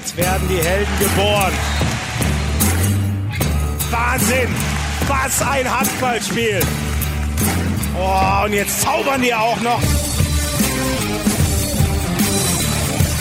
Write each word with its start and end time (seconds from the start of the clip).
Jetzt 0.00 0.16
werden 0.16 0.48
die 0.48 0.56
Helden 0.56 0.98
geboren. 0.98 1.52
Wahnsinn! 3.90 4.48
Was 5.06 5.42
ein 5.42 5.78
Handballspiel! 5.78 6.60
Oh, 7.98 8.44
und 8.46 8.54
jetzt 8.54 8.80
zaubern 8.80 9.20
die 9.20 9.34
auch 9.34 9.60
noch. 9.60 9.82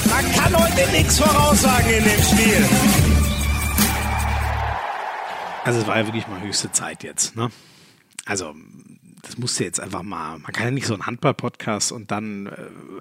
Man 0.09 0.31
kann 0.31 0.55
heute 0.55 0.91
nichts 0.91 1.19
voraussagen 1.19 1.89
in 1.89 2.04
dem 2.05 2.23
Spiel. 2.23 2.65
Also 5.65 5.82
es 5.82 5.87
war 5.87 5.97
ja 5.97 6.05
wirklich 6.05 6.27
mal 6.29 6.39
höchste 6.39 6.71
Zeit 6.71 7.04
jetzt. 7.04 7.36
Ne? 7.36 7.51
Also 8.25 8.55
das 9.23 9.37
musste 9.37 9.65
jetzt 9.65 9.82
einfach 9.82 10.04
mal. 10.04 10.39
Man 10.39 10.54
kann 10.54 10.64
ja 10.64 10.71
nicht 10.71 10.87
so 10.87 10.93
einen 10.93 11.05
Handball-Podcast 11.05 11.91
und 11.91 12.09
dann. 12.09 12.47
Äh, 12.47 12.51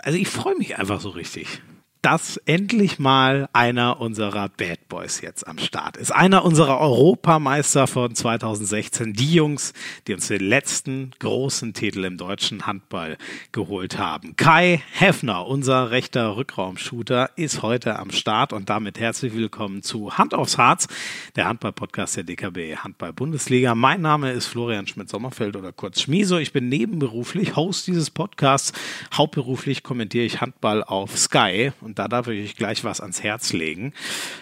also 0.03 0.19
ich 0.19 0.27
freue 0.27 0.57
mich 0.57 0.79
einfach 0.81 1.01
so 1.01 1.11
richtig 1.11 1.61
dass 2.03 2.37
endlich 2.47 2.99
mal 2.99 3.49
einer 3.53 4.01
unserer 4.01 4.49
Bad 4.49 4.89
Boys 4.89 5.21
jetzt 5.21 5.47
am 5.47 5.59
Start 5.59 5.97
ist. 5.97 6.13
Einer 6.13 6.45
unserer 6.45 6.79
Europameister 6.81 7.87
von 7.87 8.15
2016. 8.15 9.15
Die 9.15 9.35
Jungs, 9.35 9.73
die 10.07 10.15
uns 10.15 10.29
den 10.29 10.41
letzten 10.41 11.11
großen 11.19 11.75
Titel 11.75 12.05
im 12.05 12.17
deutschen 12.17 12.67
Handball 12.67 13.19
geholt 13.53 13.99
haben. 13.99 14.37
Kai 14.37 14.83
Heffner, 14.93 15.47
unser 15.47 15.91
rechter 15.91 16.37
Rückraumshooter, 16.37 17.31
ist 17.37 17.63
heute 17.63 17.99
am 17.99 18.11
Start 18.11 18.53
und 18.53 18.71
damit 18.71 19.01
herzlich 19.01 19.35
willkommen 19.35 19.83
zu 19.83 20.17
Hand 20.17 20.35
aufs 20.35 20.57
Harz, 20.57 20.87
der 21.35 21.49
Handball-Podcast 21.49 22.17
der 22.17 22.25
DKB 22.25 22.77
Handball-Bundesliga. 22.77 23.75
Mein 23.75 24.03
Name 24.03 24.33
ist 24.33 24.47
Florian 24.47 24.87
Schmidt-Sommerfeld 24.87 25.57
oder 25.57 25.73
kurz 25.73 26.01
Schmieso. 26.03 26.39
Ich 26.39 26.53
bin 26.53 26.69
nebenberuflich 26.69 27.57
Host 27.57 27.87
dieses 27.89 28.11
Podcasts. 28.11 28.73
Hauptberuflich 29.13 29.83
kommentiere 29.83 30.25
ich 30.25 30.41
Handball 30.41 30.85
auf 30.85 31.19
Sky 31.19 31.73
und 31.89 31.99
da 31.99 32.07
darf 32.07 32.29
ich 32.29 32.45
euch 32.45 32.57
gleich 32.57 32.85
was 32.85 33.01
ans 33.01 33.23
Herz 33.23 33.53
legen, 33.53 33.93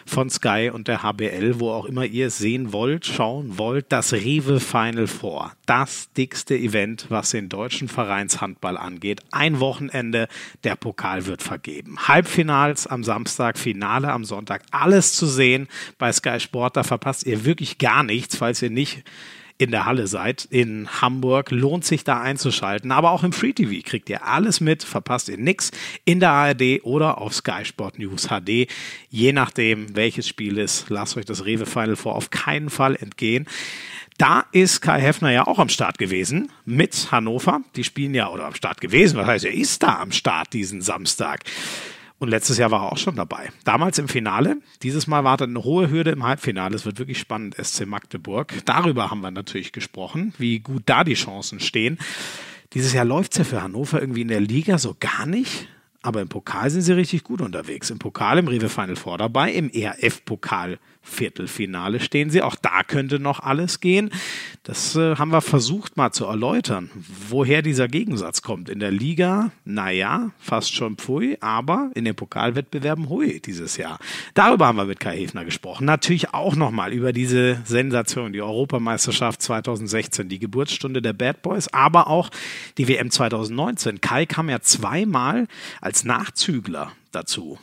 von 0.05 0.28
Sky 0.28 0.70
und 0.72 0.89
der 0.89 1.02
HBL, 1.02 1.61
wo 1.61 1.70
auch 1.70 1.86
immer 1.86 2.05
ihr 2.05 2.27
es 2.27 2.38
sehen 2.38 2.72
wollt, 2.72 3.06
schauen 3.06 3.56
wollt, 3.56 3.86
das 3.91 4.12
Rewe 4.12 4.58
Final 4.58 5.06
Four. 5.06 5.53
Das 5.64 6.12
dickste 6.12 6.56
Event, 6.56 7.06
was 7.08 7.30
den 7.30 7.48
deutschen 7.48 7.88
Vereinshandball 7.88 8.77
angeht. 8.77 9.22
Ein 9.30 9.61
Wochenende, 9.61 10.28
der 10.64 10.75
Pokal 10.75 11.27
wird 11.27 11.42
vergeben. 11.42 11.97
Halbfinals 12.08 12.86
am 12.86 13.05
Samstag, 13.05 13.58
Finale 13.58 14.12
am 14.12 14.25
Sonntag, 14.25 14.62
alles 14.72 15.14
zu 15.14 15.27
sehen 15.27 15.69
bei 15.98 16.12
Sky 16.12 16.41
Sport. 16.41 16.77
Da 16.77 16.83
verpasst 16.83 17.27
ihr 17.27 17.44
wirklich 17.44 17.78
gar 17.78 18.03
nichts, 18.03 18.36
falls 18.36 18.60
ihr 18.60 18.70
nicht 18.70 19.05
in 19.58 19.70
der 19.70 19.86
Halle 19.86 20.06
seid 20.06 20.46
in 20.50 20.88
Hamburg, 21.00 21.50
lohnt 21.50 21.84
sich 21.84 22.04
da 22.04 22.20
einzuschalten. 22.20 22.92
Aber 22.92 23.10
auch 23.10 23.24
im 23.24 23.32
Free 23.32 23.52
TV 23.52 23.82
kriegt 23.84 24.10
ihr 24.10 24.26
alles 24.26 24.60
mit, 24.60 24.84
verpasst 24.84 25.28
ihr 25.28 25.38
nichts 25.38 25.70
in 26.04 26.20
der 26.20 26.30
ARD 26.30 26.82
oder 26.82 27.18
auf 27.18 27.34
Sky 27.34 27.64
Sport 27.64 27.98
News 27.98 28.28
HD. 28.28 28.68
Je 29.08 29.32
nachdem, 29.32 29.96
welches 29.96 30.28
Spiel 30.28 30.58
ist, 30.58 30.86
lasst 30.88 31.16
euch 31.16 31.24
das 31.24 31.44
Rewe 31.44 31.66
Final 31.66 31.96
vor 31.96 32.14
auf 32.14 32.30
keinen 32.30 32.70
Fall 32.70 32.96
entgehen. 32.96 33.46
Da 34.18 34.46
ist 34.52 34.80
Kai 34.80 35.00
Heffner 35.00 35.30
ja 35.30 35.46
auch 35.46 35.58
am 35.58 35.68
Start 35.68 35.98
gewesen 35.98 36.50
mit 36.64 37.12
Hannover. 37.12 37.60
Die 37.76 37.84
spielen 37.84 38.14
ja, 38.14 38.28
oder 38.30 38.46
am 38.46 38.54
Start 38.54 38.80
gewesen, 38.80 39.18
was 39.18 39.26
heißt, 39.26 39.44
er 39.44 39.52
ist 39.52 39.82
da 39.82 40.00
am 40.00 40.10
Start 40.12 40.54
diesen 40.54 40.80
Samstag. 40.80 41.44
Und 42.19 42.28
letztes 42.28 42.56
Jahr 42.56 42.70
war 42.70 42.84
er 42.84 42.92
auch 42.92 42.98
schon 42.98 43.17
dabei. 43.17 43.50
Damals 43.64 43.98
im 43.98 44.09
Finale. 44.09 44.56
Dieses 44.83 45.06
Mal 45.06 45.25
wartet 45.25 45.50
eine 45.50 45.64
hohe 45.64 45.91
Hürde 45.91 46.12
im 46.12 46.25
Halbfinale. 46.25 46.75
Es 46.75 46.86
wird 46.86 46.98
wirklich 46.98 47.19
spannend, 47.19 47.56
SC 47.62 47.86
Magdeburg. 47.86 48.55
Darüber 48.64 49.11
haben 49.11 49.20
wir 49.20 49.31
natürlich 49.31 49.72
gesprochen, 49.72 50.33
wie 50.39 50.61
gut 50.61 50.84
da 50.87 51.05
die 51.05 51.14
Chancen 51.14 51.61
stehen. 51.61 51.98
Dieses 52.72 52.94
Jahr 52.94 53.05
läuft 53.05 53.33
es 53.33 53.39
ja 53.39 53.44
für 53.44 53.62
Hannover 53.62 54.00
irgendwie 54.00 54.22
in 54.22 54.28
der 54.28 54.41
Liga 54.41 54.78
so 54.78 54.97
gar 54.98 55.27
nicht. 55.27 55.69
Aber 56.00 56.22
im 56.22 56.28
Pokal 56.28 56.70
sind 56.70 56.83
sie 56.83 56.92
richtig 56.92 57.25
gut 57.25 57.41
unterwegs. 57.41 57.91
Im 57.91 57.98
Pokal, 57.98 58.39
im 58.39 58.48
Rewe 58.48 58.69
Final 58.69 58.97
Four 58.97 59.19
dabei, 59.19 59.53
im 59.53 59.70
ERF-Pokal 59.70 60.78
Viertelfinale 61.06 62.00
stehen 62.00 62.30
sie. 62.30 62.42
Auch 62.42 62.56
da 62.56 62.82
könnte 62.82 63.18
noch 63.18 63.41
alles 63.41 63.81
gehen. 63.81 64.10
Das 64.64 64.97
äh, 64.97 65.16
haben 65.16 65.31
wir 65.31 65.41
versucht 65.41 65.97
mal 65.97 66.10
zu 66.10 66.25
erläutern, 66.26 66.91
woher 67.28 67.62
dieser 67.62 67.86
Gegensatz 67.86 68.42
kommt. 68.42 68.69
In 68.69 68.81
der 68.81 68.91
Liga, 68.91 69.53
naja, 69.64 70.31
fast 70.41 70.75
schon 70.75 70.97
pfui, 70.97 71.38
aber 71.41 71.91
in 71.94 72.04
den 72.04 72.16
Pokalwettbewerben 72.16 73.08
hui 73.08 73.41
dieses 73.41 73.76
Jahr. 73.76 73.98
Darüber 74.34 74.66
haben 74.66 74.76
wir 74.76 74.84
mit 74.84 75.00
Kai 75.00 75.16
Hefner 75.16 75.44
gesprochen. 75.44 75.84
Natürlich 75.84 76.34
auch 76.34 76.56
nochmal 76.56 76.92
über 76.92 77.12
diese 77.12 77.62
Sensation, 77.64 78.32
die 78.32 78.42
Europameisterschaft 78.42 79.41
2016, 79.41 80.28
die 80.28 80.41
Geburtsstunde 80.41 81.00
der 81.00 81.12
Bad 81.12 81.42
Boys, 81.42 81.69
aber 81.69 82.08
auch 82.08 82.31
die 82.76 82.88
WM 82.88 83.10
2019. 83.10 84.00
Kai 84.00 84.26
kam 84.26 84.50
ja 84.50 84.60
zweimal 84.60 85.47
als 85.81 86.04
Nachzügler 86.04 86.92
dazu. 87.12 87.58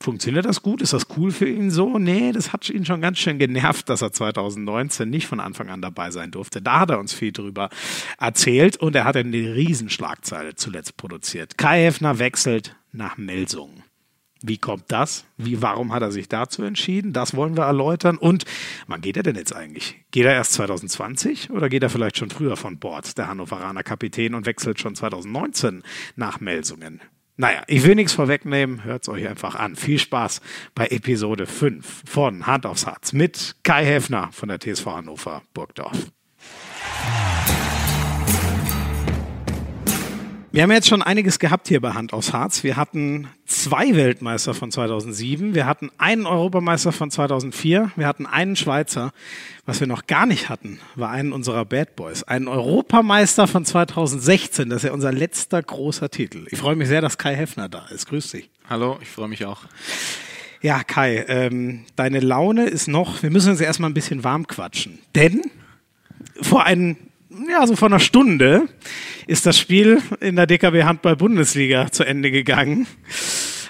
Funktioniert 0.00 0.44
das 0.44 0.62
gut? 0.62 0.80
Ist 0.80 0.92
das 0.92 1.08
cool 1.16 1.32
für 1.32 1.48
ihn 1.48 1.72
so? 1.72 1.98
Nee, 1.98 2.30
das 2.30 2.52
hat 2.52 2.70
ihn 2.70 2.84
schon 2.84 3.00
ganz 3.00 3.18
schön 3.18 3.38
genervt, 3.38 3.88
dass 3.88 4.00
er 4.00 4.12
2019 4.12 5.10
nicht 5.10 5.26
von 5.26 5.40
Anfang 5.40 5.70
an 5.70 5.82
dabei 5.82 6.12
sein 6.12 6.30
durfte. 6.30 6.62
Da 6.62 6.80
hat 6.80 6.90
er 6.90 7.00
uns 7.00 7.12
viel 7.12 7.32
drüber 7.32 7.68
erzählt 8.18 8.76
und 8.76 8.94
er 8.94 9.04
hat 9.04 9.16
eine 9.16 9.54
Riesenschlagzeile 9.56 10.54
zuletzt 10.54 10.96
produziert. 10.96 11.58
Kai 11.58 11.82
Heffner 11.82 12.20
wechselt 12.20 12.76
nach 12.92 13.16
Melsungen. 13.16 13.82
Wie 14.40 14.58
kommt 14.58 14.84
das? 14.88 15.24
Wie, 15.36 15.62
warum 15.62 15.92
hat 15.92 16.02
er 16.02 16.12
sich 16.12 16.28
dazu 16.28 16.62
entschieden? 16.62 17.12
Das 17.12 17.34
wollen 17.34 17.56
wir 17.56 17.64
erläutern. 17.64 18.18
Und 18.18 18.44
wann 18.86 19.00
geht 19.00 19.16
er 19.16 19.24
denn 19.24 19.34
jetzt 19.34 19.54
eigentlich? 19.54 19.96
Geht 20.12 20.26
er 20.26 20.34
erst 20.34 20.52
2020 20.52 21.50
oder 21.50 21.68
geht 21.68 21.82
er 21.82 21.90
vielleicht 21.90 22.18
schon 22.18 22.30
früher 22.30 22.56
von 22.56 22.78
Bord, 22.78 23.18
der 23.18 23.26
Hannoveraner 23.26 23.82
Kapitän, 23.82 24.34
und 24.34 24.46
wechselt 24.46 24.80
schon 24.80 24.94
2019 24.94 25.82
nach 26.14 26.38
Melsungen? 26.38 27.00
Naja, 27.40 27.62
ich 27.68 27.84
will 27.84 27.94
nichts 27.94 28.14
vorwegnehmen, 28.14 28.82
hört 28.82 29.02
es 29.02 29.08
euch 29.08 29.28
einfach 29.28 29.54
an. 29.54 29.76
Viel 29.76 30.00
Spaß 30.00 30.40
bei 30.74 30.88
Episode 30.88 31.46
5 31.46 32.02
von 32.04 32.48
Hand 32.48 32.66
aufs 32.66 32.84
Harz 32.84 33.12
mit 33.12 33.54
Kai 33.62 33.84
Häfner 33.84 34.30
von 34.32 34.48
der 34.48 34.58
TSV 34.58 34.86
Hannover 34.86 35.42
Burgdorf. 35.54 36.10
Wir 40.50 40.62
haben 40.62 40.72
jetzt 40.72 40.88
schon 40.88 41.02
einiges 41.02 41.38
gehabt 41.38 41.68
hier 41.68 41.78
bei 41.82 41.92
Hand 41.92 42.14
aufs 42.14 42.32
Harz. 42.32 42.64
Wir 42.64 42.78
hatten 42.78 43.28
zwei 43.44 43.94
Weltmeister 43.94 44.54
von 44.54 44.70
2007, 44.70 45.54
wir 45.54 45.66
hatten 45.66 45.90
einen 45.98 46.24
Europameister 46.24 46.90
von 46.90 47.10
2004, 47.10 47.92
wir 47.96 48.06
hatten 48.06 48.24
einen 48.24 48.56
Schweizer. 48.56 49.12
Was 49.66 49.80
wir 49.80 49.86
noch 49.86 50.06
gar 50.06 50.24
nicht 50.24 50.48
hatten, 50.48 50.80
war 50.94 51.10
einen 51.10 51.34
unserer 51.34 51.66
Bad 51.66 51.96
Boys, 51.96 52.22
einen 52.22 52.48
Europameister 52.48 53.46
von 53.46 53.66
2016. 53.66 54.70
Das 54.70 54.78
ist 54.78 54.84
ja 54.84 54.92
unser 54.92 55.12
letzter 55.12 55.62
großer 55.62 56.08
Titel. 56.10 56.46
Ich 56.50 56.58
freue 56.58 56.76
mich 56.76 56.88
sehr, 56.88 57.02
dass 57.02 57.18
Kai 57.18 57.34
Heffner 57.34 57.68
da 57.68 57.86
ist. 57.88 58.08
Grüß 58.08 58.30
dich. 58.30 58.48
Hallo, 58.70 58.98
ich 59.02 59.10
freue 59.10 59.28
mich 59.28 59.44
auch. 59.44 59.60
Ja, 60.62 60.82
Kai, 60.82 61.26
ähm, 61.28 61.84
deine 61.94 62.20
Laune 62.20 62.64
ist 62.64 62.88
noch, 62.88 63.22
wir 63.22 63.30
müssen 63.30 63.50
uns 63.50 63.60
erstmal 63.60 63.90
ein 63.90 63.94
bisschen 63.94 64.24
warm 64.24 64.46
quatschen. 64.46 64.98
Denn 65.14 65.42
vor 66.40 66.64
einem 66.64 66.96
ja, 67.30 67.66
so 67.66 67.76
vor 67.76 67.88
einer 67.88 68.00
Stunde 68.00 68.68
ist 69.26 69.46
das 69.46 69.58
Spiel 69.58 70.02
in 70.20 70.36
der 70.36 70.46
DKB 70.46 70.84
Handball 70.84 71.16
Bundesliga 71.16 71.90
zu 71.90 72.04
Ende 72.04 72.30
gegangen. 72.30 72.86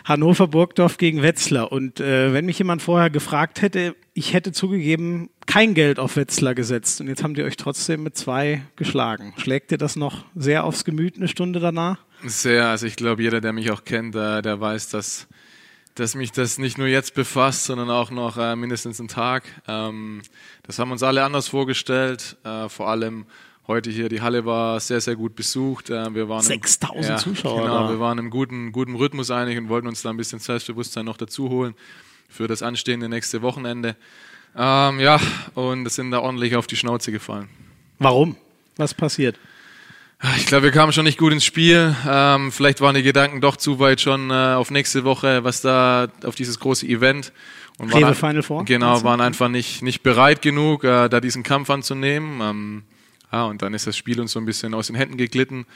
Hannover 0.05 0.47
Burgdorf 0.47 0.97
gegen 0.97 1.23
Wetzlar. 1.23 1.71
Und 1.71 2.01
äh, 2.01 2.33
wenn 2.33 2.47
mich 2.47 2.59
jemand 2.59 2.81
vorher 2.81 3.11
gefragt 3.11 3.61
hätte, 3.61 3.95
ich 4.15 4.33
hätte 4.33 4.53
zugegeben, 4.53 5.29
kein 5.47 5.75
Geld 5.75 5.99
auf 5.99 6.17
Wetzlar 6.17 6.55
gesetzt. 6.55 7.01
Und 7.01 7.09
jetzt 7.09 7.23
haben 7.23 7.35
die 7.35 7.43
euch 7.43 7.57
trotzdem 7.57 8.05
mit 8.05 8.17
zwei 8.17 8.63
geschlagen. 8.77 9.35
Schlägt 9.37 9.71
dir 9.71 9.77
das 9.77 9.97
noch 9.97 10.25
sehr 10.35 10.65
aufs 10.65 10.85
Gemüt 10.85 11.17
eine 11.17 11.29
Stunde 11.29 11.61
danach? 11.61 11.99
Sehr. 12.25 12.69
Also 12.69 12.87
ich 12.87 12.97
glaube, 12.97 13.23
jeder, 13.23 13.41
der 13.41 13.53
mich 13.53 13.71
auch 13.71 13.85
kennt, 13.85 14.15
der, 14.15 14.41
der 14.41 14.61
weiß, 14.61 14.89
dass, 14.89 15.29
dass 15.95 16.15
mich 16.15 16.33
das 16.33 16.59
nicht 16.59 16.79
nur 16.79 16.87
jetzt 16.87 17.15
befasst, 17.15 17.65
sondern 17.65 17.91
auch 17.91 18.11
noch 18.11 18.39
äh, 18.39 18.57
mindestens 18.57 18.99
einen 19.01 19.09
Tag. 19.09 19.45
Ähm, 19.67 20.23
das 20.63 20.79
haben 20.79 20.91
uns 20.91 21.03
alle 21.03 21.23
anders 21.23 21.49
vorgestellt. 21.49 22.39
Äh, 22.45 22.69
vor 22.71 22.89
allem 22.89 23.27
heute 23.69 23.91
hier. 23.91 24.09
Die 24.09 24.23
Halle 24.23 24.45
war 24.45 24.81
sehr, 24.81 25.01
sehr 25.01 25.15
gut 25.15 25.37
besucht. 25.37 25.91
Äh, 25.91 26.15
wir 26.15 26.29
waren 26.29 26.43
6000 26.43 27.05
ja, 27.07 27.17
Zuschauer. 27.17 27.63
Genau, 27.63 27.91
wir 27.91 28.01
waren 28.01 28.19
im 28.19 28.31
guten, 28.31 28.73
guten 28.73 28.97
Rhythmus 28.97 29.31
einig 29.31 29.57
und 29.59 29.69
wollten 29.69 29.87
uns 29.87 30.03
da 30.03 30.11
ein 30.11 30.17
bisschen 30.17 30.41
Selbstbewusstsein 30.41 31.05
noch 31.05 31.17
dazu 31.17 31.51
holen 31.51 31.75
für 32.29 32.49
das 32.49 32.63
anstehende 32.63 33.09
nächste 33.09 33.43
Wochenende. 33.43 33.95
Ähm, 34.57 34.99
ja, 34.99 35.21
und 35.55 35.89
sind 35.91 36.11
da 36.11 36.21
ordentlich 36.21 36.57
auf 36.57 36.67
die 36.67 36.77
Schnauze 36.77 37.13
gefallen. 37.13 37.49
Warum? 37.99 38.37
Was 38.77 38.95
passiert? 38.95 39.39
Ich 40.37 40.47
glaube, 40.47 40.65
wir 40.65 40.73
kamen 40.73 40.93
schon 40.93 41.05
nicht 41.05 41.19
gut 41.19 41.33
ins 41.33 41.45
Spiel. 41.45 41.95
Ähm, 42.09 42.51
vielleicht 42.51 42.81
waren 42.81 42.97
die 42.97 43.05
Gedanken 43.05 43.41
doch 43.41 43.57
zu 43.57 43.79
weit 43.79 44.01
schon 44.01 44.31
äh, 44.31 44.35
auf 44.35 44.71
nächste 44.73 45.05
Woche, 45.05 45.45
was 45.45 45.61
da 45.61 46.09
auf 46.25 46.35
dieses 46.35 46.59
große 46.59 46.87
Event. 46.87 47.33
Und 47.79 47.93
waren, 47.93 48.15
Final 48.17 48.43
Four? 48.43 48.65
Genau, 48.65 49.05
waren 49.05 49.21
einfach 49.21 49.49
nicht, 49.49 49.83
nicht 49.83 50.03
bereit 50.03 50.43
genug, 50.43 50.83
äh, 50.83 51.09
da 51.09 51.21
diesen 51.21 51.45
Kampf 51.45 51.71
anzunehmen. 51.71 52.41
Ähm, 52.41 52.83
ja, 53.33 53.45
und 53.45 53.63
dann 53.63 53.75
ist 53.75 53.87
das 53.87 53.97
Spiel 53.97 54.21
uns 54.21 54.33
so 54.33 54.41
ein 54.41 54.47
bisschen 54.47 54.75
aus 54.75 54.87
den 54.87 54.97
Händen 54.97 55.17
geglitten, 55.17 55.67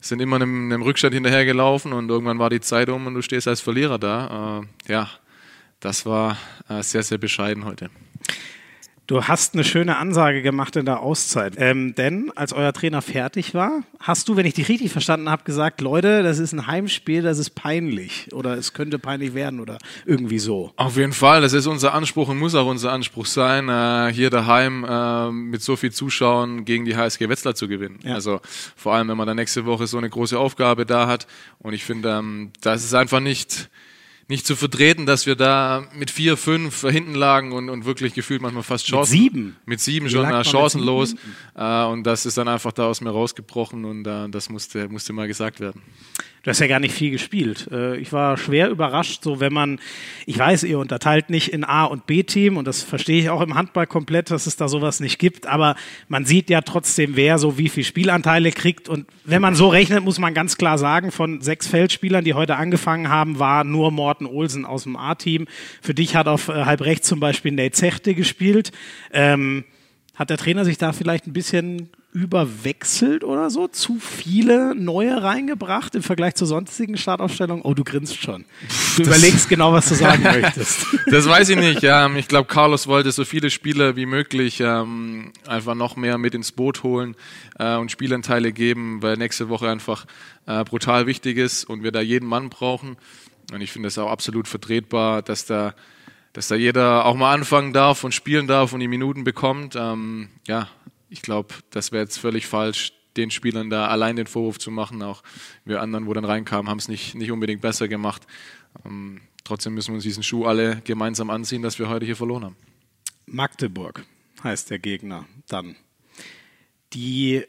sind 0.00 0.20
immer 0.20 0.36
einem, 0.36 0.70
einem 0.70 0.82
Rückstand 0.82 1.14
hinterhergelaufen 1.14 1.92
und 1.92 2.08
irgendwann 2.08 2.38
war 2.38 2.50
die 2.50 2.60
Zeit 2.60 2.88
um 2.88 3.06
und 3.06 3.14
du 3.14 3.22
stehst 3.22 3.48
als 3.48 3.60
Verlierer 3.60 3.98
da. 3.98 4.62
Äh, 4.86 4.92
ja, 4.92 5.10
das 5.80 6.06
war 6.06 6.36
äh, 6.68 6.82
sehr, 6.82 7.02
sehr 7.02 7.18
bescheiden 7.18 7.64
heute. 7.64 7.90
Du 9.08 9.24
hast 9.24 9.54
eine 9.54 9.64
schöne 9.64 9.96
Ansage 9.96 10.42
gemacht 10.42 10.76
in 10.76 10.84
der 10.84 11.00
Auszeit. 11.00 11.54
Ähm, 11.56 11.94
denn 11.94 12.30
als 12.36 12.52
euer 12.52 12.74
Trainer 12.74 13.00
fertig 13.00 13.54
war, 13.54 13.82
hast 13.98 14.28
du, 14.28 14.36
wenn 14.36 14.44
ich 14.44 14.52
dich 14.52 14.68
richtig 14.68 14.92
verstanden 14.92 15.30
habe, 15.30 15.44
gesagt, 15.44 15.80
Leute, 15.80 16.22
das 16.22 16.38
ist 16.38 16.52
ein 16.52 16.66
Heimspiel, 16.66 17.22
das 17.22 17.38
ist 17.38 17.54
peinlich 17.54 18.28
oder 18.34 18.58
es 18.58 18.74
könnte 18.74 18.98
peinlich 18.98 19.32
werden 19.32 19.60
oder 19.60 19.78
irgendwie 20.04 20.38
so. 20.38 20.74
Auf 20.76 20.98
jeden 20.98 21.14
Fall, 21.14 21.40
das 21.40 21.54
ist 21.54 21.66
unser 21.66 21.94
Anspruch 21.94 22.28
und 22.28 22.38
muss 22.38 22.54
auch 22.54 22.66
unser 22.66 22.92
Anspruch 22.92 23.24
sein, 23.24 23.70
äh, 23.70 24.12
hier 24.12 24.28
daheim 24.28 24.84
äh, 24.84 25.30
mit 25.30 25.62
so 25.62 25.76
viel 25.76 25.90
Zuschauern 25.90 26.66
gegen 26.66 26.84
die 26.84 26.94
HSG 26.94 27.30
Wetzlar 27.30 27.54
zu 27.54 27.66
gewinnen. 27.66 28.00
Ja. 28.02 28.12
Also 28.12 28.42
vor 28.76 28.92
allem, 28.92 29.08
wenn 29.08 29.16
man 29.16 29.26
dann 29.26 29.36
nächste 29.36 29.64
Woche 29.64 29.86
so 29.86 29.96
eine 29.96 30.10
große 30.10 30.38
Aufgabe 30.38 30.84
da 30.84 31.06
hat. 31.06 31.26
Und 31.60 31.72
ich 31.72 31.82
finde, 31.82 32.10
ähm, 32.10 32.50
das 32.60 32.84
ist 32.84 32.92
einfach 32.92 33.20
nicht 33.20 33.70
nicht 34.28 34.46
zu 34.46 34.56
vertreten, 34.56 35.06
dass 35.06 35.24
wir 35.24 35.36
da 35.36 35.86
mit 35.94 36.10
vier, 36.10 36.36
fünf 36.36 36.82
hinten 36.82 37.14
lagen 37.14 37.52
und, 37.52 37.70
und 37.70 37.86
wirklich 37.86 38.12
gefühlt 38.12 38.42
manchmal 38.42 38.62
fast 38.62 38.86
Chancen. 38.86 39.12
Mit 39.12 39.20
sieben? 39.22 39.56
Mit 39.64 39.80
sieben 39.80 40.10
schon 40.10 40.30
äh, 40.30 40.44
chancenlos. 40.44 41.14
Äh, 41.54 41.84
und 41.84 42.04
das 42.04 42.26
ist 42.26 42.36
dann 42.36 42.46
einfach 42.46 42.72
da 42.72 42.86
aus 42.86 43.00
mir 43.00 43.10
rausgebrochen 43.10 43.86
und 43.86 44.06
äh, 44.06 44.28
das 44.28 44.50
musste, 44.50 44.88
musste 44.88 45.14
mal 45.14 45.26
gesagt 45.26 45.60
werden. 45.60 45.82
Du 46.42 46.50
hast 46.50 46.60
ja 46.60 46.66
gar 46.66 46.78
nicht 46.80 46.94
viel 46.94 47.10
gespielt. 47.10 47.68
Äh, 47.72 47.96
ich 47.96 48.12
war 48.12 48.36
schwer 48.36 48.70
überrascht, 48.70 49.22
so 49.22 49.40
wenn 49.40 49.52
man, 49.52 49.80
ich 50.26 50.38
weiß, 50.38 50.62
ihr 50.64 50.78
unterteilt 50.78 51.30
nicht 51.30 51.52
in 51.52 51.64
A- 51.64 51.84
und 51.84 52.06
B-Team 52.06 52.56
und 52.56 52.66
das 52.66 52.82
verstehe 52.82 53.20
ich 53.20 53.30
auch 53.30 53.40
im 53.40 53.54
Handball 53.54 53.86
komplett, 53.86 54.30
dass 54.30 54.46
es 54.46 54.56
da 54.56 54.68
sowas 54.68 55.00
nicht 55.00 55.18
gibt, 55.18 55.46
aber 55.46 55.74
man 56.06 56.24
sieht 56.24 56.48
ja 56.48 56.60
trotzdem, 56.60 57.16
wer 57.16 57.38
so 57.38 57.58
wie 57.58 57.68
viel 57.68 57.84
Spielanteile 57.84 58.52
kriegt 58.52 58.88
und 58.88 59.06
wenn 59.24 59.42
man 59.42 59.54
so 59.54 59.68
rechnet, 59.68 60.04
muss 60.04 60.18
man 60.18 60.32
ganz 60.32 60.56
klar 60.56 60.78
sagen, 60.78 61.10
von 61.10 61.40
sechs 61.40 61.66
Feldspielern, 61.66 62.24
die 62.24 62.34
heute 62.34 62.56
angefangen 62.56 63.08
haben, 63.08 63.38
war 63.38 63.64
nur 63.64 63.90
Morten 63.90 64.26
Olsen 64.26 64.64
aus 64.64 64.84
dem 64.84 64.96
A-Team. 64.96 65.46
Für 65.82 65.94
dich 65.94 66.14
hat 66.14 66.28
auf 66.28 66.48
äh, 66.48 66.64
halb 66.64 66.82
rechts 66.82 67.08
zum 67.08 67.20
Beispiel 67.20 67.52
Nate 67.52 67.72
Zechte 67.72 68.14
gespielt. 68.14 68.72
Ähm, 69.12 69.64
hat 70.14 70.30
der 70.30 70.38
Trainer 70.38 70.64
sich 70.64 70.78
da 70.78 70.92
vielleicht 70.92 71.26
ein 71.26 71.32
bisschen 71.32 71.90
überwechselt 72.12 73.22
oder 73.22 73.50
so? 73.50 73.68
Zu 73.68 73.98
viele 73.98 74.74
neue 74.74 75.22
reingebracht 75.22 75.94
im 75.94 76.02
Vergleich 76.02 76.34
zur 76.34 76.46
sonstigen 76.46 76.96
Startaufstellung? 76.96 77.62
Oh, 77.62 77.74
du 77.74 77.84
grinst 77.84 78.16
schon. 78.16 78.44
Du 78.96 79.02
das 79.02 79.08
überlegst 79.08 79.48
genau, 79.48 79.72
was 79.72 79.88
du 79.88 79.94
sagen 79.94 80.22
möchtest. 80.22 80.86
Das 81.06 81.28
weiß 81.28 81.50
ich 81.50 81.56
nicht. 81.56 81.82
Ja, 81.82 82.08
ich 82.14 82.28
glaube, 82.28 82.48
Carlos 82.48 82.86
wollte 82.86 83.12
so 83.12 83.24
viele 83.24 83.50
Spieler 83.50 83.96
wie 83.96 84.06
möglich 84.06 84.60
ähm, 84.60 85.32
einfach 85.46 85.74
noch 85.74 85.96
mehr 85.96 86.18
mit 86.18 86.34
ins 86.34 86.52
Boot 86.52 86.82
holen 86.82 87.14
äh, 87.58 87.76
und 87.76 87.90
Spielanteile 87.90 88.52
geben, 88.52 89.02
weil 89.02 89.16
nächste 89.16 89.48
Woche 89.48 89.68
einfach 89.68 90.06
äh, 90.46 90.64
brutal 90.64 91.06
wichtig 91.06 91.36
ist 91.36 91.64
und 91.64 91.82
wir 91.82 91.92
da 91.92 92.00
jeden 92.00 92.26
Mann 92.26 92.48
brauchen. 92.48 92.96
Und 93.52 93.60
ich 93.60 93.70
finde 93.70 93.88
es 93.88 93.98
auch 93.98 94.10
absolut 94.10 94.48
vertretbar, 94.48 95.22
dass 95.22 95.46
da 95.46 95.74
dass 96.34 96.46
da 96.46 96.54
jeder 96.54 97.04
auch 97.04 97.16
mal 97.16 97.34
anfangen 97.34 97.72
darf 97.72 98.04
und 98.04 98.14
spielen 98.14 98.46
darf 98.46 98.72
und 98.72 98.78
die 98.78 98.86
Minuten 98.86 99.24
bekommt. 99.24 99.74
Ähm, 99.74 100.28
ja, 100.46 100.68
ich 101.08 101.22
glaube, 101.22 101.54
das 101.70 101.92
wäre 101.92 102.04
jetzt 102.04 102.18
völlig 102.18 102.46
falsch, 102.46 102.92
den 103.16 103.30
Spielern 103.30 103.70
da 103.70 103.88
allein 103.88 104.16
den 104.16 104.26
Vorwurf 104.26 104.58
zu 104.58 104.70
machen. 104.70 105.02
Auch 105.02 105.22
wir 105.64 105.80
anderen, 105.82 106.06
wo 106.06 106.14
dann 106.14 106.24
reinkamen, 106.24 106.70
haben 106.70 106.78
es 106.78 106.88
nicht, 106.88 107.14
nicht 107.14 107.30
unbedingt 107.30 107.60
besser 107.60 107.88
gemacht. 107.88 108.26
Ähm, 108.84 109.20
trotzdem 109.44 109.74
müssen 109.74 109.88
wir 109.88 109.96
uns 109.96 110.04
diesen 110.04 110.22
Schuh 110.22 110.44
alle 110.44 110.80
gemeinsam 110.84 111.30
anziehen, 111.30 111.62
dass 111.62 111.78
wir 111.78 111.88
heute 111.88 112.06
hier 112.06 112.16
verloren 112.16 112.44
haben. 112.44 112.56
Magdeburg 113.26 114.04
heißt 114.42 114.70
der 114.70 114.78
Gegner 114.78 115.26
dann. 115.48 115.76
Die 116.92 117.42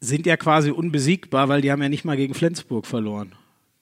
sind 0.00 0.26
ja 0.26 0.36
quasi 0.36 0.70
unbesiegbar, 0.70 1.48
weil 1.48 1.60
die 1.60 1.72
haben 1.72 1.82
ja 1.82 1.88
nicht 1.88 2.04
mal 2.04 2.16
gegen 2.16 2.34
Flensburg 2.34 2.86
verloren. 2.86 3.34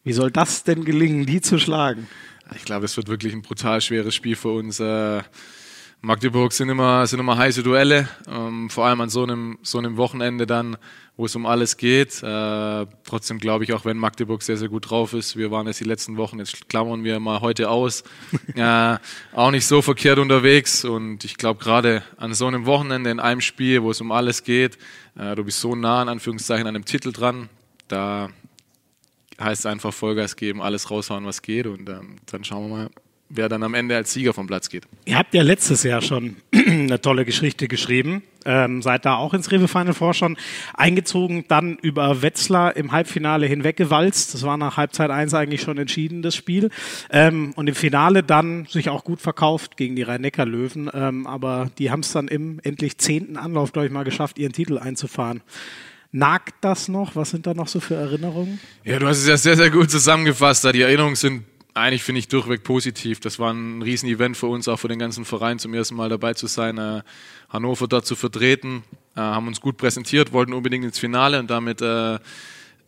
Wie 0.05 0.13
soll 0.13 0.31
das 0.31 0.65
denn 0.65 0.85
gelingen, 0.85 1.27
die 1.27 1.41
zu 1.41 1.59
schlagen? 1.59 2.09
Ich 2.57 2.65
glaube, 2.65 2.85
es 2.85 2.97
wird 2.97 3.09
wirklich 3.09 3.33
ein 3.33 3.43
brutal 3.43 3.81
schweres 3.81 4.15
Spiel 4.15 4.37
für 4.37 4.51
uns. 4.51 4.81
Äh, 4.81 5.23
Magdeburg 6.05 6.53
sind 6.53 6.69
immer, 6.69 7.07
sind 7.07 7.21
immer 7.21 7.39
heiße 7.39 7.63
Duelle, 7.63 8.09
ähm, 8.29 8.69
vor 8.71 8.87
allem 8.87 9.01
an 9.01 9.09
so 9.09 9.23
einem, 9.23 9.57
so 9.63 9.79
einem 9.79 9.97
Wochenende 9.97 10.49
dann, 10.49 10.77
wo 11.17 11.27
es 11.27 11.37
um 11.37 11.47
alles 11.47 11.77
geht. 11.77 12.25
Äh, 12.25 12.87
trotzdem 13.05 13.39
glaube 13.39 13.63
ich, 13.63 13.73
auch 13.73 13.85
wenn 13.85 13.99
Magdeburg 13.99 14.43
sehr, 14.43 14.57
sehr 14.57 14.69
gut 14.69 14.91
drauf 14.91 15.13
ist, 15.13 15.37
wir 15.37 15.53
waren 15.53 15.69
jetzt 15.69 15.79
die 15.79 15.85
letzten 15.85 16.17
Wochen, 16.17 16.41
jetzt 16.41 16.69
klammern 16.69 17.05
wir 17.05 17.21
mal 17.21 17.41
heute 17.41 17.71
aus, 17.71 18.03
äh, 18.57 18.97
auch 19.33 19.53
nicht 19.53 19.65
so 19.65 19.81
verkehrt 19.81 20.19
unterwegs 20.19 20.85
und 20.85 21.23
ich 21.23 21.37
glaube 21.37 21.63
gerade 21.63 22.03
an 22.17 22.35
so 22.35 22.49
einem 22.49 22.67
Wochenende 22.67 23.09
in 23.09 23.21
einem 23.21 23.41
Spiel, 23.41 23.85
wo 23.85 23.93
es 23.93 24.01
um 24.01 24.11
alles 24.11 24.43
geht, 24.43 24.79
äh, 25.17 25.37
du 25.37 25.45
bist 25.45 25.61
so 25.61 25.77
nah 25.77 26.03
in 26.03 26.09
Anführungszeichen 26.09 26.67
an 26.67 26.75
einem 26.75 26.85
Titel 26.85 27.13
dran, 27.13 27.49
da 27.87 28.29
heißt 29.41 29.61
es 29.61 29.67
einfach 29.67 29.95
Vollgas 29.95 30.35
geben, 30.35 30.63
alles 30.63 30.91
raushauen, 30.91 31.27
was 31.27 31.43
geht 31.43 31.69
und 31.69 31.89
ähm, 31.89 32.17
dann 32.27 32.43
schauen 32.43 32.69
wir 32.69 32.77
mal, 32.77 32.91
wer 33.35 33.49
dann 33.49 33.63
am 33.63 33.75
Ende 33.75 33.97
als 33.97 34.13
Sieger 34.13 34.33
vom 34.33 34.47
Platz 34.47 34.69
geht. 34.69 34.85
Ihr 35.05 35.17
habt 35.17 35.35
ja 35.35 35.43
letztes 35.43 35.83
Jahr 35.83 36.03
schon 36.03 36.37
eine 36.55 37.01
tolle 37.01 37.25
Geschichte 37.25 37.67
geschrieben, 37.67 38.23
ähm, 38.45 38.83
seid 38.83 39.05
da 39.05 39.17
auch 39.17 39.35
ins 39.35 39.51
Rewe 39.51 39.69
Final 39.69 39.95
Four 39.95 40.15
schon 40.15 40.37
eingezogen, 40.75 41.45
dann 41.49 41.77
über 41.79 42.23
Wetzlar 42.23 42.77
im 42.77 42.93
Halbfinale 42.93 43.47
hinweggewalzt. 43.47 44.35
Das 44.35 44.43
war 44.43 44.57
nach 44.57 44.77
Halbzeit 44.77 45.11
1 45.11 45.33
eigentlich 45.35 45.63
schon 45.63 45.79
entschieden, 45.79 46.23
das 46.23 46.35
Spiel. 46.35 46.71
Ähm, 47.11 47.53
und 47.57 47.69
im 47.69 47.75
Finale 47.75 48.23
dann 48.23 48.67
sich 48.67 48.89
auch 48.89 49.05
gut 49.05 49.21
verkauft 49.21 49.77
gegen 49.77 49.97
die 49.97 50.03
Rhein-Neckar-Löwen. 50.03 50.91
Ähm, 50.93 51.27
aber 51.27 51.71
die 51.79 51.91
haben 51.91 52.01
es 52.01 52.13
dann 52.13 52.29
im 52.29 52.61
endlich 52.63 52.99
zehnten 52.99 53.37
Anlauf, 53.37 53.73
glaube 53.73 53.87
ich, 53.87 53.93
mal 53.93 54.05
geschafft, 54.05 54.39
ihren 54.39 54.53
Titel 54.53 54.79
einzufahren. 54.79 55.43
Nagt 56.15 56.57
das 56.61 56.89
noch? 56.89 57.17
Was 57.17 57.31
sind 57.31 57.47
da 57.47 57.55
noch 57.55 57.69
so 57.69 57.81
für 57.81 57.95
Erinnerungen? 57.95 58.61
Ja, 58.85 58.99
du 58.99 59.07
hast 59.07 59.19
es 59.21 59.27
ja 59.27 59.39
sehr, 59.39 59.57
sehr 59.57 59.71
gut 59.71 59.91
zusammengefasst. 59.91 60.63
Die 60.75 60.83
Erinnerungen 60.83 61.17
sind 61.17 61.52
eigentlich 61.75 62.03
finde 62.03 62.19
ich 62.19 62.29
durchweg 62.29 62.65
positiv. 62.65 63.21
Das 63.21 63.39
war 63.39 63.53
ein 63.53 63.83
Riesenevent 63.83 64.37
für 64.37 64.47
uns, 64.47 64.69
auch 64.69 64.77
für 64.77 64.89
den 64.89 64.99
ganzen 64.99 65.25
Verein, 65.25 65.59
zum 65.59 65.73
ersten 65.75 65.95
Mal 65.95 66.09
dabei 66.09 66.35
zu 66.35 66.47
sein, 66.47 66.79
äh, 66.79 67.03
Hannover 67.49 67.89
dort 67.89 68.07
zu 68.07 68.15
vertreten. 68.15 68.83
Äh, 69.17 69.21
haben 69.21 69.47
uns 69.47 69.61
gut 69.61 69.77
präsentiert, 69.77 70.33
wollten 70.33 70.53
unbedingt 70.53 70.85
ins 70.85 70.99
Finale 70.99 71.39
und 71.39 71.51
damit 71.51 71.81
äh, 71.81 72.15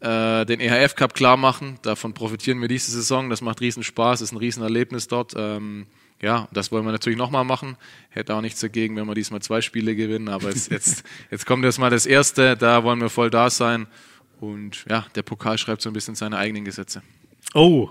äh 0.01 0.45
den 0.45 0.61
EHF 0.61 0.97
Cup 0.97 1.15
klar 1.15 1.37
machen. 1.37 1.79
Davon 1.83 2.13
profitieren 2.13 2.61
wir 2.61 2.69
diese 2.69 2.91
Saison. 2.91 3.31
Das 3.31 3.41
macht 3.41 3.61
riesen 3.61 3.83
Spaß, 3.83 4.21
ist 4.21 4.33
ein 4.33 4.39
Riesenerlebnis 4.39 5.09
dort. 5.09 5.33
Ähm, 5.37 5.87
ja, 6.21 6.49
das 6.53 6.71
wollen 6.71 6.85
wir 6.85 6.93
natürlich 6.93 7.19
nochmal 7.19 7.45
machen. 7.45 7.77
Hätte 8.11 8.35
auch 8.35 8.41
nichts 8.41 8.61
dagegen, 8.61 8.97
wenn 8.97 9.07
wir 9.07 9.15
diesmal 9.15 9.43
zwei 9.43 9.61
Spiele 9.61 9.97
gewinnen. 9.97 10.29
Aber 10.29 10.49
jetzt, 10.49 10.71
jetzt, 10.71 11.05
jetzt 11.31 11.47
kommt 11.47 11.65
erstmal 11.65 11.91
das 11.91 12.07
erste, 12.07 12.57
da 12.57 12.85
wollen 12.85 13.01
wir 13.01 13.11
voll 13.11 13.31
da 13.31 13.51
sein. 13.51 13.87
Und 14.41 14.85
ja, 14.89 15.07
der 15.15 15.23
Pokal 15.23 15.59
schreibt 15.59 15.83
so 15.83 15.89
ein 15.91 15.93
bisschen 15.93 16.15
seine 16.15 16.37
eigenen 16.37 16.65
Gesetze. 16.65 17.03
Oh, 17.55 17.91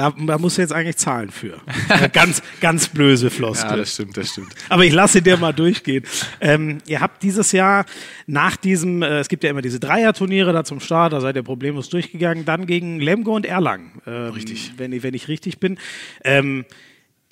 da, 0.00 0.14
da 0.18 0.38
musst 0.38 0.56
du 0.56 0.62
jetzt 0.62 0.72
eigentlich 0.72 0.96
zahlen 0.96 1.30
für. 1.30 1.60
ganz, 2.14 2.42
ganz 2.62 2.88
böse 2.88 3.28
Floskel. 3.28 3.70
Ja, 3.70 3.76
das 3.76 3.92
stimmt, 3.92 4.16
das 4.16 4.30
stimmt. 4.30 4.54
Aber 4.70 4.86
ich 4.86 4.94
lasse 4.94 5.20
dir 5.20 5.36
mal 5.36 5.52
durchgehen. 5.52 6.04
Ähm, 6.40 6.78
ihr 6.86 7.02
habt 7.02 7.22
dieses 7.22 7.52
Jahr 7.52 7.84
nach 8.26 8.56
diesem, 8.56 9.02
äh, 9.02 9.18
es 9.18 9.28
gibt 9.28 9.44
ja 9.44 9.50
immer 9.50 9.60
diese 9.60 9.78
Dreierturniere 9.78 10.54
da 10.54 10.64
zum 10.64 10.80
Start, 10.80 11.12
da 11.12 11.20
seid 11.20 11.36
ihr 11.36 11.42
problemlos 11.42 11.90
durchgegangen, 11.90 12.46
dann 12.46 12.66
gegen 12.66 12.98
Lemgo 12.98 13.36
und 13.36 13.44
Erlangen. 13.44 14.00
Ähm, 14.06 14.32
richtig. 14.32 14.72
Wenn 14.78 14.92
ich, 14.92 15.02
wenn 15.02 15.12
ich 15.12 15.28
richtig 15.28 15.60
bin. 15.60 15.78
Ähm, 16.24 16.64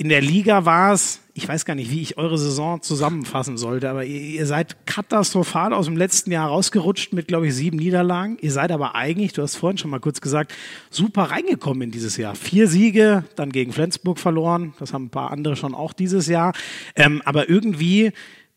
in 0.01 0.09
der 0.09 0.21
Liga 0.21 0.65
war 0.65 0.93
es, 0.93 1.21
ich 1.35 1.49
weiß 1.49 1.65
gar 1.65 1.75
nicht, 1.75 1.91
wie 1.91 2.01
ich 2.01 2.17
eure 2.17 2.39
Saison 2.39 2.81
zusammenfassen 2.81 3.59
sollte, 3.59 3.91
aber 3.91 4.05
ihr, 4.05 4.21
ihr, 4.21 4.47
seid 4.47 4.87
katastrophal 4.87 5.73
aus 5.73 5.87
dem 5.87 5.97
letzten 5.97 6.31
Jahr 6.31 6.49
rausgerutscht 6.49 7.13
mit, 7.13 7.27
glaube 7.27 7.49
ich, 7.49 7.55
sieben 7.55 7.79
Niederlagen. 7.79 8.39
Ihr 8.41 8.53
seid 8.53 8.71
aber 8.71 8.95
eigentlich, 8.95 9.33
du 9.33 9.43
hast 9.43 9.57
vorhin 9.57 9.77
schon 9.77 9.91
mal 9.91 9.99
kurz 9.99 10.21
gesagt, 10.21 10.55
super 10.89 11.25
reingekommen 11.25 11.83
in 11.83 11.91
dieses 11.91 12.17
Jahr. 12.17 12.37
Vier 12.37 12.69
Siege, 12.69 13.25
dann 13.35 13.51
gegen 13.51 13.73
Flensburg 13.73 14.21
verloren. 14.21 14.73
Das 14.79 14.93
haben 14.93 15.07
ein 15.07 15.11
paar 15.11 15.33
andere 15.33 15.57
schon 15.57 15.75
auch 15.75 15.93
dieses 15.93 16.29
Jahr. 16.29 16.53
Ähm, 16.95 17.21
aber 17.25 17.49
irgendwie 17.49 18.13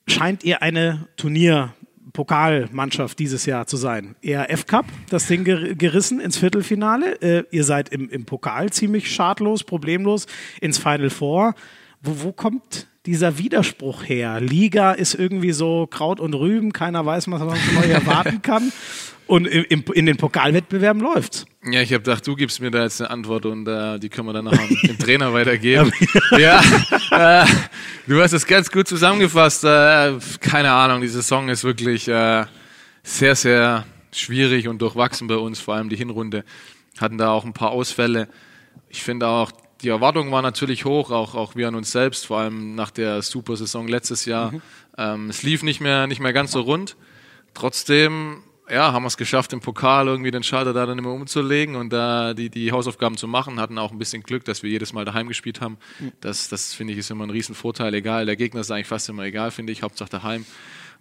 scheint 0.07 0.43
ihr 0.43 0.62
eine 0.62 1.07
Turnier 1.17 1.74
Pokalmannschaft 2.11 3.19
dieses 3.19 3.45
Jahr 3.45 3.67
zu 3.67 3.77
sein. 3.77 4.15
ERF 4.21 4.65
Cup, 4.65 4.85
das 5.09 5.27
Ding 5.27 5.43
gerissen 5.43 6.19
ins 6.19 6.37
Viertelfinale. 6.37 7.21
Äh, 7.21 7.43
ihr 7.51 7.63
seid 7.63 7.89
im, 7.89 8.09
im 8.09 8.25
Pokal 8.25 8.69
ziemlich 8.71 9.11
schadlos, 9.11 9.63
problemlos 9.63 10.27
ins 10.59 10.77
Final 10.77 11.09
Four. 11.09 11.55
Wo, 12.01 12.23
wo 12.23 12.31
kommt 12.31 12.87
dieser 13.05 13.37
Widerspruch 13.37 14.03
her? 14.03 14.39
Liga 14.39 14.91
ist 14.91 15.15
irgendwie 15.15 15.51
so 15.51 15.87
Kraut 15.87 16.19
und 16.19 16.33
Rüben, 16.33 16.73
keiner 16.73 17.05
weiß, 17.05 17.29
was 17.31 17.39
man 17.39 17.57
neu 17.75 17.91
erwarten 17.91 18.41
kann. 18.41 18.71
Und 19.31 19.45
im, 19.45 19.85
in 19.93 20.05
den 20.07 20.17
Pokalwettbewerben 20.17 21.01
läuft's. 21.01 21.45
Ja, 21.63 21.79
ich 21.79 21.93
habe 21.93 22.03
gedacht, 22.03 22.27
du 22.27 22.35
gibst 22.35 22.59
mir 22.59 22.69
da 22.69 22.83
jetzt 22.83 23.00
eine 23.00 23.11
Antwort 23.11 23.45
und 23.45 23.65
äh, 23.65 23.97
die 23.97 24.09
können 24.09 24.27
wir 24.27 24.33
dann 24.33 24.43
noch 24.43 24.51
dem 24.51 24.97
Trainer 25.00 25.31
weitergeben. 25.31 25.89
ja, 26.38 26.59
äh, 27.11 27.45
du 28.07 28.21
hast 28.21 28.33
es 28.33 28.45
ganz 28.45 28.69
gut 28.69 28.89
zusammengefasst. 28.89 29.63
Äh, 29.63 30.17
keine 30.41 30.73
Ahnung, 30.73 31.00
die 31.00 31.07
Saison 31.07 31.47
ist 31.47 31.63
wirklich 31.63 32.09
äh, 32.09 32.43
sehr, 33.03 33.35
sehr 33.35 33.85
schwierig 34.11 34.67
und 34.67 34.81
durchwachsen 34.81 35.27
bei 35.27 35.38
uns, 35.38 35.61
vor 35.61 35.75
allem 35.75 35.88
die 35.88 35.95
Hinrunde. 35.95 36.43
Hatten 37.00 37.17
da 37.17 37.31
auch 37.31 37.45
ein 37.45 37.53
paar 37.53 37.71
Ausfälle. 37.71 38.27
Ich 38.89 39.01
finde 39.01 39.27
auch, 39.27 39.53
die 39.81 39.88
Erwartung 39.88 40.29
war 40.33 40.41
natürlich 40.41 40.83
hoch, 40.83 41.09
auch, 41.09 41.35
auch 41.35 41.55
wir 41.55 41.69
an 41.69 41.75
uns 41.75 41.93
selbst, 41.93 42.25
vor 42.25 42.39
allem 42.39 42.75
nach 42.75 42.91
der 42.91 43.21
Super-Saison 43.21 43.88
letztes 43.88 44.25
Jahr. 44.25 44.51
Mhm. 44.51 44.61
Ähm, 44.97 45.29
es 45.29 45.41
lief 45.41 45.63
nicht 45.63 45.79
mehr, 45.79 46.05
nicht 46.07 46.19
mehr 46.19 46.33
ganz 46.33 46.51
so 46.51 46.59
rund. 46.59 46.97
Trotzdem 47.53 48.43
ja, 48.71 48.93
haben 48.93 49.03
wir 49.03 49.07
es 49.07 49.17
geschafft, 49.17 49.53
im 49.53 49.59
Pokal 49.59 50.07
irgendwie 50.07 50.31
den 50.31 50.43
Schalter 50.43 50.73
da 50.73 50.85
dann 50.85 50.97
immer 50.97 51.11
umzulegen 51.11 51.75
und 51.75 51.91
da 51.91 52.33
die, 52.33 52.49
die 52.49 52.71
Hausaufgaben 52.71 53.17
zu 53.17 53.27
machen. 53.27 53.59
Hatten 53.59 53.77
auch 53.77 53.91
ein 53.91 53.97
bisschen 53.97 54.23
Glück, 54.23 54.45
dass 54.45 54.63
wir 54.63 54.69
jedes 54.69 54.93
Mal 54.93 55.03
daheim 55.05 55.27
gespielt 55.27 55.61
haben. 55.61 55.77
Das, 56.21 56.49
das 56.49 56.73
finde 56.73 56.93
ich 56.93 56.99
ist 56.99 57.11
immer 57.11 57.25
ein 57.25 57.29
Riesenvorteil. 57.29 57.93
Egal, 57.93 58.25
der 58.25 58.35
Gegner 58.35 58.61
ist 58.61 58.71
eigentlich 58.71 58.87
fast 58.87 59.09
immer 59.09 59.23
egal, 59.23 59.51
finde 59.51 59.73
ich. 59.73 59.83
Hauptsache 59.83 60.09
daheim. 60.09 60.45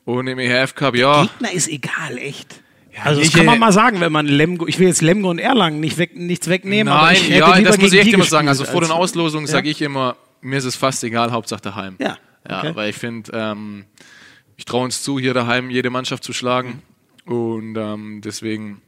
Und 0.04 0.26
im 0.26 0.38
EHF 0.38 0.74
Cup, 0.74 0.96
ja. 0.96 1.22
Gegner 1.22 1.52
ist 1.52 1.68
egal, 1.68 2.18
echt. 2.18 2.60
also 3.04 3.20
das 3.20 3.32
kann 3.32 3.46
man 3.46 3.58
mal 3.58 3.72
sagen, 3.72 4.00
wenn 4.00 4.12
man 4.12 4.26
Lemgo, 4.26 4.66
ich 4.66 4.78
will 4.78 4.88
jetzt 4.88 5.02
Lemgo 5.02 5.30
und 5.30 5.38
Erlangen 5.38 5.78
nicht 5.78 5.98
weg, 5.98 6.16
nichts 6.16 6.48
wegnehmen. 6.48 6.92
Nein, 6.92 7.00
aber 7.00 7.12
ich 7.12 7.28
ja, 7.28 7.60
das 7.60 7.78
muss 7.78 7.92
ich 7.92 8.00
echt 8.00 8.12
immer 8.12 8.24
sagen. 8.24 8.48
Also 8.48 8.64
vor 8.64 8.80
den 8.80 8.90
Auslosungen 8.90 9.46
ja. 9.46 9.52
sage 9.52 9.70
ich 9.70 9.80
immer, 9.82 10.16
mir 10.40 10.58
ist 10.58 10.64
es 10.64 10.76
fast 10.76 11.04
egal, 11.04 11.30
Hauptsache 11.30 11.62
daheim. 11.62 11.96
Ja. 11.98 12.16
Okay. 12.44 12.68
Ja, 12.68 12.74
weil 12.74 12.90
ich 12.90 12.96
finde, 12.96 13.30
ähm, 13.34 13.84
ich 14.56 14.64
traue 14.64 14.84
uns 14.84 15.02
zu, 15.02 15.18
hier 15.18 15.34
daheim 15.34 15.70
jede 15.70 15.90
Mannschaft 15.90 16.24
zu 16.24 16.32
schlagen. 16.32 16.82
Und 17.30 17.76
ähm, 17.76 18.22
deswegen 18.24 18.82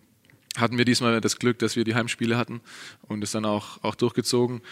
hatten 0.56 0.76
wir 0.76 0.84
diesmal 0.84 1.20
das 1.20 1.38
Glück, 1.38 1.60
dass 1.60 1.76
wir 1.76 1.84
die 1.84 1.94
Heimspiele 1.94 2.36
hatten 2.36 2.60
und 3.06 3.22
es 3.22 3.30
dann 3.30 3.44
auch, 3.44 3.78
auch 3.84 3.94
durchgezogen. 3.94 4.62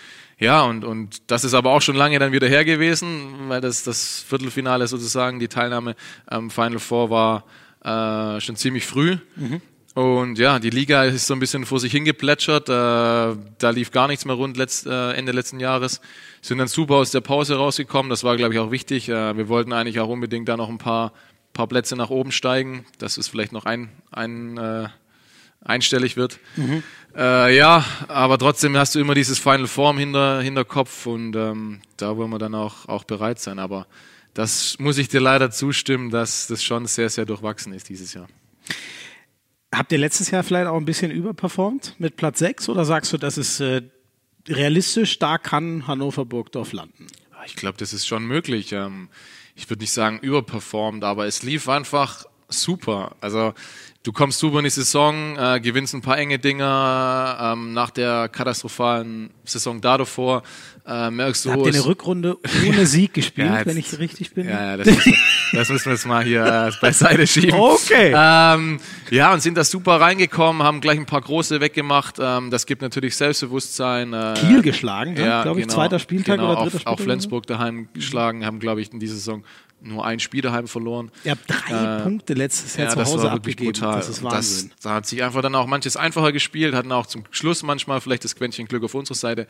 Ja, 0.41 0.65
und, 0.65 0.85
und 0.85 1.23
das 1.29 1.45
ist 1.45 1.55
aber 1.55 1.71
auch 1.71 1.81
schon 1.81 1.95
lange 1.95 2.19
dann 2.19 2.33
wieder 2.33 2.49
her 2.49 2.65
gewesen, 2.65 3.33
weil 3.47 3.61
das, 3.61 3.85
das 3.85 4.25
Viertelfinale 4.29 4.89
sozusagen, 4.89 5.39
die 5.39 5.47
Teilnahme 5.47 5.95
am 6.27 6.51
Final 6.51 6.81
Four 6.81 7.11
war 7.11 7.45
äh, 7.85 8.41
schon 8.41 8.57
ziemlich 8.57 8.87
früh. 8.87 9.19
Mhm. 9.37 9.61
Und 9.95 10.41
ja, 10.41 10.59
die 10.59 10.71
Liga 10.71 11.05
ist 11.05 11.29
so 11.29 11.35
ein 11.35 11.41
bisschen 11.41 11.65
vor 11.65 11.79
sich 11.79 11.93
hingeplätschert. 11.93 12.69
Äh, 12.69 12.73
da 12.73 13.71
lief 13.71 13.93
gar 13.93 14.09
nichts 14.09 14.25
mehr 14.25 14.35
rund 14.35 14.57
letzt, 14.57 14.85
äh, 14.89 15.13
Ende 15.13 15.31
letzten 15.31 15.61
Jahres. 15.61 16.01
Sind 16.43 16.59
dann 16.59 16.69
super 16.69 16.97
aus 16.97 17.13
der 17.13 17.21
Pause 17.21 17.55
rausgekommen. 17.55 18.11
Das 18.11 18.25
war, 18.25 18.37
glaube 18.37 18.53
ich, 18.53 18.59
auch 18.59 18.73
wichtig. 18.73 19.09
Äh, 19.09 19.37
wir 19.37 19.49
wollten 19.49 19.73
eigentlich 19.73 20.01
auch 20.01 20.09
unbedingt 20.09 20.49
da 20.49 20.57
noch 20.57 20.69
ein 20.69 20.79
paar 20.79 21.13
paar 21.53 21.67
Plätze 21.67 21.97
nach 21.97 22.11
oben 22.11 22.33
steigen, 22.33 22.87
dass 22.99 23.17
es 23.17 23.29
vielleicht 23.29 23.53
noch 23.53 23.65
ein, 23.65 23.91
ein, 24.11 24.57
äh, 24.57 24.89
einstellig 25.63 26.17
wird. 26.17 26.39
Mhm. 26.57 26.83
Äh, 27.15 27.57
ja, 27.57 27.85
aber 28.09 28.39
trotzdem 28.39 28.77
hast 28.77 28.95
du 28.95 29.01
immer 29.01 29.15
dieses 29.15 29.39
Final 29.39 29.67
Form 29.67 29.99
hinter, 29.99 30.41
Hinterkopf 30.41 31.07
und 31.07 31.35
ähm, 31.37 31.81
da 31.97 32.17
wollen 32.17 32.31
wir 32.31 32.39
dann 32.39 32.55
auch, 32.55 32.89
auch 32.89 33.05
bereit 33.05 33.41
sein. 33.41 33.59
Aber 33.59 33.87
das 34.35 34.79
muss 34.79 34.99
ich 34.99 35.09
dir 35.09 35.21
leider 35.21 35.51
zustimmen, 35.51 36.11
dass 36.11 36.47
das 36.47 36.63
schon 36.63 36.87
sehr, 36.87 37.11
sehr 37.11 37.27
durchwachsen 37.27 37.73
ist 37.73 37.89
dieses 37.89 38.15
Jahr. 38.15 38.29
Habt 39.73 39.93
ihr 39.93 39.99
letztes 39.99 40.31
Jahr 40.31 40.43
vielleicht 40.43 40.67
auch 40.67 40.77
ein 40.77 40.85
bisschen 40.85 41.11
überperformt 41.11 41.95
mit 41.99 42.17
Platz 42.17 42.41
6 42.41 42.69
oder 42.69 42.85
sagst 42.85 43.13
du, 43.13 43.19
das 43.19 43.39
ist 43.39 43.61
äh, 43.61 43.83
realistisch, 44.49 45.19
da 45.19 45.39
kann 45.39 45.87
Hannover 45.87 46.25
Burgdorf 46.25 46.73
landen? 46.73 47.07
Ich 47.47 47.57
glaube, 47.57 47.79
das 47.79 47.93
ist 47.93 48.07
schon 48.07 48.25
möglich. 48.27 48.73
Ähm, 48.73 49.09
ich 49.61 49.69
würde 49.69 49.83
nicht 49.83 49.93
sagen 49.93 50.19
überperformt, 50.21 51.05
aber 51.05 51.27
es 51.27 51.43
lief 51.43 51.69
einfach 51.69 52.25
super. 52.49 53.15
Also 53.21 53.53
du 54.03 54.13
kommst 54.13 54.39
super 54.39 54.59
in 54.59 54.65
die 54.65 54.71
Saison, 54.71 55.37
äh, 55.37 55.61
gewinnst 55.61 55.95
ein 55.95 56.01
paar 56.01 56.19
enge 56.19 56.39
Dinger 56.39 57.53
ähm, 57.53 57.73
nach 57.73 57.91
der 57.91 58.29
katastrophalen 58.29 59.31
Saison 59.45 59.81
da 59.81 59.99
davor. 59.99 60.43
Äh, 60.87 61.11
merkst 61.11 61.45
du, 61.45 61.53
Habt 61.53 61.67
ihr 61.67 61.75
eine 61.75 61.85
Rückrunde 61.85 62.39
ohne 62.67 62.87
Sieg 62.87 63.13
gespielt, 63.13 63.49
ja, 63.49 63.59
jetzt, 63.59 63.67
wenn 63.67 63.77
ich 63.77 63.99
richtig 63.99 64.33
bin? 64.33 64.49
Ja, 64.49 64.71
ja 64.71 64.77
das, 64.79 64.87
müssen, 64.87 65.15
das 65.53 65.69
müssen 65.69 65.85
wir 65.87 65.93
jetzt 65.93 66.07
mal 66.07 66.25
hier 66.25 66.45
äh, 66.45 66.73
beiseite 66.81 67.27
schieben. 67.27 67.61
Okay. 67.61 68.13
Ähm, 68.17 68.81
ja, 69.11 69.33
und 69.33 69.43
sind 69.43 69.57
da 69.57 69.65
super 69.65 70.01
reingekommen, 70.01 70.63
haben 70.63 70.81
gleich 70.81 70.99
ein 70.99 71.07
paar 71.07 71.21
große 71.21 71.61
weggemacht. 71.61 72.17
Ähm, 72.19 72.51
das 72.51 72.65
gibt 72.65 72.81
natürlich 72.81 73.17
Selbstbewusstsein. 73.17 74.15
Äh, 74.15 74.35
Kiel 74.41 74.63
geschlagen, 74.63 75.17
ja, 75.17 75.43
glaube 75.43 75.61
ich, 75.61 75.67
genau, 75.67 75.77
zweiter 75.77 75.99
Spieltag 75.99 76.39
genau, 76.39 76.53
oder 76.53 76.63
dritter 76.63 76.79
Spieltag. 76.79 76.93
Auch 76.93 77.01
Flensburg 77.01 77.47
daheim 77.47 77.89
geschlagen, 77.93 78.47
haben, 78.47 78.59
glaube 78.59 78.81
ich, 78.81 78.93
in 78.93 78.99
dieser 78.99 79.15
Saison 79.15 79.45
nur 79.83 80.05
ein 80.05 80.21
Spiel 80.21 80.43
daheim 80.43 80.69
verloren. 80.69 81.11
Ihr 81.25 81.33
habt 81.33 81.45
drei 81.49 81.99
äh, 81.99 82.03
Punkte 82.03 82.35
letztes 82.35 82.77
Jahr 82.77 82.89
ja, 82.89 83.05
zu 83.05 83.13
Hause 83.13 83.31
abgegeben. 83.31 83.73
Brutal. 83.73 83.97
Das 83.97 84.09
ist 84.09 84.23
Wahnsinn. 84.23 84.71
Das, 84.71 84.81
da 84.83 84.95
hat 84.95 85.07
sich 85.07 85.23
einfach 85.23 85.43
dann 85.43 85.55
auch 85.55 85.67
manches 85.67 85.97
einfacher 85.97 86.33
gespielt, 86.33 86.75
hatten 86.75 86.93
auch 86.93 87.07
zum 87.07 87.25
Schluss 87.31 87.63
manchmal 87.63 88.01
vielleicht 88.01 88.25
das 88.25 88.37
Quäntchen 88.37 88.67
Glück 88.67 88.85
auf 88.85 88.95
unserer 88.95 89.17
Seite. 89.17 89.47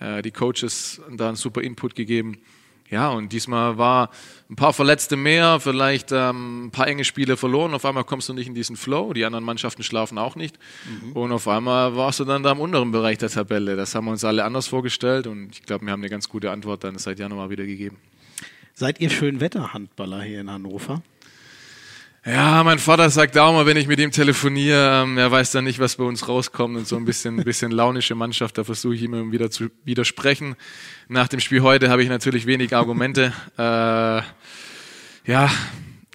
Äh, 0.00 0.22
die 0.22 0.30
Coaches 0.30 1.00
da 1.10 1.28
einen 1.28 1.36
super 1.36 1.62
Input 1.62 1.94
gegeben. 1.94 2.38
Ja, 2.92 3.08
und 3.08 3.32
diesmal 3.32 3.78
war 3.78 4.10
ein 4.50 4.56
paar 4.56 4.74
Verletzte 4.74 5.16
mehr, 5.16 5.60
vielleicht 5.60 6.12
ähm, 6.12 6.66
ein 6.66 6.70
paar 6.72 6.86
enge 6.86 7.04
Spiele 7.04 7.38
verloren. 7.38 7.72
Auf 7.72 7.86
einmal 7.86 8.04
kommst 8.04 8.28
du 8.28 8.34
nicht 8.34 8.48
in 8.48 8.54
diesen 8.54 8.76
Flow. 8.76 9.14
Die 9.14 9.24
anderen 9.24 9.46
Mannschaften 9.46 9.82
schlafen 9.82 10.18
auch 10.18 10.36
nicht. 10.36 10.58
Mhm. 11.02 11.12
Und 11.12 11.32
auf 11.32 11.48
einmal 11.48 11.96
warst 11.96 12.20
du 12.20 12.26
dann 12.26 12.42
da 12.42 12.52
im 12.52 12.60
unteren 12.60 12.92
Bereich 12.92 13.16
der 13.16 13.30
Tabelle. 13.30 13.76
Das 13.76 13.94
haben 13.94 14.04
wir 14.04 14.10
uns 14.10 14.24
alle 14.24 14.44
anders 14.44 14.66
vorgestellt. 14.68 15.26
Und 15.26 15.52
ich 15.52 15.62
glaube, 15.62 15.86
wir 15.86 15.92
haben 15.92 16.02
eine 16.02 16.10
ganz 16.10 16.28
gute 16.28 16.50
Antwort 16.50 16.84
dann 16.84 16.98
seit 16.98 17.18
Januar 17.18 17.48
wieder 17.48 17.64
gegeben. 17.64 17.96
Seid 18.74 19.00
ihr 19.00 19.10
Schönwetterhandballer 19.10 20.22
hier 20.22 20.40
in 20.40 20.50
Hannover? 20.50 21.02
Ja, 22.24 22.64
mein 22.64 22.78
Vater 22.78 23.10
sagt 23.10 23.36
auch 23.36 23.52
mal, 23.52 23.66
wenn 23.66 23.76
ich 23.76 23.86
mit 23.86 24.00
ihm 24.00 24.12
telefoniere, 24.12 25.02
ähm, 25.02 25.18
er 25.18 25.30
weiß 25.30 25.50
dann 25.50 25.64
nicht, 25.64 25.78
was 25.78 25.96
bei 25.96 26.04
uns 26.04 26.26
rauskommt 26.26 26.76
und 26.78 26.88
so 26.88 26.96
ein 26.96 27.04
bisschen, 27.04 27.38
ein 27.40 27.44
bisschen 27.44 27.70
launische 27.70 28.14
Mannschaft, 28.14 28.56
da 28.56 28.64
versuche 28.64 28.94
ich 28.94 29.02
immer 29.02 29.30
wieder 29.30 29.50
zu 29.50 29.70
widersprechen. 29.84 30.56
Nach 31.08 31.28
dem 31.28 31.40
Spiel 31.40 31.60
heute 31.60 31.90
habe 31.90 32.02
ich 32.02 32.08
natürlich 32.08 32.46
wenig 32.46 32.74
Argumente. 32.74 33.32
Äh, 33.58 34.22
ja, 35.30 35.50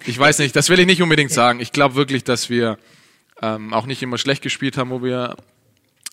ich 0.04 0.18
weiß 0.18 0.40
nicht, 0.40 0.54
das 0.56 0.68
will 0.68 0.80
ich 0.80 0.86
nicht 0.86 1.00
unbedingt 1.00 1.30
sagen. 1.30 1.60
Ich 1.60 1.72
glaube 1.72 1.94
wirklich, 1.94 2.24
dass 2.24 2.50
wir 2.50 2.78
ähm, 3.40 3.72
auch 3.72 3.86
nicht 3.86 4.02
immer 4.02 4.18
schlecht 4.18 4.42
gespielt 4.42 4.76
haben, 4.76 4.90
wo 4.90 5.02
wir 5.02 5.36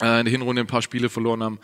äh, 0.02 0.20
in 0.20 0.26
der 0.26 0.32
Hinrunde 0.32 0.62
ein 0.62 0.68
paar 0.68 0.82
Spiele 0.82 1.10
verloren 1.10 1.44
haben. 1.44 1.60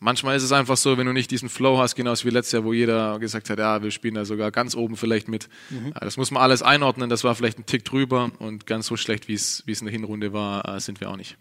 Manchmal 0.00 0.36
ist 0.36 0.42
es 0.42 0.52
einfach 0.52 0.76
so, 0.76 0.98
wenn 0.98 1.06
du 1.06 1.12
nicht 1.12 1.30
diesen 1.30 1.48
Flow 1.48 1.78
hast, 1.78 1.94
genauso 1.94 2.26
wie 2.26 2.30
letztes 2.30 2.52
Jahr, 2.52 2.64
wo 2.64 2.72
jeder 2.72 3.18
gesagt 3.18 3.48
hat, 3.48 3.58
ja, 3.58 3.82
wir 3.82 3.90
spielen 3.90 4.14
da 4.14 4.24
sogar 4.24 4.50
ganz 4.50 4.74
oben 4.74 4.96
vielleicht 4.96 5.28
mit. 5.28 5.48
Mhm. 5.70 5.94
Das 5.98 6.16
muss 6.16 6.30
man 6.30 6.42
alles 6.42 6.62
einordnen. 6.62 7.08
Das 7.08 7.24
war 7.24 7.34
vielleicht 7.34 7.58
ein 7.58 7.66
Tick 7.66 7.84
drüber 7.84 8.32
und 8.38 8.66
ganz 8.66 8.86
so 8.86 8.96
schlecht, 8.96 9.28
wie 9.28 9.34
es 9.34 9.62
in 9.66 9.86
der 9.86 9.92
Hinrunde 9.92 10.32
war, 10.32 10.68
äh, 10.68 10.80
sind 10.80 11.00
wir 11.00 11.10
auch 11.10 11.16
nicht. 11.16 11.36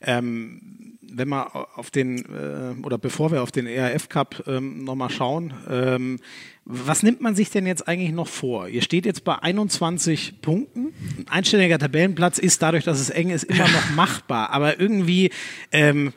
Ähm, 0.00 0.96
wenn 1.10 1.28
wir 1.28 1.78
auf 1.78 1.90
den, 1.90 2.18
äh, 2.26 2.84
oder 2.84 2.98
bevor 2.98 3.32
wir 3.32 3.42
auf 3.42 3.50
den 3.50 3.66
ERF 3.66 4.08
Cup 4.08 4.44
ähm, 4.46 4.84
nochmal 4.84 5.10
schauen, 5.10 5.54
ähm, 5.68 6.18
was 6.64 7.02
nimmt 7.02 7.22
man 7.22 7.34
sich 7.34 7.50
denn 7.50 7.66
jetzt 7.66 7.88
eigentlich 7.88 8.12
noch 8.12 8.28
vor? 8.28 8.68
Ihr 8.68 8.82
steht 8.82 9.06
jetzt 9.06 9.24
bei 9.24 9.36
21 9.36 10.42
Punkten. 10.42 10.92
Ein 11.18 11.28
einstelliger 11.28 11.78
Tabellenplatz 11.78 12.38
ist 12.38 12.60
dadurch, 12.60 12.84
dass 12.84 13.00
es 13.00 13.08
eng 13.08 13.30
ist, 13.30 13.44
immer 13.44 13.68
noch 13.68 13.90
machbar. 13.96 14.50
Aber 14.50 14.78
irgendwie, 14.78 15.30
ähm, 15.72 16.12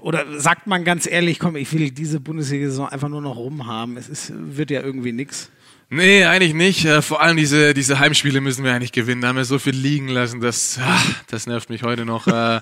oder 0.00 0.40
sagt 0.40 0.66
man 0.66 0.84
ganz 0.84 1.06
ehrlich, 1.06 1.38
komm, 1.38 1.56
ich 1.56 1.72
will 1.72 1.90
diese 1.90 2.20
Bundesliga-Saison 2.20 2.88
einfach 2.88 3.08
nur 3.08 3.20
noch 3.20 3.36
rumhaben. 3.36 3.96
Es 3.96 4.08
ist, 4.08 4.32
wird 4.34 4.70
ja 4.70 4.82
irgendwie 4.82 5.12
nichts. 5.12 5.50
Nee, 5.88 6.24
eigentlich 6.24 6.54
nicht. 6.54 6.84
Äh, 6.84 7.00
vor 7.00 7.22
allem 7.22 7.36
diese, 7.36 7.72
diese 7.72 8.00
Heimspiele 8.00 8.40
müssen 8.40 8.64
wir 8.64 8.74
eigentlich 8.74 8.92
gewinnen. 8.92 9.20
Da 9.20 9.28
haben 9.28 9.36
wir 9.36 9.44
so 9.44 9.58
viel 9.58 9.74
liegen 9.74 10.08
lassen. 10.08 10.40
Das, 10.40 10.78
ach, 10.82 11.22
das 11.28 11.46
nervt 11.46 11.70
mich 11.70 11.82
heute 11.82 12.04
noch. 12.04 12.26
Äh. 12.26 12.60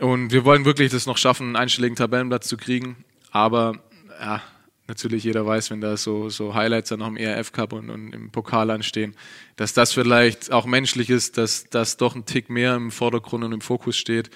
und 0.00 0.32
wir 0.32 0.44
wollen 0.44 0.64
wirklich 0.64 0.90
das 0.90 1.06
noch 1.06 1.18
schaffen, 1.18 1.48
einen 1.48 1.56
einstelligen 1.56 1.96
Tabellenplatz 1.96 2.48
zu 2.48 2.56
kriegen. 2.56 2.96
Aber 3.30 3.78
ja, 4.20 4.42
natürlich 4.88 5.24
jeder 5.24 5.46
weiß, 5.46 5.70
wenn 5.70 5.80
da 5.80 5.96
so, 5.96 6.28
so 6.28 6.54
Highlights 6.54 6.88
dann 6.88 7.00
noch 7.00 7.08
im 7.08 7.16
ERF 7.16 7.52
Cup 7.52 7.72
und, 7.72 7.90
und, 7.90 8.12
im 8.12 8.30
Pokal 8.30 8.70
anstehen, 8.70 9.14
dass 9.56 9.72
das 9.72 9.92
vielleicht 9.92 10.52
auch 10.52 10.66
menschlich 10.66 11.10
ist, 11.10 11.38
dass 11.38 11.68
das 11.70 11.96
doch 11.96 12.14
ein 12.14 12.24
Tick 12.24 12.50
mehr 12.50 12.74
im 12.74 12.90
Vordergrund 12.90 13.44
und 13.44 13.52
im 13.52 13.60
Fokus 13.60 13.96
steht. 13.96 14.30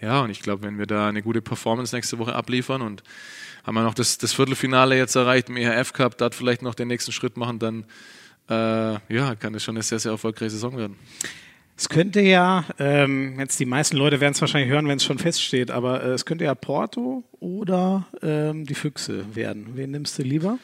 Ja, 0.00 0.20
und 0.22 0.30
ich 0.30 0.40
glaube, 0.40 0.62
wenn 0.62 0.78
wir 0.78 0.86
da 0.86 1.08
eine 1.08 1.22
gute 1.22 1.40
Performance 1.40 1.94
nächste 1.94 2.18
Woche 2.18 2.34
abliefern 2.34 2.82
und 2.82 3.02
haben 3.64 3.74
wir 3.74 3.82
noch 3.82 3.94
das, 3.94 4.18
das 4.18 4.32
Viertelfinale 4.32 4.96
jetzt 4.96 5.14
erreicht 5.14 5.48
im 5.48 5.56
EHF 5.56 5.92
Cup, 5.92 6.18
dort 6.18 6.34
vielleicht 6.34 6.62
noch 6.62 6.74
den 6.74 6.88
nächsten 6.88 7.12
Schritt 7.12 7.36
machen, 7.36 7.58
dann 7.58 7.84
äh, 8.50 9.14
ja, 9.14 9.34
kann 9.36 9.52
das 9.52 9.62
schon 9.62 9.76
eine 9.76 9.82
sehr, 9.82 9.98
sehr 9.98 10.12
erfolgreiche 10.12 10.50
Saison 10.50 10.76
werden. 10.76 10.96
Es 11.76 11.88
könnte 11.88 12.20
ja, 12.20 12.64
ähm, 12.78 13.38
jetzt 13.40 13.58
die 13.58 13.64
meisten 13.64 13.96
Leute 13.96 14.20
werden 14.20 14.34
es 14.34 14.40
wahrscheinlich 14.40 14.70
hören, 14.70 14.86
wenn 14.86 14.98
es 14.98 15.04
schon 15.04 15.18
feststeht, 15.18 15.70
aber 15.70 16.04
äh, 16.04 16.10
es 16.10 16.24
könnte 16.24 16.44
ja 16.44 16.54
Porto 16.54 17.24
oder 17.40 18.06
ähm, 18.22 18.64
die 18.64 18.74
Füchse 18.74 19.34
werden. 19.34 19.70
Wen 19.74 19.90
nimmst 19.90 20.18
du 20.18 20.22
lieber? 20.22 20.58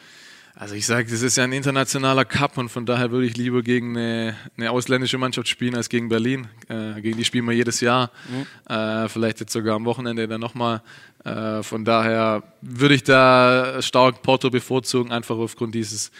Also 0.55 0.75
ich 0.75 0.85
sage, 0.85 1.09
das 1.09 1.21
ist 1.21 1.37
ja 1.37 1.43
ein 1.43 1.53
internationaler 1.53 2.25
Cup 2.25 2.57
und 2.57 2.69
von 2.69 2.85
daher 2.85 3.11
würde 3.11 3.25
ich 3.25 3.37
lieber 3.37 3.61
gegen 3.61 3.97
eine, 3.97 4.35
eine 4.57 4.71
ausländische 4.71 5.17
Mannschaft 5.17 5.47
spielen 5.47 5.75
als 5.75 5.89
gegen 5.89 6.09
Berlin. 6.09 6.47
Äh, 6.67 7.01
gegen 7.01 7.17
die 7.17 7.25
spielen 7.25 7.45
wir 7.45 7.53
jedes 7.53 7.81
Jahr, 7.81 8.11
mhm. 8.29 8.73
äh, 8.73 9.09
vielleicht 9.09 9.39
jetzt 9.39 9.53
sogar 9.53 9.75
am 9.75 9.85
Wochenende 9.85 10.27
dann 10.27 10.41
nochmal. 10.41 10.81
Äh, 11.23 11.63
von 11.63 11.85
daher 11.85 12.43
würde 12.61 12.95
ich 12.95 13.03
da 13.03 13.81
stark 13.81 14.21
Porto 14.23 14.49
bevorzugen, 14.49 15.11
einfach 15.11 15.37
aufgrund 15.37 15.73
dieses 15.73 16.11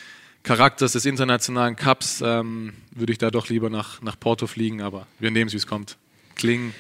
Charakters 0.44 0.94
des 0.94 1.06
internationalen 1.06 1.76
Cups 1.76 2.22
ähm, 2.26 2.74
würde 2.96 3.12
ich 3.12 3.20
da 3.20 3.30
doch 3.30 3.50
lieber 3.50 3.70
nach, 3.70 4.02
nach 4.02 4.20
Porto 4.20 4.48
fliegen, 4.48 4.82
aber 4.82 5.06
wir 5.20 5.30
nehmen 5.30 5.48
es, 5.48 5.54
wie 5.54 5.58
es 5.58 5.68
kommt. 5.68 5.98
Klingen 6.36 6.74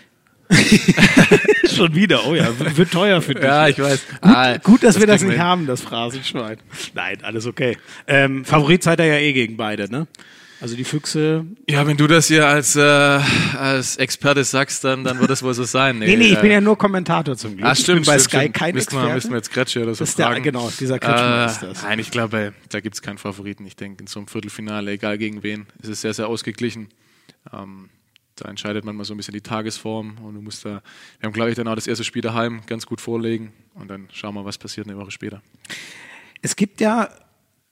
Schon 1.75 1.95
wieder, 1.95 2.25
oh 2.27 2.35
ja, 2.35 2.47
wird 2.75 2.91
teuer 2.91 3.21
für 3.21 3.33
dich. 3.33 3.43
Ja, 3.43 3.67
ich 3.67 3.79
weiß. 3.79 4.07
Gut, 4.07 4.19
ah, 4.21 4.57
gut 4.57 4.83
dass 4.83 4.95
das 4.95 4.99
wir 4.99 5.07
das 5.07 5.23
nicht 5.23 5.39
haben, 5.39 5.67
das 5.67 5.81
Phrasenschwein. 5.81 6.57
Nein, 6.93 7.17
alles 7.23 7.45
okay. 7.45 7.77
Ähm, 8.07 8.45
Favorit 8.45 8.83
seid 8.83 8.99
ihr 8.99 9.05
ja 9.05 9.17
eh 9.17 9.33
gegen 9.33 9.57
beide, 9.57 9.91
ne? 9.91 10.07
Also 10.61 10.75
die 10.75 10.83
Füchse. 10.83 11.43
Ja, 11.67 11.87
wenn 11.87 11.97
du 11.97 12.05
das 12.05 12.27
hier 12.27 12.45
als, 12.45 12.75
äh, 12.75 12.81
als 12.81 13.97
Experte 13.97 14.43
sagst, 14.43 14.83
dann, 14.83 15.03
dann 15.03 15.19
wird 15.19 15.31
das 15.31 15.41
wohl 15.41 15.55
so 15.55 15.63
sein. 15.63 15.97
Nee, 16.01 16.05
nee, 16.05 16.15
nee 16.17 16.25
ich 16.25 16.37
äh, 16.37 16.41
bin 16.41 16.51
ja 16.51 16.61
nur 16.61 16.77
Kommentator 16.77 17.35
zum 17.35 17.57
Glück. 17.57 17.67
Ah, 17.67 17.73
stimmt, 17.73 18.01
ich 18.01 18.05
bin 18.05 18.13
bei 18.13 18.19
stimmt, 18.19 18.31
Sky 18.31 18.39
stimmt. 18.41 18.55
kein 18.55 18.75
müssen 18.75 18.85
Experte. 18.85 19.07
Wir, 19.07 19.15
müssen 19.15 19.29
wir 19.31 19.37
jetzt 19.37 19.51
Kretsche 19.51 19.81
oder 19.81 19.95
so 19.95 20.03
das 20.03 20.13
fragen. 20.13 20.43
Der, 20.43 20.51
genau, 20.51 20.71
dieser 20.79 20.99
Kretschmer 20.99 21.43
äh, 21.43 21.45
ist 21.47 21.63
das. 21.63 21.83
Nein, 21.83 21.97
ich 21.97 22.11
glaube, 22.11 22.53
da 22.69 22.79
gibt 22.79 22.93
es 22.93 23.01
keinen 23.01 23.17
Favoriten. 23.17 23.65
Ich 23.65 23.75
denke, 23.75 24.01
in 24.01 24.07
so 24.07 24.19
einem 24.19 24.27
Viertelfinale, 24.27 24.91
egal 24.91 25.17
gegen 25.17 25.41
wen, 25.41 25.65
ist 25.81 25.89
es 25.89 26.01
sehr, 26.01 26.13
sehr 26.13 26.27
ausgeglichen. 26.27 26.89
Ähm, 27.51 27.89
da 28.41 28.49
entscheidet 28.49 28.85
man 28.85 28.95
mal 28.95 29.03
so 29.03 29.13
ein 29.13 29.17
bisschen 29.17 29.33
die 29.33 29.41
Tagesform 29.41 30.17
und 30.23 30.35
du 30.35 30.41
musst 30.41 30.65
da, 30.65 30.81
wir 31.19 31.27
haben 31.27 31.33
glaube 31.33 31.49
ich 31.49 31.55
dann 31.55 31.67
auch 31.67 31.75
das 31.75 31.87
erste 31.87 32.03
Spiel 32.03 32.21
daheim 32.21 32.61
ganz 32.65 32.85
gut 32.85 33.01
vorlegen 33.01 33.53
und 33.75 33.89
dann 33.89 34.07
schauen 34.11 34.35
wir, 34.35 34.45
was 34.45 34.57
passiert 34.57 34.87
eine 34.87 34.97
Woche 34.97 35.11
später. 35.11 35.41
Es 36.41 36.55
gibt 36.55 36.81
ja 36.81 37.09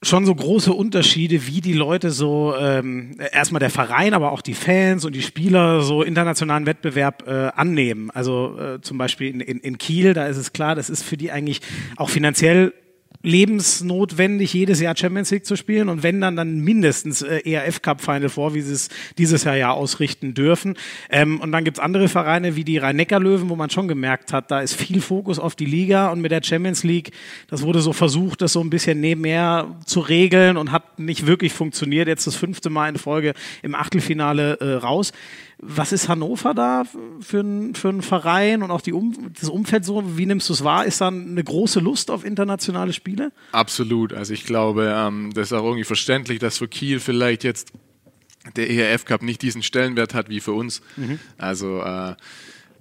schon 0.02 0.24
so 0.24 0.34
große 0.34 0.72
Unterschiede, 0.72 1.46
wie 1.46 1.60
die 1.60 1.74
Leute 1.74 2.10
so 2.10 2.54
ähm, 2.58 3.16
erstmal 3.32 3.60
der 3.60 3.68
Verein, 3.68 4.14
aber 4.14 4.32
auch 4.32 4.40
die 4.40 4.54
Fans 4.54 5.04
und 5.04 5.14
die 5.14 5.22
Spieler 5.22 5.82
so 5.82 6.02
internationalen 6.02 6.64
Wettbewerb 6.64 7.24
äh, 7.26 7.50
annehmen. 7.54 8.10
Also 8.10 8.58
äh, 8.58 8.80
zum 8.80 8.96
Beispiel 8.96 9.28
in, 9.28 9.40
in, 9.40 9.58
in 9.58 9.76
Kiel, 9.76 10.14
da 10.14 10.26
ist 10.26 10.38
es 10.38 10.54
klar, 10.54 10.74
das 10.74 10.88
ist 10.88 11.02
für 11.02 11.18
die 11.18 11.30
eigentlich 11.30 11.60
auch 11.96 12.08
finanziell 12.08 12.72
lebensnotwendig, 13.22 14.54
jedes 14.54 14.80
Jahr 14.80 14.96
Champions 14.96 15.30
League 15.30 15.44
zu 15.44 15.56
spielen 15.56 15.88
und 15.88 16.02
wenn 16.02 16.20
dann, 16.20 16.36
dann 16.36 16.60
mindestens 16.60 17.22
äh, 17.22 17.40
ERF 17.44 17.82
Cup 17.82 18.00
Final 18.00 18.30
vor, 18.30 18.54
wie 18.54 18.62
sie 18.62 18.72
es 18.72 18.88
dieses 19.18 19.44
Jahr 19.44 19.56
ja 19.56 19.72
ausrichten 19.72 20.32
dürfen. 20.32 20.74
Ähm, 21.10 21.40
und 21.40 21.52
dann 21.52 21.64
gibt's 21.64 21.80
andere 21.80 22.08
Vereine 22.08 22.56
wie 22.56 22.64
die 22.64 22.78
Rhein-Neckar-Löwen, 22.78 23.50
wo 23.50 23.56
man 23.56 23.68
schon 23.68 23.88
gemerkt 23.88 24.32
hat, 24.32 24.50
da 24.50 24.60
ist 24.60 24.74
viel 24.74 25.00
Fokus 25.00 25.38
auf 25.38 25.54
die 25.54 25.66
Liga 25.66 26.10
und 26.10 26.20
mit 26.20 26.32
der 26.32 26.42
Champions 26.42 26.82
League, 26.82 27.12
das 27.48 27.62
wurde 27.62 27.80
so 27.80 27.92
versucht, 27.92 28.40
das 28.40 28.54
so 28.54 28.60
ein 28.60 28.70
bisschen 28.70 29.00
nebenher 29.00 29.76
zu 29.84 30.00
regeln 30.00 30.56
und 30.56 30.72
hat 30.72 30.98
nicht 30.98 31.26
wirklich 31.26 31.52
funktioniert. 31.52 32.08
Jetzt 32.08 32.26
das 32.26 32.36
fünfte 32.36 32.70
Mal 32.70 32.88
in 32.88 32.96
Folge 32.96 33.34
im 33.62 33.74
Achtelfinale 33.74 34.58
äh, 34.60 34.74
raus 34.74 35.12
was 35.62 35.92
ist 35.92 36.08
Hannover 36.08 36.54
da 36.54 36.84
für 37.20 37.40
ein, 37.40 37.74
für 37.74 37.90
ein 37.90 38.02
Verein 38.02 38.62
und 38.62 38.70
auch 38.70 38.80
die 38.80 38.92
um, 38.92 39.32
das 39.38 39.48
Umfeld 39.48 39.84
so? 39.84 40.16
Wie 40.16 40.26
nimmst 40.26 40.48
du 40.48 40.54
es 40.54 40.64
wahr? 40.64 40.86
Ist 40.86 41.00
da 41.00 41.08
eine 41.08 41.44
große 41.44 41.80
Lust 41.80 42.10
auf 42.10 42.24
internationale 42.24 42.92
Spiele? 42.92 43.32
Absolut. 43.52 44.12
Also 44.12 44.32
ich 44.32 44.44
glaube, 44.44 44.92
ähm, 44.94 45.32
das 45.34 45.48
ist 45.48 45.52
auch 45.52 45.64
irgendwie 45.64 45.84
verständlich, 45.84 46.38
dass 46.38 46.58
für 46.58 46.68
Kiel 46.68 46.98
vielleicht 46.98 47.44
jetzt 47.44 47.72
der 48.56 48.70
ERF 48.70 49.04
Cup 49.04 49.22
nicht 49.22 49.42
diesen 49.42 49.62
Stellenwert 49.62 50.14
hat 50.14 50.30
wie 50.30 50.40
für 50.40 50.52
uns. 50.52 50.80
Mhm. 50.96 51.18
Also 51.36 51.80
äh, 51.82 52.14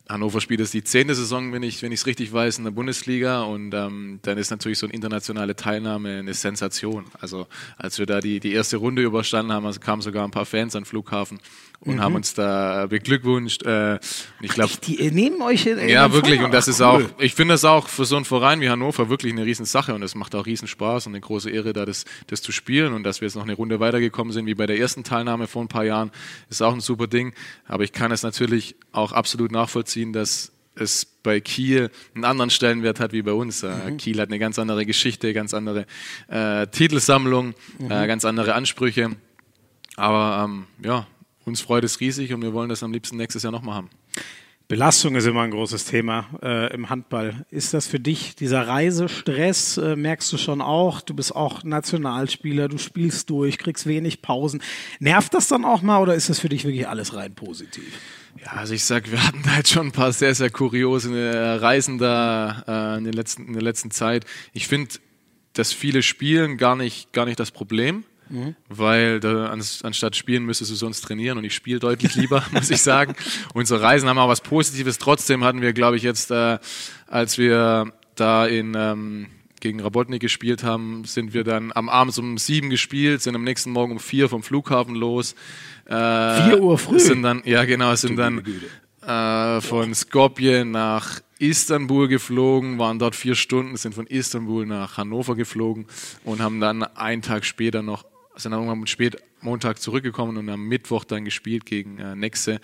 Hannover 0.09 0.41
spielt 0.41 0.59
es 0.61 0.71
die 0.71 0.83
zehnte 0.83 1.13
Saison, 1.13 1.53
wenn 1.53 1.61
ich 1.61 1.83
wenn 1.83 1.91
es 1.91 2.07
richtig 2.07 2.33
weiß, 2.33 2.57
in 2.57 2.63
der 2.63 2.71
Bundesliga 2.71 3.43
und 3.43 3.73
ähm, 3.75 4.19
dann 4.23 4.39
ist 4.39 4.49
natürlich 4.49 4.79
so 4.79 4.87
eine 4.87 4.93
internationale 4.93 5.55
Teilnahme 5.55 6.17
eine 6.17 6.33
Sensation. 6.33 7.05
Also 7.19 7.45
als 7.77 7.99
wir 7.99 8.07
da 8.07 8.19
die, 8.19 8.39
die 8.39 8.53
erste 8.53 8.77
Runde 8.77 9.03
überstanden 9.03 9.51
haben, 9.51 9.67
also 9.67 9.79
kamen 9.79 10.01
sogar 10.01 10.25
ein 10.25 10.31
paar 10.31 10.47
Fans 10.47 10.75
an 10.75 10.81
den 10.81 10.87
Flughafen 10.87 11.39
und 11.81 11.95
mhm. 11.95 12.01
haben 12.01 12.15
uns 12.15 12.33
da 12.33 12.87
beglückwünscht. 12.87 13.63
Äh, 13.63 13.99
ich 14.41 14.51
glaube, 14.51 14.73
die 14.83 15.11
nehmen 15.11 15.41
euch 15.41 15.65
in 15.65 15.87
ja 15.87 16.11
wirklich 16.11 16.41
und 16.41 16.53
das 16.53 16.67
ist 16.67 16.81
auch. 16.81 17.01
Ich 17.19 17.35
finde 17.35 17.53
das 17.53 17.63
auch 17.65 17.87
für 17.87 18.05
so 18.05 18.15
einen 18.15 18.25
Verein 18.25 18.59
wie 18.61 18.69
Hannover 18.69 19.09
wirklich 19.09 19.31
eine 19.31 19.45
Riesensache 19.45 19.93
und 19.93 20.03
es 20.03 20.15
macht 20.15 20.35
auch 20.35 20.45
riesen 20.45 20.67
Spaß 20.67 21.07
und 21.07 21.13
eine 21.13 21.21
große 21.21 21.49
Ehre, 21.49 21.73
da 21.73 21.85
das, 21.85 22.05
das 22.27 22.41
zu 22.41 22.51
spielen 22.51 22.93
und 22.93 23.03
dass 23.03 23.21
wir 23.21 23.27
jetzt 23.27 23.35
noch 23.35 23.43
eine 23.43 23.53
Runde 23.53 23.79
weitergekommen 23.79 24.33
sind 24.33 24.45
wie 24.45 24.55
bei 24.55 24.65
der 24.65 24.77
ersten 24.77 25.03
Teilnahme 25.03 25.47
vor 25.47 25.63
ein 25.63 25.67
paar 25.67 25.85
Jahren 25.85 26.11
ist 26.49 26.61
auch 26.61 26.73
ein 26.73 26.81
super 26.81 27.07
Ding. 27.07 27.33
Aber 27.65 27.83
ich 27.83 27.91
kann 27.91 28.11
es 28.11 28.23
natürlich 28.23 28.75
auch 28.91 29.11
absolut 29.11 29.51
nachvollziehen, 29.51 30.13
dass 30.13 30.51
es 30.75 31.05
bei 31.05 31.39
Kiel 31.39 31.91
einen 32.15 32.25
anderen 32.25 32.49
Stellenwert 32.49 32.99
hat 32.99 33.11
wie 33.11 33.21
bei 33.21 33.33
uns. 33.33 33.63
Äh, 33.63 33.91
mhm. 33.91 33.97
Kiel 33.97 34.19
hat 34.19 34.29
eine 34.29 34.39
ganz 34.39 34.57
andere 34.59 34.85
Geschichte, 34.85 35.33
ganz 35.33 35.53
andere 35.53 35.85
äh, 36.27 36.67
Titelsammlung, 36.67 37.53
mhm. 37.77 37.91
äh, 37.91 38.07
ganz 38.07 38.25
andere 38.25 38.53
Ansprüche. 38.55 39.11
Aber 39.95 40.45
ähm, 40.45 40.65
ja, 40.83 41.07
uns 41.49 41.59
freut 41.61 41.83
es 41.83 41.99
riesig 41.99 42.33
und 42.33 42.41
wir 42.41 42.53
wollen 42.53 42.69
das 42.69 42.83
am 42.83 42.93
liebsten 42.93 43.17
nächstes 43.17 43.43
Jahr 43.43 43.51
nochmal 43.51 43.75
haben. 43.75 43.89
Belastung 44.69 45.15
ist 45.15 45.25
immer 45.25 45.41
ein 45.41 45.49
großes 45.49 45.85
Thema 45.85 46.27
äh, 46.43 46.71
im 46.71 46.91
Handball. 46.91 47.43
Ist 47.49 47.73
das 47.73 47.87
für 47.87 47.99
dich 47.99 48.35
dieser 48.35 48.67
Reisestress? 48.67 49.77
Äh, 49.77 49.95
merkst 49.95 50.31
du 50.31 50.37
schon 50.37 50.61
auch? 50.61 51.01
Du 51.01 51.15
bist 51.15 51.35
auch 51.35 51.63
Nationalspieler, 51.63 52.67
du 52.67 52.77
spielst 52.77 53.31
durch, 53.31 53.57
kriegst 53.57 53.87
wenig 53.87 54.21
Pausen. 54.21 54.61
Nervt 54.99 55.33
das 55.33 55.47
dann 55.47 55.65
auch 55.65 55.81
mal 55.81 55.99
oder 55.99 56.13
ist 56.13 56.29
das 56.29 56.37
für 56.39 56.49
dich 56.49 56.65
wirklich 56.65 56.87
alles 56.87 57.15
rein 57.15 57.33
positiv? 57.33 57.91
Ja, 58.39 58.51
also 58.51 58.75
ich 58.75 58.83
sag, 58.83 59.11
wir 59.11 59.23
hatten 59.27 59.41
da 59.43 59.57
jetzt 59.57 59.71
schon 59.71 59.87
ein 59.87 59.91
paar 59.91 60.13
sehr, 60.13 60.35
sehr 60.35 60.51
kuriose 60.51 61.17
äh, 61.17 61.55
Reisen 61.55 61.97
da 61.97 62.63
äh, 62.67 62.97
in, 62.99 63.05
den 63.05 63.13
letzten, 63.13 63.47
in 63.47 63.53
der 63.53 63.63
letzten 63.63 63.89
Zeit. 63.89 64.23
Ich 64.53 64.67
finde, 64.67 64.91
dass 65.53 65.73
viele 65.73 66.03
spielen 66.03 66.57
gar 66.57 66.75
nicht, 66.75 67.11
gar 67.11 67.25
nicht 67.25 67.39
das 67.39 67.49
Problem. 67.49 68.03
Mhm. 68.29 68.55
Weil 68.67 69.19
da, 69.19 69.47
anstatt 69.47 70.15
spielen 70.15 70.45
müsstest 70.45 70.71
du 70.71 70.75
sonst 70.75 71.01
trainieren 71.01 71.37
und 71.37 71.43
ich 71.43 71.53
spiele 71.53 71.79
deutlich 71.79 72.15
lieber, 72.15 72.43
muss 72.51 72.69
ich 72.69 72.81
sagen. 72.81 73.15
Unsere 73.53 73.81
Reisen 73.81 74.07
haben 74.07 74.17
auch 74.17 74.29
was 74.29 74.41
Positives. 74.41 74.97
Trotzdem 74.97 75.43
hatten 75.43 75.61
wir, 75.61 75.73
glaube 75.73 75.97
ich, 75.97 76.03
jetzt, 76.03 76.31
äh, 76.31 76.59
als 77.07 77.37
wir 77.37 77.93
da 78.15 78.45
in 78.45 78.73
ähm, 78.75 79.27
gegen 79.59 79.79
Rabotnik 79.81 80.21
gespielt 80.21 80.63
haben, 80.63 81.03
sind 81.05 81.33
wir 81.33 81.43
dann 81.43 81.71
am 81.73 81.89
Abend 81.89 82.17
um 82.17 82.37
sieben 82.37 82.69
gespielt, 82.69 83.21
sind 83.21 83.35
am 83.35 83.43
nächsten 83.43 83.71
Morgen 83.71 83.93
um 83.93 83.99
vier 83.99 84.29
vom 84.29 84.43
Flughafen 84.43 84.95
los. 84.95 85.35
Äh, 85.85 86.43
vier 86.43 86.61
Uhr 86.61 86.77
früh? 86.77 86.99
Sind 86.99 87.23
dann, 87.23 87.41
ja 87.45 87.65
genau, 87.65 87.93
sind 87.95 88.15
dann 88.17 88.43
äh, 89.01 89.61
von 89.61 89.93
Skopje 89.93 90.65
nach 90.65 91.21
Istanbul 91.39 92.07
geflogen, 92.07 92.79
waren 92.79 92.99
dort 92.99 93.15
vier 93.15 93.35
Stunden, 93.35 93.77
sind 93.77 93.95
von 93.95 94.07
Istanbul 94.07 94.65
nach 94.65 94.97
Hannover 94.97 95.35
geflogen 95.35 95.87
und 96.23 96.41
haben 96.41 96.59
dann 96.59 96.83
einen 96.83 97.21
Tag 97.21 97.45
später 97.45 97.81
noch 97.81 98.05
sind 98.41 98.51
dann 98.51 98.61
irgendwann 98.61 98.87
spät 98.87 99.17
Montag 99.41 99.81
zurückgekommen 99.81 100.37
und 100.37 100.49
am 100.49 100.65
Mittwoch 100.67 101.03
dann 101.03 101.25
gespielt 101.25 101.65
gegen 101.65 101.99
äh, 101.99 102.15
Nexe. 102.15 102.59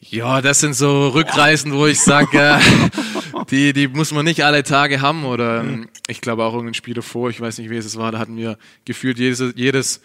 Ja, 0.00 0.40
das 0.40 0.60
sind 0.60 0.74
so 0.74 1.08
Rückreisen, 1.08 1.72
wo 1.72 1.86
ich 1.86 2.00
sage, 2.00 2.38
äh, 2.38 2.60
die, 3.50 3.72
die 3.72 3.88
muss 3.88 4.12
man 4.12 4.24
nicht 4.24 4.44
alle 4.44 4.62
Tage 4.62 5.00
haben. 5.00 5.24
Oder 5.24 5.60
ähm, 5.60 5.88
ich 6.06 6.20
glaube 6.20 6.44
auch 6.44 6.52
irgendein 6.52 6.74
Spiel 6.74 6.94
davor, 6.94 7.30
ich 7.30 7.40
weiß 7.40 7.58
nicht, 7.58 7.70
wie 7.70 7.76
es 7.76 7.96
war, 7.96 8.12
da 8.12 8.18
hatten 8.18 8.36
wir 8.36 8.58
gefühlt 8.84 9.18
jedes, 9.18 9.42
jedes 9.56 10.00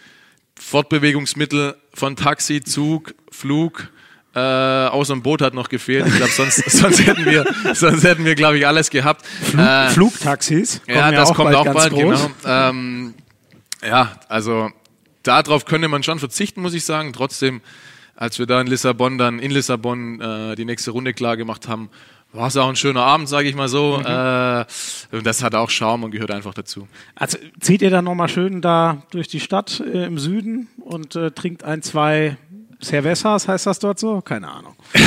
Fortbewegungsmittel 0.58 1.76
von 1.94 2.16
Taxi, 2.16 2.62
Zug, 2.62 3.14
Flug, 3.30 3.90
äh, 4.34 4.38
außer 4.38 5.14
ein 5.14 5.22
Boot 5.22 5.42
hat 5.42 5.54
noch 5.54 5.68
gefehlt. 5.68 6.06
Ich 6.06 6.16
glaube, 6.16 6.32
sonst, 6.32 6.56
sonst 6.70 7.06
hätten 7.06 7.26
wir, 7.26 7.44
sonst 7.74 8.02
hätten 8.02 8.24
wir, 8.24 8.34
glaube 8.34 8.58
ich, 8.58 8.66
alles 8.66 8.90
gehabt. 8.90 9.26
Flug, 9.26 9.60
äh, 9.60 9.88
Flugtaxis? 9.90 10.80
Ja, 10.86 11.12
das 11.12 11.34
kommt 11.34 11.54
auch 11.54 11.66
bald, 11.66 11.94
genau. 11.94 12.30
Ähm, 12.44 13.14
ja, 13.82 14.12
also 14.28 14.70
darauf 15.22 15.64
könnte 15.64 15.88
man 15.88 16.02
schon 16.02 16.18
verzichten, 16.18 16.62
muss 16.62 16.74
ich 16.74 16.84
sagen. 16.84 17.12
Trotzdem, 17.12 17.60
als 18.14 18.38
wir 18.38 18.46
da 18.46 18.60
in 18.60 18.66
Lissabon 18.66 19.18
dann 19.18 19.38
in 19.38 19.50
Lissabon 19.50 20.20
äh, 20.20 20.54
die 20.54 20.64
nächste 20.64 20.90
Runde 20.90 21.14
klar 21.14 21.36
gemacht 21.36 21.68
haben, 21.68 21.90
war 22.32 22.48
es 22.48 22.56
auch 22.56 22.68
ein 22.68 22.76
schöner 22.76 23.02
Abend, 23.02 23.28
sage 23.28 23.48
ich 23.48 23.54
mal 23.54 23.68
so. 23.68 23.98
Mhm. 23.98 24.06
Äh, 24.06 25.16
und 25.16 25.26
das 25.26 25.42
hat 25.42 25.54
auch 25.54 25.70
Schaum 25.70 26.04
und 26.04 26.10
gehört 26.10 26.30
einfach 26.30 26.54
dazu. 26.54 26.88
Also 27.14 27.38
zieht 27.60 27.82
ihr 27.82 27.90
dann 27.90 28.04
nochmal 28.04 28.28
schön 28.28 28.62
da 28.62 29.02
durch 29.10 29.28
die 29.28 29.40
Stadt 29.40 29.80
äh, 29.80 30.06
im 30.06 30.18
Süden 30.18 30.68
und 30.80 31.14
äh, 31.14 31.30
trinkt 31.30 31.64
ein, 31.64 31.82
zwei 31.82 32.36
Cervezas, 32.82 33.48
heißt 33.48 33.66
das 33.66 33.78
dort 33.78 33.98
so? 33.98 34.20
Keine 34.20 34.48
Ahnung. 34.48 34.76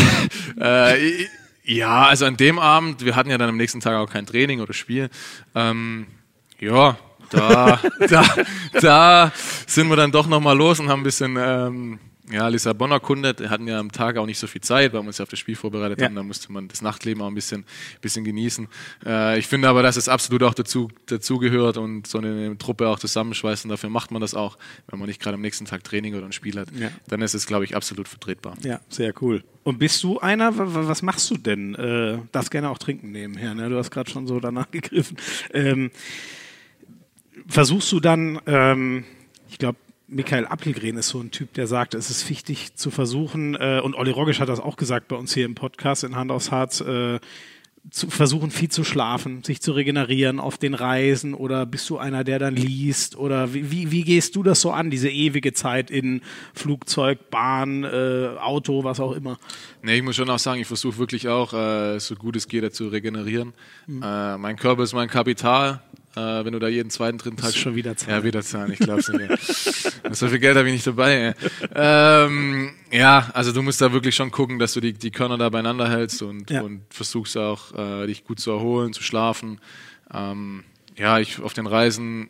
Äh, 0.60 1.28
ja, 1.64 2.06
also 2.06 2.26
an 2.26 2.38
dem 2.38 2.58
Abend, 2.58 3.06
wir 3.06 3.16
hatten 3.16 3.30
ja 3.30 3.38
dann 3.38 3.50
am 3.50 3.58
nächsten 3.58 3.80
Tag 3.80 3.96
auch 3.98 4.12
kein 4.12 4.26
Training 4.26 4.62
oder 4.62 4.74
Spiel. 4.74 5.10
Ähm, 5.54 6.08
ja, 6.60 6.98
da, 7.30 7.80
da, 8.10 8.26
da 8.80 9.32
sind 9.68 9.90
wir 9.90 9.96
dann 9.96 10.12
doch 10.12 10.28
nochmal 10.28 10.58
los 10.58 10.80
und 10.80 10.90
haben 10.90 11.02
ein 11.02 11.04
bisschen 11.04 11.38
ähm, 11.40 12.00
ja, 12.32 12.48
Lissabon 12.48 12.92
erkundet. 12.92 13.40
Wir 13.40 13.50
hatten 13.50 13.68
ja 13.68 13.80
am 13.80 13.92
Tag 13.92 14.18
auch 14.18 14.26
nicht 14.26 14.40
so 14.40 14.48
viel 14.48 14.62
Zeit, 14.62 14.94
weil 14.94 15.02
wir 15.02 15.08
uns 15.08 15.18
ja 15.18 15.24
auf 15.24 15.30
das 15.30 15.40
Spiel 15.40 15.56
vorbereitet 15.56 16.00
ja. 16.00 16.06
haben. 16.06 16.16
Da 16.16 16.24
musste 16.24 16.52
man 16.52 16.68
das 16.68 16.82
Nachtleben 16.82 17.22
auch 17.22 17.28
ein 17.28 17.36
bisschen, 17.36 17.66
bisschen 18.02 18.24
genießen. 18.24 18.68
Äh, 19.06 19.40
ich 19.40 19.48
finde 19.48 19.70
aber, 19.70 19.84
dass 19.84 19.96
es 19.96 20.10
absolut 20.10 20.44
auch 20.44 20.54
dazu, 20.54 20.90
dazu 21.06 21.38
gehört 21.38 21.78
und 21.78 22.08
so 22.08 22.18
eine 22.18 22.58
Truppe 22.58 22.88
auch 22.88 23.00
zusammenschweißen. 23.00 23.70
Dafür 23.70 23.90
macht 23.90 24.12
man 24.12 24.22
das 24.22 24.34
auch, 24.34 24.58
wenn 24.88 25.00
man 25.00 25.08
nicht 25.08 25.22
gerade 25.22 25.36
am 25.36 25.42
nächsten 25.42 25.66
Tag 25.66 25.84
Training 25.84 26.16
oder 26.16 26.26
ein 26.26 26.32
Spiel 26.32 26.60
hat. 26.60 26.70
Ja. 26.72 26.90
Dann 27.08 27.22
ist 27.22 27.36
es, 27.36 27.46
glaube 27.46 27.66
ich, 27.66 27.76
absolut 27.76 28.08
vertretbar. 28.08 28.56
Ja, 28.64 28.80
sehr 28.90 29.14
cool. 29.22 29.44
Und 29.64 29.80
bist 29.80 30.04
du 30.04 30.20
einer, 30.20 30.52
was 30.56 31.02
machst 31.02 31.30
du 31.30 31.38
denn? 31.38 31.76
Äh, 31.76 32.20
darfst 32.32 32.52
gerne 32.52 32.70
auch 32.70 32.78
trinken 32.78 33.12
nebenher, 33.12 33.54
ne? 33.56 33.70
Du 33.70 33.78
hast 33.78 33.92
gerade 33.92 34.10
schon 34.10 34.28
so 34.28 34.40
danach 34.40 34.70
gegriffen. 34.72 35.18
Ähm, 35.54 35.92
versuchst 37.48 37.92
du 37.92 38.00
dann, 38.00 38.40
ähm, 38.46 39.04
ich 39.50 39.58
glaube, 39.58 39.78
Michael 40.08 40.46
Appelgren 40.46 40.98
ist 40.98 41.10
so 41.10 41.20
ein 41.20 41.32
Typ, 41.32 41.54
der 41.54 41.68
sagt, 41.68 41.96
es 41.96 42.10
ist 42.10 42.30
wichtig 42.30 42.76
zu 42.76 42.92
versuchen, 42.92 43.56
äh, 43.56 43.82
und 43.84 43.96
Olli 43.96 44.12
Rogisch 44.12 44.40
hat 44.40 44.50
das 44.50 44.60
auch 44.60 44.78
gesagt 44.78 45.08
bei 45.08 45.16
uns 45.16 45.34
hier 45.34 45.46
im 45.46 45.56
Podcast 45.56 46.04
in 46.04 46.16
Hand 46.16 46.32
aufs 46.32 46.52
Harz, 46.52 46.82
äh, 46.82 47.20
zu 47.92 48.10
versuchen, 48.10 48.50
viel 48.50 48.70
zu 48.70 48.84
schlafen, 48.84 49.44
sich 49.44 49.62
zu 49.62 49.72
regenerieren 49.72 50.40
auf 50.40 50.58
den 50.58 50.74
Reisen 50.74 51.34
oder 51.34 51.66
bist 51.66 51.90
du 51.90 51.98
einer, 51.98 52.24
der 52.24 52.40
dann 52.40 52.56
liest 52.56 53.16
oder 53.16 53.54
wie, 53.54 53.70
wie, 53.70 53.92
wie 53.92 54.04
gehst 54.04 54.36
du 54.36 54.42
das 54.42 54.62
so 54.62 54.72
an, 54.72 54.90
diese 54.90 55.10
ewige 55.10 55.54
Zeit 55.54 55.92
in 55.92 56.22
Flugzeug, 56.54 57.30
Bahn, 57.30 57.84
äh, 57.84 58.30
Auto, 58.40 58.84
was 58.84 59.00
auch 59.00 59.12
immer? 59.12 59.38
Nee, 59.84 59.98
ich 59.98 60.04
muss 60.04 60.16
schon 60.16 60.30
auch 60.30 60.40
sagen, 60.40 60.62
ich 60.62 60.68
versuche 60.68 60.98
wirklich 60.98 61.28
auch, 61.28 61.54
äh, 61.54 62.00
so 62.00 62.16
gut 62.16 62.36
es 62.36 62.48
geht, 62.48 62.74
zu 62.74 62.88
regenerieren. 62.88 63.54
Mhm. 63.86 64.02
Äh, 64.02 64.38
mein 64.40 64.56
Körper 64.56 64.82
ist 64.82 64.94
mein 64.94 65.10
Kapital 65.10 65.82
wenn 66.22 66.54
du 66.54 66.60
da 66.60 66.68
jeden 66.68 66.90
zweiten, 66.90 67.18
dritten 67.18 67.38
Tag. 67.38 67.54
schon 67.54 67.76
wieder 67.76 67.96
zahlen. 67.96 68.18
Ja, 68.18 68.24
wieder 68.24 68.42
zahlen, 68.42 68.72
ich 68.72 68.80
glaub's 68.80 69.10
nicht. 69.10 69.32
so 70.12 70.28
viel 70.28 70.40
Geld 70.40 70.58
habe 70.58 70.68
ich 70.68 70.74
nicht 70.74 70.88
dabei. 70.88 71.36
Ähm, 71.74 72.72
ja, 72.92 73.30
also 73.34 73.52
du 73.52 73.62
musst 73.62 73.82
da 73.82 73.92
wirklich 73.92 74.16
schon 74.16 74.32
gucken, 74.32 74.60
dass 74.60 74.74
du 74.74 74.82
die, 74.82 74.94
die 74.94 75.12
Körner 75.12 75.38
da 75.38 75.50
beieinander 75.50 75.90
hältst 75.90 76.22
und, 76.22 76.50
ja. 76.50 76.62
und 76.62 76.82
versuchst 76.90 77.38
auch, 77.38 77.74
äh, 77.74 78.08
dich 78.08 78.24
gut 78.24 78.40
zu 78.40 78.52
erholen, 78.52 78.94
zu 78.94 79.04
schlafen. 79.04 79.60
Ähm, 80.14 80.64
ja, 80.98 81.20
ich 81.20 81.42
auf 81.42 81.54
den 81.54 81.68
Reisen 81.68 82.30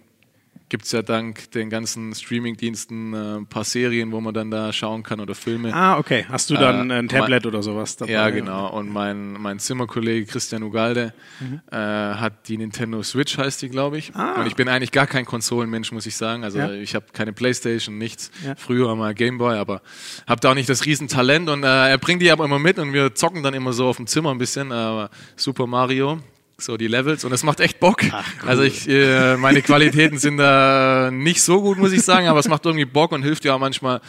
gibt 0.70 0.86
es 0.86 0.92
ja 0.92 1.02
dank 1.04 1.52
den 1.52 1.70
ganzen 1.70 2.14
Streaming-Diensten 2.16 3.14
äh, 3.14 3.18
ein 3.38 3.46
paar 3.48 3.64
Serien, 3.64 4.12
wo 4.12 4.20
man 4.22 4.34
dann 4.34 4.50
da 4.52 4.74
schauen 4.74 5.04
kann 5.04 5.20
oder 5.20 5.36
Filme. 5.36 5.74
Ah, 5.74 5.98
okay. 5.98 6.26
Hast 6.30 6.50
du 6.50 6.56
dann 6.56 6.90
Äh, 6.90 6.96
ein 6.96 7.08
Tablet 7.08 7.44
mein- 7.44 7.54
oder 7.54 7.62
sowas 7.64 7.98
dabei? 7.98 8.12
Ja, 8.14 8.30
genau. 8.30 8.72
Und 8.76 8.90
mein, 8.92 9.34
mein 9.34 9.60
Zimmerkollege 9.60 10.26
Christian 10.26 10.64
Ugalde 10.64 11.14
Mhm. 11.40 11.62
äh, 11.72 11.76
hat 11.78 12.48
die 12.48 12.58
Nintendo 12.58 13.04
Switch, 13.04 13.38
heißt 13.38 13.62
die, 13.62 13.70
glaube 13.70 13.98
ich. 13.98 14.16
Ah. 14.16 14.40
Und 14.42 14.48
ich 14.48 14.56
bin 14.56 14.68
eigentlich 14.68 14.92
gar 14.92 15.08
kein 15.08 15.26
Konsolenmensch, 15.26 15.92
muss 15.92 16.06
ich 16.06 16.16
sagen. 16.18 16.44
Also 16.44 16.58
Ja. 16.58 16.72
ich 16.72 16.96
habe 16.96 17.06
keine 17.14 17.34
Playstation, 17.34 17.98
nichts. 17.98 18.32
Ja. 18.46 18.56
Früher 18.56 18.96
mal 18.96 19.14
Gameboy, 19.14 19.56
aber 19.58 19.82
habe 20.28 20.42
da 20.42 20.52
auch 20.52 20.56
nicht 20.56 20.70
das 20.70 20.86
Riesentalent. 20.86 21.50
Und 21.50 21.64
äh, 21.64 21.90
er 21.90 21.98
bringt 21.98 22.22
die 22.22 22.32
aber 22.32 22.46
immer 22.46 22.60
mit 22.60 22.80
und 22.80 22.92
wir 22.94 23.14
zocken 23.16 23.44
dann 23.44 23.54
immer 23.54 23.72
so 23.74 23.88
auf 23.88 23.98
dem 23.98 24.08
Zimmer 24.08 24.32
ein 24.32 24.38
bisschen. 24.40 24.72
Äh, 24.72 25.08
Super 25.36 25.68
Mario. 25.68 26.20
So 26.58 26.78
die 26.78 26.88
Levels 26.88 27.26
und 27.26 27.34
es 27.34 27.44
macht 27.44 27.60
echt 27.60 27.80
Bock. 27.80 28.02
Also 28.46 28.64
ich, 28.64 28.88
äh, 28.88 29.36
meine 29.36 29.62
Qualitäten 29.62 30.18
sind 30.18 30.38
da 30.38 31.12
nicht 31.12 31.42
so 31.42 31.62
gut, 31.62 31.78
muss 31.78 31.92
ich 31.92 32.02
sagen, 32.04 32.28
aber 32.28 32.40
es 32.40 32.48
macht 32.48 32.66
irgendwie 32.66 32.86
Bock 32.86 33.12
und 33.12 33.24
hilft 33.24 33.44
ja 33.44 33.56
auch 33.56 33.60
manchmal 33.60 34.00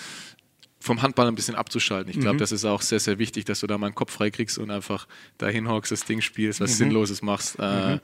vom 0.79 1.03
Handball 1.03 1.27
ein 1.27 1.35
bisschen 1.35 1.57
abzuschalten. 1.57 2.11
Ich 2.13 2.21
glaube, 2.21 2.39
das 2.39 2.53
ist 2.53 2.65
auch 2.65 2.81
sehr, 2.81 3.01
sehr 3.01 3.19
wichtig, 3.19 3.45
dass 3.45 3.61
du 3.61 3.67
da 3.67 3.77
mal 3.77 3.87
einen 3.87 3.97
Kopf 3.97 4.13
frei 4.13 4.31
kriegst 4.31 4.59
und 4.59 4.71
einfach 4.71 5.09
dahin 5.37 5.69
hockst, 5.69 5.91
das 5.91 6.05
Ding 6.05 6.21
spielst, 6.21 6.61
was 6.61 6.79
Sinnloses 6.79 7.23
machst. 7.23 7.59
Äh, 7.59 7.99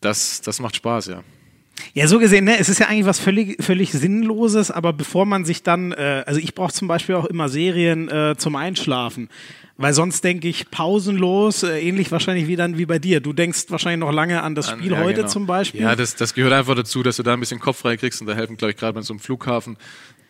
das, 0.00 0.40
das 0.40 0.58
macht 0.58 0.74
Spaß, 0.76 1.06
ja. 1.06 1.22
Ja, 1.94 2.08
so 2.08 2.18
gesehen, 2.18 2.44
ne, 2.44 2.58
es 2.58 2.68
ist 2.68 2.80
ja 2.80 2.88
eigentlich 2.88 3.06
was 3.06 3.20
völlig, 3.20 3.62
völlig 3.62 3.92
Sinnloses, 3.92 4.70
aber 4.70 4.92
bevor 4.92 5.26
man 5.26 5.44
sich 5.44 5.62
dann, 5.62 5.92
äh, 5.92 6.24
also 6.26 6.40
ich 6.40 6.54
brauche 6.54 6.72
zum 6.72 6.88
Beispiel 6.88 7.14
auch 7.14 7.26
immer 7.26 7.48
Serien 7.48 8.08
äh, 8.08 8.34
zum 8.36 8.56
Einschlafen. 8.56 9.28
Weil 9.78 9.92
sonst 9.92 10.24
denke 10.24 10.48
ich 10.48 10.70
pausenlos, 10.70 11.62
äh, 11.62 11.80
ähnlich 11.80 12.10
wahrscheinlich 12.10 12.46
wie 12.46 12.56
dann 12.56 12.78
wie 12.78 12.86
bei 12.86 12.98
dir. 12.98 13.20
Du 13.20 13.34
denkst 13.34 13.66
wahrscheinlich 13.68 14.00
noch 14.00 14.12
lange 14.12 14.42
an 14.42 14.54
das 14.54 14.70
Spiel 14.70 14.92
Ja, 14.92 14.98
heute 14.98 15.16
genau. 15.16 15.28
zum 15.28 15.44
Beispiel. 15.46 15.82
Ja, 15.82 15.94
das, 15.94 16.16
das 16.16 16.32
gehört 16.32 16.54
einfach 16.54 16.74
dazu, 16.74 17.02
dass 17.02 17.16
du 17.16 17.22
da 17.22 17.34
ein 17.34 17.40
bisschen 17.40 17.60
Kopf 17.60 17.78
frei 17.80 17.98
kriegst 17.98 18.22
und 18.22 18.26
da 18.26 18.34
helfen, 18.34 18.56
glaube 18.56 18.70
ich, 18.70 18.78
gerade 18.78 18.94
bei 18.94 19.02
so 19.02 19.12
einem 19.12 19.20
Flughafen 19.20 19.76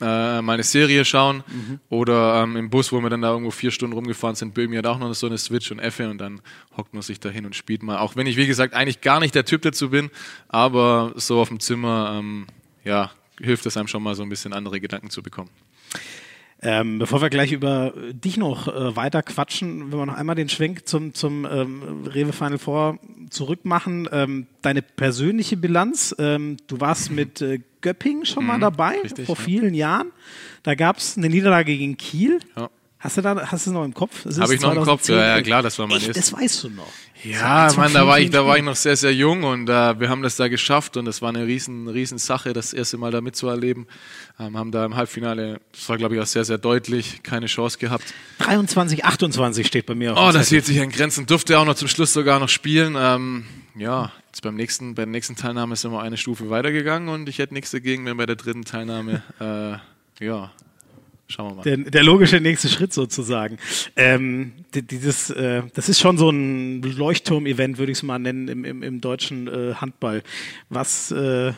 äh, 0.01 0.43
mal 0.43 0.55
eine 0.55 0.65
Serie 0.65 1.05
schauen 1.05 1.45
Mhm. 1.47 1.79
oder 1.91 2.43
ähm, 2.43 2.57
im 2.57 2.71
Bus, 2.71 2.91
wo 2.91 3.01
wir 3.01 3.09
dann 3.09 3.23
da 3.23 3.31
irgendwo 3.31 3.53
vier 3.53 3.71
Stunden 3.71 3.95
rumgefahren 3.95 4.35
sind, 4.35 4.53
Böhmi 4.53 4.77
hat 4.77 4.87
auch 4.87 4.99
noch 4.99 5.15
so 5.15 5.27
eine 5.29 5.39
Switch 5.39 5.71
und 5.71 5.79
Effe 5.79 6.11
und 6.11 6.19
dann 6.19 6.41
hockt 6.77 6.93
man 6.93 7.03
sich 7.03 7.21
da 7.21 7.29
hin 7.29 7.47
und 7.47 7.55
spielt 7.55 7.85
mal. 7.85 7.99
Auch 7.99 8.17
wenn 8.17 8.27
ich, 8.27 8.37
wie 8.37 8.47
gesagt, 8.49 8.75
eigentlich 8.75 9.01
gar 9.01 9.21
nicht 9.21 9.35
der 9.37 9.45
Typ 9.45 9.63
dazu 9.63 9.91
bin, 9.91 10.11
aber 10.49 11.13
so 11.15 11.41
auf 11.41 11.49
dem 11.49 11.61
Zimmer, 11.61 12.17
ähm, 12.19 12.47
ja, 12.85 13.13
hilft 13.41 13.65
es 13.67 13.77
einem 13.77 13.87
schon 13.87 14.03
mal 14.03 14.15
so 14.17 14.23
ein 14.25 14.29
bisschen 14.29 14.53
andere 14.53 14.81
Gedanken 14.81 15.09
zu 15.11 15.23
bekommen. 15.23 15.51
Ähm, 16.63 16.99
bevor 16.99 17.21
wir 17.21 17.29
gleich 17.29 17.53
über 17.53 17.93
äh, 17.97 18.15
dich 18.15 18.39
noch 18.39 18.67
äh, 18.69 18.97
weiter 18.97 19.23
quatschen, 19.23 19.93
wenn 19.93 19.99
wir 19.99 20.07
noch 20.07 20.15
einmal 20.17 20.37
den 20.37 20.49
Schwenk 20.49 20.89
zum, 20.89 21.13
zum 21.13 21.45
ähm, 21.45 22.05
Rewe 22.07 22.33
Final 22.33 22.59
Four 22.59 22.99
zurückmachen. 23.29 24.09
Ähm, 24.11 24.47
deine 24.63 24.81
persönliche 24.81 25.57
Bilanz, 25.59 26.15
ähm, 26.19 26.57
du 26.67 26.81
warst 26.81 27.11
mit 27.11 27.43
äh, 27.43 27.61
Göpping 27.83 28.25
schon 28.25 28.47
mal 28.47 28.59
dabei, 28.59 28.97
Mhm. 28.97 29.03
richtig, 29.03 29.27
vor 29.27 29.37
ja. 29.37 29.43
vielen 29.43 29.75
Jahren. 29.75 30.13
Da 30.63 30.75
gab 30.75 30.97
es 30.97 31.17
eine 31.19 31.29
Niederlage 31.29 31.77
gegen 31.77 31.97
Kiel. 31.99 32.39
Ja. 32.57 32.71
Hast 32.99 33.19
du 33.19 33.23
da, 33.23 33.37
hast 33.51 33.67
du 33.67 33.71
es 33.71 33.75
noch 33.75 33.85
im 33.85 33.93
Kopf? 33.93 34.25
Es 34.25 34.39
Hab 34.39 34.47
ist 34.47 34.55
ich 34.55 34.61
noch 34.63 34.73
im 34.75 34.83
Kopf, 34.85 35.03
2010. 35.03 35.17
ja, 35.17 35.37
ja, 35.37 35.43
klar, 35.43 35.63
das 35.63 35.79
war 35.79 35.87
mein 35.87 35.99
Echt, 35.99 36.17
Das 36.17 36.33
weißt 36.33 36.65
du 36.65 36.71
noch. 36.71 36.89
Ja, 37.25 37.67
Das 37.67 37.77
Mann, 37.77 37.93
da 37.93 38.07
war 38.07 38.19
ich, 38.21 38.31
da 38.31 38.47
war 38.47 38.57
ich 38.57 38.63
noch 38.65 38.75
sehr, 38.77 38.97
sehr 38.97 39.13
jung 39.15 39.43
und 39.45 39.69
äh, 39.69 40.01
wir 40.01 40.09
haben 40.09 40.23
das 40.23 40.37
da 40.37 40.49
geschafft 40.49 40.97
und 40.97 41.05
das 41.05 41.21
war 41.21 41.29
eine 41.29 41.47
riesen, 41.47 41.89
riesen 41.89 42.17
Sache, 42.19 42.53
das 42.55 42.73
erste 42.73 42.97
Mal 42.97 43.11
da 43.11 43.21
mitzuerleben. 43.21 43.87
Ähm, 44.41 44.57
haben 44.57 44.71
da 44.73 44.85
im 44.87 44.97
Halbfinale, 44.97 45.61
das 45.73 45.89
war 45.89 45.99
glaube 45.99 46.15
ich 46.15 46.21
auch 46.23 46.27
sehr, 46.27 46.45
sehr 46.45 46.59
deutlich, 46.59 47.23
keine 47.23 47.47
Chance 47.47 47.79
gehabt. 47.79 48.05
23, 48.39 49.05
28 49.05 49.67
steht 49.67 49.87
bei 49.87 49.95
mir 49.95 50.15
auf 50.17 50.29
Oh, 50.29 50.33
das 50.33 50.49
hielt 50.49 50.65
sich 50.65 50.81
an 50.81 50.91
Grenzen, 50.91 51.27
durfte 51.27 51.59
auch 51.59 51.65
noch 51.67 51.75
zum 51.75 51.89
Schluss 51.89 52.13
sogar 52.15 52.39
noch 52.41 52.49
spielen. 52.49 52.97
Ähm, 52.99 53.45
ja, 53.77 54.11
jetzt 54.29 54.43
beim 54.43 54.55
nächsten, 54.57 54.95
bei 54.95 55.03
der 55.03 55.13
nächsten 55.13 55.37
Teilnahme 55.37 55.77
sind 55.77 55.91
wir 55.93 56.01
eine 56.01 56.17
Stufe 56.17 56.49
weitergegangen 56.49 57.09
und 57.11 57.29
ich 57.29 57.39
hätte 57.39 57.53
nichts 57.55 57.71
dagegen, 57.73 58.07
wenn 58.07 58.17
bei 58.17 58.27
der 58.27 58.37
dritten 58.37 58.65
Teilnahme, 58.65 59.23
äh, 59.41 60.25
ja, 60.25 60.51
schauen 61.29 61.51
wir 61.51 61.55
mal. 61.57 61.63
Der, 61.63 61.77
der 61.77 62.03
logische 62.03 62.41
nächste 62.41 62.69
Schritt 62.69 62.93
sozusagen. 62.93 63.59
Ähm, 63.97 64.53
di- 64.75 64.83
dieses, 64.83 65.31
äh, 65.31 65.63
das 65.75 65.89
ist 65.89 66.01
schon 66.01 66.19
so 66.19 66.31
ein 66.31 66.83
Leuchtturm-Event, 66.83 67.79
würde 67.79 67.93
ich 67.93 67.99
es 67.99 68.03
mal 68.03 68.19
nennen, 68.19 68.49
im, 68.49 68.65
im, 68.65 68.83
im 68.83 69.01
deutschen 69.01 69.49
äh, 69.49 69.75
Handball. 69.75 70.23
Was, 70.69 71.11
äh, 71.11 71.53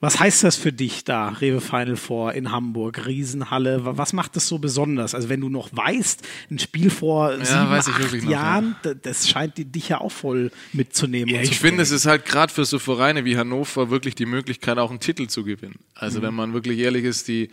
was 0.00 0.18
heißt 0.18 0.42
das 0.42 0.56
für 0.56 0.72
dich 0.72 1.04
da, 1.04 1.28
Rewe 1.28 1.60
Final 1.60 1.94
Four 1.94 2.32
in 2.34 2.50
Hamburg, 2.50 3.06
Riesenhalle? 3.06 3.84
Wa- 3.84 3.96
Was 3.96 4.12
macht 4.12 4.34
das 4.34 4.48
so 4.48 4.58
besonders? 4.58 5.14
Also 5.14 5.28
wenn 5.28 5.40
du 5.40 5.48
noch 5.48 5.68
weißt, 5.72 6.22
ein 6.50 6.58
Spiel 6.58 6.90
vor 6.90 7.32
sieben, 7.44 7.70
weiß 7.70 7.86
ich 7.86 7.94
acht 7.94 8.02
wirklich 8.02 8.24
noch, 8.24 8.30
Jahren, 8.32 8.74
da- 8.82 8.94
das 8.94 9.28
scheint 9.28 9.54
dich 9.58 9.88
ja 9.90 10.00
auch 10.00 10.10
voll 10.10 10.50
mitzunehmen. 10.72 11.32
Ja, 11.32 11.40
ich 11.40 11.58
finde, 11.60 11.82
es 11.82 11.92
ist 11.92 12.06
halt 12.06 12.24
gerade 12.24 12.52
für 12.52 12.64
so 12.64 12.80
Vereine 12.80 13.24
wie 13.24 13.36
Hannover 13.36 13.90
wirklich 13.90 14.16
die 14.16 14.26
Möglichkeit, 14.26 14.78
auch 14.78 14.90
einen 14.90 14.98
Titel 15.00 15.28
zu 15.28 15.44
gewinnen. 15.44 15.76
Also 15.94 16.20
wenn 16.20 16.34
man 16.34 16.52
wirklich 16.52 16.80
ehrlich 16.80 17.04
ist, 17.04 17.28
die, 17.28 17.50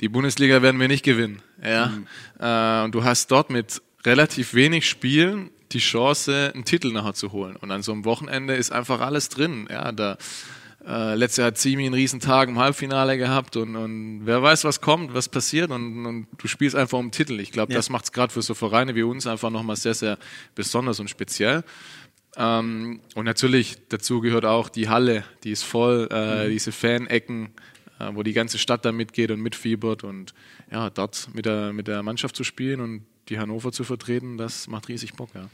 die 0.00 0.08
Bundesliga 0.08 0.62
werden 0.62 0.80
wir 0.80 0.88
nicht 0.88 1.04
gewinnen. 1.04 1.42
Ja? 1.62 1.92
Äh, 2.38 2.84
und 2.84 2.94
du 2.94 3.04
hast 3.04 3.30
dort 3.30 3.50
mit 3.50 3.82
relativ 4.04 4.54
wenig 4.54 4.88
Spielen 4.88 5.50
die 5.72 5.78
Chance, 5.80 6.52
einen 6.54 6.64
Titel 6.64 6.92
nachher 6.92 7.14
zu 7.14 7.32
holen. 7.32 7.56
Und 7.56 7.70
an 7.70 7.82
so 7.82 7.92
einem 7.92 8.04
Wochenende 8.04 8.54
ist 8.54 8.72
einfach 8.72 9.00
alles 9.00 9.28
drin. 9.28 9.68
Ja, 9.70 9.92
da, 9.92 10.16
äh, 10.86 11.14
letztes 11.14 11.38
Jahr 11.38 11.48
hat 11.48 11.58
Zimi 11.58 11.84
einen 11.84 11.94
riesen 11.94 12.20
Tag 12.20 12.48
im 12.48 12.58
Halbfinale 12.58 13.18
gehabt 13.18 13.56
und, 13.56 13.76
und 13.76 14.22
wer 14.24 14.42
weiß, 14.42 14.64
was 14.64 14.80
kommt, 14.80 15.12
was 15.12 15.28
passiert 15.28 15.70
und, 15.70 16.06
und 16.06 16.26
du 16.38 16.48
spielst 16.48 16.74
einfach 16.74 16.98
um 16.98 17.06
den 17.06 17.12
Titel. 17.12 17.38
Ich 17.40 17.52
glaube, 17.52 17.72
Ja. 17.72 17.78
das 17.78 17.90
macht 17.90 18.04
es 18.04 18.12
gerade 18.12 18.32
für 18.32 18.40
so 18.40 18.54
Vereine 18.54 18.94
wie 18.94 19.02
uns 19.02 19.26
einfach 19.26 19.50
nochmal 19.50 19.76
sehr, 19.76 19.92
sehr 19.94 20.16
besonders 20.54 21.00
und 21.00 21.10
speziell. 21.10 21.64
Ähm, 22.36 23.00
und 23.14 23.24
natürlich 23.26 23.76
dazu 23.88 24.20
gehört 24.20 24.44
auch 24.46 24.68
die 24.70 24.88
Halle, 24.88 25.24
die 25.44 25.50
ist 25.50 25.64
voll, 25.64 26.08
äh, 26.10 26.48
diese 26.48 26.72
Fanecken, 26.72 27.50
wo 28.12 28.22
die 28.22 28.32
ganze 28.32 28.58
Stadt 28.58 28.84
da 28.84 28.92
mitgeht 28.92 29.30
und 29.30 29.40
mitfiebert 29.40 30.04
und 30.04 30.34
ja, 30.70 30.90
dort 30.90 31.28
mit 31.34 31.46
der, 31.46 31.72
mit 31.72 31.88
der 31.88 32.02
Mannschaft 32.02 32.36
zu 32.36 32.44
spielen 32.44 32.80
und 32.80 33.06
die 33.28 33.38
Hannover 33.38 33.72
zu 33.72 33.84
vertreten, 33.84 34.38
das 34.38 34.68
macht 34.68 34.88
riesig 34.88 35.14
Bock, 35.14 35.30
ja. 35.34 35.48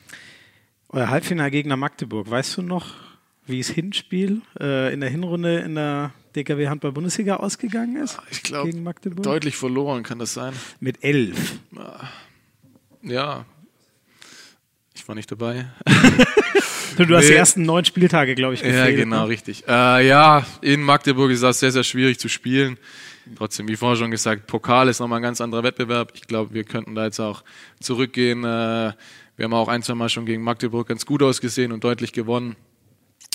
Euer 0.89 1.09
Halbfinalgegner 1.09 1.77
Magdeburg, 1.77 2.31
weißt 2.31 2.59
du 2.59 2.63
noch, 2.63 2.95
wie 3.47 3.59
es 3.59 3.69
Hinspiel 3.69 4.43
äh, 4.61 4.93
in 4.93 5.01
der 5.01 5.11
Hinrunde 5.11 5.59
in 5.59 5.75
der 5.75 6.13
DKW 6.37 6.69
Handball 6.69 6.93
Bundesliga 6.93 7.37
ausgegangen 7.37 7.97
ist? 7.97 8.19
Ich 8.31 8.43
glaube, 8.43 8.71
deutlich 9.17 9.57
verloren 9.57 10.03
kann 10.03 10.19
das 10.19 10.35
sein. 10.35 10.55
Mit 10.81 11.03
elf. 11.03 11.59
Ja, 13.03 13.45
ich 14.95 15.07
war 15.09 15.15
nicht 15.15 15.31
dabei. 15.31 15.67
Du, 16.97 17.05
du 17.05 17.17
hast 17.17 17.25
Nee. 17.25 17.31
die 17.31 17.37
ersten 17.37 17.63
neun 17.63 17.85
Spieltage, 17.85 18.37
glaube 18.37 18.55
ich, 18.55 18.61
Ja, 18.61 18.69
gefehlt. 18.69 18.97
genau, 18.99 19.23
ne? 19.25 19.29
richtig. 19.29 19.65
Äh, 19.67 20.07
ja, 20.07 20.47
in 20.61 20.81
Magdeburg 20.81 21.33
ist 21.33 21.43
das 21.43 21.59
sehr, 21.59 21.73
sehr 21.73 21.83
schwierig 21.83 22.21
zu 22.21 22.29
spielen. 22.29 22.79
Trotzdem, 23.37 23.67
wie 23.67 23.75
vorhin 23.75 23.99
schon 23.99 24.11
gesagt, 24.13 24.47
Pokal 24.47 24.87
ist 24.89 25.01
nochmal 25.01 25.19
ein 25.19 25.23
ganz 25.25 25.41
anderer 25.41 25.65
Wettbewerb. 25.65 26.13
Ich 26.15 26.29
glaube, 26.29 26.55
wir 26.55 26.63
könnten 26.63 26.95
da 26.95 27.05
jetzt 27.07 27.19
auch 27.19 27.43
zurückgehen. 27.81 28.45
Äh, 28.45 28.93
wir 29.37 29.45
haben 29.45 29.55
auch 29.55 29.67
ein, 29.67 29.83
zwei 29.83 29.95
Mal 29.97 30.09
schon 30.09 30.25
gegen 30.25 30.45
Magdeburg 30.45 30.87
ganz 30.87 31.05
gut 31.05 31.21
ausgesehen 31.25 31.73
und 31.73 31.83
deutlich 31.83 32.13
gewonnen. 32.13 32.55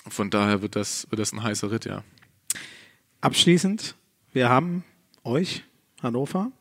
Von 0.08 0.30
daher 0.30 0.62
wird 0.62 0.78
das, 0.78 1.08
wird 1.10 1.20
das 1.20 1.34
ein 1.34 1.44
heißer 1.44 1.70
Ritt, 1.70 1.84
ja. 1.84 2.06
Abschließend, 3.20 3.96
wir 4.32 4.48
haben 4.48 4.86
euch, 5.26 5.66
Hannover, 6.02 6.54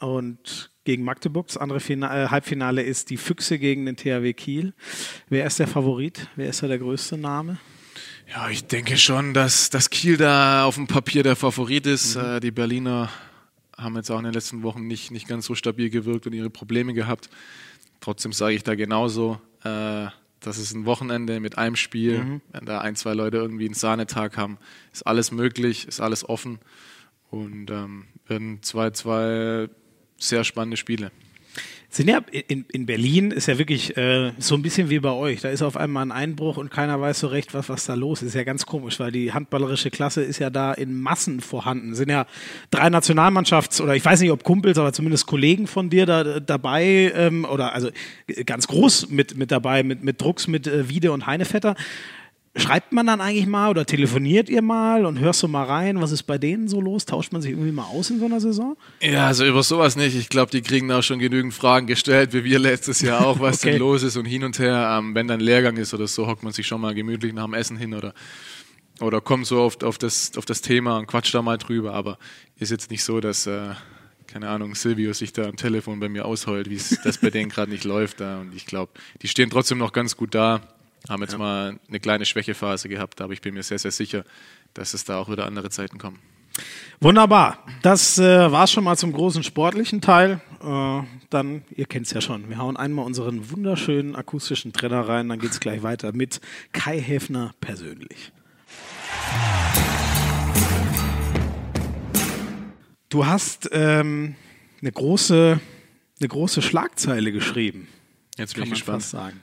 und 0.00 0.71
gegen 0.84 1.04
Magdeburg. 1.04 1.46
Das 1.46 1.56
andere 1.56 1.80
Fina 1.80 2.24
äh, 2.24 2.28
Halbfinale 2.28 2.82
ist 2.82 3.10
die 3.10 3.16
Füchse 3.16 3.58
gegen 3.58 3.86
den 3.86 3.96
THW 3.96 4.32
Kiel. 4.32 4.74
Wer 5.28 5.46
ist 5.46 5.58
der 5.58 5.68
Favorit? 5.68 6.28
Wer 6.36 6.48
ist 6.48 6.62
da 6.62 6.68
der 6.68 6.78
größte 6.78 7.16
Name? 7.16 7.58
Ja, 8.28 8.48
ich 8.48 8.64
denke 8.64 8.96
schon, 8.96 9.34
dass, 9.34 9.70
dass 9.70 9.90
Kiel 9.90 10.16
da 10.16 10.64
auf 10.64 10.76
dem 10.76 10.86
Papier 10.86 11.22
der 11.22 11.36
Favorit 11.36 11.86
ist. 11.86 12.16
Äh, 12.16 12.40
die 12.40 12.50
Berliner 12.50 13.10
haben 13.76 13.96
jetzt 13.96 14.10
auch 14.10 14.18
in 14.18 14.24
den 14.24 14.32
letzten 14.32 14.62
Wochen 14.62 14.86
nicht, 14.86 15.10
nicht 15.10 15.28
ganz 15.28 15.46
so 15.46 15.54
stabil 15.54 15.90
gewirkt 15.90 16.26
und 16.26 16.32
ihre 16.32 16.50
Probleme 16.50 16.94
gehabt. 16.94 17.28
Trotzdem 18.00 18.32
sage 18.32 18.54
ich 18.54 18.62
da 18.62 18.74
genauso, 18.74 19.40
äh, 19.64 20.06
das 20.40 20.58
ist 20.58 20.74
ein 20.74 20.86
Wochenende 20.86 21.40
mit 21.40 21.58
einem 21.58 21.76
Spiel. 21.76 22.40
Wenn 22.50 22.64
da 22.64 22.80
ein, 22.80 22.96
zwei 22.96 23.14
Leute 23.14 23.36
irgendwie 23.36 23.66
einen 23.66 23.74
Sahnetag 23.74 24.36
haben, 24.36 24.58
ist 24.92 25.06
alles 25.06 25.30
möglich, 25.30 25.86
ist 25.86 26.00
alles 26.00 26.28
offen. 26.28 26.58
Und 27.30 27.70
ähm, 27.70 28.06
werden 28.26 28.62
zwei, 28.62 28.90
zwei 28.90 29.68
sehr 30.22 30.44
spannende 30.44 30.76
Spiele. 30.76 31.10
Sind 31.90 32.08
ja 32.08 32.22
in, 32.48 32.64
in 32.72 32.86
Berlin 32.86 33.32
ist 33.32 33.48
ja 33.48 33.58
wirklich 33.58 33.98
äh, 33.98 34.32
so 34.38 34.54
ein 34.54 34.62
bisschen 34.62 34.88
wie 34.88 34.98
bei 34.98 35.10
euch. 35.10 35.42
Da 35.42 35.50
ist 35.50 35.60
auf 35.60 35.76
einmal 35.76 36.06
ein 36.06 36.10
Einbruch 36.10 36.56
und 36.56 36.70
keiner 36.70 36.98
weiß 36.98 37.20
so 37.20 37.26
recht, 37.26 37.52
was, 37.52 37.68
was 37.68 37.84
da 37.84 37.92
los 37.92 38.22
ist. 38.22 38.28
Ist 38.28 38.34
ja 38.34 38.44
ganz 38.44 38.64
komisch, 38.64 38.98
weil 38.98 39.12
die 39.12 39.34
handballerische 39.34 39.90
Klasse 39.90 40.22
ist 40.22 40.38
ja 40.38 40.48
da 40.48 40.72
in 40.72 41.02
Massen 41.02 41.40
vorhanden. 41.40 41.94
Sind 41.94 42.08
ja 42.08 42.24
drei 42.70 42.86
Nationalmannschafts- 42.86 43.82
oder 43.82 43.94
ich 43.94 44.02
weiß 44.02 44.22
nicht, 44.22 44.30
ob 44.30 44.42
Kumpels, 44.42 44.78
aber 44.78 44.94
zumindest 44.94 45.26
Kollegen 45.26 45.66
von 45.66 45.90
dir 45.90 46.06
da 46.06 46.40
dabei 46.40 47.12
ähm, 47.14 47.44
oder 47.44 47.74
also 47.74 47.90
äh, 48.26 48.44
ganz 48.44 48.68
groß 48.68 49.10
mit, 49.10 49.36
mit 49.36 49.50
dabei, 49.50 49.82
mit, 49.82 50.02
mit 50.02 50.18
Drucks, 50.18 50.46
mit 50.46 50.66
äh, 50.66 50.88
Wiede 50.88 51.12
und 51.12 51.26
Heinevetter. 51.26 51.76
Schreibt 52.54 52.92
man 52.92 53.06
dann 53.06 53.22
eigentlich 53.22 53.46
mal 53.46 53.70
oder 53.70 53.86
telefoniert 53.86 54.50
ihr 54.50 54.60
mal 54.60 55.06
und 55.06 55.18
hörst 55.18 55.42
du 55.42 55.48
mal 55.48 55.64
rein, 55.64 56.02
was 56.02 56.12
ist 56.12 56.24
bei 56.24 56.36
denen 56.36 56.68
so 56.68 56.82
los? 56.82 57.06
Tauscht 57.06 57.32
man 57.32 57.40
sich 57.40 57.52
irgendwie 57.52 57.72
mal 57.72 57.86
aus 57.86 58.10
in 58.10 58.18
so 58.18 58.26
einer 58.26 58.40
Saison? 58.40 58.76
Ja, 59.00 59.26
also 59.26 59.46
über 59.46 59.62
sowas 59.62 59.96
nicht. 59.96 60.14
Ich 60.14 60.28
glaube, 60.28 60.50
die 60.50 60.60
kriegen 60.60 60.92
auch 60.92 61.02
schon 61.02 61.18
genügend 61.18 61.54
Fragen 61.54 61.86
gestellt, 61.86 62.34
wie 62.34 62.44
wir 62.44 62.58
letztes 62.58 63.00
Jahr 63.00 63.24
auch, 63.26 63.40
was 63.40 63.58
Okay. 63.62 63.70
denn 63.70 63.78
los 63.78 64.02
ist 64.02 64.18
und 64.18 64.26
hin 64.26 64.44
und 64.44 64.58
her. 64.58 64.98
Ähm, 64.98 65.14
wenn 65.14 65.28
dann 65.28 65.40
Lehrgang 65.40 65.78
ist 65.78 65.94
oder 65.94 66.06
so, 66.06 66.26
hockt 66.26 66.42
man 66.42 66.52
sich 66.52 66.66
schon 66.66 66.82
mal 66.82 66.94
gemütlich 66.94 67.32
nach 67.32 67.46
dem 67.46 67.54
Essen 67.54 67.78
hin 67.78 67.94
oder 67.94 68.12
oder 69.00 69.20
komme 69.22 69.44
so 69.44 69.60
auf, 69.60 69.82
auf, 69.82 69.96
das, 69.98 70.36
auf 70.36 70.44
das 70.44 70.60
Thema 70.60 70.98
und 70.98 71.06
quatsch 71.06 71.34
da 71.34 71.42
mal 71.42 71.56
drüber, 71.58 71.94
aber 71.94 72.18
ist 72.58 72.70
jetzt 72.70 72.90
nicht 72.90 73.02
so, 73.02 73.20
dass, 73.20 73.46
äh, 73.46 73.70
keine 74.26 74.48
Ahnung, 74.48 74.74
Silvio 74.74 75.12
sich 75.14 75.32
da 75.32 75.44
am 75.44 75.56
Telefon 75.56 75.98
bei 75.98 76.08
mir 76.08 76.26
ausheult, 76.26 76.68
wie 76.70 76.76
es 76.76 77.00
das 77.02 77.18
bei 77.18 77.30
denen 77.30 77.48
gerade 77.50 77.70
nicht 77.70 77.84
läuft. 77.84 78.20
Da. 78.20 78.40
Und 78.40 78.54
ich 78.54 78.66
glaube, 78.66 78.92
die 79.22 79.28
stehen 79.28 79.50
trotzdem 79.50 79.78
noch 79.78 79.92
ganz 79.92 80.16
gut 80.16 80.34
da, 80.34 80.60
haben 81.08 81.22
jetzt 81.22 81.32
ja. 81.32 81.38
mal 81.38 81.78
eine 81.88 82.00
kleine 82.00 82.24
Schwächephase 82.24 82.88
gehabt, 82.88 83.20
aber 83.20 83.32
ich 83.32 83.40
bin 83.40 83.54
mir 83.54 83.62
sehr, 83.62 83.78
sehr 83.78 83.90
sicher, 83.90 84.24
dass 84.74 84.94
es 84.94 85.04
da 85.04 85.18
auch 85.18 85.28
wieder 85.28 85.46
andere 85.46 85.70
Zeiten 85.70 85.98
kommen. 85.98 86.18
Wunderbar. 87.00 87.58
Das 87.82 88.18
äh, 88.18 88.52
war 88.52 88.66
schon 88.66 88.84
mal 88.84 88.96
zum 88.96 89.12
großen 89.12 89.42
sportlichen 89.42 90.00
Teil. 90.00 90.40
Äh, 90.62 91.02
dann, 91.30 91.64
ihr 91.74 91.86
kennt 91.86 92.06
es 92.06 92.12
ja 92.12 92.20
schon, 92.20 92.48
wir 92.48 92.58
hauen 92.58 92.76
einmal 92.76 93.04
unseren 93.04 93.50
wunderschönen 93.50 94.14
akustischen 94.14 94.72
Trenner 94.72 95.08
rein, 95.08 95.28
dann 95.28 95.38
geht 95.38 95.50
es 95.50 95.60
gleich 95.60 95.82
weiter 95.82 96.12
mit 96.12 96.40
Kai 96.72 97.00
Häfner 97.00 97.54
persönlich. 97.60 98.32
Du 103.08 103.26
hast 103.26 103.68
ähm, 103.72 104.36
eine, 104.80 104.92
große, 104.92 105.60
eine 106.20 106.28
große 106.28 106.62
Schlagzeile 106.62 107.32
geschrieben. 107.32 107.88
Jetzt 108.38 108.54
bin 108.54 108.64
ich 108.64 108.70
gespannt. 108.70 109.02
sagen. 109.02 109.40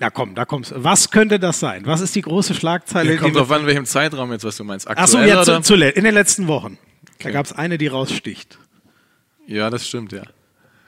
Ja, 0.00 0.10
komm, 0.10 0.34
da 0.34 0.44
kommst 0.44 0.72
Was 0.76 1.10
könnte 1.10 1.38
das 1.38 1.58
sein? 1.58 1.84
Was 1.84 2.00
ist 2.00 2.14
die 2.14 2.22
große 2.22 2.54
Schlagzeile? 2.54 3.14
Ja, 3.14 3.20
kommt 3.20 3.36
drauf 3.36 3.50
an, 3.50 3.66
welchem 3.66 3.84
Zeitraum 3.84 4.30
jetzt, 4.32 4.44
was 4.44 4.56
du 4.56 4.64
meinst. 4.64 4.88
Aktuell 4.88 5.30
Achso, 5.30 5.52
ja, 5.52 5.62
zu, 5.62 5.62
zu, 5.62 5.74
in 5.74 6.04
den 6.04 6.14
letzten 6.14 6.46
Wochen. 6.46 6.78
Okay. 7.14 7.24
Da 7.24 7.30
gab 7.30 7.46
es 7.46 7.52
eine, 7.52 7.78
die 7.78 7.88
raussticht. 7.88 8.58
Ja, 9.46 9.70
das 9.70 9.88
stimmt, 9.88 10.12
ja. 10.12 10.22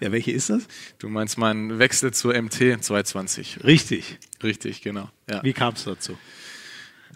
Ja, 0.00 0.12
welche 0.12 0.30
ist 0.30 0.48
das? 0.48 0.66
Du 0.98 1.08
meinst 1.08 1.38
meinen 1.38 1.78
Wechsel 1.78 2.12
zur 2.12 2.40
MT 2.40 2.82
220. 2.82 3.64
Richtig. 3.64 4.18
Richtig, 4.42 4.80
genau. 4.80 5.10
Ja. 5.28 5.42
Wie 5.42 5.52
kam 5.52 5.74
es 5.74 5.84
dazu? 5.84 6.16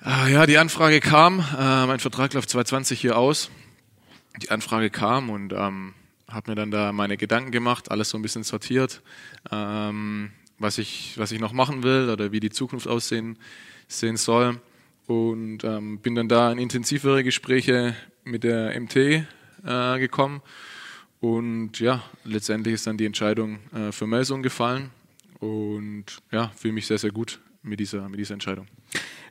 Ah, 0.03 0.29
ja, 0.29 0.47
die 0.47 0.59
Anfrage 0.59 1.01
kam. 1.01 1.41
Äh, 1.41 1.87
mein 1.87 2.01
Vertrag 2.01 2.35
läuft 2.35 2.51
220 2.51 3.01
hier 3.01 3.17
aus. 3.17 3.51
Die 4.43 4.51
Anfrage 4.51 4.91
kam 4.91 5.31
und 5.31 5.53
ähm, 5.53 5.95
habe 6.29 6.51
mir 6.51 6.57
dann 6.57 6.71
da 6.71 6.93
meine 6.93 7.17
Gedanken 7.17 7.53
gemacht, 7.53 7.91
alles 7.91 8.11
so 8.11 8.19
ein 8.19 8.23
bisschen 8.23 8.43
sortiert. 8.43 9.03
Ähm, 9.51 10.33
was 10.65 10.79
ich, 10.79 11.13
was 11.17 11.31
ich 11.31 11.39
noch 11.39 11.53
machen 11.53 11.85
will 11.85 12.11
oder 12.11 12.33
wie 12.33 12.41
die 12.41 12.51
Zukunft 12.51 12.89
aussehen 12.89 13.39
sehen 13.87 14.17
soll. 14.17 14.61
Und 15.07 15.63
ähm, 15.63 15.99
bin 15.99 16.15
dann 16.15 16.29
da 16.29 16.51
in 16.51 16.59
intensivere 16.59 17.23
Gespräche 17.23 17.95
mit 18.25 18.43
der 18.43 18.79
MT 18.81 18.97
äh, 18.97 19.99
gekommen. 19.99 20.41
Und 21.21 21.79
ja, 21.79 22.03
letztendlich 22.25 22.75
ist 22.75 22.87
dann 22.87 22.97
die 22.97 23.05
Entscheidung 23.05 23.59
äh, 23.75 23.93
für 23.93 24.07
Melsung 24.07 24.43
gefallen. 24.43 24.91
Und 25.39 26.07
ja, 26.33 26.51
fühle 26.57 26.73
mich 26.73 26.87
sehr, 26.87 26.99
sehr 26.99 27.11
gut 27.11 27.39
mit 27.63 27.81
dieser, 27.81 28.09
mit 28.09 28.19
dieser 28.19 28.33
Entscheidung. 28.33 28.67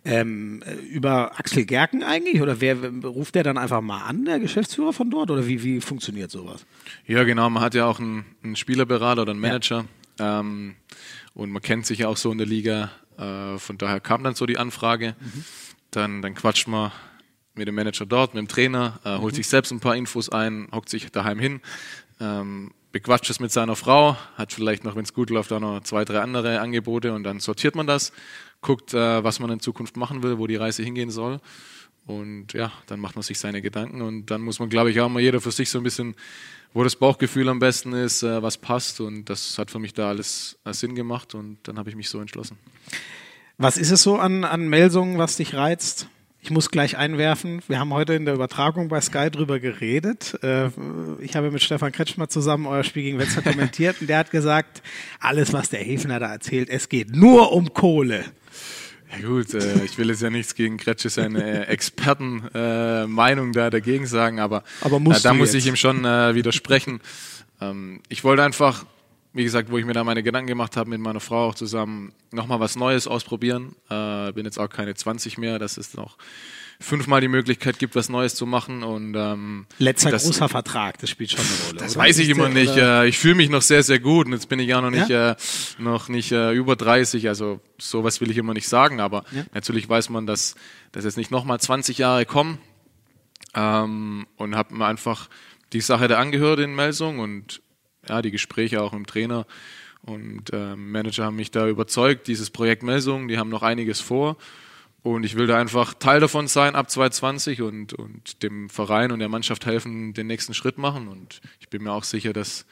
Ähm, 0.05 0.61
über 0.91 1.39
Axel 1.39 1.65
Gerken 1.65 2.03
eigentlich? 2.03 2.41
Oder 2.41 2.61
wer 2.61 2.77
ruft 3.03 3.33
der 3.33 3.43
dann 3.43 3.57
einfach 3.57 3.81
mal 3.81 4.03
an, 4.03 4.25
der 4.25 4.39
Geschäftsführer 4.39 4.93
von 4.93 5.09
dort? 5.09 5.31
Oder 5.31 5.47
wie, 5.47 5.63
wie 5.63 5.81
funktioniert 5.81 6.29
sowas? 6.29 6.67
Ja, 7.07 7.23
genau. 7.23 7.49
Man 7.49 7.63
hat 7.63 7.73
ja 7.73 7.87
auch 7.87 7.99
einen, 7.99 8.25
einen 8.43 8.55
Spielerberater 8.55 9.23
oder 9.23 9.31
einen 9.31 9.41
Manager. 9.41 9.77
Ja 9.77 9.85
ähm, 10.19 10.75
und 11.33 11.51
man 11.51 11.61
kennt 11.61 11.85
sich 11.85 11.99
ja 11.99 12.07
auch 12.07 12.17
so 12.17 12.31
in 12.31 12.37
der 12.37 12.47
Liga. 12.47 12.91
Äh, 13.17 13.57
von 13.57 13.77
daher 13.77 13.99
kam 13.99 14.23
dann 14.23 14.35
so 14.35 14.45
die 14.45 14.57
Anfrage. 14.57 15.15
Mhm. 15.19 15.45
Dann, 15.91 16.21
dann 16.21 16.33
quatscht 16.33 16.67
man 16.67 16.91
mit 17.55 17.67
dem 17.67 17.75
Manager 17.75 18.05
dort, 18.05 18.33
mit 18.33 18.41
dem 18.41 18.47
Trainer, 18.47 18.99
äh, 19.03 19.17
holt 19.17 19.33
mhm. 19.33 19.37
sich 19.37 19.47
selbst 19.47 19.71
ein 19.71 19.79
paar 19.79 19.95
Infos 19.95 20.29
ein, 20.29 20.67
hockt 20.71 20.89
sich 20.89 21.11
daheim 21.11 21.39
hin, 21.39 21.61
ähm, 22.19 22.71
bequatscht 22.91 23.29
es 23.29 23.39
mit 23.39 23.51
seiner 23.51 23.75
Frau, 23.75 24.17
hat 24.35 24.53
vielleicht 24.53 24.83
noch, 24.83 24.95
wenn 24.95 25.03
es 25.03 25.13
gut 25.13 25.29
läuft, 25.29 25.51
auch 25.51 25.59
noch 25.59 25.81
zwei, 25.81 26.03
drei 26.05 26.21
andere 26.21 26.59
Angebote 26.61 27.13
und 27.13 27.23
dann 27.23 27.39
sortiert 27.39 27.75
man 27.75 27.85
das, 27.85 28.11
guckt, 28.61 28.93
äh, 28.93 29.23
was 29.23 29.39
man 29.39 29.51
in 29.51 29.59
Zukunft 29.59 29.97
machen 29.97 30.23
will, 30.23 30.39
wo 30.39 30.47
die 30.47 30.55
Reise 30.55 30.83
hingehen 30.83 31.11
soll. 31.11 31.39
Und 32.05 32.53
ja, 32.53 32.71
dann 32.87 32.99
macht 32.99 33.15
man 33.15 33.23
sich 33.23 33.39
seine 33.39 33.61
Gedanken 33.61 34.01
und 34.01 34.29
dann 34.29 34.41
muss 34.41 34.59
man, 34.59 34.69
glaube 34.69 34.91
ich, 34.91 34.99
auch 34.99 35.09
mal 35.09 35.21
jeder 35.21 35.39
für 35.39 35.51
sich 35.51 35.69
so 35.69 35.77
ein 35.77 35.83
bisschen 35.83 36.15
wo 36.73 36.83
das 36.83 36.95
Bauchgefühl 36.95 37.47
am 37.49 37.59
besten 37.59 37.93
ist, 37.93 38.23
äh, 38.23 38.41
was 38.41 38.57
passt. 38.57 38.99
Und 38.99 39.25
das 39.25 39.57
hat 39.57 39.71
für 39.71 39.79
mich 39.79 39.93
da 39.93 40.09
alles 40.09 40.57
äh, 40.65 40.73
Sinn 40.73 40.95
gemacht 40.95 41.35
und 41.35 41.57
dann 41.63 41.77
habe 41.77 41.89
ich 41.89 41.95
mich 41.95 42.09
so 42.09 42.19
entschlossen. 42.19 42.57
Was 43.57 43.77
ist 43.77 43.91
es 43.91 44.01
so 44.01 44.17
an, 44.17 44.43
an 44.43 44.67
Melsungen, 44.67 45.17
was 45.17 45.37
dich 45.37 45.53
reizt? 45.53 46.07
Ich 46.41 46.51
muss 46.51 46.71
gleich 46.71 46.97
einwerfen, 46.97 47.61
wir 47.69 47.79
haben 47.79 47.93
heute 47.93 48.15
in 48.15 48.25
der 48.25 48.33
Übertragung 48.33 48.89
bei 48.89 48.99
Sky 48.99 49.31
drüber 49.31 49.59
geredet. 49.59 50.37
Äh, 50.43 50.69
ich 51.19 51.37
habe 51.37 51.51
mit 51.51 51.61
Stefan 51.61 51.91
Kretschmer 51.91 52.27
zusammen 52.27 52.65
euer 52.65 52.83
Spiel 52.83 53.03
gegen 53.03 53.19
Wetzlar 53.19 53.43
kommentiert 53.43 54.01
und 54.01 54.07
der 54.07 54.17
hat 54.17 54.31
gesagt, 54.31 54.81
alles, 55.19 55.53
was 55.53 55.69
der 55.69 55.79
Hefner 55.79 56.19
da 56.19 56.33
erzählt, 56.33 56.69
es 56.69 56.89
geht 56.89 57.15
nur 57.15 57.53
um 57.53 57.73
Kohle. 57.73 58.25
Ja 59.13 59.27
gut, 59.27 59.53
äh, 59.53 59.83
ich 59.83 59.97
will 59.97 60.09
jetzt 60.09 60.21
ja 60.21 60.29
nichts 60.29 60.55
gegen 60.55 60.77
Kretsche 60.77 61.09
seine 61.09 61.67
Expertenmeinung 61.67 63.49
äh, 63.49 63.53
da 63.53 63.69
dagegen 63.69 64.07
sagen, 64.07 64.39
aber, 64.39 64.63
aber 64.81 64.97
äh, 64.97 65.19
da 65.21 65.33
muss 65.33 65.53
ich 65.53 65.67
ihm 65.67 65.75
schon 65.75 66.03
äh, 66.05 66.35
widersprechen. 66.35 66.99
Ähm, 67.61 68.01
ich 68.09 68.23
wollte 68.23 68.43
einfach, 68.43 68.85
wie 69.33 69.43
gesagt, 69.43 69.69
wo 69.71 69.77
ich 69.77 69.85
mir 69.85 69.93
da 69.93 70.03
meine 70.03 70.23
Gedanken 70.23 70.47
gemacht 70.47 70.77
habe 70.77 70.89
mit 70.89 70.99
meiner 70.99 71.19
Frau 71.19 71.49
auch 71.49 71.55
zusammen, 71.55 72.13
nochmal 72.31 72.59
was 72.59 72.75
Neues 72.75 73.07
ausprobieren. 73.07 73.75
Äh, 73.89 74.31
bin 74.33 74.45
jetzt 74.45 74.59
auch 74.59 74.69
keine 74.69 74.95
20 74.95 75.37
mehr, 75.37 75.59
das 75.59 75.77
ist 75.77 75.95
noch 75.95 76.17
fünfmal 76.79 77.21
die 77.21 77.27
Möglichkeit 77.27 77.79
gibt, 77.79 77.95
was 77.95 78.09
Neues 78.09 78.35
zu 78.35 78.45
machen. 78.45 78.83
Und, 78.83 79.15
ähm, 79.15 79.65
Letzter 79.77 80.11
das, 80.11 80.25
großer 80.25 80.49
Vertrag, 80.49 80.97
das 80.99 81.09
spielt 81.09 81.31
schon 81.31 81.41
eine 81.41 81.67
Rolle. 81.67 81.79
Das 81.79 81.95
oder? 81.95 82.05
weiß 82.05 82.19
ich 82.19 82.29
immer 82.29 82.49
nicht. 82.49 82.75
Äh, 82.75 83.07
ich 83.07 83.17
fühle 83.17 83.35
mich 83.35 83.49
noch 83.49 83.61
sehr, 83.61 83.83
sehr 83.83 83.99
gut. 83.99 84.27
Und 84.27 84.33
jetzt 84.33 84.49
bin 84.49 84.59
ich 84.59 84.67
ja 84.67 84.81
noch 84.81 84.89
nicht, 84.89 85.09
ja? 85.09 85.31
Äh, 85.31 85.35
noch 85.77 86.09
nicht 86.09 86.31
äh, 86.31 86.51
über 86.51 86.75
30. 86.75 87.27
Also 87.27 87.59
sowas 87.77 88.21
will 88.21 88.31
ich 88.31 88.37
immer 88.37 88.53
nicht 88.53 88.67
sagen. 88.67 88.99
Aber 88.99 89.23
ja? 89.31 89.43
natürlich 89.53 89.87
weiß 89.87 90.09
man, 90.09 90.25
dass, 90.25 90.55
dass 90.91 91.03
jetzt 91.05 91.17
nicht 91.17 91.31
nochmal 91.31 91.59
20 91.59 91.97
Jahre 91.97 92.25
kommen. 92.25 92.59
Ähm, 93.55 94.25
und 94.37 94.55
habe 94.55 94.75
mir 94.75 94.85
einfach 94.85 95.29
die 95.73 95.81
Sache 95.81 96.07
da 96.07 96.19
angehört 96.19 96.59
in 96.59 96.75
Melsung 96.75 97.19
und 97.19 97.61
ja, 98.07 98.21
die 98.21 98.31
Gespräche 98.31 98.81
auch 98.81 98.91
mit 98.91 98.99
dem 98.99 99.07
Trainer 99.07 99.45
und 100.05 100.51
äh, 100.51 100.75
Manager 100.75 101.25
haben 101.25 101.37
mich 101.37 101.51
da 101.51 101.67
überzeugt, 101.67 102.27
dieses 102.27 102.49
Projekt 102.49 102.83
Melsung, 102.83 103.27
die 103.27 103.37
haben 103.37 103.49
noch 103.49 103.63
einiges 103.63 104.01
vor 104.01 104.37
und 105.03 105.25
ich 105.25 105.35
will 105.35 105.47
da 105.47 105.59
einfach 105.59 105.93
Teil 105.93 106.21
davon 106.21 106.47
sein 106.47 106.75
ab 106.75 106.89
2020 106.89 107.61
und, 107.61 107.93
und 107.93 108.41
dem 108.41 108.69
Verein 108.69 109.11
und 109.11 109.19
der 109.19 109.27
Mannschaft 109.27 109.65
helfen, 109.65 110.13
den 110.13 110.27
nächsten 110.27 110.53
Schritt 110.53 110.77
machen. 110.77 111.09
Und 111.09 111.41
ich 111.59 111.67
bin 111.67 111.83
mir 111.83 111.91
auch 111.91 112.05
sicher, 112.05 112.31
dass 112.31 112.65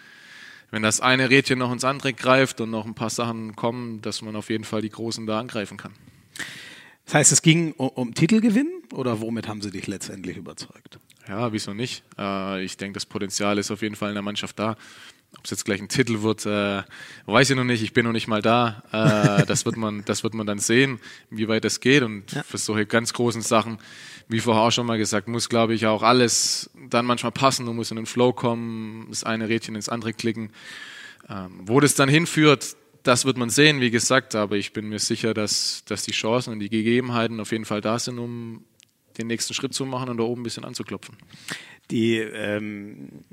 wenn 0.71 0.81
das 0.81 1.01
eine 1.01 1.29
Rädchen 1.29 1.59
noch 1.59 1.73
ins 1.73 1.83
andere 1.83 2.13
greift 2.13 2.61
und 2.61 2.69
noch 2.71 2.85
ein 2.85 2.95
paar 2.95 3.09
Sachen 3.09 3.57
kommen, 3.57 4.01
dass 4.01 4.21
man 4.21 4.37
auf 4.37 4.49
jeden 4.49 4.63
Fall 4.63 4.81
die 4.81 4.89
Großen 4.89 5.27
da 5.27 5.39
angreifen 5.39 5.75
kann. 5.75 5.91
Das 7.03 7.15
heißt, 7.15 7.31
es 7.33 7.41
ging 7.41 7.73
um, 7.73 7.89
um 7.89 8.13
Titelgewinn 8.13 8.71
oder 8.93 9.19
womit 9.19 9.49
haben 9.49 9.61
sie 9.61 9.71
dich 9.71 9.87
letztendlich 9.87 10.37
überzeugt? 10.37 10.99
Ja, 11.27 11.51
wieso 11.51 11.73
nicht? 11.73 12.03
Äh, 12.17 12.63
ich 12.63 12.77
denke, 12.77 12.93
das 12.93 13.05
Potenzial 13.05 13.57
ist 13.57 13.71
auf 13.71 13.81
jeden 13.81 13.95
Fall 13.95 14.09
in 14.09 14.15
der 14.15 14.23
Mannschaft 14.23 14.57
da. 14.57 14.77
Ob 15.37 15.45
es 15.45 15.51
jetzt 15.51 15.65
gleich 15.65 15.81
ein 15.81 15.87
Titel 15.87 16.21
wird, 16.21 16.45
äh, 16.45 16.83
weiß 17.25 17.49
ich 17.49 17.55
noch 17.55 17.63
nicht. 17.63 17.81
Ich 17.81 17.93
bin 17.93 18.05
noch 18.05 18.11
nicht 18.11 18.27
mal 18.27 18.41
da. 18.41 18.83
Äh, 18.91 19.45
das, 19.45 19.65
wird 19.65 19.77
man, 19.77 20.03
das 20.05 20.23
wird 20.23 20.33
man 20.33 20.45
dann 20.45 20.59
sehen, 20.59 20.99
wie 21.29 21.47
weit 21.47 21.65
es 21.65 21.79
geht. 21.79 22.03
Und 22.03 22.31
ja. 22.31 22.43
für 22.43 22.57
solche 22.57 22.85
ganz 22.85 23.13
großen 23.13 23.41
Sachen, 23.41 23.79
wie 24.27 24.39
vorher 24.39 24.63
auch 24.63 24.71
schon 24.71 24.85
mal 24.85 24.97
gesagt, 24.97 25.27
muss, 25.27 25.49
glaube 25.49 25.73
ich, 25.73 25.87
auch 25.87 26.03
alles 26.03 26.69
dann 26.89 27.05
manchmal 27.05 27.31
passen. 27.31 27.65
Du 27.65 27.73
musst 27.73 27.91
in 27.91 27.97
den 27.97 28.05
Flow 28.05 28.33
kommen, 28.33 29.07
das 29.09 29.23
eine 29.23 29.47
Rädchen 29.47 29.75
ins 29.75 29.89
andere 29.89 30.13
klicken. 30.13 30.51
Ähm, 31.29 31.61
wo 31.63 31.79
das 31.79 31.95
dann 31.95 32.09
hinführt, 32.09 32.75
das 33.03 33.25
wird 33.25 33.37
man 33.37 33.49
sehen, 33.49 33.79
wie 33.79 33.89
gesagt. 33.89 34.35
Aber 34.35 34.57
ich 34.57 34.73
bin 34.73 34.89
mir 34.89 34.99
sicher, 34.99 35.33
dass, 35.33 35.83
dass 35.85 36.03
die 36.03 36.11
Chancen 36.11 36.51
und 36.51 36.59
die 36.59 36.69
Gegebenheiten 36.69 37.39
auf 37.39 37.51
jeden 37.51 37.65
Fall 37.65 37.81
da 37.81 37.97
sind, 37.97 38.19
um 38.19 38.65
den 39.17 39.27
nächsten 39.27 39.53
Schritt 39.53 39.73
zu 39.73 39.85
machen 39.85 40.09
und 40.09 40.17
da 40.17 40.23
oben 40.23 40.41
ein 40.41 40.43
bisschen 40.43 40.65
anzuklopfen. 40.65 41.15
Die 41.89 42.17
ähm 42.17 43.23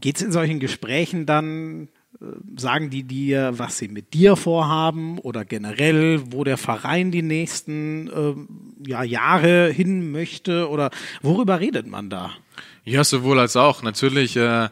geht 0.00 0.16
es 0.16 0.22
in 0.22 0.32
solchen 0.32 0.60
Gesprächen 0.60 1.26
dann, 1.26 1.88
äh, 2.20 2.24
sagen 2.56 2.90
die 2.90 3.02
dir, 3.02 3.52
was 3.56 3.78
sie 3.78 3.88
mit 3.88 4.14
dir 4.14 4.36
vorhaben 4.36 5.18
oder 5.18 5.44
generell, 5.44 6.32
wo 6.32 6.44
der 6.44 6.56
Verein 6.56 7.10
die 7.10 7.22
nächsten 7.22 8.08
äh, 8.08 8.88
ja, 8.88 9.02
Jahre 9.02 9.70
hin 9.70 10.10
möchte 10.10 10.68
oder 10.68 10.90
worüber 11.22 11.60
redet 11.60 11.86
man 11.86 12.10
da? 12.10 12.30
Ja, 12.84 13.04
sowohl 13.04 13.38
als 13.38 13.56
auch. 13.56 13.82
Natürlich 13.82 14.36
äh, 14.36 14.68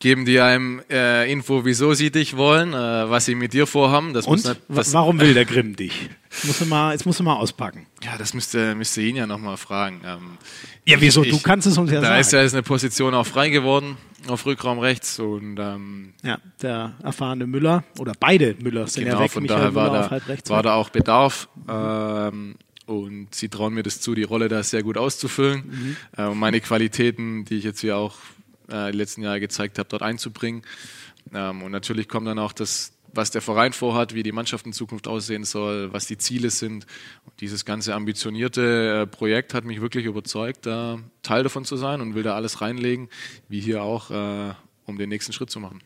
geben 0.00 0.24
die 0.24 0.40
einem 0.40 0.82
äh, 0.90 1.30
Info, 1.30 1.64
wieso 1.64 1.92
sie 1.92 2.10
dich 2.10 2.36
wollen, 2.36 2.72
äh, 2.72 3.10
was 3.10 3.26
sie 3.26 3.34
mit 3.34 3.52
dir 3.52 3.66
vorhaben. 3.66 4.14
Das 4.14 4.26
Und 4.26 4.44
nicht, 4.44 4.60
das, 4.68 4.92
warum 4.94 5.20
will 5.20 5.34
der 5.34 5.44
Grimm 5.44 5.76
dich? 5.76 6.08
Jetzt 6.30 6.46
musst 6.46 6.60
du 6.62 6.66
mal, 6.66 6.92
jetzt 6.92 7.06
musst 7.06 7.20
du 7.20 7.24
mal 7.24 7.36
auspacken. 7.36 7.86
Ja, 8.02 8.16
das 8.16 8.32
müsste, 8.32 8.74
müsste 8.74 9.02
ihn 9.02 9.16
ja 9.16 9.26
nochmal 9.26 9.58
fragen. 9.58 10.00
Ähm, 10.04 10.38
ja, 10.86 11.00
wieso? 11.00 11.22
Ich, 11.22 11.30
du 11.30 11.40
kannst 11.40 11.66
es 11.66 11.76
uns 11.76 11.90
ja 11.90 11.96
da 11.96 12.02
sagen. 12.02 12.14
Da 12.14 12.20
ist 12.20 12.32
ja 12.32 12.42
jetzt 12.42 12.54
eine 12.54 12.62
Position 12.62 13.14
auch 13.14 13.26
frei 13.26 13.50
geworden 13.50 13.98
auf 14.26 14.44
Rückraum 14.46 14.78
rechts 14.78 15.18
und 15.18 15.58
ähm, 15.58 16.12
ja, 16.22 16.38
der 16.60 16.94
erfahrene 17.02 17.46
Müller 17.46 17.84
oder 17.98 18.12
beide 18.18 18.54
Müllers 18.60 18.94
sind 18.94 19.04
genau, 19.04 19.18
ja 19.18 19.24
weg. 19.24 19.30
Von 19.30 19.46
daher 19.46 19.74
war 19.74 19.90
da, 19.90 20.20
war 20.48 20.62
da 20.62 20.74
auch 20.74 20.90
Bedarf. 20.90 21.48
Ähm, 21.68 22.56
und 22.86 23.34
sie 23.34 23.48
trauen 23.48 23.72
mir 23.72 23.84
das 23.84 24.00
zu, 24.00 24.14
die 24.16 24.24
Rolle 24.24 24.48
da 24.48 24.62
sehr 24.64 24.82
gut 24.82 24.98
auszufüllen. 24.98 25.62
Mhm. 25.64 25.96
Äh, 26.16 26.34
meine 26.34 26.60
Qualitäten, 26.60 27.44
die 27.44 27.58
ich 27.58 27.64
jetzt 27.64 27.80
hier 27.80 27.96
auch 27.96 28.14
äh, 28.70 28.92
die 28.92 28.98
letzten 28.98 29.22
Jahre 29.22 29.40
gezeigt 29.40 29.78
habe, 29.78 29.88
dort 29.88 30.02
einzubringen. 30.02 30.62
Ähm, 31.32 31.62
und 31.62 31.72
natürlich 31.72 32.08
kommt 32.08 32.26
dann 32.26 32.38
auch 32.38 32.52
das, 32.52 32.92
was 33.12 33.30
der 33.30 33.42
Verein 33.42 33.72
vorhat, 33.72 34.14
wie 34.14 34.22
die 34.22 34.32
Mannschaft 34.32 34.66
in 34.66 34.72
Zukunft 34.72 35.08
aussehen 35.08 35.44
soll, 35.44 35.92
was 35.92 36.06
die 36.06 36.18
Ziele 36.18 36.50
sind. 36.50 36.86
Und 37.24 37.40
dieses 37.40 37.64
ganze 37.64 37.94
ambitionierte 37.94 39.02
äh, 39.02 39.06
Projekt 39.06 39.54
hat 39.54 39.64
mich 39.64 39.80
wirklich 39.80 40.06
überzeugt, 40.06 40.66
da 40.66 40.98
Teil 41.22 41.42
davon 41.42 41.64
zu 41.64 41.76
sein 41.76 42.00
und 42.00 42.14
will 42.14 42.22
da 42.22 42.34
alles 42.34 42.60
reinlegen, 42.60 43.08
wie 43.48 43.60
hier 43.60 43.82
auch, 43.82 44.10
äh, 44.10 44.54
um 44.86 44.98
den 44.98 45.08
nächsten 45.08 45.32
Schritt 45.32 45.50
zu 45.50 45.60
machen. 45.60 45.80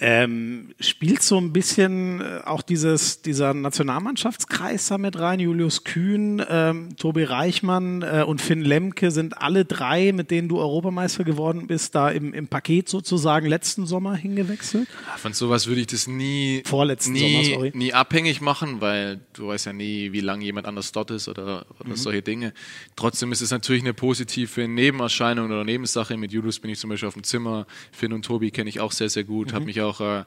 Ähm, 0.00 0.74
spielt 0.80 1.22
so 1.22 1.38
ein 1.38 1.52
bisschen 1.52 2.20
äh, 2.20 2.40
auch 2.44 2.62
dieses, 2.62 3.22
dieser 3.22 3.54
Nationalmannschaftskreis 3.54 4.88
da 4.88 4.98
mit 4.98 5.18
rein? 5.18 5.40
Julius 5.40 5.84
Kühn, 5.84 6.42
ähm, 6.48 6.96
Tobi 6.96 7.24
Reichmann 7.24 8.02
äh, 8.02 8.24
und 8.26 8.40
Finn 8.40 8.62
Lemke 8.62 9.10
sind 9.10 9.38
alle 9.38 9.64
drei, 9.64 10.12
mit 10.12 10.30
denen 10.30 10.48
du 10.48 10.58
Europameister 10.58 11.24
geworden 11.24 11.66
bist, 11.66 11.94
da 11.94 12.10
im, 12.10 12.32
im 12.32 12.48
Paket 12.48 12.88
sozusagen 12.88 13.46
letzten 13.46 13.86
Sommer 13.86 14.14
hingewechselt? 14.14 14.88
Von 15.16 15.32
sowas 15.32 15.66
würde 15.66 15.80
ich 15.80 15.88
das 15.88 16.06
nie, 16.06 16.62
Vorletzten 16.64 17.12
nie, 17.12 17.44
Sommer, 17.44 17.54
sorry. 17.56 17.72
nie 17.74 17.92
abhängig 17.92 18.40
machen, 18.40 18.80
weil 18.80 19.20
du 19.32 19.48
weißt 19.48 19.66
ja 19.66 19.72
nie, 19.72 20.12
wie 20.12 20.20
lange 20.20 20.44
jemand 20.44 20.66
anders 20.66 20.92
dort 20.92 21.10
ist 21.10 21.28
oder, 21.28 21.66
oder 21.80 21.96
solche 21.96 22.22
Dinge. 22.22 22.52
Trotzdem 22.94 23.32
ist 23.32 23.40
es 23.40 23.50
natürlich 23.50 23.82
eine 23.82 23.94
positive 23.94 24.68
Nebenerscheinung 24.68 25.46
oder 25.46 25.64
Nebensache. 25.64 26.16
Mit 26.16 26.32
Julius 26.32 26.60
bin 26.60 26.70
ich 26.70 26.78
zum 26.78 26.90
Beispiel 26.90 27.08
auf 27.08 27.14
dem 27.14 27.24
Zimmer. 27.24 27.66
Finn 27.90 28.12
und 28.12 28.24
Tobi 28.24 28.50
kenne 28.50 28.68
ich 28.70 28.80
auch 28.80 28.92
sehr, 28.92 29.08
sehr 29.08 29.24
gut. 29.24 29.52
Habe 29.52 29.64
mich 29.64 29.80
auch 29.80 29.87
äh, 30.00 30.24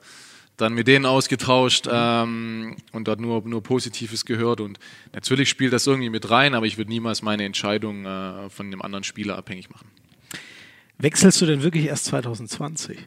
dann 0.58 0.74
mit 0.74 0.88
denen 0.88 1.06
ausgetauscht 1.06 1.88
ähm, 1.92 2.76
und 2.92 3.08
dort 3.08 3.20
nur, 3.20 3.42
nur 3.48 3.64
Positives 3.64 4.26
gehört. 4.26 4.62
Und 4.62 4.80
natürlich 5.14 5.50
spielt 5.50 5.74
das 5.74 5.88
irgendwie 5.88 6.10
mit 6.10 6.30
rein, 6.30 6.54
aber 6.54 6.66
ich 6.66 6.78
würde 6.78 6.92
niemals 6.92 7.22
meine 7.22 7.46
Entscheidung 7.46 8.06
äh, 8.06 8.50
von 8.50 8.68
einem 8.68 8.82
anderen 8.82 9.04
Spieler 9.04 9.38
abhängig 9.38 9.70
machen. 9.72 9.88
Wechselst 11.00 11.42
du 11.42 11.46
denn 11.48 11.64
wirklich 11.64 11.86
erst 11.86 12.06
2020? 12.06 13.00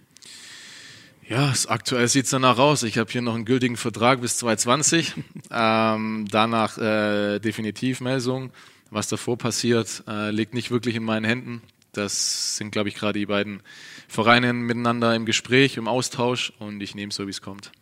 Ja, 1.29 1.51
es- 1.53 1.67
aktuell 1.67 2.09
sieht 2.09 2.25
es 2.25 2.31
danach 2.31 2.59
aus. 2.59 2.83
Ich 2.83 2.99
habe 2.99 3.11
hier 3.11 3.23
noch 3.23 3.35
einen 3.35 3.45
gültigen 3.45 3.77
Vertrag 3.77 4.21
bis 4.21 4.37
2020. 4.39 5.15
ähm, 5.51 6.27
danach 6.31 6.77
äh, 6.79 7.39
definitiv 7.39 8.01
Melsung. 8.01 8.51
Was 8.91 9.09
davor 9.09 9.39
passiert, 9.39 10.03
äh, 10.09 10.31
liegt 10.31 10.55
nicht 10.55 10.71
wirklich 10.71 10.97
in 10.97 11.05
meinen 11.05 11.25
Händen. 11.25 11.63
Das 11.93 12.57
sind, 12.57 12.73
glaube 12.73 12.89
ich, 12.89 12.95
gerade 12.97 13.19
die 13.19 13.27
beiden 13.27 13.63
Vereine 14.09 14.53
miteinander 14.53 15.15
im 15.15 15.25
Gespräch, 15.27 15.77
im 15.77 15.89
Austausch 15.89 16.53
und 16.59 16.81
ich 16.83 16.95
nehme 16.95 17.11
es 17.11 17.17
so, 17.17 17.27
wie 17.27 17.31
es 17.31 17.41
kommt. 17.43 17.73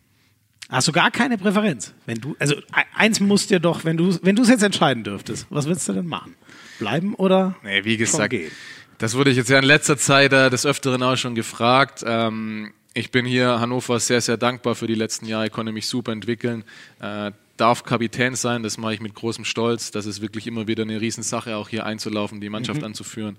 Hast 0.69 0.89
du 0.89 0.93
gar 0.93 1.11
keine 1.11 1.37
Präferenz? 1.37 1.93
Wenn 2.07 2.19
du, 2.21 2.35
also 2.39 2.55
e- 2.55 2.63
eins 2.95 3.21
musst 3.21 3.51
dir 3.51 3.61
doch, 3.61 3.85
wenn 3.85 3.97
du 3.99 4.19
wenn 4.23 4.37
du 4.37 4.43
es 4.43 4.49
jetzt 4.49 4.63
entscheiden 4.63 5.05
dürftest, 5.05 5.47
was 5.51 5.67
würdest 5.67 5.89
du 5.89 5.93
denn 5.93 6.07
machen? 6.07 6.35
Bleiben 6.79 7.15
oder? 7.15 7.57
Nee, 7.63 7.85
wie 7.85 7.97
gesagt, 7.99 8.31
gehen? 8.31 8.51
das 8.99 9.15
wurde 9.15 9.31
ich 9.31 9.37
jetzt 9.37 9.51
ja 9.51 9.59
in 9.59 9.65
letzter 9.65 9.99
Zeit 9.99 10.33
äh, 10.33 10.49
des 10.49 10.65
Öfteren 10.65 11.03
auch 11.03 11.17
schon 11.17 11.35
gefragt. 11.35 12.03
Ähm, 12.07 12.73
ich 12.95 13.11
bin 13.11 13.27
hier 13.27 13.61
Hannover 13.61 14.01
sehr, 14.01 14.21
sehr 14.21 14.37
dankbar 14.39 14.75
für 14.75 14.87
die 14.87 14.95
letzten 14.95 15.27
Jahre, 15.27 15.47
ich 15.47 15.53
konnte 15.53 15.73
mich 15.73 15.87
super 15.87 16.13
entwickeln, 16.13 16.65
äh, 17.01 17.33
darf 17.59 17.85
Kapitän 17.85 18.35
sein, 18.35 18.63
das 18.63 18.79
mache 18.79 18.95
ich 18.95 19.01
mit 19.01 19.15
großem 19.15 19.45
Stolz. 19.45 19.91
Das 19.91 20.07
ist 20.07 20.23
wirklich 20.23 20.47
immer 20.47 20.67
wieder 20.69 20.83
eine 20.85 21.01
Riesensache, 21.01 21.55
auch 21.57 21.69
hier 21.69 21.85
einzulaufen, 21.85 22.41
die 22.41 22.49
Mannschaft 22.49 22.81
Mhm. 22.81 22.87
anzuführen. 22.87 23.37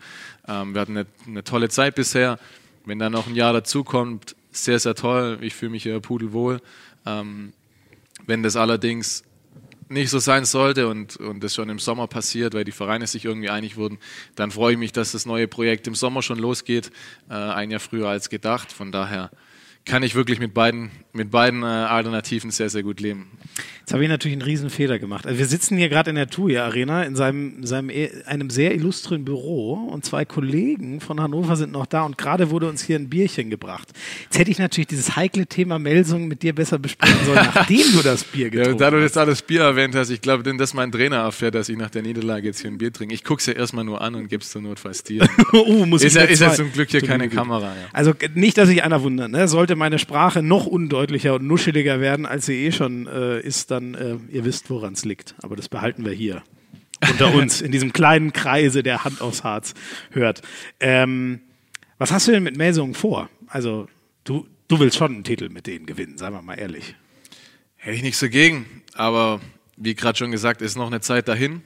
Ähm, 0.48 0.76
wir 0.76 0.82
hatten 0.82 0.98
eine, 0.98 1.08
eine 1.28 1.44
tolle 1.44 1.70
Zeit 1.70 1.96
bisher. 1.96 2.38
Wenn 2.86 3.00
da 3.00 3.10
noch 3.10 3.28
ein 3.28 3.36
Jahr 3.36 3.54
dazukommt, 3.54 4.36
sehr, 4.52 4.80
sehr 4.80 4.96
toll. 4.96 5.40
Ich 5.42 5.56
fühle 5.56 5.72
mich 5.72 5.84
hier 5.84 6.00
pudelwohl. 6.00 6.62
Ähm, 7.06 7.54
wenn 8.26 8.44
das 8.44 8.56
allerdings 8.56 9.24
nicht 9.90 10.10
so 10.10 10.20
sein 10.20 10.46
sollte 10.46 10.88
und, 10.88 11.18
und 11.18 11.44
das 11.44 11.56
schon 11.56 11.70
im 11.70 11.80
Sommer 11.80 12.08
passiert, 12.08 12.54
weil 12.54 12.64
die 12.64 12.72
Vereine 12.72 13.08
sich 13.08 13.26
irgendwie 13.26 13.50
einig 13.50 13.78
wurden, 13.78 14.00
dann 14.36 14.52
freue 14.52 14.74
ich 14.74 14.80
mich, 14.80 14.92
dass 14.92 15.12
das 15.12 15.26
neue 15.26 15.48
Projekt 15.48 15.88
im 15.88 15.96
Sommer 15.96 16.22
schon 16.22 16.40
losgeht, 16.40 16.92
äh, 17.30 17.34
ein 17.34 17.72
Jahr 17.72 17.80
früher 17.80 18.08
als 18.08 18.30
gedacht. 18.30 18.72
Von 18.72 18.92
daher 18.92 19.32
kann 19.86 20.04
ich 20.04 20.16
wirklich 20.16 20.40
mit 20.40 20.54
beiden, 20.54 20.92
mit 21.14 21.30
beiden 21.30 21.62
äh, 21.62 21.66
Alternativen 21.66 22.50
sehr, 22.52 22.70
sehr 22.70 22.82
gut 22.84 23.00
leben. 23.00 23.28
Jetzt 23.82 23.94
habe 23.94 24.04
ich 24.04 24.10
natürlich 24.10 24.34
einen 24.34 24.42
riesen 24.42 24.70
Fehler 24.70 24.98
gemacht. 24.98 25.28
Also 25.28 25.38
wir 25.38 25.46
sitzen 25.46 25.78
hier 25.78 25.90
gerade 25.90 26.10
in 26.10 26.16
der 26.16 26.28
TUI 26.28 26.58
Arena 26.58 27.04
in 27.04 27.16
seinem, 27.16 27.66
seinem 27.66 27.90
e- 27.90 28.10
einem 28.26 28.50
sehr 28.50 28.74
illustren 28.74 29.24
Büro 29.26 29.74
und 29.74 30.06
zwei 30.06 30.26
Kollegen 30.26 31.02
von 31.02 31.20
Hannover 31.22 31.56
sind 31.56 31.72
noch 31.72 31.86
da 31.86 32.04
und 32.04 32.18
gerade 32.18 32.50
wurde 32.50 32.68
uns 32.70 32.82
hier 32.82 32.98
ein 32.98 33.10
Bierchen 33.10 33.50
gebracht. 33.50 33.90
Jetzt 34.24 34.40
hätte 34.40 34.50
ich 34.50 34.58
natürlich 34.58 34.88
dieses 34.88 35.16
heikle 35.16 35.46
Thema 35.46 35.78
Melsung 35.80 36.28
mit 36.28 36.42
dir 36.42 36.56
besser 36.56 36.80
besprechen 36.80 37.26
sollen, 37.26 37.48
nachdem 37.54 37.92
du 37.94 38.02
das 38.02 38.24
Bier 38.24 38.46
Ja, 38.46 38.50
getrunken 38.50 38.78
da 38.80 38.90
du 38.90 38.98
hast. 38.98 39.04
jetzt 39.04 39.18
alles 39.18 39.42
Bier 39.42 39.62
erwähnt 39.62 39.96
hast, 39.96 40.10
ich 40.10 40.22
glaube, 40.22 40.44
denn 40.44 40.58
das 40.58 40.74
mein 40.74 40.92
Trainer 40.92 41.18
erfährt, 41.18 41.54
dass 41.54 41.70
ich 41.70 41.78
nach 41.78 41.90
der 41.92 42.02
Niederlage 42.02 42.48
jetzt 42.48 42.62
hier 42.62 42.72
ein 42.72 42.78
Bier 42.78 42.92
trinke. 42.92 43.14
Ich 43.14 43.24
gucke 43.24 43.42
es 43.42 43.46
ja 43.46 43.54
erstmal 43.54 43.84
nur 43.84 44.02
an 44.02 44.16
und 44.16 44.30
gebe 44.30 44.42
es 44.42 44.50
zur 44.50 44.62
Notfalls 44.62 45.04
dir. 45.04 45.28
oh, 45.54 45.86
muss 45.86 46.04
ist 46.04 46.16
ich 46.16 46.22
ja, 46.22 46.28
ist 46.28 46.40
ja 46.40 46.54
zum 46.54 46.72
Glück 46.72 46.90
hier 46.90 47.02
keine. 47.02 47.30
Kamera. 47.30 47.68
Ja. 47.68 47.88
Also 47.94 48.14
nicht, 48.34 48.58
dass 48.58 48.68
sich 48.70 48.84
einer 48.84 49.04
wundert. 49.04 49.30
Ne? 49.32 49.48
Sollte 49.48 49.76
meine 49.76 50.00
Sprache 50.00 50.42
noch 50.42 50.66
undeutlicher 51.04 51.36
und 51.36 51.46
nuscheliger 51.46 52.00
werden, 52.00 52.26
als 52.26 52.46
sie 52.46 52.66
eh 52.66 52.72
schon 52.72 53.08
äh, 53.08 53.42
ist, 53.42 53.72
dann 53.72 53.94
äh, 53.94 54.18
ihr 54.30 54.46
wisst, 54.46 54.70
woran 54.70 54.94
es 54.94 55.04
liegt. 55.04 55.36
Aber 55.42 55.58
das 55.58 55.68
behalten 55.68 56.06
wir 56.06 56.14
hier 56.14 56.44
unter 57.10 57.34
uns 57.36 57.60
in 57.60 57.74
diesem 57.74 57.92
kleinen 57.92 58.32
Kreise, 58.32 58.84
der 58.84 59.04
Hand 59.04 59.20
aufs 59.20 59.44
Harz 59.44 59.74
hört. 60.12 60.42
Ähm, 60.80 61.42
was 61.98 62.14
hast 62.14 62.30
du 62.30 62.32
denn 62.32 62.44
mit 62.44 62.56
Melsungen 62.56 62.94
vor? 62.94 63.30
Also 63.48 63.88
du, 64.24 64.48
du 64.70 64.80
willst 64.80 64.98
schon 64.98 65.14
einen 65.14 65.24
Titel 65.26 65.50
mit 65.50 65.68
denen 65.68 65.86
gewinnen, 65.86 66.18
seien 66.18 66.32
wir 66.32 66.42
mal 66.42 66.56
ehrlich. 66.56 66.96
Hätte 67.76 67.98
ich 67.98 68.04
nichts 68.04 68.22
dagegen, 68.22 68.66
aber 68.94 69.42
wie 69.76 69.96
gerade 69.96 70.18
schon 70.18 70.32
gesagt, 70.32 70.62
ist 70.62 70.78
noch 70.78 70.88
eine 70.88 71.02
Zeit 71.02 71.28
dahin 71.28 71.64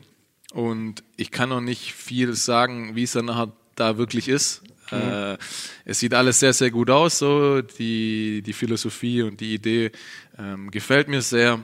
und 0.52 1.04
ich 1.16 1.30
kann 1.30 1.50
noch 1.50 1.62
nicht 1.62 1.94
viel 1.94 2.34
sagen, 2.34 2.96
wie 2.96 3.04
es 3.04 3.12
dann 3.12 3.26
nachher 3.26 3.52
da 3.76 4.00
wirklich 4.00 4.30
ist. 4.30 4.64
Äh, 4.92 5.38
es 5.86 6.00
sieht 6.00 6.14
alles 6.14 6.40
sehr, 6.40 6.54
sehr 6.54 6.72
gut 6.72 6.90
aus, 6.90 7.20
so 7.20 7.62
die, 7.62 8.42
die 8.46 8.54
Philosophie 8.54 9.22
und 9.22 9.40
die 9.40 9.54
Idee 9.54 9.92
ähm, 10.38 10.72
gefällt 10.72 11.08
mir 11.08 11.22
sehr. 11.22 11.60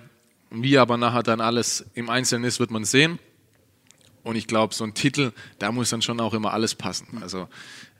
Wie 0.49 0.77
aber 0.77 0.97
nachher 0.97 1.23
dann 1.23 1.41
alles 1.41 1.85
im 1.93 2.09
Einzelnen 2.09 2.43
ist, 2.43 2.59
wird 2.59 2.69
man 2.69 2.85
sehen. 2.85 3.19
Und 4.23 4.37
ich 4.37 4.47
glaube, 4.47 4.73
so 4.73 4.85
ein 4.85 4.93
Titel, 4.93 5.33
da 5.59 5.71
muss 5.71 5.89
dann 5.89 6.01
schon 6.01 6.19
auch 6.21 6.33
immer 6.33 6.53
alles 6.53 6.75
passen. 6.75 7.17
Also 7.21 7.49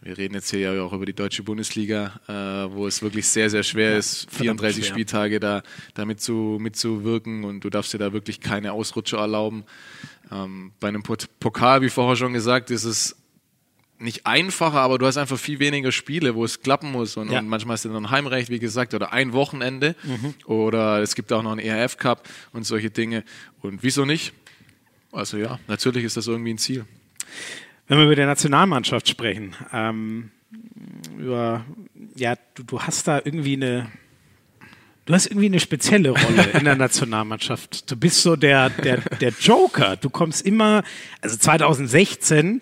wir 0.02 0.18
reden 0.18 0.36
jetzt 0.36 0.52
hier 0.52 0.60
ja 0.60 0.82
auch 0.82 0.94
über 0.94 1.06
die 1.06 1.14
deutsche 1.14 1.44
Bundesliga, 1.44 2.20
äh, 2.28 2.74
wo 2.74 2.88
es 2.88 3.02
wirklich 3.02 3.28
sehr, 3.28 3.50
sehr 3.50 3.64
schwer 3.64 3.98
ist, 3.98 4.30
34 4.32 4.86
schwer. 4.86 4.94
Spieltage 4.94 5.40
da, 5.40 5.64
da 5.94 6.06
mitzu, 6.06 6.58
mitzuwirken 6.62 7.44
und 7.44 7.62
du 7.62 7.70
darfst 7.70 7.94
dir 7.94 7.98
da 7.98 8.14
wirklich 8.14 8.40
keine 8.40 8.72
Ausrutscher 8.72 9.18
erlauben. 9.18 9.66
Ähm, 10.32 10.72
bei 10.80 10.90
einem 10.90 11.04
Pokal, 11.04 11.82
wie 11.82 11.90
vorher 11.90 12.16
schon 12.16 12.34
gesagt, 12.34 12.72
ist 12.72 12.86
es 12.86 13.18
nicht 14.04 14.26
einfacher, 14.26 14.80
aber 14.80 14.98
du 14.98 15.06
hast 15.06 15.18
einfach 15.18 15.40
viel 15.40 15.60
weniger 15.60 15.92
Spiele, 15.92 16.36
wo 16.36 16.44
es 16.46 16.62
klappen 16.62 16.92
muss. 16.92 17.18
Und, 17.18 17.32
Ja. 17.32 17.40
und 17.40 17.48
manchmal 17.48 17.74
hast 17.76 17.86
du 17.86 17.90
dann 17.90 18.10
Heimrecht, 18.12 18.50
wie 18.50 18.60
gesagt, 18.60 18.94
oder 18.94 19.12
ein 19.14 19.34
Wochenende. 19.34 19.96
Oder 20.46 21.02
es 21.02 21.16
gibt 21.16 21.32
auch 21.34 21.42
noch 21.42 21.52
einen 21.52 21.60
ERF 21.60 21.98
Cup 21.98 22.28
und 22.52 22.66
solche 22.66 22.90
Dinge. 22.92 23.24
Und 23.62 23.82
wieso 23.84 24.06
nicht? 24.06 24.34
Also 25.12 25.38
ja, 25.38 25.60
natürlich 25.68 26.04
ist 26.04 26.18
das 26.18 26.28
irgendwie 26.28 26.54
ein 26.54 26.58
Ziel. 26.58 26.86
Wenn 27.88 27.98
wir 27.98 28.06
über 28.06 28.16
die 28.16 28.26
Nationalmannschaft 28.26 29.08
sprechen, 29.10 29.56
ähm, 29.74 30.32
über, 31.18 31.66
ja, 32.16 32.36
du, 32.56 32.64
du 32.64 32.82
hast 32.82 33.08
da 33.08 33.18
irgendwie 33.24 33.54
eine, 33.54 33.92
du 35.06 35.14
hast 35.14 35.28
irgendwie 35.28 35.48
eine 35.48 35.60
spezielle 35.60 36.10
Rolle 36.12 36.44
in 36.54 36.64
der 36.66 36.76
Nationalmannschaft. 36.88 37.90
Du 37.92 37.96
bist 37.98 38.22
so 38.22 38.36
der, 38.36 38.70
der, 38.70 38.98
der 39.20 39.34
Joker. 39.40 39.96
Du 39.98 40.10
kommst 40.10 40.46
immer, 40.46 40.84
also 41.22 41.38
2016, 41.38 42.62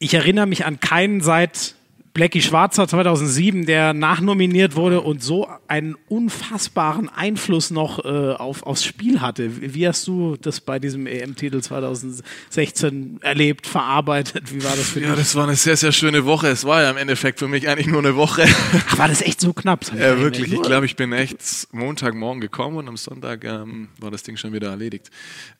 ich 0.00 0.14
erinnere 0.14 0.46
mich 0.46 0.64
an 0.64 0.80
keinen 0.80 1.20
seit 1.20 1.74
Blackie 2.12 2.42
Schwarzer 2.42 2.88
2007, 2.88 3.66
der 3.66 3.94
nachnominiert 3.94 4.74
wurde 4.74 5.00
und 5.00 5.22
so 5.22 5.48
einen 5.68 5.96
unfassbaren 6.08 7.08
Einfluss 7.08 7.70
noch 7.70 8.04
äh, 8.04 8.08
auf, 8.34 8.64
aufs 8.64 8.84
Spiel 8.84 9.20
hatte. 9.20 9.50
Wie 9.74 9.86
hast 9.86 10.06
du 10.08 10.36
das 10.36 10.60
bei 10.60 10.78
diesem 10.80 11.06
EM-Titel 11.06 11.60
2016 11.60 13.18
erlebt, 13.22 13.66
verarbeitet? 13.66 14.52
Wie 14.52 14.62
war 14.64 14.72
das 14.76 14.90
für 14.90 15.00
Ja, 15.00 15.10
dich? 15.10 15.18
das 15.18 15.34
war 15.36 15.44
eine 15.44 15.56
sehr, 15.56 15.76
sehr 15.76 15.92
schöne 15.92 16.24
Woche. 16.24 16.48
Es 16.48 16.64
war 16.64 16.82
ja 16.82 16.90
im 16.90 16.96
Endeffekt 16.96 17.38
für 17.38 17.48
mich 17.48 17.68
eigentlich 17.68 17.86
nur 17.86 18.00
eine 18.00 18.16
Woche. 18.16 18.44
Ach, 18.88 18.98
war 18.98 19.08
das 19.08 19.22
echt 19.22 19.40
so 19.40 19.52
knapp? 19.52 19.86
Ja, 19.96 20.14
nicht 20.14 20.22
wirklich. 20.22 20.52
Ich 20.52 20.62
glaube, 20.62 20.86
ich 20.86 20.96
bin 20.96 21.12
echt 21.12 21.38
Montagmorgen 21.72 22.40
gekommen 22.40 22.76
und 22.76 22.88
am 22.88 22.96
Sonntag 22.96 23.44
ähm, 23.44 23.88
war 23.98 24.10
das 24.10 24.22
Ding 24.22 24.36
schon 24.36 24.52
wieder 24.52 24.70
erledigt. 24.70 25.10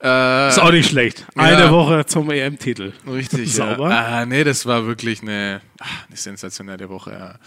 Äh, 0.02 0.48
Ist 0.48 0.58
auch 0.58 0.72
nicht 0.72 0.88
schlecht. 0.90 1.26
Eine 1.36 1.60
Ja. 1.64 1.70
Woche 1.70 2.04
zum 2.06 2.30
EM-Titel. 2.30 2.92
Richtig, 3.06 3.52
Sauber. 3.54 3.90
Ja. 3.90 4.06
Ah, 4.20 4.26
nee, 4.26 4.44
das 4.44 4.66
war 4.66 4.86
wirklich 4.86 5.22
eine, 5.22 5.60
ah, 5.80 5.86
eine 6.06 6.16
sensationelle 6.16 6.88
Woche. 6.88 7.38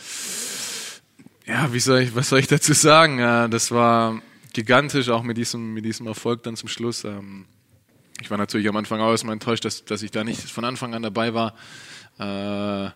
Ja. 1.46 1.74
wie 1.74 1.80
soll 1.80 2.02
ich, 2.02 2.16
was 2.16 2.30
soll 2.30 2.40
ich 2.40 2.48
dazu 2.48 2.74
sagen? 2.74 3.18
Das 3.18 3.72
war 3.72 4.22
gigantisch, 4.54 5.10
auch 5.10 5.24
mit 5.24 5.38
diesem, 5.38 5.74
mit 5.74 5.86
diesem 5.86 6.08
Erfolg 6.08 6.44
dann 6.44 6.56
zum 6.56 6.70
Schluss. 6.70 7.04
Ähm, 7.04 7.46
ich 8.22 8.30
war 8.30 8.38
natürlich 8.38 8.68
am 8.70 8.78
Anfang 8.78 9.02
auch 9.02 9.12
erstmal 9.12 9.34
enttäuscht, 9.34 9.66
dass, 9.66 9.84
dass 9.86 10.04
ich 10.04 10.12
da 10.12 10.24
nicht 10.24 10.42
von 10.50 10.64
Anfang 10.66 10.94
an 10.94 11.02
dabei 11.02 11.34
war 11.34 11.54
äh, 12.20 12.90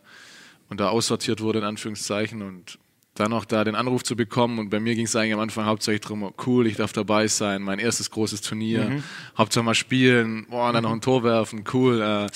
und 0.70 0.80
da 0.80 0.90
aussortiert 0.90 1.42
wurde, 1.42 1.60
in 1.60 1.66
Anführungszeichen. 1.66 2.42
Und 2.42 2.80
dann 3.16 3.32
noch 3.32 3.46
da 3.46 3.64
den 3.64 3.76
Anruf 3.76 4.04
zu 4.04 4.16
bekommen. 4.16 4.60
Und 4.60 4.70
bei 4.70 4.80
mir 4.80 4.96
ging 4.96 5.06
es 5.06 5.16
eigentlich 5.16 5.34
am 5.34 5.40
Anfang 5.40 5.66
hauptsächlich 5.66 6.02
darum, 6.02 6.34
cool, 6.46 6.68
ich 6.68 6.78
darf 6.78 6.94
dabei 6.94 7.28
sein, 7.28 7.64
mein 7.64 7.80
erstes 7.80 8.12
großes 8.12 8.42
Turnier, 8.42 9.02
Hauptsache 9.38 9.64
mal 9.64 9.74
spielen, 9.74 10.46
boah, 10.50 10.72
dann 10.72 10.84
noch 10.84 10.92
ein 10.92 11.02
Tor 11.02 11.24
werfen, 11.24 11.64
cool. 11.74 12.02
Äh, 12.02 12.28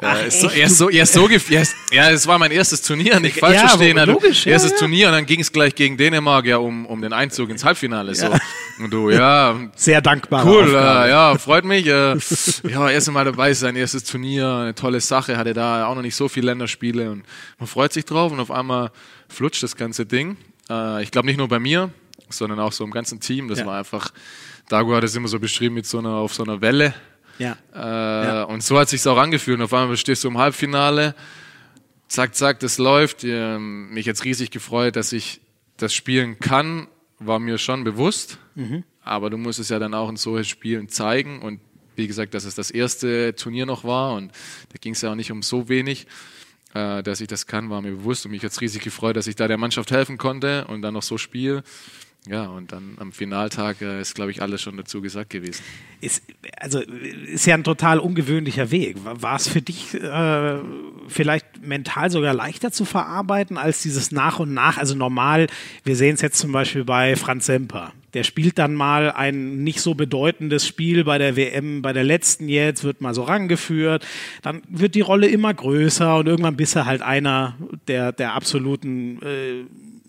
Ach, 0.00 0.18
er, 0.18 0.26
ist 0.26 0.40
so, 0.40 0.48
er, 0.48 0.66
ist 0.66 0.78
so, 0.78 0.90
er 0.90 1.02
ist 1.04 1.12
so, 1.12 1.28
er 1.28 1.62
ist, 1.62 1.76
ja, 1.92 2.10
es 2.10 2.26
war 2.26 2.38
mein 2.38 2.50
erstes 2.50 2.82
Turnier, 2.82 3.20
nicht 3.20 3.38
falsch 3.38 3.54
ja, 3.54 3.68
verstehen. 3.68 3.98
Also, 3.98 4.12
logisch, 4.12 4.46
erstes 4.46 4.72
ja, 4.72 4.78
Turnier 4.78 5.06
und 5.06 5.12
dann 5.12 5.26
ging 5.26 5.40
es 5.40 5.52
gleich 5.52 5.74
gegen 5.74 5.96
Dänemark 5.96 6.46
ja 6.46 6.56
um, 6.56 6.84
um 6.86 7.00
den 7.00 7.12
Einzug 7.12 7.50
ins 7.50 7.64
Halbfinale. 7.64 8.14
So. 8.14 8.34
Und 8.80 8.90
du, 8.92 9.10
ja. 9.10 9.56
Sehr 9.76 10.00
dankbar. 10.00 10.44
Cool, 10.44 10.68
äh, 10.68 11.10
ja, 11.10 11.38
freut 11.38 11.64
mich. 11.64 11.86
Äh, 11.86 12.16
ja, 12.68 12.90
erst 12.90 13.10
Mal 13.12 13.24
dabei 13.24 13.54
sein, 13.54 13.76
erstes 13.76 14.02
Turnier, 14.02 14.48
eine 14.48 14.74
tolle 14.74 15.00
Sache, 15.00 15.36
hatte 15.36 15.54
da 15.54 15.86
auch 15.86 15.94
noch 15.94 16.02
nicht 16.02 16.16
so 16.16 16.28
viele 16.28 16.46
Länderspiele 16.46 17.10
und 17.10 17.22
man 17.58 17.68
freut 17.68 17.92
sich 17.92 18.04
drauf 18.04 18.32
und 18.32 18.40
auf 18.40 18.50
einmal 18.50 18.90
flutscht 19.28 19.62
das 19.62 19.76
ganze 19.76 20.06
Ding. 20.06 20.36
Äh, 20.68 21.04
ich 21.04 21.12
glaube 21.12 21.26
nicht 21.26 21.36
nur 21.36 21.46
bei 21.46 21.60
mir, 21.60 21.90
sondern 22.30 22.58
auch 22.58 22.72
so 22.72 22.82
im 22.82 22.90
ganzen 22.90 23.20
Team. 23.20 23.46
Das 23.48 23.64
war 23.64 23.78
einfach, 23.78 24.10
Dago 24.68 24.96
hat 24.96 25.04
es 25.04 25.14
immer 25.14 25.28
so 25.28 25.38
beschrieben 25.38 25.76
mit 25.76 25.86
so 25.86 25.98
einer, 25.98 26.14
auf 26.14 26.34
so 26.34 26.42
einer 26.42 26.60
Welle 26.60 26.94
ja. 27.38 27.56
Äh, 27.74 27.78
ja. 27.78 28.42
Und 28.44 28.62
so 28.62 28.78
hat 28.78 28.88
sich 28.88 29.06
auch 29.06 29.18
angefühlt. 29.18 29.58
Und 29.58 29.64
auf 29.64 29.74
einmal 29.74 29.96
stehst 29.96 30.24
du 30.24 30.28
im 30.28 30.38
Halbfinale, 30.38 31.14
zack, 32.08 32.34
zack, 32.34 32.60
das 32.60 32.78
läuft. 32.78 33.24
Mich 33.24 34.06
jetzt 34.06 34.24
riesig 34.24 34.50
gefreut, 34.50 34.96
dass 34.96 35.12
ich 35.12 35.40
das 35.76 35.92
spielen 35.92 36.38
kann, 36.38 36.88
war 37.18 37.38
mir 37.38 37.58
schon 37.58 37.84
bewusst. 37.84 38.38
Mhm. 38.54 38.84
Aber 39.02 39.30
du 39.30 39.36
musst 39.36 39.58
es 39.58 39.68
ja 39.68 39.78
dann 39.78 39.94
auch 39.94 40.08
in 40.08 40.16
solchen 40.16 40.48
Spielen 40.48 40.88
zeigen. 40.88 41.42
Und 41.42 41.60
wie 41.96 42.06
gesagt, 42.06 42.34
dass 42.34 42.44
es 42.44 42.54
das 42.54 42.70
erste 42.70 43.34
Turnier 43.34 43.66
noch 43.66 43.84
war 43.84 44.14
und 44.14 44.32
da 44.70 44.78
ging 44.80 44.94
es 44.94 45.02
ja 45.02 45.10
auch 45.10 45.14
nicht 45.14 45.30
um 45.30 45.42
so 45.42 45.68
wenig. 45.68 46.06
Äh, 46.74 47.04
dass 47.04 47.20
ich 47.20 47.28
das 47.28 47.46
kann, 47.46 47.70
war 47.70 47.80
mir 47.82 47.92
bewusst 47.92 48.24
und 48.26 48.32
mich 48.32 48.42
jetzt 48.42 48.60
riesig 48.60 48.82
gefreut, 48.82 49.16
dass 49.16 49.28
ich 49.28 49.36
da 49.36 49.46
der 49.46 49.58
Mannschaft 49.58 49.92
helfen 49.92 50.18
konnte 50.18 50.66
und 50.66 50.82
dann 50.82 50.94
noch 50.94 51.04
so 51.04 51.18
spiele. 51.18 51.62
Ja, 52.26 52.46
und 52.46 52.72
dann 52.72 52.96
am 52.98 53.12
Finaltag 53.12 53.82
äh, 53.82 54.00
ist, 54.00 54.14
glaube 54.14 54.30
ich, 54.30 54.40
alles 54.40 54.62
schon 54.62 54.78
dazu 54.78 55.02
gesagt 55.02 55.28
gewesen. 55.28 55.62
Ist, 56.00 56.22
also 56.58 56.80
ist 56.80 57.44
ja 57.44 57.54
ein 57.54 57.64
total 57.64 57.98
ungewöhnlicher 57.98 58.70
Weg. 58.70 58.96
War 59.04 59.36
es 59.36 59.46
für 59.46 59.60
dich 59.60 59.92
äh, 59.92 60.58
vielleicht 61.06 61.66
mental 61.66 62.10
sogar 62.10 62.32
leichter 62.32 62.72
zu 62.72 62.86
verarbeiten 62.86 63.58
als 63.58 63.82
dieses 63.82 64.10
nach 64.10 64.38
und 64.38 64.54
nach? 64.54 64.78
Also 64.78 64.94
normal, 64.94 65.48
wir 65.84 65.96
sehen 65.96 66.14
es 66.14 66.22
jetzt 66.22 66.38
zum 66.38 66.50
Beispiel 66.50 66.84
bei 66.84 67.14
Franz 67.14 67.44
Semper. 67.44 67.92
Der 68.14 68.22
spielt 68.22 68.58
dann 68.58 68.74
mal 68.74 69.10
ein 69.12 69.62
nicht 69.62 69.82
so 69.82 69.94
bedeutendes 69.94 70.66
Spiel 70.66 71.04
bei 71.04 71.18
der 71.18 71.36
WM, 71.36 71.82
bei 71.82 71.92
der 71.92 72.04
letzten 72.04 72.48
jetzt, 72.48 72.84
wird 72.84 73.02
mal 73.02 73.12
so 73.12 73.24
rangeführt. 73.24 74.06
Dann 74.40 74.62
wird 74.68 74.94
die 74.94 75.02
Rolle 75.02 75.26
immer 75.26 75.52
größer 75.52 76.16
und 76.16 76.26
irgendwann 76.26 76.56
bist 76.56 76.74
er 76.74 76.86
halt 76.86 77.02
einer 77.02 77.56
der, 77.86 78.12
der 78.12 78.32
absoluten 78.32 79.20
äh, 79.20 79.64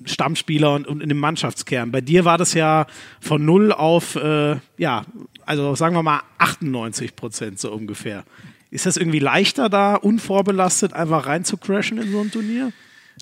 Stammspieler 0.05 0.73
und, 0.73 0.87
und 0.87 1.01
in 1.01 1.09
dem 1.09 1.19
Mannschaftskern. 1.19 1.91
Bei 1.91 2.01
dir 2.01 2.25
war 2.25 2.37
das 2.37 2.53
ja 2.53 2.87
von 3.19 3.43
null 3.43 3.71
auf, 3.71 4.15
äh, 4.15 4.57
ja, 4.77 5.05
also 5.45 5.75
sagen 5.75 5.95
wir 5.95 6.03
mal 6.03 6.21
98 6.37 7.15
Prozent 7.15 7.59
so 7.59 7.71
ungefähr. 7.71 8.23
Ist 8.71 8.85
das 8.85 8.97
irgendwie 8.97 9.19
leichter 9.19 9.69
da, 9.69 9.95
unvorbelastet 9.95 10.93
einfach 10.93 11.27
rein 11.27 11.45
zu 11.45 11.57
crashen 11.57 11.97
in 11.97 12.11
so 12.11 12.19
ein 12.19 12.31
Turnier? 12.31 12.71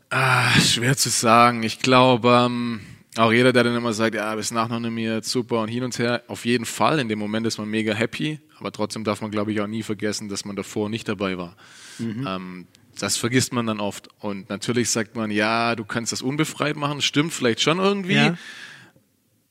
Ah, 0.09 0.49
schwer 0.59 0.97
zu 0.97 1.09
sagen. 1.09 1.63
Ich 1.63 1.79
glaube, 1.79 2.45
ähm, 2.45 2.81
auch 3.17 3.31
jeder, 3.31 3.53
der 3.53 3.63
dann 3.63 3.75
immer 3.75 3.93
sagt, 3.93 4.15
ja, 4.15 4.34
bis 4.36 4.51
nach 4.51 4.69
noch 4.69 4.77
eine 4.77 4.89
mir 4.89 5.21
super 5.21 5.61
und 5.61 5.67
hin 5.67 5.84
und 5.84 5.97
her, 5.99 6.23
auf 6.27 6.45
jeden 6.45 6.65
Fall. 6.65 6.99
In 6.99 7.09
dem 7.09 7.19
Moment 7.19 7.45
ist 7.45 7.57
man 7.57 7.69
mega 7.69 7.93
happy, 7.93 8.39
aber 8.59 8.71
trotzdem 8.71 9.03
darf 9.03 9.21
man, 9.21 9.29
glaube 9.29 9.51
ich, 9.51 9.61
auch 9.61 9.67
nie 9.67 9.84
vergessen, 9.84 10.29
dass 10.29 10.45
man 10.45 10.55
davor 10.55 10.89
nicht 10.89 11.07
dabei 11.07 11.38
war. 11.38 11.55
Mhm. 11.99 12.27
Ähm, 12.27 12.67
das 12.99 13.17
vergisst 13.17 13.53
man 13.53 13.65
dann 13.65 13.79
oft. 13.79 14.07
Und 14.19 14.49
natürlich 14.49 14.89
sagt 14.89 15.15
man, 15.15 15.31
ja, 15.31 15.75
du 15.75 15.85
kannst 15.85 16.11
das 16.11 16.21
unbefreit 16.21 16.75
machen, 16.75 17.01
stimmt 17.01 17.33
vielleicht 17.33 17.61
schon 17.61 17.79
irgendwie. 17.79 18.15
Ja. 18.15 18.37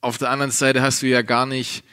Auf 0.01 0.17
der 0.17 0.29
anderen 0.29 0.51
Seite 0.51 0.81
hast 0.81 1.01
du 1.01 1.07
ja 1.07 1.21
gar 1.21 1.45
nicht 1.45 1.83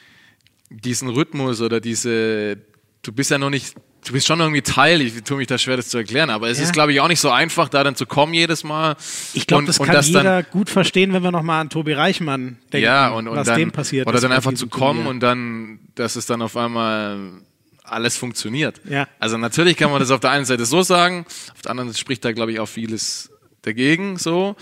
diesen 0.70 1.09
Rhythmus 1.09 1.61
oder 1.61 1.80
diese, 1.80 2.59
du 3.03 3.12
bist 3.12 3.30
ja 3.30 3.38
noch 3.38 3.51
nicht, 3.51 3.74
du 4.05 4.12
bist 4.12 4.26
schon 4.26 4.40
irgendwie 4.40 4.62
Teil, 4.62 5.01
ich 5.01 5.22
tue 5.22 5.36
mich 5.36 5.48
da 5.48 5.59
schwer, 5.59 5.76
das 5.76 5.88
zu 5.88 5.98
erklären, 5.98 6.30
aber 6.30 6.48
es 6.48 6.59
ja. 6.59 6.64
ist, 6.64 6.72
glaube 6.72 6.92
ich, 6.92 7.01
auch 7.01 7.09
nicht 7.09 7.20
so 7.20 7.30
einfach, 7.30 7.68
da 7.68 7.84
dann 7.84 7.96
zu 7.96 8.07
kommen 8.07 8.34
jedes 8.34 8.64
Mal. 8.64 8.96
Ich 9.34 9.46
glaube, 9.46 9.64
das 9.66 9.78
kann 9.78 9.88
das 9.88 10.09
jeder 10.09 10.42
gut 10.42 10.70
verstehen, 10.70 11.12
wenn 11.12 11.22
wir 11.22 11.32
nochmal 11.32 11.61
an 11.61 11.70
Tobi 11.70 11.92
Reichmann 11.92 12.59
denken, 12.72 12.84
ja, 12.84 13.11
und, 13.11 13.28
und 13.28 13.36
was 13.36 13.46
dann, 13.46 13.59
dem 13.59 13.72
passiert 13.72 14.07
Oder 14.07 14.20
dann 14.20 14.32
einfach 14.32 14.55
zu 14.55 14.68
kommen 14.68 15.05
Turnier. 15.05 15.11
und 15.11 15.20
dann, 15.20 15.80
dass 15.96 16.16
es 16.16 16.26
dann 16.26 16.42
auf 16.42 16.57
einmal 16.57 17.42
alles 17.91 18.16
funktioniert. 18.16 18.80
Ja. 18.88 19.09
Also 19.18 19.36
natürlich 19.36 19.76
kann 19.76 19.91
man 19.91 20.01
das 20.01 20.11
auf 20.11 20.20
der 20.20 20.30
einen 20.30 20.45
Seite 20.45 20.64
so 20.64 20.82
sagen, 20.82 21.26
auf 21.53 21.62
der 21.62 21.70
anderen 21.70 21.91
Seite 21.91 22.01
spricht 22.01 22.24
da, 22.24 22.32
glaube 22.32 22.53
ich, 22.53 22.61
auch 22.61 22.68
vieles 22.68 23.30
dagegen 23.62 24.16
so. 24.16 24.57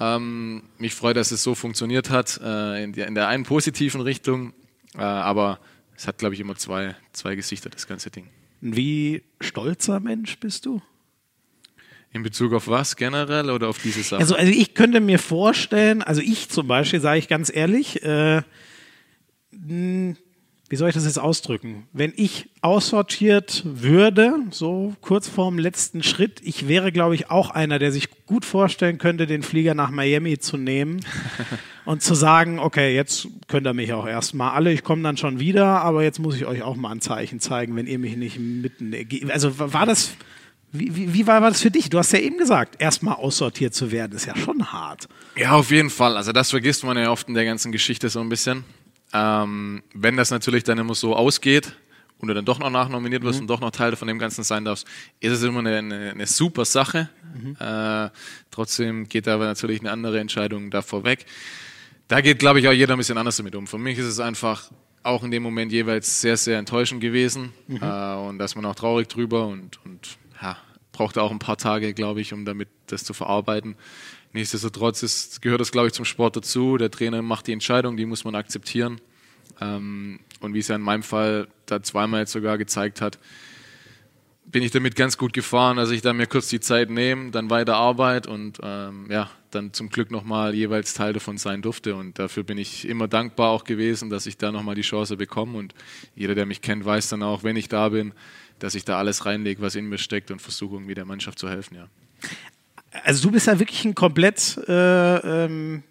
Ähm, 0.00 0.62
mich 0.78 0.94
freut, 0.94 1.16
dass 1.16 1.32
es 1.32 1.42
so 1.42 1.54
funktioniert 1.54 2.10
hat, 2.10 2.40
äh, 2.42 2.84
in, 2.84 2.92
der, 2.92 3.08
in, 3.08 3.14
der, 3.14 3.28
einen 3.28 3.44
positiven 3.44 4.00
Richtung, 4.00 4.52
äh, 4.94 5.00
aber 5.00 5.58
es 5.96 6.06
hat, 6.06 6.18
glaube 6.18 6.34
ich, 6.34 6.40
immer 6.40 6.54
zwei, 6.54 6.94
zwei 7.12 7.34
Gesichter, 7.34 7.68
das 7.68 7.88
ganze 7.88 8.10
Ding. 8.10 8.28
Wie 8.60 9.22
stolzer 9.40 9.98
Mensch 9.98 10.38
bist 10.38 10.66
du? 10.66 10.80
In 12.12 12.22
Bezug 12.22 12.52
auf 12.54 12.68
was 12.68 12.96
generell 12.96 13.50
oder 13.50 13.68
auf 13.68 13.78
diese 13.82 14.02
Sache? 14.02 14.20
Also, 14.20 14.36
also 14.36 14.50
ich 14.50 14.74
könnte 14.74 15.00
mir 15.00 15.18
vorstellen, 15.18 16.02
also 16.02 16.22
ich 16.22 16.48
zum 16.48 16.68
Beispiel, 16.68 17.00
sage 17.00 17.18
ich 17.18 17.28
ganz 17.28 17.54
ehrlich, 17.54 18.02
äh, 18.02 18.42
wie 20.70 20.76
soll 20.76 20.90
ich 20.90 20.94
das 20.94 21.04
jetzt 21.04 21.18
ausdrücken? 21.18 21.86
Wenn 21.94 22.12
ich 22.16 22.50
aussortiert 22.60 23.62
würde, 23.64 24.34
so 24.50 24.94
kurz 25.00 25.26
vorm 25.26 25.58
letzten 25.58 26.02
Schritt, 26.02 26.40
ich 26.42 26.68
wäre, 26.68 26.92
glaube 26.92 27.14
ich, 27.14 27.30
auch 27.30 27.50
einer, 27.50 27.78
der 27.78 27.90
sich 27.90 28.08
gut 28.26 28.44
vorstellen 28.44 28.98
könnte, 28.98 29.26
den 29.26 29.42
Flieger 29.42 29.74
nach 29.74 29.90
Miami 29.90 30.38
zu 30.38 30.58
nehmen 30.58 31.00
und 31.86 32.02
zu 32.02 32.14
sagen, 32.14 32.58
okay, 32.58 32.94
jetzt 32.94 33.28
könnt 33.46 33.66
ihr 33.66 33.72
mich 33.72 33.94
auch 33.94 34.06
erstmal 34.06 34.52
alle, 34.52 34.70
ich 34.70 34.84
komme 34.84 35.02
dann 35.02 35.16
schon 35.16 35.40
wieder, 35.40 35.80
aber 35.80 36.02
jetzt 36.02 36.18
muss 36.18 36.36
ich 36.36 36.44
euch 36.44 36.62
auch 36.62 36.76
mal 36.76 36.90
ein 36.90 37.00
Zeichen 37.00 37.40
zeigen, 37.40 37.74
wenn 37.74 37.86
ihr 37.86 37.98
mich 37.98 38.16
nicht 38.16 38.38
mitten. 38.38 38.94
Also 39.30 39.58
war 39.58 39.86
das. 39.86 40.12
Wie, 40.70 40.94
wie, 40.94 41.14
wie 41.14 41.26
war, 41.26 41.40
war 41.40 41.48
das 41.48 41.62
für 41.62 41.70
dich? 41.70 41.88
Du 41.88 41.96
hast 41.96 42.12
ja 42.12 42.18
eben 42.18 42.36
gesagt, 42.36 42.82
erstmal 42.82 43.14
aussortiert 43.14 43.72
zu 43.72 43.90
werden, 43.90 44.12
ist 44.14 44.26
ja 44.26 44.36
schon 44.36 44.70
hart. 44.70 45.08
Ja, 45.34 45.52
auf 45.52 45.70
jeden 45.70 45.88
Fall. 45.88 46.14
Also 46.14 46.32
das 46.32 46.50
vergisst 46.50 46.84
man 46.84 46.98
ja 46.98 47.10
oft 47.10 47.26
in 47.26 47.32
der 47.32 47.46
ganzen 47.46 47.72
Geschichte 47.72 48.10
so 48.10 48.20
ein 48.20 48.28
bisschen. 48.28 48.64
Ähm, 49.12 49.82
wenn 49.94 50.16
das 50.16 50.30
natürlich 50.30 50.64
dann 50.64 50.78
immer 50.78 50.94
so 50.94 51.16
ausgeht 51.16 51.76
und 52.18 52.28
du 52.28 52.34
dann 52.34 52.44
doch 52.44 52.58
noch 52.58 52.70
nachnominiert 52.70 53.22
wirst 53.22 53.38
mhm. 53.38 53.44
und 53.44 53.46
doch 53.48 53.60
noch 53.60 53.70
Teil 53.70 53.96
von 53.96 54.08
dem 54.08 54.18
Ganzen 54.18 54.44
sein 54.44 54.64
darfst, 54.64 54.86
ist 55.20 55.32
es 55.32 55.42
immer 55.42 55.60
eine, 55.60 55.76
eine, 55.78 56.10
eine 56.10 56.26
super 56.26 56.64
Sache. 56.64 57.08
Mhm. 57.34 57.56
Äh, 57.58 58.10
trotzdem 58.50 59.08
geht 59.08 59.28
aber 59.28 59.46
natürlich 59.46 59.80
eine 59.80 59.90
andere 59.90 60.20
Entscheidung 60.20 60.70
davor 60.70 61.04
weg. 61.04 61.26
Da 62.08 62.20
geht, 62.20 62.38
glaube 62.38 62.60
ich, 62.60 62.68
auch 62.68 62.72
jeder 62.72 62.94
ein 62.94 62.98
bisschen 62.98 63.18
anders 63.18 63.36
damit 63.36 63.54
um. 63.54 63.66
Für 63.66 63.78
mich 63.78 63.98
ist 63.98 64.06
es 64.06 64.20
einfach 64.20 64.70
auch 65.02 65.22
in 65.22 65.30
dem 65.30 65.42
Moment 65.42 65.72
jeweils 65.72 66.20
sehr, 66.20 66.36
sehr 66.36 66.58
enttäuschend 66.58 67.00
gewesen 67.00 67.52
mhm. 67.66 67.78
äh, 67.82 68.14
und 68.14 68.38
dass 68.38 68.56
man 68.56 68.64
auch 68.64 68.74
traurig 68.74 69.08
drüber 69.08 69.46
und, 69.46 69.78
und 69.84 70.18
ja, 70.42 70.56
brauchte 70.92 71.22
auch 71.22 71.30
ein 71.30 71.38
paar 71.38 71.56
Tage, 71.56 71.94
glaube 71.94 72.20
ich, 72.20 72.32
um 72.32 72.44
damit 72.44 72.68
das 72.86 73.04
zu 73.04 73.14
verarbeiten. 73.14 73.76
Nichtsdestotrotz 74.32 75.02
ist, 75.02 75.42
gehört 75.42 75.60
das, 75.60 75.72
glaube 75.72 75.88
ich, 75.88 75.94
zum 75.94 76.04
Sport 76.04 76.36
dazu. 76.36 76.76
Der 76.76 76.90
Trainer 76.90 77.22
macht 77.22 77.46
die 77.46 77.52
Entscheidung, 77.52 77.96
die 77.96 78.06
muss 78.06 78.24
man 78.24 78.34
akzeptieren. 78.34 79.00
Ähm, 79.60 80.20
und 80.40 80.54
wie 80.54 80.58
es 80.58 80.68
ja 80.68 80.76
in 80.76 80.82
meinem 80.82 81.02
Fall 81.02 81.48
da 81.66 81.82
zweimal 81.82 82.20
jetzt 82.20 82.32
sogar 82.32 82.58
gezeigt 82.58 83.00
hat, 83.00 83.18
bin 84.44 84.62
ich 84.62 84.70
damit 84.70 84.96
ganz 84.96 85.18
gut 85.18 85.32
gefahren, 85.32 85.76
dass 85.76 85.90
ich 85.90 86.00
da 86.00 86.12
mir 86.12 86.26
kurz 86.26 86.48
die 86.48 86.60
Zeit 86.60 86.88
nehme, 86.88 87.30
dann 87.30 87.50
weiter 87.50 87.76
Arbeit 87.76 88.26
und 88.26 88.58
ähm, 88.62 89.06
ja, 89.10 89.30
dann 89.50 89.74
zum 89.74 89.90
Glück 89.90 90.10
nochmal 90.10 90.54
jeweils 90.54 90.94
Teil 90.94 91.12
davon 91.12 91.36
sein 91.36 91.60
durfte. 91.60 91.94
Und 91.96 92.18
dafür 92.18 92.44
bin 92.44 92.56
ich 92.56 92.88
immer 92.88 93.08
dankbar 93.08 93.50
auch 93.50 93.64
gewesen, 93.64 94.08
dass 94.08 94.26
ich 94.26 94.38
da 94.38 94.50
nochmal 94.50 94.74
die 94.74 94.82
Chance 94.82 95.16
bekomme. 95.16 95.58
Und 95.58 95.74
jeder, 96.14 96.34
der 96.34 96.46
mich 96.46 96.62
kennt, 96.62 96.84
weiß 96.84 97.08
dann 97.08 97.22
auch, 97.22 97.42
wenn 97.42 97.56
ich 97.56 97.68
da 97.68 97.90
bin, 97.90 98.14
dass 98.58 98.74
ich 98.74 98.84
da 98.84 98.98
alles 98.98 99.26
reinlege, 99.26 99.60
was 99.60 99.74
in 99.74 99.86
mir 99.86 99.98
steckt 99.98 100.30
und 100.30 100.40
versuche 100.40 100.76
irgendwie 100.76 100.94
der 100.94 101.04
Mannschaft 101.04 101.38
zu 101.38 101.48
helfen, 101.48 101.74
ja 101.74 101.88
also 103.04 103.28
du 103.28 103.32
bist 103.32 103.46
ja 103.46 103.58
wirklich 103.58 103.84
ein 103.84 103.94
komplett, 103.94 104.58
äh, 104.68 105.44
ähm, 105.44 105.82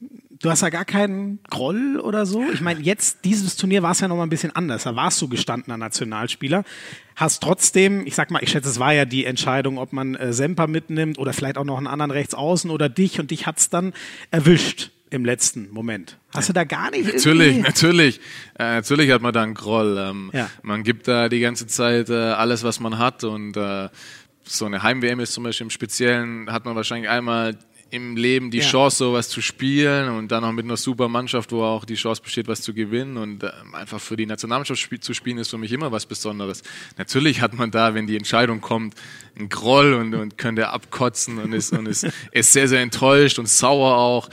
du 0.42 0.50
hast 0.50 0.62
ja 0.62 0.70
gar 0.70 0.86
keinen 0.86 1.40
Groll 1.50 2.00
oder 2.00 2.26
so. 2.26 2.44
Ich 2.54 2.62
meine, 2.62 2.82
jetzt, 2.82 3.20
dieses 3.26 3.56
Turnier 3.56 3.84
war 3.84 3.92
es 3.92 4.00
ja 4.00 4.08
noch 4.08 4.18
mal 4.18 4.24
ein 4.24 4.30
bisschen 4.30 4.56
anders. 4.56 4.84
Da 4.84 4.96
warst 4.96 5.22
du 5.22 5.28
gestandener 5.28 5.78
Nationalspieler. 5.78 6.64
Hast 7.16 7.42
trotzdem, 7.42 8.06
ich 8.06 8.16
sag 8.16 8.32
mal, 8.32 8.44
ich 8.44 8.52
schätze, 8.52 8.70
es 8.70 8.80
war 8.80 8.94
ja 8.94 9.06
die 9.06 9.26
Entscheidung, 9.26 9.78
ob 9.78 9.94
man 9.94 10.16
äh, 10.16 10.34
Semper 10.34 10.68
mitnimmt 10.68 11.18
oder 11.18 11.34
vielleicht 11.34 11.58
auch 11.58 11.66
noch 11.66 11.78
einen 11.78 11.88
anderen 11.88 12.12
Rechtsaußen 12.12 12.70
oder 12.70 12.90
dich 12.90 13.20
und 13.20 13.32
dich 13.32 13.46
hat's 13.46 13.70
dann 13.70 13.94
erwischt 14.32 14.92
im 15.10 15.24
letzten 15.24 15.72
Moment. 15.72 16.18
Hast 16.34 16.50
du 16.50 16.54
da 16.54 16.66
gar 16.66 16.92
nicht 16.92 17.14
Natürlich, 17.14 17.58
natürlich. 17.58 18.20
Äh, 18.60 18.76
natürlich 18.76 19.12
hat 19.12 19.22
man 19.22 19.34
da 19.34 19.44
einen 19.44 19.54
Groll. 19.54 19.98
Ähm, 19.98 20.32
ja. 20.34 20.50
Man 20.64 20.84
gibt 20.84 21.08
da 21.08 21.30
die 21.30 21.40
ganze 21.40 21.68
Zeit 21.68 22.10
äh, 22.10 22.14
alles, 22.14 22.64
was 22.64 22.80
man 22.80 22.98
hat 22.98 23.24
und 23.24 23.56
äh, 23.56 23.90
so 24.48 24.66
eine 24.66 24.84
Heim-WM 24.84 25.20
ist 25.20 25.34
zum 25.34 25.44
Beispiel 25.44 25.66
im 25.66 25.72
Speziellen, 25.72 26.52
hat 26.52 26.66
man 26.66 26.76
wahrscheinlich 26.76 27.10
einmal 27.10 27.58
im 27.90 28.18
Leben 28.18 28.52
die 28.52 28.58
ja. 28.60 28.66
Chance, 28.66 28.98
sowas 28.98 29.30
zu 29.30 29.42
spielen 29.42 30.10
und 30.10 30.32
dann 30.32 30.44
noch 30.44 30.52
mit 30.52 30.66
einer 30.66 30.78
super 30.78 31.08
Mannschaft, 31.08 31.52
wo 31.52 31.64
auch 31.64 31.86
die 31.86 31.96
Chance 31.96 32.22
besteht, 32.22 32.48
was 32.48 32.62
zu 32.62 32.74
gewinnen 32.74 33.18
und 33.18 33.44
äh, 33.44 33.52
einfach 33.74 34.00
für 34.00 34.18
die 34.18 34.26
Nationalmannschaft 34.26 35.04
zu 35.04 35.14
spielen, 35.14 35.38
ist 35.38 35.50
für 35.50 35.58
mich 35.58 35.72
immer 35.72 35.92
was 35.92 36.06
Besonderes. 36.06 36.64
Natürlich 36.98 37.42
hat 37.42 37.54
man 37.54 37.72
da, 37.72 37.94
wenn 37.94 38.08
die 38.08 38.18
Entscheidung 38.18 38.62
kommt, 38.62 38.96
einen 39.38 39.50
Groll 39.50 39.94
und, 39.94 40.14
und 40.16 40.38
könnte 40.38 40.70
abkotzen 40.70 41.38
und 41.40 41.54
ist, 41.54 41.72
und 41.72 41.86
ist, 41.86 42.08
ist 42.32 42.54
sehr, 42.54 42.68
sehr 42.68 42.82
enttäuscht 42.82 43.40
und 43.40 43.48
sauer 43.48 43.96
auch. 43.96 44.30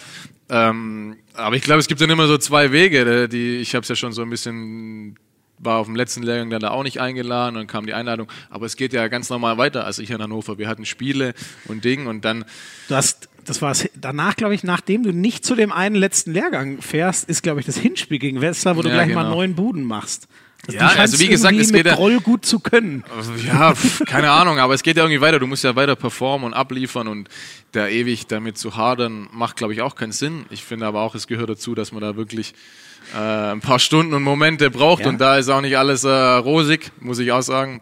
Ähm, 0.49 1.17
aber 1.35 1.57
ich 1.57 1.63
glaube, 1.63 1.81
es 1.81 1.89
gibt 1.89 2.01
dann 2.01 2.11
immer 2.11 2.27
so 2.27 2.39
zwei 2.39 2.73
Wege. 2.73 3.29
Die, 3.29 3.57
ich 3.57 3.75
habe 3.75 3.83
es 3.83 3.89
ja 3.89 3.97
schon 3.97 4.13
so 4.13 4.23
ein 4.23 4.31
bisschen 4.31 5.19
war 5.59 5.79
auf 5.79 5.87
dem 5.87 5.97
letzten 5.97 6.23
Lehrgang 6.23 6.51
dann 6.51 6.61
da 6.61 6.71
auch 6.71 6.83
nicht 6.83 7.01
eingeladen 7.01 7.57
und 7.57 7.61
dann 7.63 7.67
kam 7.67 7.87
die 7.87 7.95
Einladung. 7.95 8.29
Aber 8.51 8.67
es 8.67 8.77
geht 8.77 8.93
ja 8.93 9.09
ganz 9.09 9.31
normal 9.31 9.57
weiter 9.59 9.85
als 9.87 9.99
ich 9.99 10.11
in 10.11 10.21
Hannover. 10.21 10.59
Wir 10.59 10.69
hatten 10.69 10.85
Spiele 10.85 11.35
und 11.67 11.85
Ding 11.85 12.07
und 12.07 12.25
dann. 12.25 12.45
Du 12.89 12.95
hast, 12.97 13.29
das 13.45 13.63
war 13.63 13.75
danach, 13.95 14.37
glaube 14.37 14.55
ich, 14.55 14.65
nachdem 14.65 15.03
du 15.05 15.13
nicht 15.13 15.45
zu 15.45 15.55
dem 15.55 15.73
einen 15.73 15.95
letzten 15.97 16.33
Lehrgang 16.33 16.83
fährst, 16.83 17.29
ist, 17.29 17.43
glaube 17.43 17.61
ich, 17.61 17.67
das 17.67 17.77
Hinspiel 17.77 18.19
gegen 18.19 18.41
Wetzlar, 18.41 18.77
wo 18.77 18.83
du 18.83 18.89
Ja, 18.89 18.95
gleich 18.95 19.09
genau. 19.09 19.23
mal 19.23 19.31
neun 19.31 19.55
Buden 19.55 19.85
machst. 19.85 20.29
Das 20.67 20.75
Ja, 20.77 20.81
die 20.89 20.95
scheinst 20.95 21.15
also 21.15 21.19
wie 21.21 21.29
gesagt, 21.29 21.57
es 21.59 21.73
geht 21.73 21.85
ja- 21.87 21.95
Groll 21.95 22.21
gut 22.21 22.47
zu 22.47 22.59
können. 22.59 23.05
Ja, 23.47 23.75
pf, 23.75 24.03
keine 24.07 24.31
Ahnung, 24.31 24.59
aber 24.59 24.73
es 24.73 24.83
geht 24.83 24.97
ja 24.97 25.03
irgendwie 25.05 25.21
weiter. 25.21 25.39
Du 25.39 25.47
musst 25.47 25.63
ja 25.63 25.77
weiter 25.77 25.95
performen 25.95 26.47
und 26.47 26.55
abliefern 26.55 27.07
und 27.07 27.29
da 27.73 27.87
ewig 27.87 28.27
damit 28.29 28.57
zu 28.57 28.75
hadern, 28.75 29.29
macht, 29.31 29.57
glaube 29.57 29.75
ich, 29.75 29.83
auch 29.83 29.95
keinen 29.95 30.13
Sinn. 30.13 30.47
Ich 30.49 30.65
finde 30.65 30.87
aber 30.87 31.03
auch, 31.03 31.15
es 31.15 31.27
gehört 31.27 31.51
dazu, 31.51 31.75
dass 31.75 31.93
man 31.93 32.01
da 32.01 32.17
wirklich 32.17 32.55
äh, 33.15 33.53
ein 33.53 33.61
paar 33.61 33.79
Stunden 33.79 34.13
und 34.15 34.23
Momente 34.23 34.71
braucht 34.71 35.03
Ja. 35.05 35.09
und 35.09 35.21
da 35.21 35.37
ist 35.39 35.49
auch 35.49 35.61
nicht 35.61 35.77
alles 35.79 36.05
äh, 36.05 36.09
rosig, 36.11 36.91
muss 37.01 37.19
ich 37.19 37.33
auch 37.33 37.43
sagen. 37.43 37.81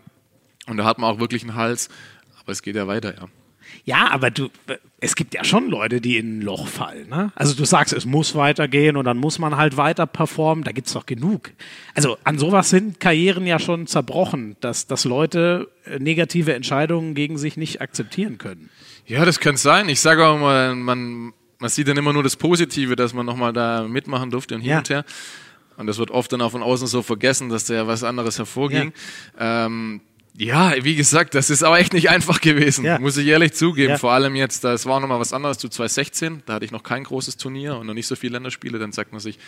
Und 0.68 0.76
da 0.76 0.84
hat 0.84 0.98
man 0.98 1.10
auch 1.14 1.18
wirklich 1.20 1.42
einen 1.42 1.54
Hals. 1.54 1.88
Aber 2.40 2.52
es 2.52 2.62
geht 2.62 2.76
ja 2.76 2.86
weiter, 2.86 3.14
ja. 3.14 3.28
Ja, 3.84 4.10
aber 4.12 4.30
du, 4.30 4.48
es 5.00 5.16
gibt 5.16 5.34
ja 5.34 5.42
schon 5.42 5.68
Leute, 5.68 6.00
die 6.00 6.16
in 6.16 6.38
ein 6.38 6.42
Loch 6.42 6.68
fallen. 6.68 7.08
Ne? 7.08 7.32
Also 7.34 7.54
du 7.54 7.64
sagst, 7.64 7.92
es 7.92 8.04
muss 8.04 8.34
weitergehen 8.36 8.96
und 8.96 9.06
dann 9.06 9.16
muss 9.16 9.40
man 9.40 9.56
halt 9.56 9.76
weiter 9.76 10.06
performen. 10.06 10.62
Da 10.62 10.70
gibt 10.70 10.86
es 10.86 10.92
doch 10.92 11.06
genug. 11.06 11.50
Also 11.94 12.16
an 12.22 12.38
sowas 12.38 12.70
sind 12.70 13.00
Karrieren 13.00 13.44
ja 13.46 13.58
schon 13.58 13.88
zerbrochen, 13.88 14.56
dass, 14.60 14.86
dass 14.86 15.04
Leute 15.04 15.68
äh, 15.84 15.98
negative 15.98 16.54
Entscheidungen 16.54 17.14
gegen 17.14 17.38
sich 17.38 17.56
nicht 17.56 17.80
akzeptieren 17.80 18.38
können. 18.38 18.70
Ja, 19.06 19.24
das 19.24 19.40
könnte 19.40 19.60
sein. 19.60 19.88
Ich 19.88 20.00
sage 20.00 20.26
auch 20.26 20.38
mal, 20.38 20.76
man, 20.76 21.32
man 21.62 21.70
sieht 21.70 21.88
dann 21.88 21.96
immer 21.96 22.12
nur 22.12 22.22
das 22.22 22.36
Positive, 22.36 22.94
dass 22.96 23.14
man 23.14 23.24
nochmal 23.24 23.52
da 23.54 23.84
mitmachen 23.84 24.30
durfte 24.30 24.54
und 24.56 24.60
hin 24.60 24.70
Ja. 24.72 24.78
und 24.78 24.90
her. 24.90 25.04
Und 25.78 25.86
das 25.86 25.96
wird 25.96 26.10
oft 26.10 26.30
dann 26.32 26.42
auch 26.42 26.50
von 26.52 26.62
außen 26.62 26.86
so 26.86 27.00
vergessen, 27.02 27.48
dass 27.48 27.64
da 27.64 27.74
ja 27.74 27.86
was 27.86 28.04
anderes 28.04 28.36
hervorging. 28.38 28.92
Ja. 29.38 29.66
Ähm, 29.66 30.02
ja, 30.36 30.72
wie 30.82 30.94
gesagt, 30.96 31.34
das 31.34 31.50
ist 31.50 31.62
aber 31.62 31.78
echt 31.78 31.92
nicht 31.92 32.08
einfach 32.10 32.40
gewesen, 32.40 32.84
Ja. 32.84 32.98
muss 32.98 33.16
ich 33.16 33.26
ehrlich 33.26 33.52
zugeben. 33.54 33.90
Ja. 33.90 33.98
Vor 33.98 34.12
allem 34.12 34.34
jetzt, 34.34 34.64
das 34.64 34.86
war 34.86 34.98
nochmal 35.00 35.20
was 35.20 35.32
anderes 35.32 35.58
zu 35.58 35.68
2016, 35.68 36.42
da 36.46 36.54
hatte 36.54 36.64
ich 36.64 36.70
noch 36.72 36.82
kein 36.82 37.04
großes 37.04 37.36
Turnier 37.36 37.76
und 37.76 37.86
noch 37.86 37.94
nicht 37.94 38.06
so 38.06 38.16
viele 38.16 38.32
Länderspiele, 38.34 38.78
dann 38.78 38.92
sagt 38.92 39.12
man 39.12 39.20
sich, 39.20 39.38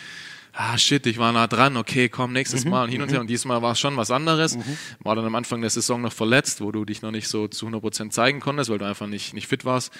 ah 0.53 0.77
shit, 0.77 1.05
ich 1.07 1.17
war 1.17 1.31
nah 1.33 1.47
dran, 1.47 1.75
okay, 1.75 2.07
komm, 2.07 2.33
nächstes 2.33 2.65
Mal 2.65 2.83
und 2.85 2.89
hin 2.89 3.01
und 3.01 3.11
her. 3.11 3.19
Und 3.19 3.27
diesmal 3.29 3.61
war 3.61 3.73
es 3.73 3.79
schon 3.79 3.97
was 3.97 4.09
anderes. 4.11 4.57
War 4.99 5.15
dann 5.15 5.25
am 5.25 5.35
Anfang 5.35 5.59
der 5.61 5.69
Saison 5.69 6.01
noch 6.01 6.13
verletzt, 6.13 6.61
wo 6.61 6.71
du 6.71 6.85
dich 6.85 7.01
noch 7.01 7.11
nicht 7.11 7.27
so 7.27 7.47
zu 7.47 7.67
100% 7.67 8.11
zeigen 8.11 8.39
konntest, 8.39 8.69
weil 8.69 8.77
du 8.77 8.85
einfach 8.85 9.07
nicht, 9.07 9.33
nicht 9.33 9.47
fit 9.47 9.65
warst. 9.65 9.91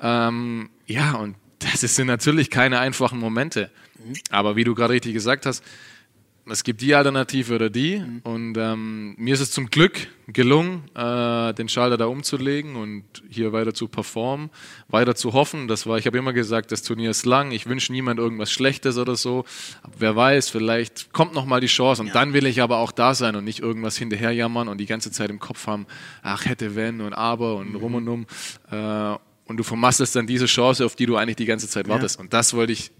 Ähm, 0.00 0.70
ja, 0.86 1.12
und 1.16 1.34
das 1.60 1.94
sind 1.94 2.06
natürlich 2.06 2.50
keine 2.50 2.78
einfachen 2.78 3.18
Momente. 3.18 3.70
Aber 4.30 4.56
wie 4.56 4.64
du 4.64 4.74
gerade 4.74 4.94
richtig 4.94 5.14
gesagt 5.14 5.46
hast, 5.46 5.62
es 6.46 6.64
gibt 6.64 6.80
die 6.80 6.94
Alternative 6.94 7.54
oder 7.54 7.70
die. 7.70 8.02
Und 8.24 8.56
ähm, 8.56 9.14
mir 9.18 9.34
ist 9.34 9.40
es 9.40 9.50
zum 9.50 9.70
Glück 9.70 10.08
gelungen, 10.26 10.84
äh, 10.94 11.52
den 11.54 11.68
Schalter 11.68 11.96
da 11.96 12.06
umzulegen 12.06 12.76
und 12.76 13.04
hier 13.28 13.52
weiter 13.52 13.74
zu 13.74 13.88
performen, 13.88 14.50
weiter 14.88 15.14
zu 15.14 15.32
hoffen. 15.32 15.68
Das 15.68 15.86
war, 15.86 15.98
ich 15.98 16.06
habe 16.06 16.18
immer 16.18 16.32
gesagt, 16.32 16.72
das 16.72 16.82
Turnier 16.82 17.10
ist 17.10 17.26
lang. 17.26 17.52
Ich 17.52 17.66
wünsche 17.66 17.92
niemand 17.92 18.18
irgendwas 18.18 18.50
Schlechtes 18.50 18.98
oder 18.98 19.16
so. 19.16 19.44
Aber 19.82 19.94
wer 19.98 20.16
weiß, 20.16 20.48
vielleicht 20.48 21.12
kommt 21.12 21.34
noch 21.34 21.46
mal 21.46 21.60
die 21.60 21.66
Chance. 21.66 22.02
Und 22.02 22.14
dann 22.14 22.32
will 22.32 22.46
ich 22.46 22.62
aber 22.62 22.78
auch 22.78 22.92
da 22.92 23.14
sein 23.14 23.36
und 23.36 23.44
nicht 23.44 23.60
irgendwas 23.60 23.96
hinterherjammern 23.96 24.68
und 24.68 24.78
die 24.78 24.86
ganze 24.86 25.12
Zeit 25.12 25.30
im 25.30 25.38
Kopf 25.38 25.66
haben, 25.66 25.86
ach 26.22 26.46
hätte 26.46 26.74
wenn 26.74 27.00
und 27.00 27.12
aber 27.12 27.56
und 27.56 27.74
rum 27.74 27.94
und 27.94 28.08
um. 28.08 28.26
Äh, 28.70 29.16
und 29.50 29.56
du 29.56 29.64
vermasselst 29.64 30.14
dann 30.14 30.26
diese 30.28 30.46
Chance, 30.46 30.86
auf 30.86 30.94
die 30.94 31.06
du 31.06 31.16
eigentlich 31.16 31.36
die 31.36 31.44
ganze 31.44 31.68
Zeit 31.68 31.88
wartest. 31.88 32.20
Und 32.20 32.32
das 32.32 32.54
wollte 32.54 32.72
ich 32.72 32.92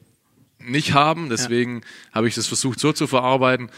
nicht 0.59 0.93
haben. 0.95 1.31
Deswegen 1.31 1.83
habe 2.13 2.27
ich 2.27 2.35
das 2.35 2.49
versucht 2.49 2.81
so 2.81 2.93
zu 2.93 3.07
verarbeiten. 3.07 3.71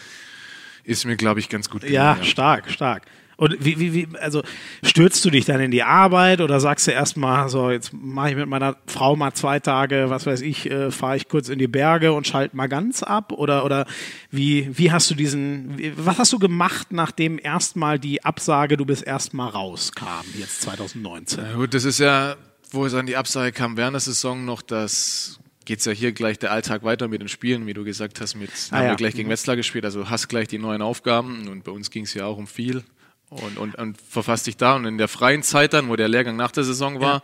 Ist 0.82 1.04
mir, 1.04 1.16
glaube 1.16 1.38
ich, 1.38 1.48
ganz 1.50 1.68
gut 1.68 1.84
Ja, 1.84 2.14
gelungen. 2.14 2.30
stark, 2.30 2.70
stark. 2.70 3.02
Und 3.36 3.56
wie, 3.64 3.78
wie, 3.78 3.92
wie, 3.92 4.08
also 4.18 4.42
stürzt 4.84 5.24
du 5.24 5.30
dich 5.30 5.44
dann 5.44 5.60
in 5.60 5.70
die 5.70 5.82
Arbeit 5.82 6.40
oder 6.40 6.60
sagst 6.60 6.86
du 6.86 6.92
erstmal, 6.92 7.48
so, 7.48 7.70
jetzt 7.70 7.92
mache 7.92 8.30
ich 8.30 8.36
mit 8.36 8.46
meiner 8.46 8.76
Frau 8.86 9.16
mal 9.16 9.32
zwei 9.32 9.58
Tage, 9.58 10.06
was 10.10 10.26
weiß 10.26 10.40
ich, 10.42 10.70
äh, 10.70 10.90
fahre 10.90 11.16
ich 11.16 11.28
kurz 11.28 11.48
in 11.48 11.58
die 11.58 11.66
Berge 11.66 12.12
und 12.12 12.26
schalte 12.26 12.56
mal 12.56 12.68
ganz 12.68 13.02
ab? 13.02 13.32
Oder, 13.32 13.64
oder 13.64 13.86
wie, 14.30 14.70
wie 14.78 14.92
hast 14.92 15.10
du 15.10 15.14
diesen, 15.14 15.76
was 15.96 16.18
hast 16.18 16.32
du 16.32 16.38
gemacht, 16.38 16.88
nachdem 16.92 17.38
erstmal 17.42 17.98
die 17.98 18.24
Absage, 18.24 18.76
du 18.76 18.84
bist 18.86 19.04
erstmal 19.06 19.48
raus, 19.50 19.92
kam, 19.92 20.24
jetzt 20.38 20.62
2019? 20.62 21.42
Na 21.42 21.56
gut, 21.56 21.74
das 21.74 21.84
ist 21.84 21.98
ja, 21.98 22.36
wo 22.72 22.86
es 22.86 22.94
an 22.94 23.06
die 23.06 23.16
Absage 23.16 23.52
kam 23.52 23.76
während 23.76 23.94
der 23.94 24.00
Saison 24.00 24.44
noch, 24.44 24.62
das 24.62 25.38
geht's 25.64 25.84
ja 25.84 25.92
hier 25.92 26.12
gleich 26.12 26.38
der 26.38 26.50
Alltag 26.50 26.82
weiter 26.82 27.06
mit 27.08 27.20
den 27.20 27.28
Spielen, 27.28 27.66
wie 27.66 27.72
du 27.74 27.84
gesagt 27.84 28.20
hast, 28.20 28.34
mit 28.34 28.50
Ah, 28.70 28.76
haben 28.78 28.84
ja. 28.84 28.90
wir 28.90 28.96
gleich 28.96 29.14
gegen 29.14 29.28
Wetzlar 29.28 29.54
gespielt, 29.56 29.84
also 29.84 30.10
hast 30.10 30.28
gleich 30.28 30.48
die 30.48 30.58
neuen 30.58 30.82
Aufgaben 30.82 31.46
und 31.48 31.62
bei 31.64 31.70
uns 31.70 31.90
ging 31.90 32.04
es 32.04 32.14
ja 32.14 32.26
auch 32.26 32.36
um 32.36 32.46
viel 32.48 32.82
und, 33.30 33.56
und, 33.58 33.74
und 33.76 34.00
verfasst 34.00 34.46
dich 34.46 34.56
da 34.56 34.74
und 34.74 34.84
in 34.86 34.98
der 34.98 35.08
freien 35.08 35.42
Zeit 35.42 35.72
dann, 35.72 35.88
wo 35.88 35.96
der 35.96 36.08
Lehrgang 36.08 36.36
nach 36.36 36.50
der 36.50 36.64
Saison 36.64 37.00
war, 37.00 37.22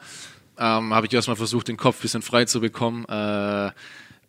ähm, 0.56 0.94
habe 0.94 1.06
ich 1.06 1.12
erstmal 1.12 1.36
versucht, 1.36 1.68
den 1.68 1.76
Kopf 1.76 1.98
ein 1.98 2.02
bisschen 2.02 2.22
frei 2.22 2.44
zu 2.44 2.60
bekommen. 2.60 3.04
Äh, 3.08 3.70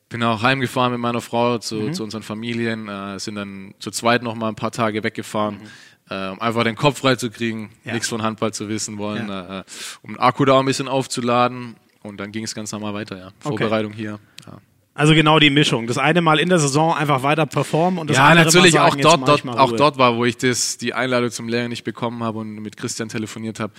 bin 0.09 0.23
auch 0.23 0.41
heimgefahren 0.41 0.91
mit 0.91 0.99
meiner 1.01 1.21
Frau 1.21 1.59
zu, 1.59 1.75
Mhm. 1.75 1.93
zu 1.93 2.03
unseren 2.03 2.23
Familien, 2.23 2.87
äh, 2.87 3.19
sind 3.19 3.35
dann 3.35 3.75
zu 3.77 3.91
zweit 3.91 4.23
noch 4.23 4.33
mal 4.33 4.49
ein 4.49 4.55
paar 4.55 4.71
Tage 4.71 5.03
weggefahren, 5.03 5.55
Mhm. 5.55 5.67
Um 6.09 6.41
einfach 6.41 6.63
den 6.63 6.75
Kopf 6.75 6.99
frei 6.99 7.15
zu 7.15 7.29
kriegen, 7.29 7.71
Ja. 7.83 7.93
nichts 7.93 8.07
von 8.09 8.21
Handball 8.23 8.53
zu 8.53 8.67
wissen 8.69 8.97
wollen, 8.97 9.29
äh, 9.29 9.63
um 10.01 10.13
den 10.13 10.19
Akku 10.19 10.45
da 10.45 10.59
ein 10.59 10.65
bisschen 10.65 10.87
aufzuladen 10.87 11.75
und 12.03 12.19
dann 12.19 12.31
ging 12.31 12.43
es 12.43 12.55
ganz 12.55 12.71
normal 12.71 12.93
weiter, 12.93 13.17
ja. 13.17 13.29
Vorbereitung 13.39 13.93
hier. 13.93 14.19
Ja, 14.45 14.57
Also 14.95 15.13
genau 15.13 15.39
die 15.39 15.49
Mischung. 15.49 15.87
Das 15.87 15.97
eine 15.97 16.21
Mal 16.21 16.39
in 16.39 16.49
der 16.49 16.59
Saison 16.59 16.93
einfach 16.93 17.23
weiter 17.23 17.45
performen 17.45 17.99
und 17.99 18.09
das 18.09 18.17
ja 18.17 18.25
andere 18.25 18.45
natürlich 18.45 18.73
mal 18.73 18.89
sagen, 18.91 19.05
auch 19.05 19.15
dort, 19.17 19.45
dort, 19.45 19.57
auch 19.57 19.71
dort 19.71 19.97
war, 19.97 20.17
wo 20.17 20.25
ich 20.25 20.35
das, 20.35 20.77
die 20.77 20.93
Einladung 20.93 21.31
zum 21.31 21.47
Lehrgang 21.47 21.69
nicht 21.69 21.83
bekommen 21.85 22.21
habe 22.23 22.39
und 22.39 22.55
mit 22.55 22.75
Christian 22.75 23.07
telefoniert 23.07 23.59
habe. 23.61 23.71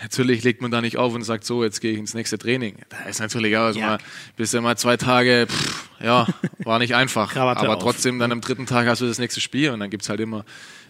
Natürlich 0.00 0.44
legt 0.44 0.62
man 0.62 0.70
da 0.70 0.80
nicht 0.80 0.96
auf 0.96 1.14
und 1.14 1.22
sagt 1.24 1.44
so, 1.44 1.64
jetzt 1.64 1.80
gehe 1.80 1.92
ich 1.92 1.98
ins 1.98 2.14
nächste 2.14 2.38
Training. 2.38 2.76
Da 2.90 3.08
ist 3.08 3.18
natürlich 3.18 3.56
auch 3.56 3.62
also 3.62 3.80
Ja. 3.80 3.86
mal, 3.86 3.98
bist 4.36 4.54
ja 4.54 4.60
mal 4.60 4.76
zwei 4.76 4.96
Tage, 4.96 5.46
pff, 5.48 5.88
ja, 6.00 6.26
war 6.62 6.78
nicht 6.78 6.94
einfach. 6.94 7.34
Aber 7.36 7.76
auf. 7.76 7.82
trotzdem 7.82 8.20
dann 8.20 8.30
am 8.30 8.40
dritten 8.40 8.66
Tag 8.66 8.86
hast 8.86 9.00
du 9.00 9.06
das 9.06 9.18
nächste 9.18 9.40
Spiel 9.40 9.70
und 9.70 9.80
dann 9.80 9.90
gibt's 9.90 10.08
halt 10.08 10.20
immer, 10.20 10.44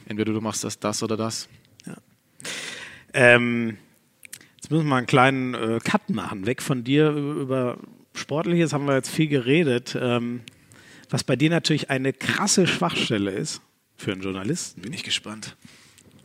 entweder 0.09 0.33
du 0.33 0.41
machst 0.41 0.65
das, 0.65 0.79
das 0.81 1.03
oder 1.03 1.17
das. 1.17 1.49
Ähm, 3.13 3.79
jetzt 4.57 4.71
müssen 4.71 4.85
wir 4.85 4.91
mal 4.91 4.99
einen 4.99 5.07
kleinen 5.07 5.55
äh, 5.55 5.79
Cut 5.83 6.11
machen. 6.11 6.47
Weg 6.47 6.63
von 6.63 6.85
dir 6.85 7.11
über 7.11 7.79
Sportliches 8.15 8.73
haben 8.73 8.87
wir 8.87 8.95
jetzt 8.95 9.11
viel 9.11 9.29
geredet. 9.29 9.97
Ähm, 10.01 10.41
was 11.11 11.25
bei 11.25 11.37
dir 11.37 11.51
natürlich 11.51 11.91
eine 11.91 12.13
krasse 12.13 12.67
Schwachstelle 12.67 13.31
ist 13.31 13.63
für 13.97 14.13
einen 14.13 14.23
Journalisten. 14.23 14.83
Bin 14.83 14.93
ich 14.93 15.05
gespannt. 15.05 15.57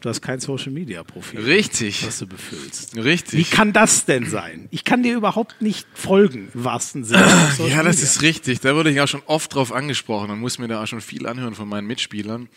Du 0.04 0.10
hast 0.10 0.22
kein 0.22 0.42
Social 0.42 0.74
Media 0.74 1.02
Profil, 1.02 1.40
Richtig. 1.40 2.06
was 2.06 2.20
du 2.20 2.28
befüllst. 2.28 2.98
Richtig. 2.98 3.40
Wie 3.40 3.44
kann 3.46 3.72
das 3.72 4.04
denn 4.04 4.30
sein? 4.30 4.68
Ich 4.70 4.84
kann 4.84 5.02
dir 5.02 5.16
überhaupt 5.16 5.62
nicht 5.62 5.88
folgen, 5.94 6.50
im 6.54 6.66
wahrsten 6.66 7.06
Sinne. 7.06 7.22
Ja, 7.22 7.84
das 7.84 7.96
Media. 7.96 8.10
ist 8.10 8.22
richtig. 8.22 8.60
Da 8.60 8.76
wurde 8.76 8.90
ich 8.92 9.00
auch 9.00 9.08
schon 9.08 9.24
oft 9.28 9.56
drauf 9.56 9.72
angesprochen 9.72 10.30
und 10.30 10.42
muss 10.42 10.60
mir 10.60 10.68
da 10.68 10.84
auch 10.84 10.88
schon 10.88 11.00
viel 11.00 11.26
anhören 11.26 11.56
von 11.56 11.70
meinen 11.70 11.88
Mitspielern. 11.88 12.50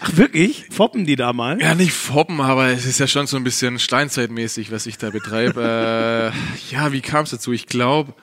Ach, 0.00 0.16
wirklich? 0.16 0.66
Foppen 0.70 1.06
die 1.06 1.16
da 1.16 1.32
mal? 1.32 1.60
Ja, 1.60 1.74
nicht 1.74 1.92
foppen, 1.92 2.40
aber 2.40 2.68
es 2.68 2.86
ist 2.86 3.00
ja 3.00 3.08
schon 3.08 3.26
so 3.26 3.36
ein 3.36 3.42
bisschen 3.42 3.80
steinzeitmäßig, 3.80 4.70
was 4.70 4.86
ich 4.86 4.96
da 4.96 5.10
betreibe. 5.10 6.32
äh, 6.32 6.72
ja, 6.72 6.92
wie 6.92 7.00
kam 7.00 7.24
es 7.24 7.30
dazu? 7.30 7.50
Ich 7.52 7.66
glaube, 7.66 8.14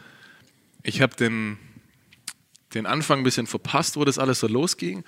ich 0.84 1.01
habe 1.01 1.18
den, 1.18 1.57
den 2.76 2.86
Anfang 2.86 3.20
ein 3.20 3.24
bisschen 3.26 3.45
verpasst, 3.45 3.97
wo 3.97 4.05
das 4.05 4.18
alles 4.18 4.39
so 4.39 4.47
losging. 4.47 5.03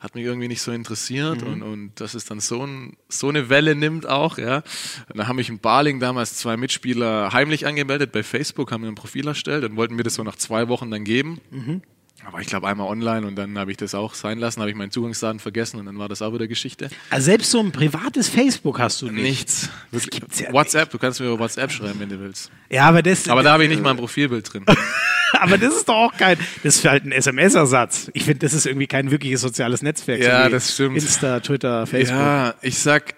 Hat 0.00 0.14
mich 0.14 0.24
irgendwie 0.24 0.48
nicht 0.48 0.62
so 0.62 0.72
interessiert 0.72 1.42
und, 1.42 1.62
und 1.62 2.00
dass 2.00 2.14
es 2.14 2.24
dann 2.24 2.40
so, 2.40 2.64
ein, 2.66 2.96
so 3.08 3.28
eine 3.28 3.50
Welle 3.50 3.74
nimmt 3.74 4.08
auch, 4.08 4.38
ja. 4.38 4.62
Und 5.10 5.18
dann 5.18 5.28
haben 5.28 5.36
mich 5.36 5.50
in 5.50 5.58
Baling 5.58 6.00
damals 6.00 6.36
zwei 6.36 6.56
Mitspieler 6.56 7.32
heimlich 7.34 7.66
angemeldet 7.66 8.10
bei 8.10 8.22
Facebook, 8.22 8.72
haben 8.72 8.80
mir 8.80 8.88
ein 8.88 8.94
Profil 8.94 9.28
erstellt 9.28 9.62
und 9.64 9.76
wollten 9.76 9.94
mir 9.96 10.02
das 10.02 10.14
so 10.14 10.22
nach 10.22 10.36
zwei 10.36 10.68
Wochen 10.68 10.90
dann 10.90 11.04
geben. 11.04 11.40
Aber 12.26 12.40
ich 12.40 12.46
glaube 12.46 12.68
einmal 12.68 12.86
online 12.86 13.26
und 13.26 13.36
dann 13.36 13.58
habe 13.58 13.70
ich 13.70 13.76
das 13.76 13.94
auch 13.94 14.14
sein 14.14 14.38
lassen, 14.38 14.60
habe 14.60 14.70
ich 14.70 14.76
meinen 14.76 14.90
Zugangsdaten 14.90 15.40
vergessen 15.40 15.78
und 15.78 15.86
dann 15.86 15.98
war 15.98 16.08
das 16.08 16.22
auch 16.22 16.32
wieder 16.32 16.46
Geschichte. 16.46 16.90
Also 17.08 17.24
selbst 17.24 17.50
so 17.50 17.60
ein 17.60 17.72
privates 17.72 18.28
Facebook 18.28 18.78
hast 18.78 19.02
du 19.02 19.10
nicht. 19.10 19.22
Nichts. 19.22 19.70
Das 19.90 20.06
gibt's 20.06 20.38
ja 20.40 20.52
WhatsApp, 20.52 20.90
du 20.90 20.98
kannst 20.98 21.20
mir 21.20 21.26
über 21.26 21.38
WhatsApp 21.38 21.72
schreiben, 21.72 21.98
wenn 21.98 22.08
du 22.08 22.20
willst. 22.20 22.50
Ja, 22.68 22.86
aber 22.86 23.02
das. 23.02 23.28
Aber 23.28 23.42
da 23.42 23.52
habe 23.52 23.64
ich 23.64 23.70
nicht 23.70 23.82
mal 23.82 23.90
ein 23.90 23.96
Profilbild 23.96 24.52
drin. 24.52 24.64
Aber 25.32 25.58
das 25.58 25.74
ist 25.74 25.88
doch 25.88 25.94
auch 25.94 26.16
kein, 26.16 26.36
das 26.64 26.76
ist 26.76 26.84
halt 26.84 27.04
ein 27.04 27.12
SMS-Ersatz. 27.12 28.10
Ich 28.14 28.24
finde, 28.24 28.40
das 28.40 28.52
ist 28.52 28.66
irgendwie 28.66 28.88
kein 28.88 29.12
wirkliches 29.12 29.40
soziales 29.40 29.80
Netzwerk. 29.80 30.20
Ja, 30.20 30.44
so 30.44 30.50
das 30.50 30.74
stimmt. 30.74 30.96
Insta, 30.96 31.38
Twitter, 31.40 31.86
Facebook. 31.86 32.18
Ja, 32.18 32.54
ich 32.62 32.78
sag, 32.78 33.14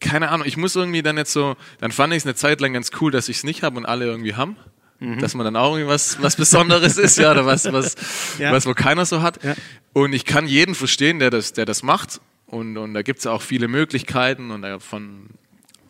keine 0.00 0.28
Ahnung, 0.28 0.46
ich 0.46 0.56
muss 0.56 0.76
irgendwie 0.76 1.02
dann 1.02 1.16
jetzt 1.16 1.32
so, 1.32 1.56
dann 1.80 1.90
fand 1.90 2.12
ich 2.12 2.18
es 2.18 2.26
eine 2.26 2.34
Zeit 2.34 2.60
lang 2.60 2.74
ganz 2.74 2.90
cool, 3.00 3.10
dass 3.10 3.28
ich 3.28 3.38
es 3.38 3.44
nicht 3.44 3.62
habe 3.62 3.78
und 3.78 3.86
alle 3.86 4.04
irgendwie 4.04 4.34
haben. 4.34 4.56
Mhm. 5.04 5.18
Dass 5.18 5.34
man 5.34 5.44
dann 5.44 5.56
auch 5.56 5.74
irgendwie 5.76 5.92
was, 5.92 6.20
was 6.22 6.36
Besonderes 6.36 6.96
ist, 6.98 7.18
ja, 7.18 7.32
oder 7.32 7.46
was, 7.46 7.70
was, 7.72 7.94
Ja. 8.38 8.52
was 8.52 8.66
wo 8.66 8.74
keiner 8.74 9.04
so 9.06 9.22
hat. 9.22 9.42
Ja. 9.44 9.54
Und 9.92 10.12
ich 10.12 10.24
kann 10.24 10.46
jeden 10.46 10.74
verstehen, 10.74 11.18
der 11.18 11.30
das, 11.30 11.52
der 11.52 11.64
das 11.66 11.82
macht. 11.82 12.20
Und, 12.46 12.76
und 12.76 12.94
da 12.94 13.02
gibt 13.02 13.18
es 13.20 13.26
auch 13.26 13.42
viele 13.42 13.68
Möglichkeiten 13.68 14.50
und 14.50 14.62
davon, 14.62 15.30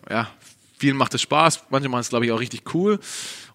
ja, 0.09 0.31
vielen 0.79 0.97
macht 0.97 1.15
es 1.15 1.23
Spaß, 1.23 1.65
manche 1.71 1.89
machen 1.89 2.01
es, 2.01 2.09
glaube 2.09 2.27
ich, 2.27 2.33
auch 2.33 2.41
richtig 2.41 2.75
cool. 2.75 2.99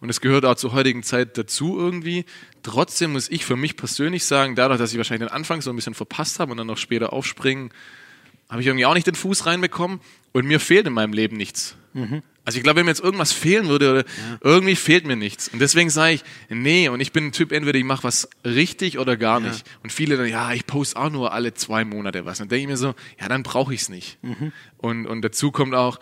Und 0.01 0.09
es 0.09 0.21
gehört 0.21 0.45
auch 0.45 0.55
zur 0.55 0.73
heutigen 0.73 1.03
Zeit 1.03 1.37
dazu 1.37 1.77
irgendwie. 1.77 2.25
Trotzdem 2.63 3.13
muss 3.13 3.29
ich 3.29 3.45
für 3.45 3.55
mich 3.55 3.75
persönlich 3.77 4.25
sagen, 4.25 4.55
dadurch, 4.55 4.79
dass 4.79 4.91
ich 4.91 4.97
wahrscheinlich 4.97 5.27
den 5.27 5.33
Anfang 5.33 5.61
so 5.61 5.69
ein 5.71 5.75
bisschen 5.75 5.93
verpasst 5.93 6.39
habe 6.39 6.51
und 6.51 6.57
dann 6.57 6.67
noch 6.67 6.77
später 6.77 7.11
aufspringen, 7.13 7.71
habe 8.49 8.61
ich 8.61 8.67
irgendwie 8.67 8.85
auch 8.85 8.93
nicht 8.93 9.07
den 9.07 9.15
Fuß 9.15 9.45
reinbekommen 9.45 9.99
und 10.31 10.45
mir 10.45 10.59
fehlt 10.59 10.87
in 10.87 10.93
meinem 10.93 11.13
Leben 11.13 11.37
nichts. 11.37 11.75
Mhm. 11.93 12.23
Also 12.45 12.57
ich 12.57 12.63
glaube, 12.63 12.77
wenn 12.77 12.85
mir 12.85 12.91
jetzt 12.91 13.03
irgendwas 13.03 13.31
fehlen 13.31 13.67
würde, 13.67 13.91
oder 13.91 13.99
ja. 13.99 14.37
irgendwie 14.41 14.75
fehlt 14.75 15.05
mir 15.05 15.15
nichts. 15.15 15.49
Und 15.49 15.59
deswegen 15.59 15.89
sage 15.89 16.15
ich, 16.15 16.23
nee, 16.49 16.89
und 16.89 16.99
ich 16.99 17.11
bin 17.11 17.27
ein 17.27 17.31
Typ, 17.31 17.51
entweder 17.51 17.77
ich 17.77 17.85
mache 17.85 18.03
was 18.03 18.27
richtig 18.43 18.97
oder 18.97 19.17
gar 19.17 19.39
ja. 19.39 19.49
nicht. 19.49 19.65
Und 19.83 19.91
viele 19.91 20.17
dann, 20.17 20.27
ja, 20.27 20.51
ich 20.53 20.65
poste 20.65 20.99
auch 20.99 21.11
nur 21.11 21.31
alle 21.31 21.53
zwei 21.53 21.85
Monate 21.85 22.25
was. 22.25 22.39
Und 22.39 22.45
dann 22.45 22.57
denke 22.57 22.61
ich 22.63 22.67
mir 22.69 22.77
so, 22.77 22.95
ja, 23.19 23.27
dann 23.27 23.43
brauche 23.43 23.73
ich 23.73 23.81
es 23.81 23.89
nicht. 23.89 24.17
Mhm. 24.23 24.51
Und, 24.77 25.05
und 25.05 25.21
dazu 25.21 25.51
kommt 25.51 25.75
auch 25.75 25.99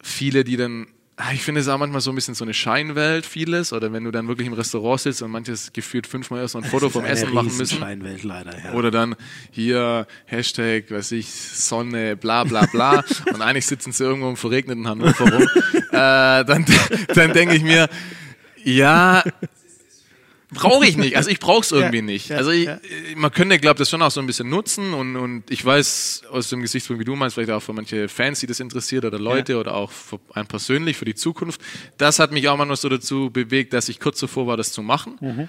viele, 0.00 0.44
die 0.44 0.56
dann 0.56 0.86
ich 1.34 1.42
finde 1.42 1.60
es 1.60 1.68
auch 1.68 1.78
manchmal 1.78 2.00
so 2.00 2.10
ein 2.10 2.14
bisschen 2.14 2.34
so 2.34 2.44
eine 2.44 2.54
Scheinwelt, 2.54 3.26
vieles. 3.26 3.72
Oder 3.72 3.92
wenn 3.92 4.04
du 4.04 4.10
dann 4.10 4.28
wirklich 4.28 4.46
im 4.46 4.54
Restaurant 4.54 5.00
sitzt 5.00 5.22
und 5.22 5.30
manches 5.30 5.72
gefühlt 5.72 6.06
fünfmal 6.06 6.40
erst 6.40 6.56
ein 6.56 6.64
Foto 6.64 6.88
vom 6.88 7.04
Essen 7.04 7.32
machen 7.34 7.56
müssen. 7.56 7.78
Scheinwelt 7.78 8.24
leider, 8.24 8.52
ja. 8.58 8.72
Oder 8.72 8.90
dann 8.90 9.14
hier 9.50 10.06
Hashtag, 10.24 10.90
weiß 10.90 11.12
ich, 11.12 11.30
Sonne, 11.30 12.16
bla 12.16 12.44
bla 12.44 12.66
bla. 12.66 13.04
und 13.32 13.42
eigentlich 13.42 13.66
sitzen 13.66 13.92
sie 13.92 14.04
irgendwo 14.04 14.30
im 14.30 14.36
verregneten 14.36 14.88
Hannover 14.88 15.30
rum. 15.30 15.42
äh, 15.90 16.44
dann 16.44 16.64
dann 17.14 17.32
denke 17.32 17.56
ich 17.56 17.62
mir, 17.62 17.88
ja, 18.64 19.22
Brauche 20.54 20.86
ich 20.86 20.96
nicht. 20.96 21.16
Also 21.16 21.30
ich 21.30 21.40
brauche 21.40 21.62
es 21.62 21.72
irgendwie 21.72 21.96
ja, 21.96 22.02
nicht. 22.02 22.28
Ja, 22.28 22.36
also 22.36 22.50
ich, 22.50 22.66
ja. 22.66 22.78
man 23.16 23.30
könnte, 23.30 23.58
glaube 23.58 23.76
ich, 23.76 23.78
das 23.78 23.90
schon 23.90 24.02
auch 24.02 24.10
so 24.10 24.20
ein 24.20 24.26
bisschen 24.26 24.48
nutzen 24.48 24.92
und, 24.92 25.16
und 25.16 25.50
ich 25.50 25.64
weiß 25.64 26.24
aus 26.30 26.50
dem 26.50 26.60
Gesichtspunkt, 26.60 27.00
wie 27.00 27.04
du 27.04 27.16
meinst, 27.16 27.34
vielleicht 27.34 27.50
auch 27.50 27.62
für 27.62 27.72
manche 27.72 28.08
Fans, 28.08 28.40
die 28.40 28.46
das 28.46 28.60
interessiert 28.60 29.04
oder 29.04 29.18
Leute 29.18 29.58
oder 29.58 29.74
auch 29.74 29.90
für 29.90 30.20
einen 30.34 30.46
persönlich, 30.46 30.96
für 30.96 31.04
die 31.04 31.14
Zukunft. 31.14 31.60
Das 31.96 32.18
hat 32.18 32.32
mich 32.32 32.48
auch 32.48 32.56
manchmal 32.56 32.76
so 32.76 32.88
dazu 32.88 33.30
bewegt, 33.30 33.72
dass 33.72 33.88
ich 33.88 33.98
kurz 33.98 34.20
davor 34.20 34.46
war, 34.46 34.56
das 34.56 34.72
zu 34.72 34.82
machen. 34.82 35.16
Mhm. 35.20 35.48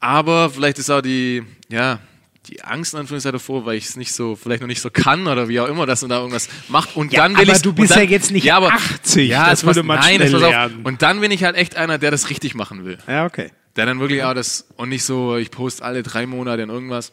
Aber 0.00 0.50
vielleicht 0.50 0.78
ist 0.78 0.90
auch 0.90 1.00
die, 1.00 1.42
ja, 1.68 2.00
die 2.46 2.62
Angst 2.62 2.94
in 2.94 3.00
Anführungszeichen 3.00 3.38
davor, 3.38 3.64
weil 3.64 3.76
ich 3.76 3.86
es 3.86 3.96
nicht 3.96 4.12
so, 4.12 4.36
vielleicht 4.36 4.60
noch 4.60 4.68
nicht 4.68 4.80
so 4.80 4.90
kann 4.90 5.26
oder 5.26 5.48
wie 5.48 5.60
auch 5.60 5.68
immer, 5.68 5.86
dass 5.86 6.02
man 6.02 6.10
da 6.10 6.18
irgendwas 6.18 6.48
macht. 6.68 6.96
Und 6.96 7.12
ja, 7.12 7.22
dann 7.22 7.36
will 7.36 7.44
ich. 7.44 7.50
Aber 7.50 7.58
du 7.60 7.72
bist 7.72 7.92
dann, 7.92 8.00
ja 8.00 8.10
jetzt 8.10 8.30
nicht 8.30 8.44
ja, 8.44 8.56
aber, 8.56 8.72
80. 8.72 9.28
Ja, 9.28 9.50
das, 9.50 9.60
das 9.60 9.66
würde 9.66 9.82
man 9.82 10.00
nein, 10.00 10.16
schnell 10.16 10.36
lernen. 10.36 10.80
Auf, 10.80 10.84
und 10.84 11.02
dann 11.02 11.20
bin 11.20 11.30
ich 11.30 11.44
halt 11.44 11.56
echt 11.56 11.76
einer, 11.76 11.98
der 11.98 12.10
das 12.10 12.28
richtig 12.30 12.54
machen 12.54 12.84
will. 12.84 12.98
Ja, 13.06 13.24
okay. 13.24 13.50
Der 13.76 13.86
dann 13.86 14.00
wirklich 14.00 14.22
auch 14.22 14.34
das, 14.34 14.68
und 14.76 14.88
nicht 14.88 15.04
so, 15.04 15.36
ich 15.36 15.50
poste 15.50 15.84
alle 15.84 16.02
drei 16.02 16.26
Monate 16.26 16.62
in 16.62 16.70
irgendwas. 16.70 17.12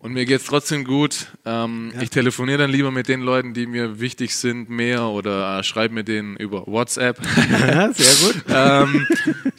Und 0.00 0.14
mir 0.14 0.24
geht's 0.24 0.44
trotzdem 0.44 0.84
gut. 0.84 1.26
Ähm, 1.44 1.92
ja. 1.94 2.00
Ich 2.00 2.08
telefoniere 2.08 2.56
dann 2.56 2.70
lieber 2.70 2.90
mit 2.90 3.08
den 3.08 3.20
Leuten, 3.20 3.52
die 3.52 3.66
mir 3.66 4.00
wichtig 4.00 4.34
sind, 4.34 4.70
mehr 4.70 5.04
oder 5.04 5.58
äh, 5.58 5.62
schreibe 5.62 5.92
mit 5.92 6.08
denen 6.08 6.36
über 6.36 6.66
WhatsApp. 6.66 7.20
Ja, 7.50 7.92
sehr 7.92 8.26
gut. 8.26 8.44
ähm, 8.48 9.06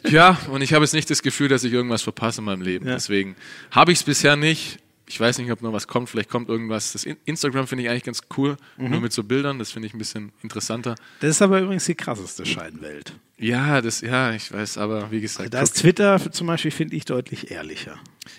ja, 0.08 0.36
und 0.50 0.62
ich 0.62 0.74
habe 0.74 0.84
jetzt 0.84 0.94
nicht 0.94 1.08
das 1.10 1.22
Gefühl, 1.22 1.48
dass 1.48 1.62
ich 1.62 1.72
irgendwas 1.72 2.02
verpasse 2.02 2.40
in 2.40 2.46
meinem 2.46 2.62
Leben. 2.62 2.88
Ja. 2.88 2.94
Deswegen 2.94 3.36
habe 3.70 3.92
ich 3.92 3.98
es 3.98 4.04
bisher 4.04 4.34
nicht. 4.34 4.78
Ich 5.12 5.20
weiß 5.20 5.36
nicht, 5.36 5.50
ob 5.52 5.60
noch 5.60 5.74
was 5.74 5.86
kommt. 5.88 6.08
Vielleicht 6.08 6.30
kommt 6.30 6.48
irgendwas. 6.48 6.94
Das 6.94 7.04
Instagram 7.04 7.66
finde 7.66 7.84
ich 7.84 7.90
eigentlich 7.90 8.04
ganz 8.04 8.22
cool, 8.38 8.56
mhm. 8.78 8.90
nur 8.90 9.00
mit 9.02 9.12
so 9.12 9.22
Bildern. 9.22 9.58
Das 9.58 9.70
finde 9.70 9.86
ich 9.86 9.92
ein 9.92 9.98
bisschen 9.98 10.32
interessanter. 10.42 10.94
Das 11.20 11.28
ist 11.32 11.42
aber 11.42 11.60
übrigens 11.60 11.84
die 11.84 11.94
krasseste 11.94 12.46
Scheinwelt. 12.46 13.12
Ja, 13.36 13.82
das, 13.82 14.00
ja, 14.00 14.32
ich 14.32 14.50
weiß, 14.50 14.78
aber 14.78 15.10
wie 15.10 15.20
gesagt. 15.20 15.52
Da 15.52 15.60
ist 15.60 15.76
Twitter 15.76 16.18
zum 16.32 16.46
Beispiel, 16.46 16.70
finde 16.70 16.96
ich, 16.96 17.04
deutlich 17.04 17.50
ehrlicher. 17.50 17.98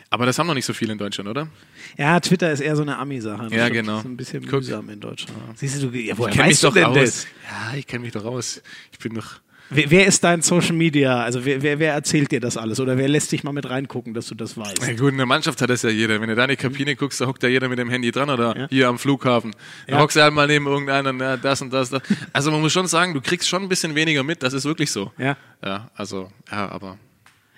Aber 0.09 0.26
das 0.26 0.39
haben 0.39 0.47
noch 0.47 0.55
nicht 0.55 0.65
so 0.65 0.74
viele 0.74 0.93
in 0.93 0.97
Deutschland, 0.97 1.30
oder? 1.30 1.47
Ja, 1.95 2.19
Twitter 2.19 2.51
ist 2.51 2.61
eher 2.61 2.76
so 2.76 2.82
eine 2.82 2.97
Ami-Sache. 2.97 3.49
Ja, 3.51 3.69
genau. 3.69 3.97
Das 3.97 4.05
ist 4.05 4.09
ein 4.09 4.17
bisschen 4.17 4.43
mühsam 4.43 4.89
in 4.89 4.99
Deutschland. 4.99 5.38
Siehst 5.55 5.84
du, 5.84 5.89
ja, 5.91 6.17
woher 6.17 6.32
ich 6.32 6.36
kenne 6.36 6.47
mich 6.47 6.59
doch 6.59 6.76
raus. 6.76 6.95
Das? 6.95 7.28
Ja, 7.51 7.78
ich 7.78 7.86
kenne 7.86 8.03
mich 8.03 8.13
doch 8.13 8.26
raus. 8.26 8.63
Ich 8.91 8.97
bin 8.97 9.13
doch 9.13 9.43
Wer, 9.70 9.89
wer, 9.89 10.05
ist 10.05 10.24
dein 10.24 10.41
Social 10.41 10.74
Media? 10.74 11.22
Also 11.24 11.45
wer, 11.45 11.61
wer, 11.61 11.80
wer, 11.80 11.93
erzählt 11.93 12.32
dir 12.32 12.39
das 12.39 12.57
alles? 12.57 12.80
Oder 12.80 12.97
wer 12.97 13.07
lässt 13.07 13.32
dich 13.32 13.43
mal 13.43 13.53
mit 13.53 13.70
reingucken, 13.70 14.14
dass 14.14 14.28
du 14.28 14.36
das 14.36 14.57
weißt? 14.57 14.82
Ja, 14.82 14.93
gut, 14.93 15.11
in 15.11 15.18
der 15.18 15.26
Mannschaft 15.26 15.61
hat 15.61 15.70
das 15.70 15.82
ja 15.82 15.89
jeder. 15.89 16.22
Wenn 16.22 16.30
du 16.30 16.36
da 16.36 16.43
in 16.43 16.51
die 16.51 16.55
Kabine 16.55 16.95
guckst, 16.95 17.22
da 17.22 17.28
hockt 17.28 17.41
ja 17.43 17.49
jeder 17.49 17.70
mit 17.70 17.80
dem 17.80 17.89
Handy 17.89 18.11
dran 18.11 18.30
oder 18.30 18.57
ja. 18.57 18.68
hier 18.70 18.88
am 18.88 18.99
Flughafen. 18.99 19.55
Da 19.88 19.93
ja. 19.93 19.99
hockst 19.99 20.16
du 20.16 20.22
halt 20.22 20.34
mal 20.34 20.47
neben 20.47 20.68
irgendeinem, 20.68 21.20
ja, 21.20 21.38
das 21.38 21.61
und 21.61 21.74
das, 21.74 21.89
das. 21.89 22.01
Also 22.32 22.51
man 22.51 22.61
muss 22.61 22.72
schon 22.72 22.88
sagen, 22.88 23.14
du 23.14 23.22
kriegst 23.22 23.47
schon 23.47 23.64
ein 23.64 23.70
bisschen 23.70 23.95
weniger 23.95 24.24
mit. 24.24 24.43
Das 24.43 24.53
ist 24.53 24.66
wirklich 24.66 24.91
so. 24.91 25.11
Ja. 25.18 25.38
Ja, 25.64 25.89
also, 25.95 26.30
ja, 26.51 26.70
aber. 26.70 26.97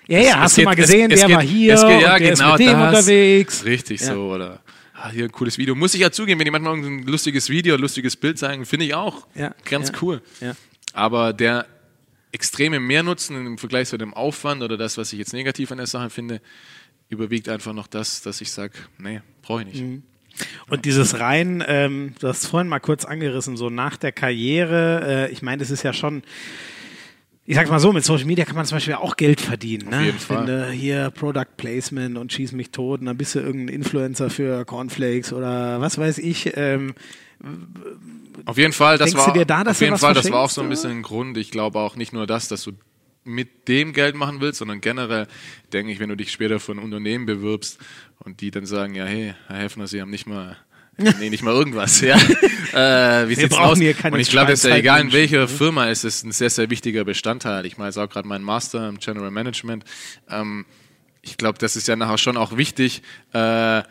Ja, 0.08 0.20
ja, 0.20 0.24
es, 0.24 0.36
hast 0.36 0.52
es 0.52 0.56
du 0.56 0.62
geht, 0.62 0.66
mal 0.66 0.76
gesehen, 0.76 1.12
es, 1.12 1.20
der 1.20 1.28
geht, 1.28 1.36
war 1.38 1.44
hier, 1.44 1.76
geht, 1.76 2.02
ja, 2.02 2.20
der 2.20 2.20
genau 2.20 2.54
ist 2.54 2.60
mit 2.60 2.68
dem 2.68 2.80
das, 2.80 3.00
unterwegs. 3.00 3.66
Richtig 3.66 4.02
so, 4.02 4.14
oder 4.14 4.60
ah, 4.94 5.10
hier 5.10 5.26
ein 5.26 5.32
cooles 5.32 5.58
Video. 5.58 5.76
Muss 5.76 5.94
ich 5.94 6.02
ja 6.02 6.12
zugeben, 6.12 6.40
wenn 6.40 6.46
die 6.46 6.52
manchmal 6.52 6.76
ein 6.76 7.04
lustiges 7.04 7.50
Video, 7.50 7.76
ein 7.76 7.82
lustiges 7.82 8.16
Bild 8.16 8.38
zeigen, 8.38 8.66
finde 8.66 8.86
ich 8.86 8.94
auch 8.94 9.28
ja, 9.36 9.54
ganz 9.66 9.92
cool. 10.02 10.22
Ja. 10.42 10.54
Aber 10.94 11.34
der 11.34 11.66
extreme 12.36 12.82
Mehrnutzen 12.82 13.46
im 13.46 13.58
Vergleich 13.58 13.88
zu 13.88 13.98
dem 13.98 14.14
Aufwand 14.14 14.62
oder 14.62 14.78
das, 14.78 14.98
was 14.98 15.12
ich 15.14 15.20
jetzt 15.20 15.34
negativ 15.34 15.72
an 15.72 15.78
der 15.78 15.88
Sache 15.88 16.10
finde, 16.10 16.42
überwiegt 17.08 17.48
einfach 17.50 17.74
noch 17.74 17.88
das, 17.88 18.22
dass 18.22 18.42
ich 18.42 18.52
sage, 18.52 18.74
nee, 18.98 19.22
brauche 19.42 19.62
ich 19.62 19.68
nicht. 19.68 19.82
Mhm. 19.82 20.04
Und 20.70 20.84
dieses 20.84 21.22
rein, 21.22 21.64
ähm, 21.66 22.14
du 22.20 22.28
hast 22.28 22.48
vorhin 22.48 22.68
mal 22.68 22.80
kurz 22.80 23.06
angerissen, 23.06 23.56
so 23.56 23.70
nach 23.70 23.96
der 23.96 24.12
Karriere, 24.12 25.30
äh, 25.30 25.32
ich 25.32 25.42
meine, 25.42 25.60
das 25.60 25.72
ist 25.72 25.84
ja 25.84 25.94
schon, 25.94 26.24
ich 27.46 27.56
sag's 27.56 27.70
mal 27.70 27.80
so, 27.80 27.94
mit 27.94 28.04
Social 28.04 28.26
Media 28.26 28.44
kann 28.44 28.58
man 28.58 28.66
zum 28.66 28.76
Beispiel 28.76 28.96
auch 28.96 29.16
Geld 29.16 29.40
verdienen. 29.40 29.90
Ne? 29.90 29.98
Auf 29.98 30.04
jeden 30.04 30.20
Fall. 30.20 30.38
Finde 30.40 30.72
hier 30.72 31.10
Product 31.12 31.56
Placement 31.56 32.18
und 32.18 32.34
schieß 32.34 32.52
mich 32.52 32.72
tot 32.72 33.00
und 33.00 33.06
dann 33.06 33.16
bist 33.16 33.36
du 33.36 33.40
irgendein 33.40 33.76
Influencer 33.76 34.30
für 34.30 34.66
Cornflakes 34.66 35.32
oder 35.32 35.80
was 35.80 35.98
weiß 35.98 36.18
ich. 36.18 36.52
Ähm, 36.58 36.96
auf 38.46 38.58
jeden 38.58 38.74
Fall, 38.74 38.98
das 38.98 39.16
war, 39.16 39.34
da, 39.46 39.62
auf 39.64 39.82
jeden 39.82 39.98
Fall, 39.98 40.14
das 40.14 40.32
war 40.32 40.42
auch 40.42 40.50
so 40.50 40.62
ein 40.62 40.70
bisschen 40.70 40.92
ein 40.92 41.02
Grund. 41.02 41.38
Ich 41.38 41.52
glaube 41.52 41.80
auch 41.80 41.96
nicht 41.96 42.14
nur 42.14 42.28
das, 42.28 42.48
dass 42.48 42.64
du 42.64 42.72
mit 43.24 43.68
dem 43.68 43.94
Geld 43.94 44.16
machen 44.16 44.40
willst, 44.40 44.60
sondern 44.60 44.82
generell 44.82 45.28
denke 45.74 45.92
ich, 45.92 46.00
wenn 46.00 46.10
du 46.10 46.16
dich 46.16 46.32
später 46.32 46.60
für 46.60 46.74
ein 46.74 46.80
Unternehmen 46.80 47.26
bewirbst 47.26 47.80
und 48.20 48.42
die 48.42 48.52
dann 48.52 48.66
sagen, 48.66 48.96
ja, 48.96 49.06
hey, 49.06 49.34
Herr 49.48 49.58
Heffner, 49.58 49.88
Sie 49.88 50.00
haben 50.00 50.12
nicht 50.12 50.28
mal 50.28 50.58
nee, 50.98 51.30
nicht 51.30 51.44
mal 51.44 51.54
irgendwas. 51.54 52.00
Ja. 52.00 52.16
äh, 52.74 53.28
wie 53.28 53.36
sieht's 53.36 53.58
aus? 53.58 53.78
Und 53.78 54.20
ich 54.20 54.30
glaube, 54.30 54.54
es 54.54 54.64
ist 54.64 54.70
ja 54.70 54.78
egal 54.78 55.02
in 55.02 55.12
welcher? 55.12 55.48
Firma 55.50 55.88
ist 55.88 56.06
es 56.06 56.24
ein 56.24 56.32
sehr, 56.32 56.50
sehr 56.50 56.70
wichtiger 56.70 57.04
Bestandteil. 57.04 57.66
Ich 57.66 57.78
meine 57.78 57.90
jetzt 57.90 57.98
auch 57.98 58.10
gerade 58.10 58.28
meinen 58.28 58.46
Master 58.46 58.88
im 58.88 59.00
General 59.00 59.30
Management. 59.30 59.84
Ähm, 60.30 60.66
ich 61.22 61.36
glaube, 61.36 61.58
das 61.58 61.76
ist 61.76 61.90
ja 61.90 61.98
nachher 61.98 62.18
schon 62.18 62.38
auch 62.38 62.56
wichtig. 62.56 63.02
Äh, 63.34 63.84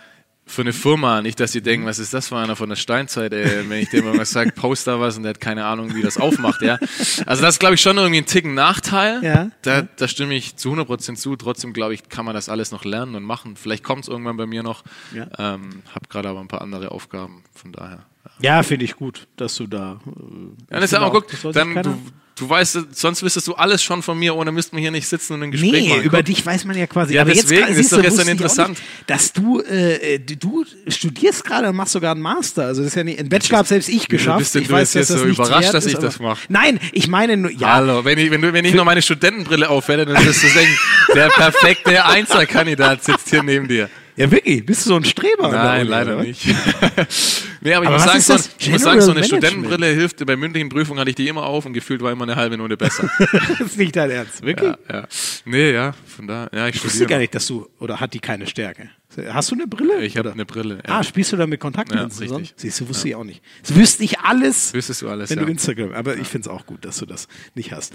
für 0.47 0.63
eine 0.63 0.73
Firma, 0.73 1.23
nicht, 1.23 1.41
dass 1.41 1.53
sie 1.53 1.63
denken, 1.63 1.87
was 1.87 1.99
ist 1.99 2.13
das 2.13 2.29
für 2.29 2.37
einer 2.37 2.55
von 2.55 2.69
der 2.69 2.77
Steinzeit, 2.77 3.33
ey, 3.33 3.69
wenn 3.69 3.79
ich 3.79 3.89
dem 3.89 4.05
irgendwas 4.05 4.31
sage, 4.31 4.53
post 4.53 4.87
da 4.87 5.01
was 5.01 5.17
und 5.17 5.23
der 5.23 5.31
hat 5.31 5.41
keine 5.41 5.65
Ahnung, 5.65 5.95
wie 5.95 6.03
das 6.03 6.19
aufmacht, 6.19 6.61
ja. 6.63 6.79
Also 7.27 7.43
das 7.43 7.55
ist, 7.55 7.59
glaube 7.61 7.77
ich, 7.77 7.81
schon 7.81 7.97
irgendwie 7.97 8.21
ein 8.21 8.27
Ticken 8.27 8.55
Nachteil. 8.55 9.23
Ja. 9.23 9.51
Da, 9.63 9.83
da 9.83 10.09
stimme 10.09 10.35
ich 10.35 10.57
zu 10.57 10.73
100% 10.73 11.17
zu. 11.17 11.37
Trotzdem, 11.37 11.73
glaube 11.73 11.95
ich, 11.95 12.09
kann 12.09 12.25
man 12.25 12.35
das 12.35 12.49
alles 12.49 12.73
noch 12.73 12.85
lernen 12.85 13.15
und 13.15 13.23
machen. 13.23 13.57
Vielleicht 13.57 13.85
kommt 13.85 14.05
es 14.05 14.09
irgendwann 14.09 14.37
bei 14.37 14.47
mir 14.47 14.63
noch. 14.63 14.85
Ja. 15.15 15.29
Ähm, 15.39 15.83
hab 15.95 16.11
gerade 16.11 16.29
aber 16.29 16.41
ein 16.41 16.49
paar 16.49 16.61
andere 16.61 16.91
Aufgaben, 16.93 17.45
von 17.55 17.73
daher. 17.73 18.05
Ja, 18.41 18.63
finde 18.63 18.85
ich 18.85 18.97
gut, 18.97 19.29
dass 19.37 19.55
du 19.57 19.67
da. 19.67 20.01
Äh, 20.07 20.75
ja, 20.75 20.81
das 20.81 20.85
ist 20.85 20.91
ja 20.93 21.01
auch, 21.01 21.13
guck, 21.13 21.53
dann, 21.53 21.83
du, 21.83 21.99
Du 22.37 22.49
weißt, 22.49 22.79
sonst 22.93 23.23
wüsstest 23.23 23.47
du 23.47 23.55
alles 23.55 23.81
schon 23.81 24.03
von 24.03 24.19
mir, 24.19 24.35
ohne 24.35 24.51
müssten 24.51 24.77
wir 24.77 24.81
hier 24.81 24.91
nicht 24.91 25.07
sitzen 25.07 25.35
und 25.35 25.45
ein 25.45 25.51
Gespräch 25.53 25.73
nee, 25.73 25.89
machen. 25.89 26.01
Nee, 26.01 26.07
über 26.07 26.23
dich 26.25 26.45
weiß 26.45 26.65
man 26.65 26.77
ja 26.77 26.89
quasi. 26.89 27.15
Ja, 27.15 27.23
aber 27.23 27.33
deswegen 27.33 27.69
jetzt, 27.69 27.79
ist 27.79 27.93
doch 27.93 28.03
jetzt 28.03 28.19
dann 28.19 28.27
interessant. 28.27 28.71
Nicht, 28.71 28.83
dass 29.07 29.33
du, 29.33 29.61
äh, 29.61 30.19
du 30.19 30.65
studierst 30.89 31.45
gerade 31.45 31.69
und 31.69 31.77
machst 31.77 31.93
sogar 31.93 32.11
einen 32.11 32.23
Master. 32.23 32.67
Also 32.67 32.83
das 32.83 32.89
ist 32.89 32.97
ja 32.97 33.05
nicht, 33.05 33.21
ein 33.21 33.29
Bachelor 33.29 33.59
habe 33.59 33.69
selbst 33.69 33.89
ich 33.89 34.09
geschafft. 34.09 34.39
Bist 34.39 34.55
denn 34.57 34.63
ich 34.63 34.69
du 34.69 34.75
weiß, 34.75 34.95
jetzt 34.95 35.11
dass 35.11 35.21
so 35.21 35.27
überrascht, 35.27 35.75
dass 35.75 35.87
ich 35.87 35.95
das 35.95 36.19
mache? 36.19 36.41
Nein, 36.49 36.81
ich 36.91 37.07
meine 37.07 37.37
nur, 37.37 37.53
ja. 37.53 37.75
Hallo, 37.75 38.05
wenn 38.05 38.19
ich, 38.19 38.33
wenn, 38.33 38.43
du, 38.43 38.53
wenn 38.53 38.65
ich 38.65 38.75
noch 38.75 38.85
meine 38.85 39.03
Studentenbrille 39.03 39.69
aufwende, 39.69 40.05
dann 40.07 40.27
wirst 40.27 40.43
du 40.43 40.49
denken, 40.49 40.77
der 41.15 41.29
perfekte 41.29 42.05
Einzelkandidat 42.05 43.05
sitzt 43.05 43.31
hier 43.31 43.45
neben 43.45 43.69
dir. 43.69 43.89
Ja, 44.17 44.31
wirklich? 44.31 44.65
Bist 44.65 44.87
du 44.87 44.91
so 44.91 44.97
ein 44.97 45.05
Streber? 45.05 45.51
Nein, 45.51 45.89
leider 45.89 46.23
nicht. 46.23 46.47
nee, 47.61 47.75
aber, 47.75 47.87
aber 47.89 47.97
ich 47.97 48.05
muss 48.05 48.27
sagen, 48.27 48.43
so, 48.43 48.49
ich 48.59 48.71
muss 48.71 48.83
sagen, 48.83 49.01
so 49.01 49.11
eine 49.11 49.21
Management? 49.21 49.45
Studentenbrille 49.45 49.87
hilft, 49.87 50.25
bei 50.25 50.37
mündlichen 50.37 50.69
Prüfungen 50.69 51.01
hatte 51.01 51.11
ich 51.11 51.17
die 51.17 51.27
immer 51.27 51.45
auf 51.45 51.67
und 51.67 51.73
gefühlt 51.73 52.01
war 52.01 52.13
immer 52.13 52.23
eine 52.23 52.37
halbe 52.37 52.57
Minute 52.57 52.77
besser. 52.77 53.11
das 53.19 53.61
ist 53.61 53.79
nicht 53.79 53.97
dein 53.97 54.11
Ernst, 54.11 54.43
wirklich? 54.43 54.75
Ja, 54.89 55.01
ja. 55.01 55.09
Nee, 55.45 55.73
ja, 55.73 55.95
von 56.07 56.29
da, 56.29 56.49
ja, 56.53 56.69
ich, 56.69 56.77
ich 56.77 56.85
wusste 56.85 57.07
gar 57.07 57.19
nicht, 57.19 57.35
dass 57.35 57.47
du, 57.47 57.69
oder 57.81 57.99
hat 57.99 58.15
die 58.15 58.21
keine 58.21 58.47
Stärke? 58.47 58.91
Hast 59.29 59.51
du 59.51 59.55
eine 59.55 59.67
Brille? 59.67 60.05
Ich 60.05 60.17
habe 60.17 60.33
eine 60.33 60.45
Brille. 60.45 60.77
Ja. 60.87 60.99
Ah, 60.99 61.03
spielst 61.03 61.33
du 61.33 61.37
da 61.37 61.47
mit 61.47 61.61
Kontaktlinsen? 61.61 62.29
Ja, 62.29 62.41
Siehst 62.57 62.81
du, 62.81 62.89
wusste 62.89 63.09
ja. 63.09 63.13
ich 63.13 63.17
auch 63.17 63.25
nicht. 63.25 63.43
Das 63.63 63.75
wüsste 63.77 64.05
ich 64.05 64.21
alles. 64.21 64.75
Wüsstest 64.75 65.03
du 65.03 65.09
alles, 65.09 65.31
Wenn 65.31 65.39
du 65.39 65.47
Instagram, 65.47 65.93
aber 65.93 66.17
ich 66.17 66.27
finde 66.27 66.49
es 66.49 66.55
auch 66.55 66.67
gut, 66.67 66.85
dass 66.85 66.99
du 66.99 67.07
das 67.07 67.29
nicht 67.55 67.73
hast. 67.73 67.93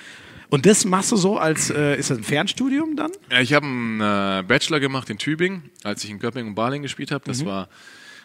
Und 0.49 0.65
das 0.65 0.83
machst 0.83 1.11
du 1.11 1.15
so 1.15 1.37
als, 1.37 1.69
äh, 1.69 1.95
ist 1.95 2.09
das 2.09 2.17
ein 2.17 2.23
Fernstudium 2.23 2.95
dann? 2.95 3.11
Ja, 3.31 3.39
ich 3.39 3.53
habe 3.53 3.65
einen 3.65 4.01
äh, 4.01 4.43
Bachelor 4.47 4.79
gemacht 4.79 5.09
in 5.09 5.17
Tübingen, 5.17 5.69
als 5.83 6.03
ich 6.03 6.09
in 6.09 6.19
Göppingen 6.19 6.49
und 6.49 6.55
Baling 6.55 6.81
gespielt 6.81 7.11
habe. 7.11 7.23
Das 7.25 7.43
mhm. 7.43 7.47
war 7.47 7.69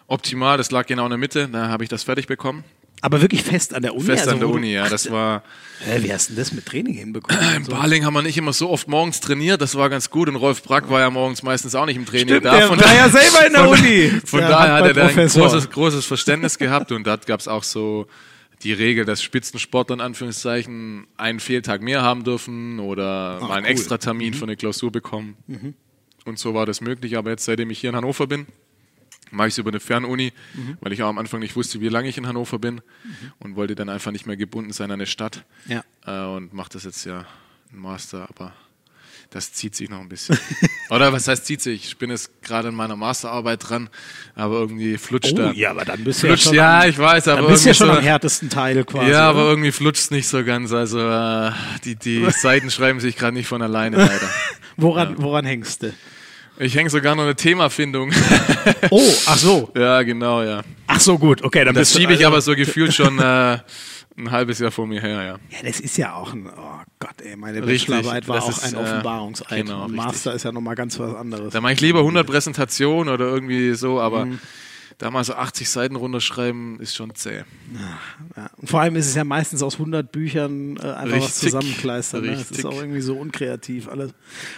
optimal, 0.07 0.57
das 0.57 0.71
lag 0.71 0.87
genau 0.87 1.05
in 1.05 1.11
der 1.11 1.19
Mitte, 1.19 1.49
da 1.49 1.69
habe 1.69 1.85
ich 1.85 1.91
das 1.91 2.03
fertig 2.03 2.27
bekommen. 2.27 2.65
Aber 3.01 3.21
wirklich 3.21 3.43
fest 3.43 3.75
an 3.75 3.83
der 3.83 3.95
Uni? 3.95 4.05
Fest 4.05 4.23
also, 4.23 4.31
an 4.31 4.39
der 4.39 4.49
Uni, 4.49 4.73
ja. 4.73 4.89
Das 4.89 5.11
war. 5.11 5.43
Hä, 5.81 6.03
wie 6.03 6.11
hast 6.11 6.31
du 6.31 6.35
denn 6.35 6.43
das 6.43 6.53
mit 6.53 6.65
Training 6.65 6.95
hinbekommen? 6.95 7.45
Im 7.57 7.65
so? 7.65 7.73
Baling 7.73 8.07
haben 8.07 8.15
wir 8.15 8.23
nicht 8.23 8.39
immer 8.39 8.55
so 8.55 8.71
oft 8.71 8.89
morgens 8.89 9.21
trainiert, 9.21 9.61
das 9.61 9.75
war 9.75 9.91
ganz 9.91 10.09
gut. 10.09 10.27
Und 10.29 10.37
Rolf 10.37 10.63
Brack 10.63 10.89
war 10.89 11.01
ja 11.01 11.11
morgens 11.11 11.43
meistens 11.43 11.75
auch 11.75 11.85
nicht 11.85 11.97
im 11.97 12.07
Training 12.07 12.29
Stimmt, 12.29 12.47
da. 12.47 12.57
Der 12.57 12.69
von 12.69 12.81
war 12.81 12.95
ja 12.95 13.11
selber 13.11 13.47
in 13.47 13.53
der 13.53 13.65
von, 13.65 13.79
Uni. 13.79 14.13
Von, 14.25 14.41
daher 14.41 14.73
hat 14.73 14.87
er 14.87 14.95
da 14.95 15.07
ein 15.09 15.29
großes, 15.29 15.69
großes 15.69 16.07
Verständnis 16.07 16.57
gehabt 16.57 16.93
und 16.93 17.07
da 17.07 17.17
gab 17.17 17.41
es 17.41 17.49
auch 17.49 17.63
so 17.63 18.07
die 18.65 18.73
Regel, 18.73 19.05
dass 19.05 19.23
Spitzensportler 19.23 19.95
in 19.95 20.01
Anführungszeichen 20.01 21.07
einen 21.17 21.39
Fehltag 21.39 21.83
mehr 21.83 22.03
haben 22.03 22.25
dürfen 22.25 22.81
oder 22.81 23.39
Ach, 23.43 23.49
mal 23.49 23.55
einen 23.57 23.67
cool. 23.67 23.73
extra 23.73 23.99
Termin 23.99 24.35
für 24.35 24.45
eine 24.45 24.57
Klausur 24.57 24.91
bekommen. 24.91 25.37
Und 26.25 26.39
so 26.39 26.55
war 26.55 26.67
das 26.67 26.81
möglich. 26.81 27.17
Aber 27.17 27.31
jetzt, 27.31 27.45
seitdem 27.45 27.71
ich 27.71 27.79
hier 27.79 27.91
in 27.91 27.97
Hannover 27.97 28.27
bin, 28.27 28.47
mache 29.31 29.49
ich 29.49 29.55
es 29.55 29.59
über 29.59 29.71
eine 29.71 29.81
Fernuni, 29.81 30.33
weil 30.81 30.93
ich 30.93 31.03
auch 31.03 31.09
am 31.09 31.19
Anfang 31.19 31.41
nicht 31.41 31.57
wusste, 31.57 31.81
wie 31.81 31.89
lange 31.89 32.09
ich 32.09 32.17
in 32.17 32.27
Hannover 32.27 32.59
bin 32.59 32.81
und 33.39 33.57
wollte 33.57 33.75
dann 33.75 33.89
einfach 33.89 34.13
nicht 34.13 34.27
mehr 34.27 34.37
gebunden 34.37 34.73
sein 34.73 34.87
an 34.91 34.95
eine 34.95 35.07
Stadt. 35.07 35.45
Ja. 35.67 35.85
Äh, 36.07 36.35
und 36.35 36.53
mache 36.55 36.71
das 36.71 36.85
jetzt 36.85 37.05
ja 37.05 37.27
ein 37.73 37.79
Master, 37.79 38.29
aber 38.29 38.53
das 39.35 39.53
zieht 39.53 39.75
sich 39.75 39.91
noch 39.91 39.99
ein 39.99 40.09
bisschen. 40.09 40.39
Oder 40.91 41.13
was 41.13 41.27
heißt 41.27 41.45
zieht 41.45 41.61
sich? 41.61 41.85
Ich 41.85 41.97
bin 41.99 42.09
jetzt 42.11 42.31
gerade 42.43 42.69
in 42.69 42.75
meiner 42.77 42.95
Masterarbeit 42.95 43.69
dran, 43.69 43.89
aber 44.37 44.55
irgendwie 44.61 44.97
flutscht 44.97 45.33
Oh, 45.33 45.37
da. 45.39 45.51
ja, 45.53 45.71
aber 45.73 45.85
dann 45.85 46.05
bist 46.05 46.23
du 46.23 46.29
ja 46.29 46.33
Flutscht, 46.35 46.45
schon, 46.47 46.55
ja, 46.55 46.81
am, 46.83 46.89
ich 46.89 46.97
weiß, 46.99 47.27
aber 47.29 47.43
dann 47.43 47.51
bist 47.51 47.65
ja 47.67 47.71
irgendwie 47.73 47.79
schon 47.85 47.89
so, 47.95 47.99
am 47.99 48.05
härtesten 48.05 48.49
Teil 48.49 48.85
quasi. 48.85 49.11
ja, 49.11 49.29
aber 49.29 49.41
oder? 49.41 49.51
irgendwie 49.51 49.73
flutscht 49.73 50.03
es 50.05 50.11
nicht 50.13 50.29
so 50.29 50.45
ganz. 50.45 50.73
Also 50.73 51.01
äh, 51.01 51.51
die, 51.85 51.97
die 51.97 52.25
Seiten 52.31 52.71
schreiben 52.71 53.01
sich 53.01 53.17
gerade 53.17 53.35
nicht 53.37 53.49
von 53.49 53.61
alleine 53.61 53.97
leider. 53.97 54.31
woran, 54.77 55.17
woran 55.19 55.45
hängst 55.45 55.83
du? 55.83 55.93
Ich 56.57 56.77
hänge 56.77 56.89
sogar 56.89 57.17
noch 57.17 57.25
eine 57.25 57.35
Themafindung. 57.35 58.13
Oh, 58.91 59.13
ach 59.27 59.37
so. 59.39 59.73
ja, 59.77 60.03
genau, 60.03 60.45
ja. 60.45 60.63
Ach 60.87 61.01
so, 61.01 61.19
gut. 61.19 61.43
Okay, 61.43 61.65
dann 61.65 61.75
Das 61.75 61.89
bist 61.89 61.95
du 61.97 61.99
schiebe 61.99 62.13
ich 62.13 62.21
also- 62.21 62.29
aber 62.29 62.41
so 62.41 62.55
gefühlt 62.55 62.95
schon 62.95 63.19
äh, 63.19 63.59
ein 64.17 64.31
halbes 64.31 64.59
Jahr 64.59 64.71
vor 64.71 64.87
mir 64.87 65.01
her, 65.01 65.23
ja. 65.23 65.39
Ja, 65.51 65.63
das 65.65 65.81
ist 65.81 65.97
ja 65.97 66.15
auch 66.15 66.33
ein, 66.33 66.47
oh 66.49 66.81
Gott, 67.01 67.21
ey, 67.23 67.37
meine 67.37 67.67
Richtig, 67.67 67.89
Bachelorarbeit 67.89 68.29
war 68.29 68.43
auch 68.43 68.49
ist, 68.51 68.65
ein 68.65 68.75
äh, 68.75 68.79
Offenbarungseid. 68.79 69.65
genau, 69.67 69.85
Und 69.85 69.91
richtig. 69.93 70.05
Master 70.07 70.35
ist 70.35 70.45
ja 70.45 70.53
nochmal 70.53 70.75
ganz 70.77 70.99
was 70.99 71.15
anderes. 71.15 71.53
Da 71.53 71.61
mache 71.61 71.73
ich 71.73 71.81
lieber 71.81 71.99
100 72.01 72.27
Präsentationen 72.27 73.13
oder 73.13 73.27
irgendwie 73.27 73.75
so, 73.75 74.01
aber 74.01 74.27
Mhm. 74.27 74.39
da 74.99 75.11
mal 75.11 75.25
so 75.25 75.35
80 75.35 75.69
Seiten 75.69 75.97
runterschreiben 75.97 76.79
ist 76.79 76.95
schon 76.95 77.13
zäh. 77.17 77.39
Ja. 78.37 78.49
Und 78.57 78.71
vor 78.71 78.81
allem 78.81 78.95
ist 78.95 79.07
es 79.09 79.17
ja 79.17 79.25
meistens 79.25 79.61
aus 79.63 79.75
100 79.75 80.13
Büchern 80.13 80.77
äh, 80.77 80.83
einfach 80.83 81.17
was 81.17 81.25
Richtig, 81.25 81.35
zusammenkleistern. 81.51 82.23
Ne? 82.25 82.31
Das 82.37 82.51
ist 82.53 82.65
auch 82.65 82.77
irgendwie 82.81 83.01
so 83.01 83.17
unkreativ 83.17 83.89
alles. 83.89 84.13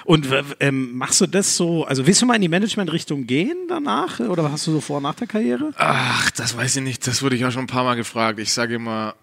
Und 0.05 0.29
ähm, 0.61 0.95
machst 0.99 1.23
du 1.23 1.27
das 1.27 1.57
so, 1.57 1.85
also 1.87 2.07
willst 2.07 2.21
du 2.21 2.27
mal 2.27 2.35
in 2.35 2.43
die 2.43 2.49
Management-Richtung 2.49 3.27
gehen 3.27 3.57
danach? 3.69 4.21
Oder 4.21 4.45
was 4.45 4.53
hast 4.53 4.67
du 4.67 4.73
so 4.73 4.81
vor 4.83 5.01
nach 5.01 5.15
der 5.15 5.27
Karriere? 5.27 5.73
Ach, 5.79 6.31
das 6.33 6.55
weiß 6.55 6.77
ich 6.77 6.83
nicht. 6.83 7.07
Das 7.07 7.23
wurde 7.23 7.37
ich 7.37 7.45
auch 7.47 7.51
schon 7.53 7.63
ein 7.65 7.69
paar 7.69 7.85
Mal 7.85 7.95
gefragt. 7.95 8.39
Ich 8.39 8.53
sage 8.53 8.75
immer, 8.75 9.15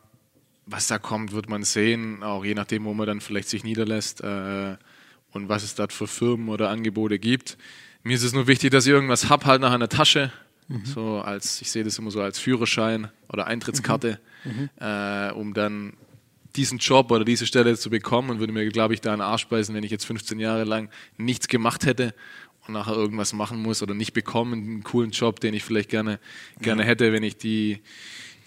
was 0.66 0.88
da 0.88 0.98
kommt, 0.98 1.32
wird 1.34 1.50
man 1.50 1.64
sehen. 1.64 2.24
Auch 2.24 2.44
je 2.46 2.54
nachdem, 2.54 2.86
wo 2.86 2.94
man 2.94 3.08
dann 3.08 3.22
vielleicht 3.22 3.50
sich 3.50 3.64
niederlässt 3.64 4.22
äh, 4.22 4.76
und 5.32 5.50
was 5.50 5.64
es 5.64 5.76
dort 5.76 5.92
für 5.94 6.08
Firmen 6.08 6.50
oder 6.50 6.70
Angebote 6.70 7.20
gibt. 7.20 7.58
Mir 8.04 8.16
ist 8.16 8.24
es 8.24 8.34
nur 8.34 8.48
wichtig, 8.48 8.72
dass 8.72 8.86
ich 8.86 8.92
irgendwas 8.92 9.30
hab 9.30 9.46
halt 9.46 9.62
nach 9.62 9.72
einer 9.74 9.90
Tasche. 9.90 10.32
So 10.86 11.20
als, 11.20 11.62
ich 11.62 11.70
sehe 11.72 11.84
das 11.84 11.98
immer 12.00 12.10
so 12.10 12.22
als 12.22 12.40
Führerschein 12.40 13.10
oder 13.30 13.48
Eintrittskarte, 13.48 14.20
Äh, 14.80 15.32
um 15.34 15.54
dann 15.54 15.94
diesen 16.56 16.78
Job 16.78 17.12
oder 17.12 17.26
diese 17.26 17.46
Stelle 17.48 17.78
zu 17.78 17.90
bekommen 17.90 18.30
und 18.30 18.40
würde 18.40 18.54
mir, 18.54 18.68
glaube 18.70 18.94
ich, 18.94 19.02
da 19.02 19.12
einen 19.14 19.22
Arsch 19.22 19.48
beißen, 19.48 19.74
wenn 19.74 19.84
ich 19.84 19.92
jetzt 19.92 20.06
15 20.06 20.40
Jahre 20.40 20.64
lang 20.66 20.90
nichts 21.18 21.48
gemacht 21.48 21.86
hätte 21.86 22.14
und 22.68 22.74
nachher 22.74 22.94
irgendwas 22.94 23.34
machen 23.34 23.62
muss 23.62 23.82
oder 23.82 23.94
nicht 23.94 24.14
bekommen, 24.14 24.54
einen 24.54 24.84
coolen 24.84 25.12
Job, 25.12 25.40
den 25.40 25.54
ich 25.54 25.64
vielleicht 25.64 25.90
gerne, 25.90 26.20
gerne 26.62 26.84
hätte, 26.84 27.12
wenn 27.12 27.24
ich 27.24 27.38
die, 27.38 27.80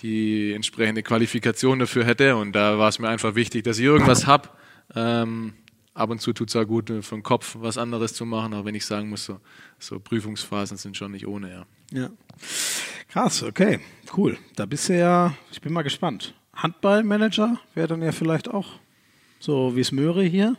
die 0.03 0.53
entsprechende 0.53 1.03
Qualifikation 1.03 1.79
dafür 1.79 2.05
hätte. 2.05 2.37
Und 2.37 2.53
da 2.53 2.79
war 2.79 2.89
es 2.89 2.99
mir 2.99 3.09
einfach 3.09 3.35
wichtig, 3.35 3.65
dass 3.65 3.79
ich 3.79 3.85
irgendwas 3.85 4.27
habe. 4.27 4.49
Ähm, 4.95 5.55
ab 5.95 6.11
und 6.11 6.21
zu 6.21 6.33
tut 6.33 6.49
es 6.49 6.57
auch 6.57 6.65
gut, 6.65 6.91
äh, 6.91 7.03
für 7.03 7.17
den 7.17 7.23
Kopf 7.23 7.57
was 7.59 7.79
anderes 7.79 8.15
zu 8.15 8.25
machen, 8.25 8.55
auch 8.55 8.65
wenn 8.65 8.75
ich 8.75 8.85
sagen 8.87 9.09
muss, 9.09 9.25
so, 9.25 9.41
so 9.79 9.99
Prüfungsphasen 9.99 10.77
sind 10.77 10.97
schon 10.97 11.13
nicht 11.13 11.27
ohne, 11.27 11.51
ja. 11.51 11.67
Ja. 11.93 12.11
Krass, 13.09 13.43
okay, 13.43 13.81
cool. 14.17 14.37
Da 14.57 14.67
bist 14.67 14.89
du 14.89 14.99
ja, 14.99 15.35
ich 15.51 15.61
bin 15.61 15.73
mal 15.73 15.83
gespannt. 15.83 16.35
Handballmanager 16.55 17.59
wäre 17.75 17.89
dann 17.89 18.03
ja 18.03 18.13
vielleicht 18.13 18.49
auch 18.49 18.81
so 19.39 19.77
wie 19.77 19.81
es 19.81 19.93
Möhre 19.93 20.25
hier. 20.25 20.57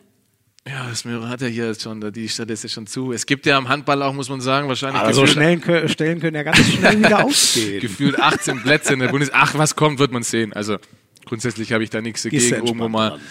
Ja, 0.69 0.87
das 0.89 1.05
hat 1.05 1.41
ja 1.41 1.47
hier 1.47 1.67
jetzt 1.67 1.83
schon, 1.83 2.11
die 2.11 2.25
ja 2.25 2.69
schon 2.69 2.87
zu. 2.87 3.13
Es 3.13 3.25
gibt 3.25 3.45
ja 3.45 3.57
am 3.57 3.69
Handball 3.69 4.01
auch, 4.03 4.13
muss 4.13 4.29
man 4.29 4.41
sagen, 4.41 4.67
wahrscheinlich 4.67 5.01
Aber 5.01 5.13
so 5.13 5.21
gefühlt- 5.21 5.63
schnellen 5.63 5.89
Stellen 5.89 6.19
können 6.19 6.35
ja 6.35 6.43
ganz 6.43 6.59
schnell 6.59 6.97
wieder 6.99 7.23
ausgehen. 7.23 7.79
gefühlt 7.79 8.19
18 8.19 8.61
Plätze 8.63 8.93
in 8.93 8.99
der 8.99 9.07
Bundes. 9.07 9.29
Ach, 9.33 9.57
was 9.57 9.75
kommt, 9.75 9.99
wird 9.99 10.11
man 10.11 10.23
sehen. 10.23 10.51
Also 10.53 10.77
grundsätzlich 11.25 11.71
habe 11.71 11.83
ich 11.83 11.89
da 11.89 12.01
nichts 12.01 12.23
dagegen, 12.23 12.53
irgendwo 12.53 12.89
mal 12.89 13.11
dran. 13.11 13.21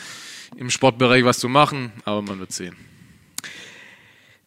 im 0.57 0.71
Sportbereich 0.71 1.25
was 1.25 1.39
zu 1.39 1.49
machen, 1.49 1.93
aber 2.05 2.23
man 2.23 2.39
wird 2.39 2.53
sehen. 2.53 2.75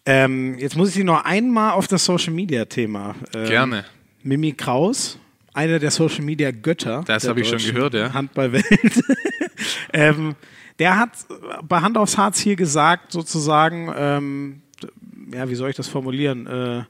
Ähm, 0.05 0.57
jetzt 0.57 0.75
muss 0.75 0.89
ich 0.89 0.95
Sie 0.95 1.03
noch 1.03 1.23
einmal 1.23 1.73
auf 1.73 1.87
das 1.87 2.03
Social 2.05 2.33
Media 2.33 2.65
Thema. 2.65 3.15
Ähm, 3.35 3.45
Gerne. 3.47 3.85
Mimi 4.23 4.53
Kraus, 4.53 5.19
eine 5.53 5.77
der 5.79 5.91
Social 5.91 6.23
Media 6.23 6.49
Götter. 6.51 7.03
Das 7.05 7.27
habe 7.27 7.41
ich 7.41 7.49
schon 7.49 7.59
gehört, 7.59 7.93
ja. 7.93 8.13
Handballwelt. 8.13 8.65
ähm, 9.93 10.35
der 10.80 10.97
hat 10.97 11.11
bei 11.67 11.82
Hand 11.82 11.97
aufs 11.97 12.17
Harz 12.17 12.39
hier 12.39 12.55
gesagt, 12.55 13.11
sozusagen, 13.11 13.93
ähm, 13.95 14.61
ja, 15.34 15.49
wie 15.49 15.55
soll 15.55 15.69
ich 15.69 15.75
das 15.75 15.88
formulieren? 15.88 16.47
Äh, 16.47 16.84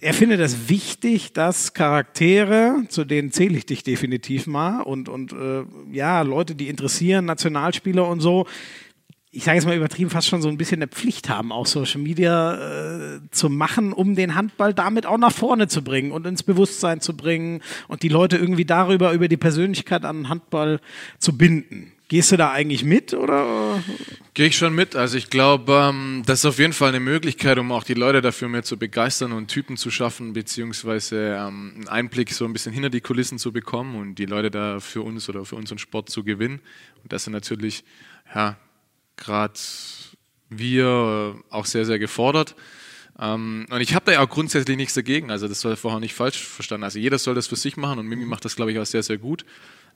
er 0.00 0.14
findet 0.14 0.40
es 0.40 0.68
wichtig, 0.68 1.32
dass 1.32 1.72
Charaktere, 1.72 2.84
zu 2.88 3.04
denen 3.04 3.32
zähle 3.32 3.56
ich 3.56 3.66
dich 3.66 3.82
definitiv 3.82 4.46
mal, 4.46 4.82
und, 4.82 5.08
und 5.08 5.32
äh, 5.32 5.64
ja, 5.92 6.22
Leute, 6.22 6.54
die 6.54 6.68
interessieren, 6.68 7.24
Nationalspieler 7.24 8.06
und 8.06 8.20
so, 8.20 8.46
ich 9.30 9.44
sage 9.44 9.56
jetzt 9.56 9.66
mal 9.66 9.76
übertrieben, 9.76 10.08
fast 10.08 10.28
schon 10.28 10.40
so 10.40 10.48
ein 10.48 10.56
bisschen 10.56 10.78
eine 10.78 10.88
Pflicht 10.88 11.28
haben, 11.28 11.52
auch 11.52 11.66
Social 11.66 12.00
Media 12.00 13.16
äh, 13.16 13.20
zu 13.30 13.50
machen, 13.50 13.92
um 13.92 14.14
den 14.14 14.34
Handball 14.34 14.72
damit 14.72 15.04
auch 15.04 15.18
nach 15.18 15.32
vorne 15.32 15.68
zu 15.68 15.82
bringen 15.82 16.10
und 16.10 16.26
ins 16.26 16.42
Bewusstsein 16.42 17.02
zu 17.02 17.14
bringen 17.14 17.60
und 17.86 18.02
die 18.02 18.08
Leute 18.08 18.38
irgendwie 18.38 18.64
darüber, 18.64 19.12
über 19.12 19.28
die 19.28 19.36
Persönlichkeit 19.36 20.06
an 20.06 20.30
Handball 20.30 20.80
zu 21.18 21.36
binden. 21.36 21.92
Gehst 22.08 22.30
du 22.30 22.36
da 22.36 22.52
eigentlich 22.52 22.84
mit 22.84 23.14
oder? 23.14 23.82
Gehe 24.34 24.46
ich 24.46 24.56
schon 24.56 24.74
mit. 24.74 24.94
Also 24.94 25.16
ich 25.16 25.28
glaube, 25.28 25.90
ähm, 25.90 26.22
das 26.24 26.40
ist 26.40 26.44
auf 26.44 26.58
jeden 26.60 26.72
Fall 26.72 26.90
eine 26.90 27.00
Möglichkeit, 27.00 27.58
um 27.58 27.72
auch 27.72 27.82
die 27.82 27.94
Leute 27.94 28.22
dafür 28.22 28.48
mehr 28.48 28.62
zu 28.62 28.78
begeistern 28.78 29.32
und 29.32 29.48
Typen 29.48 29.76
zu 29.76 29.90
schaffen, 29.90 30.32
beziehungsweise 30.32 31.36
ähm, 31.36 31.72
einen 31.74 31.88
Einblick 31.88 32.30
so 32.30 32.44
ein 32.44 32.52
bisschen 32.52 32.72
hinter 32.72 32.90
die 32.90 33.00
Kulissen 33.00 33.38
zu 33.38 33.52
bekommen 33.52 33.96
und 33.96 34.16
die 34.16 34.26
Leute 34.26 34.52
da 34.52 34.78
für 34.78 35.02
uns 35.02 35.28
oder 35.28 35.44
für 35.44 35.56
unseren 35.56 35.78
Sport 35.78 36.08
zu 36.08 36.22
gewinnen. 36.22 36.60
Und 37.02 37.12
das 37.12 37.24
sind 37.24 37.32
natürlich, 37.32 37.82
ja, 38.32 38.56
gerade 39.16 39.54
wir 40.48 41.34
äh, 41.34 41.52
auch 41.52 41.66
sehr, 41.66 41.84
sehr 41.84 41.98
gefordert. 41.98 42.54
Ähm, 43.18 43.66
und 43.68 43.80
ich 43.80 43.96
habe 43.96 44.04
da 44.04 44.12
ja 44.12 44.20
auch 44.20 44.28
grundsätzlich 44.28 44.76
nichts 44.76 44.94
dagegen. 44.94 45.32
Also 45.32 45.48
das 45.48 45.60
soll 45.60 45.74
vorher 45.74 45.98
nicht 45.98 46.14
falsch 46.14 46.38
verstanden. 46.38 46.84
Also 46.84 47.00
jeder 47.00 47.18
soll 47.18 47.34
das 47.34 47.48
für 47.48 47.56
sich 47.56 47.76
machen 47.76 47.98
und 47.98 48.06
Mimi 48.06 48.26
macht 48.26 48.44
das, 48.44 48.54
glaube 48.54 48.70
ich, 48.70 48.78
auch 48.78 48.86
sehr, 48.86 49.02
sehr 49.02 49.18
gut. 49.18 49.44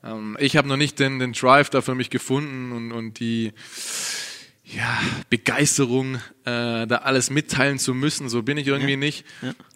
Ähm, 0.03 0.37
ich 0.39 0.57
habe 0.57 0.67
noch 0.67 0.77
nicht 0.77 0.99
den, 0.99 1.19
den 1.19 1.33
Drive 1.33 1.69
da 1.69 1.81
für 1.81 1.95
mich 1.95 2.09
gefunden 2.09 2.71
und, 2.71 2.91
und 2.91 3.19
die 3.19 3.53
ja, 4.63 4.99
Begeisterung, 5.29 6.15
äh, 6.45 6.87
da 6.87 7.01
alles 7.03 7.29
mitteilen 7.29 7.77
zu 7.77 7.93
müssen. 7.93 8.29
So 8.29 8.43
bin 8.43 8.57
ich 8.57 8.67
irgendwie 8.67 8.95
nicht. 8.95 9.25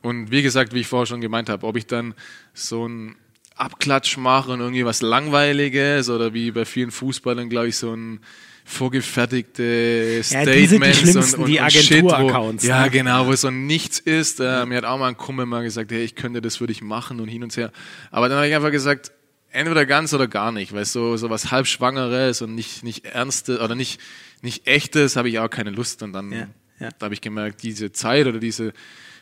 Und 0.01 0.31
wie 0.31 0.41
gesagt, 0.41 0.73
wie 0.73 0.81
ich 0.81 0.87
vorher 0.87 1.05
schon 1.05 1.21
gemeint 1.21 1.49
habe, 1.49 1.67
ob 1.67 1.75
ich 1.75 1.85
dann 1.85 2.13
so 2.53 2.87
ein 2.87 3.15
Abklatsch 3.55 4.17
mache 4.17 4.51
und 4.51 4.59
irgendwie 4.59 4.85
was 4.85 5.01
Langweiliges 5.01 6.09
oder 6.09 6.33
wie 6.33 6.51
bei 6.51 6.65
vielen 6.65 6.91
Fußballern, 6.91 7.49
glaube 7.49 7.69
ich, 7.69 7.77
so 7.77 7.93
ein 7.93 8.19
vorgefertigte 8.65 10.21
Ja, 10.29 10.43
die 10.43 10.65
Statements 10.65 11.35
und, 11.35 11.43
und, 11.43 11.47
die 11.47 11.59
und 11.59 11.71
Shit, 11.71 12.03
wo, 12.03 12.09
Agentur-Accounts, 12.09 12.63
Ja, 12.65 12.83
ne? 12.83 12.89
genau, 12.89 13.27
wo 13.27 13.31
es 13.31 13.41
so 13.41 13.51
nichts 13.51 13.99
ist. 13.99 14.39
Äh, 14.39 14.65
mir 14.65 14.77
hat 14.77 14.85
auch 14.85 14.97
mal 14.97 15.09
ein 15.09 15.17
Kumpel 15.17 15.45
mal 15.45 15.63
gesagt, 15.63 15.91
hey, 15.91 16.03
ich 16.03 16.15
könnte 16.15 16.41
das, 16.41 16.59
würde 16.59 16.73
ich 16.73 16.81
machen 16.81 17.19
und 17.19 17.27
hin 17.27 17.43
und 17.43 17.55
her. 17.55 17.71
Aber 18.11 18.27
dann 18.27 18.37
habe 18.37 18.47
ich 18.47 18.55
einfach 18.55 18.71
gesagt, 18.71 19.11
entweder 19.55 19.85
ganz 19.85 20.13
oder 20.13 20.27
gar 20.27 20.51
nicht, 20.51 20.73
weil 20.73 20.85
so, 20.85 21.17
so 21.17 21.29
was 21.29 21.51
halbschwangeres 21.51 22.41
und 22.41 22.55
nicht, 22.55 22.83
nicht 22.83 23.05
ernstes 23.05 23.59
oder 23.59 23.75
nicht, 23.75 23.99
nicht 24.41 24.67
echtes 24.67 25.15
habe 25.15 25.29
ich 25.29 25.39
auch 25.39 25.49
keine 25.49 25.71
Lust. 25.71 26.03
Und 26.03 26.13
dann 26.13 26.31
Ja, 26.31 26.47
ja. 26.79 26.89
da 26.99 27.05
habe 27.05 27.13
ich 27.13 27.21
gemerkt, 27.21 27.63
diese 27.63 27.91
Zeit 27.91 28.27
oder 28.27 28.39
diese 28.39 28.73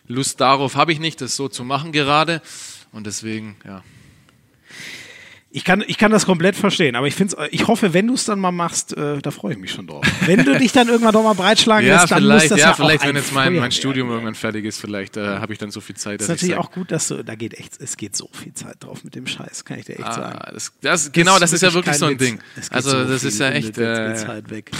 Lust 0.07 0.41
darauf 0.41 0.75
habe 0.75 0.91
ich 0.91 0.99
nicht, 0.99 1.21
das 1.21 1.35
so 1.35 1.47
zu 1.47 1.63
machen 1.63 1.91
gerade. 1.91 2.41
Und 2.91 3.07
deswegen, 3.07 3.55
ja. 3.65 3.83
Ich 5.55 5.63
kann, 5.63 5.83
ich 5.85 5.99
kann 5.99 6.11
das 6.11 6.25
komplett 6.25 6.55
verstehen, 6.55 6.95
aber 6.95 7.05
ich 7.05 7.13
find's, 7.13 7.35
ich 7.51 7.67
hoffe, 7.67 7.93
wenn 7.93 8.07
du 8.07 8.15
es 8.15 8.25
dann 8.25 8.39
mal 8.39 8.51
machst, 8.51 8.97
äh, 8.97 9.19
da 9.21 9.29
freue 9.29 9.53
ich 9.53 9.59
mich 9.59 9.69
schon 9.69 9.85
drauf. 9.85 10.03
Wenn 10.25 10.43
du 10.43 10.57
dich 10.57 10.71
dann 10.71 10.87
irgendwann 10.87 11.13
doch 11.13 11.21
mal 11.21 11.33
breitschlagen 11.35 11.87
Ja, 11.87 12.01
lässt, 12.01 12.11
dann 12.11 12.25
muss 12.25 12.47
das 12.47 12.49
ja, 12.49 12.57
ja, 12.57 12.71
auch 12.71 12.75
vielleicht, 12.77 13.03
ein 13.03 13.09
wenn 13.09 13.15
jetzt 13.17 13.31
mein, 13.33 13.55
mein 13.57 13.71
Studium 13.71 14.07
werden. 14.07 14.15
irgendwann 14.15 14.33
fertig 14.35 14.65
ist, 14.65 14.79
vielleicht 14.81 15.15
äh, 15.15 15.21
habe 15.37 15.53
ich 15.53 15.59
dann 15.59 15.69
so 15.69 15.79
viel 15.79 15.95
Zeit, 15.95 16.21
Das 16.21 16.27
dass 16.27 16.37
ist 16.37 16.41
ich 16.43 16.49
natürlich 16.49 16.67
auch 16.67 16.71
gut, 16.71 16.91
dass 16.91 17.07
du, 17.07 17.23
da 17.23 17.35
geht 17.35 17.53
echt, 17.53 17.79
es 17.79 17.97
geht 17.97 18.15
so 18.15 18.27
viel 18.33 18.55
Zeit 18.55 18.77
drauf 18.79 19.03
mit 19.03 19.13
dem 19.13 19.27
Scheiß, 19.27 19.63
kann 19.63 19.77
ich 19.77 19.85
dir 19.85 19.93
echt 19.99 20.11
sagen. 20.11 20.39
ah, 20.39 20.51
das, 20.51 20.73
das, 20.81 21.11
genau, 21.11 21.37
das 21.37 21.53
ist 21.53 21.61
ja 21.61 21.71
wirklich 21.71 21.97
so 21.97 22.05
ein 22.05 22.13
Witz. 22.13 22.19
Ding. 22.19 22.39
Es 22.59 22.71
Also 22.71 22.89
so 22.89 23.03
das 23.05 23.23
ist 23.23 23.39
ja 23.39 23.51
echt, 23.51 23.77
äh, 23.77 24.15
Zeit 24.15 24.49
weg. 24.49 24.71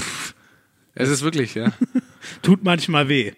es 0.95 1.07
ist 1.09 1.21
wirklich, 1.21 1.53
ja. 1.53 1.71
Tut 2.41 2.63
manchmal 2.63 3.09
weh. 3.09 3.33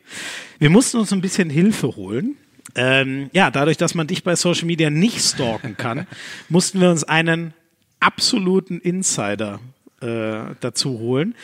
Wir 0.59 0.69
mussten 0.69 0.99
uns 0.99 1.11
ein 1.11 1.19
bisschen 1.19 1.49
Hilfe 1.49 1.97
holen. 1.97 2.37
Ähm, 2.75 3.29
ja, 3.31 3.51
dadurch, 3.51 3.77
dass 3.77 3.95
man 3.95 4.07
dich 4.07 4.23
bei 4.23 4.35
Social 4.35 4.65
Media 4.65 4.89
nicht 4.89 5.21
stalken 5.21 5.77
kann, 5.77 6.07
mussten 6.49 6.81
wir 6.81 6.89
uns 6.89 7.03
einen 7.03 7.53
absoluten 7.99 8.79
Insider 8.79 9.59
äh, 10.01 10.53
dazu 10.59 10.99
holen. 10.99 11.35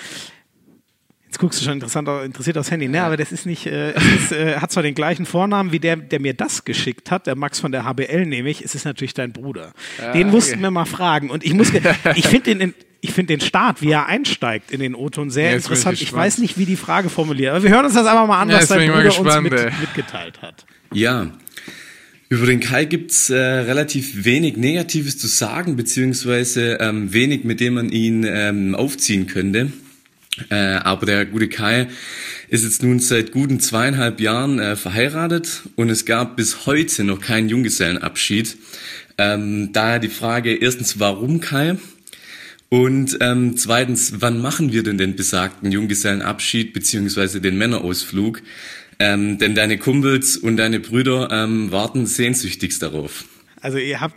Jetzt 1.25 1.39
guckst 1.39 1.61
du 1.61 1.63
schon 1.63 1.75
interessant, 1.75 2.09
interessiert 2.25 2.57
aufs 2.57 2.71
Handy, 2.71 2.89
ne? 2.89 3.01
Aber 3.03 3.15
das 3.15 3.31
ist 3.31 3.45
nicht, 3.45 3.65
äh, 3.65 3.93
ist, 4.15 4.33
äh, 4.33 4.57
hat 4.57 4.69
zwar 4.73 4.83
den 4.83 4.93
gleichen 4.93 5.25
Vornamen 5.25 5.71
wie 5.71 5.79
der, 5.79 5.95
der 5.95 6.19
mir 6.19 6.33
das 6.33 6.65
geschickt 6.65 7.09
hat, 7.09 7.25
der 7.25 7.37
Max 7.37 7.61
von 7.61 7.71
der 7.71 7.85
HBL 7.85 8.25
nämlich, 8.25 8.61
es 8.61 8.75
ist 8.75 8.83
natürlich 8.83 9.13
dein 9.13 9.31
Bruder. 9.31 9.71
Ja, 9.97 10.11
den 10.11 10.29
mussten 10.29 10.55
okay. 10.55 10.63
wir 10.63 10.71
mal 10.71 10.83
fragen. 10.83 11.29
Und 11.29 11.45
ich 11.45 11.53
muss, 11.53 11.71
ich 12.15 12.27
finde 12.27 12.55
den, 12.55 12.73
ich 12.99 13.13
finde 13.13 13.37
den 13.37 13.39
Start, 13.39 13.81
wie 13.81 13.91
er 13.91 14.07
einsteigt 14.07 14.71
in 14.71 14.81
den 14.81 14.93
O-Ton, 14.93 15.29
sehr 15.29 15.45
Ja, 15.45 15.49
ich 15.51 15.55
interessant. 15.63 15.93
Ich, 15.93 15.99
gespannt. 16.01 16.23
weiß 16.25 16.37
nicht, 16.39 16.57
wie 16.57 16.65
die 16.65 16.75
Frage 16.75 17.09
formuliert. 17.09 17.53
Aber 17.53 17.63
wir 17.63 17.69
hören 17.69 17.85
uns 17.85 17.93
das 17.93 18.05
einfach 18.05 18.27
mal 18.27 18.41
an, 18.41 18.49
Ja, 18.49 18.57
was 18.57 18.67
dein 18.67 18.81
ich 18.81 18.89
Bruder 18.89 19.05
uns 19.05 19.15
gespannt, 19.15 19.43
mit, 19.43 19.53
ey. 19.53 19.71
mitgeteilt 19.79 20.41
hat. 20.41 20.65
Ja, 20.93 21.31
über 22.27 22.45
den 22.45 22.59
Kai 22.59 22.83
gibt's 22.83 23.29
äh, 23.29 23.37
relativ 23.37 24.25
wenig 24.25 24.57
Negatives 24.57 25.17
zu 25.17 25.27
sagen, 25.27 25.77
beziehungsweise 25.77 26.79
ähm, 26.81 27.13
wenig, 27.13 27.45
mit 27.45 27.61
dem 27.61 27.75
man 27.75 27.89
ihn 27.89 28.25
ähm, 28.27 28.75
aufziehen 28.75 29.27
könnte. 29.27 29.71
Äh, 30.49 30.55
aber 30.55 31.05
der 31.05 31.25
gute 31.25 31.47
Kai 31.47 31.87
ist 32.49 32.65
jetzt 32.65 32.83
nun 32.83 32.99
seit 32.99 33.31
guten 33.31 33.61
zweieinhalb 33.61 34.19
Jahren 34.19 34.59
äh, 34.59 34.75
verheiratet 34.75 35.63
und 35.77 35.89
es 35.89 36.05
gab 36.05 36.35
bis 36.35 36.65
heute 36.65 37.05
noch 37.05 37.21
keinen 37.21 37.47
Junggesellenabschied. 37.47 38.57
Ähm, 39.17 39.71
daher 39.71 39.99
die 39.99 40.09
Frage 40.09 40.55
erstens, 40.55 40.99
warum 40.99 41.39
Kai? 41.39 41.77
Und 42.67 43.17
ähm, 43.19 43.57
zweitens, 43.57 44.21
wann 44.21 44.41
machen 44.41 44.71
wir 44.71 44.83
denn 44.83 44.97
den 44.97 45.17
besagten 45.17 45.71
Junggesellenabschied 45.71 46.71
beziehungsweise 46.71 47.41
den 47.41 47.57
Männerausflug? 47.57 48.41
Ähm, 49.01 49.39
denn 49.39 49.55
deine 49.55 49.79
Kumpels 49.79 50.37
und 50.37 50.57
deine 50.57 50.79
Brüder 50.79 51.29
ähm, 51.31 51.71
warten 51.71 52.05
sehnsüchtigst 52.05 52.83
darauf. 52.83 53.25
Also 53.59 53.79
ihr 53.79 53.99
habt, 53.99 54.15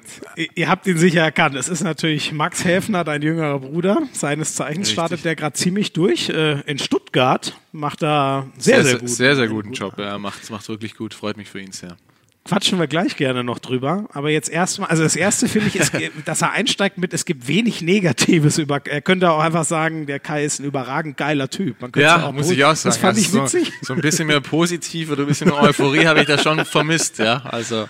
ihr 0.54 0.68
habt 0.68 0.86
ihn 0.86 0.98
sicher 0.98 1.22
erkannt. 1.22 1.54
Es 1.54 1.68
ist 1.68 1.82
natürlich 1.82 2.32
Max 2.32 2.64
Häfner, 2.64 3.02
dein 3.04 3.22
jüngerer 3.22 3.60
Bruder. 3.60 4.02
Seines 4.12 4.54
Zeichens 4.54 4.90
startet 4.90 5.24
der 5.24 5.36
gerade 5.36 5.54
ziemlich 5.54 5.92
durch. 5.92 6.28
Äh, 6.28 6.60
in 6.66 6.78
Stuttgart 6.78 7.58
macht 7.72 8.02
er 8.02 8.46
sehr, 8.58 8.84
sehr, 8.84 8.98
gut. 8.98 9.08
Sehr, 9.08 9.36
sehr 9.36 9.48
guten 9.48 9.72
Job. 9.72 9.98
Er 9.98 10.18
macht, 10.18 10.50
macht 10.50 10.68
wirklich 10.68 10.94
gut. 10.96 11.14
Freut 11.14 11.36
mich 11.36 11.48
für 11.48 11.60
ihn 11.60 11.72
sehr. 11.72 11.96
Quatschen 12.44 12.78
wir 12.78 12.86
gleich 12.86 13.16
gerne 13.16 13.42
noch 13.42 13.58
drüber. 13.58 14.06
Aber 14.12 14.28
jetzt 14.28 14.50
erstmal, 14.50 14.90
also 14.90 15.02
das 15.02 15.16
erste 15.16 15.48
finde 15.48 15.68
ich, 15.68 15.76
ist, 15.76 15.92
dass 16.26 16.42
er 16.42 16.52
einsteigt 16.52 16.98
mit, 16.98 17.14
es 17.14 17.24
gibt 17.24 17.48
wenig 17.48 17.80
Negatives 17.80 18.58
über, 18.58 18.84
er 18.84 19.00
könnte 19.00 19.30
auch 19.30 19.40
einfach 19.40 19.64
sagen, 19.64 20.04
der 20.06 20.20
Kai 20.20 20.44
ist 20.44 20.60
ein 20.60 20.64
überragend 20.64 21.16
geiler 21.16 21.48
Typ. 21.48 21.76
Ja, 21.96 22.30
muss 22.32 22.50
ich 22.50 22.62
auch 22.64 22.76
sagen. 22.76 22.92
Das 22.92 22.96
fand 22.98 23.18
ich 23.18 23.26
Also 23.26 23.42
witzig. 23.44 23.72
So, 23.80 23.86
so 23.86 23.94
ein 23.94 24.02
bisschen 24.02 24.26
mehr 24.26 24.42
positiv 24.42 25.10
oder 25.10 25.22
ein 25.22 25.26
bisschen 25.26 25.48
mehr 25.48 25.62
Euphorie 25.62 26.06
habe 26.06 26.20
ich 26.20 26.26
da 26.26 26.36
schon 26.36 26.62
vermisst. 26.66 27.18
Ja, 27.18 27.42
also. 27.44 27.88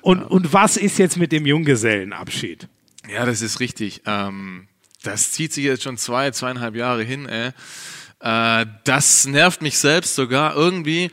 Und, 0.00 0.22
und 0.22 0.52
was 0.52 0.76
ist 0.76 0.98
jetzt 0.98 1.16
mit 1.16 1.32
dem 1.32 1.44
Junggesellenabschied? 1.44 2.68
Ja, 3.12 3.26
das 3.26 3.42
ist 3.42 3.58
richtig. 3.58 4.02
Ähm, 4.06 4.68
das 5.02 5.32
zieht 5.32 5.52
sich 5.52 5.64
jetzt 5.64 5.82
schon 5.82 5.96
zwei, 5.96 6.30
zweieinhalb 6.30 6.76
Jahre 6.76 7.02
hin. 7.02 7.26
Ey. 7.26 7.50
Äh, 8.20 8.66
das 8.84 9.26
nervt 9.26 9.62
mich 9.62 9.78
selbst 9.78 10.14
sogar. 10.14 10.54
Irgendwie 10.54 11.10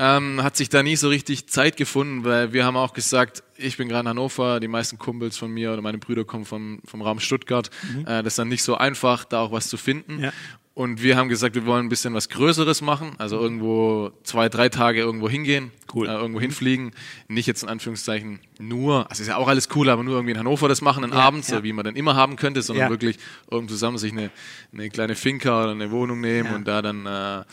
ähm, 0.00 0.42
hat 0.42 0.56
sich 0.56 0.70
da 0.70 0.82
nie 0.82 0.96
so 0.96 1.08
richtig 1.08 1.48
Zeit 1.48 1.76
gefunden, 1.76 2.24
weil 2.24 2.54
wir 2.54 2.64
haben 2.64 2.76
auch 2.76 2.94
gesagt, 2.94 3.42
ich 3.56 3.76
bin 3.76 3.86
gerade 3.86 4.00
in 4.00 4.08
Hannover, 4.08 4.58
die 4.58 4.66
meisten 4.66 4.96
Kumpels 4.96 5.36
von 5.36 5.50
mir 5.50 5.74
oder 5.74 5.82
meine 5.82 5.98
Brüder 5.98 6.24
kommen 6.24 6.46
vom, 6.46 6.80
vom 6.86 7.02
Raum 7.02 7.20
Stuttgart. 7.20 7.70
Äh, 8.06 8.22
das 8.22 8.32
ist 8.32 8.38
dann 8.38 8.48
nicht 8.48 8.62
so 8.62 8.76
einfach, 8.76 9.26
da 9.26 9.40
auch 9.40 9.52
was 9.52 9.68
zu 9.68 9.76
finden. 9.76 10.22
Ja. 10.22 10.32
Und 10.72 11.02
wir 11.02 11.16
haben 11.16 11.28
gesagt, 11.28 11.56
wir 11.56 11.66
wollen 11.66 11.86
ein 11.86 11.88
bisschen 11.88 12.14
was 12.14 12.28
Größeres 12.28 12.80
machen, 12.80 13.10
also 13.18 13.38
irgendwo 13.38 14.12
zwei, 14.22 14.48
drei 14.48 14.68
Tage 14.68 15.00
irgendwo 15.00 15.28
hingehen, 15.28 15.72
Cool. 15.92 16.06
äh, 16.08 16.12
irgendwo 16.12 16.40
hinfliegen. 16.40 16.92
Nicht 17.26 17.46
jetzt 17.46 17.64
in 17.64 17.68
Anführungszeichen 17.68 18.38
nur, 18.60 19.10
also 19.10 19.20
ist 19.22 19.28
ja 19.28 19.36
auch 19.36 19.48
alles 19.48 19.68
cool, 19.74 19.90
aber 19.90 20.04
nur 20.04 20.14
irgendwie 20.14 20.30
in 20.30 20.38
Hannover 20.38 20.68
das 20.68 20.80
machen, 20.80 21.02
einen 21.02 21.12
Ja, 21.12 21.18
Abend, 21.18 21.46
ja. 21.48 21.56
so 21.56 21.64
wie 21.64 21.72
man 21.72 21.84
dann 21.84 21.96
immer 21.96 22.14
haben 22.14 22.36
könnte, 22.36 22.62
sondern 22.62 22.84
Ja. 22.86 22.90
wirklich 22.90 23.18
irgendwo 23.50 23.72
zusammen 23.74 23.98
sich 23.98 24.12
eine, 24.12 24.30
eine 24.72 24.88
kleine 24.90 25.16
Finca 25.16 25.60
oder 25.64 25.72
eine 25.72 25.90
Wohnung 25.90 26.20
nehmen 26.20 26.54
und 26.54 26.68
da 26.68 26.80
dann 26.82 27.04
äh, 27.04 27.44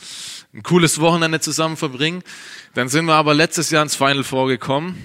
ein 0.53 0.63
cooles 0.63 0.99
Wochenende 1.01 1.39
zusammen 1.39 1.76
verbringen. 1.76 2.22
Dann 2.76 2.88
sind 2.88 3.05
wir 3.05 3.15
aber 3.15 3.34
letztes 3.34 3.72
Jahr 3.72 3.82
ins 3.84 3.95
Final 3.95 4.24
Four 4.24 4.47
gekommen. 4.47 4.95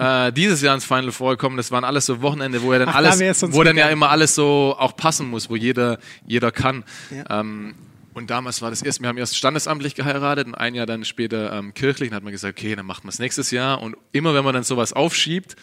Äh, 0.00 0.32
dieses 0.32 0.62
Jahr 0.62 0.74
ins 0.74 0.86
Final 0.86 1.12
Four 1.12 1.32
gekommen, 1.32 1.58
das 1.58 1.70
waren 1.70 1.84
alles 1.84 2.06
so 2.06 2.22
Wochenende, 2.22 2.62
wo 2.62 2.72
ja 2.72 2.78
dann 2.78 2.88
Ach, 2.88 3.02
da 3.02 3.10
alles, 3.10 3.40
sonst 3.40 3.54
wo 3.54 3.62
dann 3.62 3.76
ja 3.76 3.88
immer 3.90 4.08
alles 4.08 4.34
so 4.34 4.74
auch 4.78 4.96
passen 4.96 5.28
muss, 5.28 5.50
wo 5.50 5.56
jeder, 5.56 5.98
jeder 6.26 6.50
kann. 6.50 6.84
Ja. 7.10 7.40
Ähm, 7.40 7.74
und 8.14 8.30
damals 8.30 8.62
war 8.62 8.70
das 8.70 8.80
erst, 8.80 9.02
wir 9.02 9.08
haben 9.08 9.18
erst 9.18 9.36
standesamtlich 9.36 9.94
geheiratet 9.94 10.46
und 10.46 10.54
ein 10.54 10.74
Jahr 10.74 10.86
dann 10.86 11.04
später 11.04 11.52
ähm, 11.52 11.74
kirchlich. 11.74 12.10
Und 12.10 12.16
hat 12.16 12.22
man 12.22 12.32
gesagt, 12.32 12.58
okay, 12.58 12.74
dann 12.74 12.86
macht 12.86 13.04
man 13.04 13.10
es 13.10 13.18
nächstes 13.18 13.50
Jahr. 13.50 13.82
Und 13.82 13.94
immer 14.12 14.34
wenn 14.34 14.42
man 14.42 14.54
dann 14.54 14.64
sowas 14.64 14.94
aufschiebt, 14.94 15.56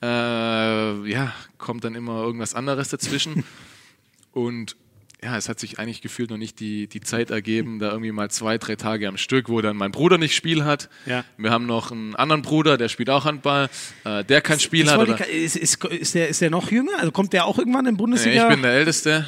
äh, 0.00 0.06
ja, 0.06 1.34
kommt 1.58 1.82
dann 1.82 1.96
immer 1.96 2.22
irgendwas 2.22 2.54
anderes 2.54 2.88
dazwischen. 2.88 3.44
und 4.32 4.76
ja, 5.24 5.36
es 5.36 5.48
hat 5.48 5.60
sich 5.60 5.78
eigentlich 5.78 6.02
gefühlt 6.02 6.30
noch 6.30 6.36
nicht 6.36 6.58
die, 6.58 6.88
die 6.88 7.00
Zeit 7.00 7.30
ergeben, 7.30 7.78
da 7.78 7.90
irgendwie 7.90 8.10
mal 8.10 8.28
zwei, 8.30 8.58
drei 8.58 8.74
Tage 8.74 9.06
am 9.06 9.16
Stück, 9.16 9.48
wo 9.48 9.60
dann 9.60 9.76
mein 9.76 9.92
Bruder 9.92 10.18
nicht 10.18 10.34
Spiel 10.34 10.64
hat. 10.64 10.88
Ja. 11.06 11.24
Wir 11.36 11.50
haben 11.52 11.66
noch 11.66 11.92
einen 11.92 12.16
anderen 12.16 12.42
Bruder, 12.42 12.76
der 12.76 12.88
spielt 12.88 13.08
auch 13.08 13.24
Handball, 13.24 13.70
äh, 14.04 14.24
der 14.24 14.40
kein 14.40 14.58
Spiel 14.58 14.84
Das 14.84 14.94
hat. 14.94 15.00
Oder, 15.00 15.28
ist, 15.28 15.54
ist, 15.56 15.84
ist, 15.84 16.14
der, 16.16 16.28
ist 16.28 16.40
der 16.40 16.50
noch 16.50 16.70
jünger? 16.72 16.98
Also 16.98 17.12
kommt 17.12 17.32
der 17.32 17.44
auch 17.46 17.56
irgendwann 17.58 17.86
in 17.86 17.96
Bundesliga? 17.96 18.42
ich 18.42 18.48
bin 18.54 18.62
der 18.62 18.72
Älteste, 18.72 19.24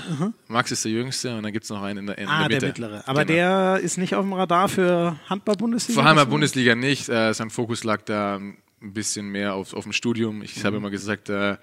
Max 0.49 0.73
ist 0.73 0.85
der 0.85 0.91
Jüngste 0.93 1.37
und 1.37 1.45
dann 1.45 1.53
gibt 1.53 1.63
es 1.65 1.71
noch 1.71 1.83
einen 1.83 1.99
in 2.01 2.07
der, 2.07 2.19
in 2.19 2.27
ah, 2.29 2.49
der 2.49 2.49
der 2.49 2.57
Mitte. 2.57 2.67
mittlere. 2.83 3.03
Aber 3.09 3.25
Genau. 3.25 3.37
der 3.37 3.81
ist 3.81 3.97
nicht 3.97 4.15
auf 4.17 4.25
dem 4.25 4.33
Radar 4.33 4.69
für 4.69 5.17
Handball-Bundesliga? 5.29 6.01
Vor 6.01 6.09
allem 6.09 6.17
der 6.19 6.25
Bundesliga 6.27 6.75
nicht. 6.75 7.09
Äh, 7.09 7.33
sein 7.35 7.51
Fokus 7.51 7.85
lag 7.85 8.03
da 8.03 8.37
ein 8.37 8.57
bisschen 8.81 9.29
mehr 9.29 9.55
auf, 9.55 9.73
auf 9.75 9.85
dem 9.85 9.93
Studium. 9.93 10.43
Ich 10.43 10.57
Mhm. 10.57 10.65
habe 10.65 10.77
immer 10.79 10.91
gesagt, 10.91 11.29
äh, 11.29 11.57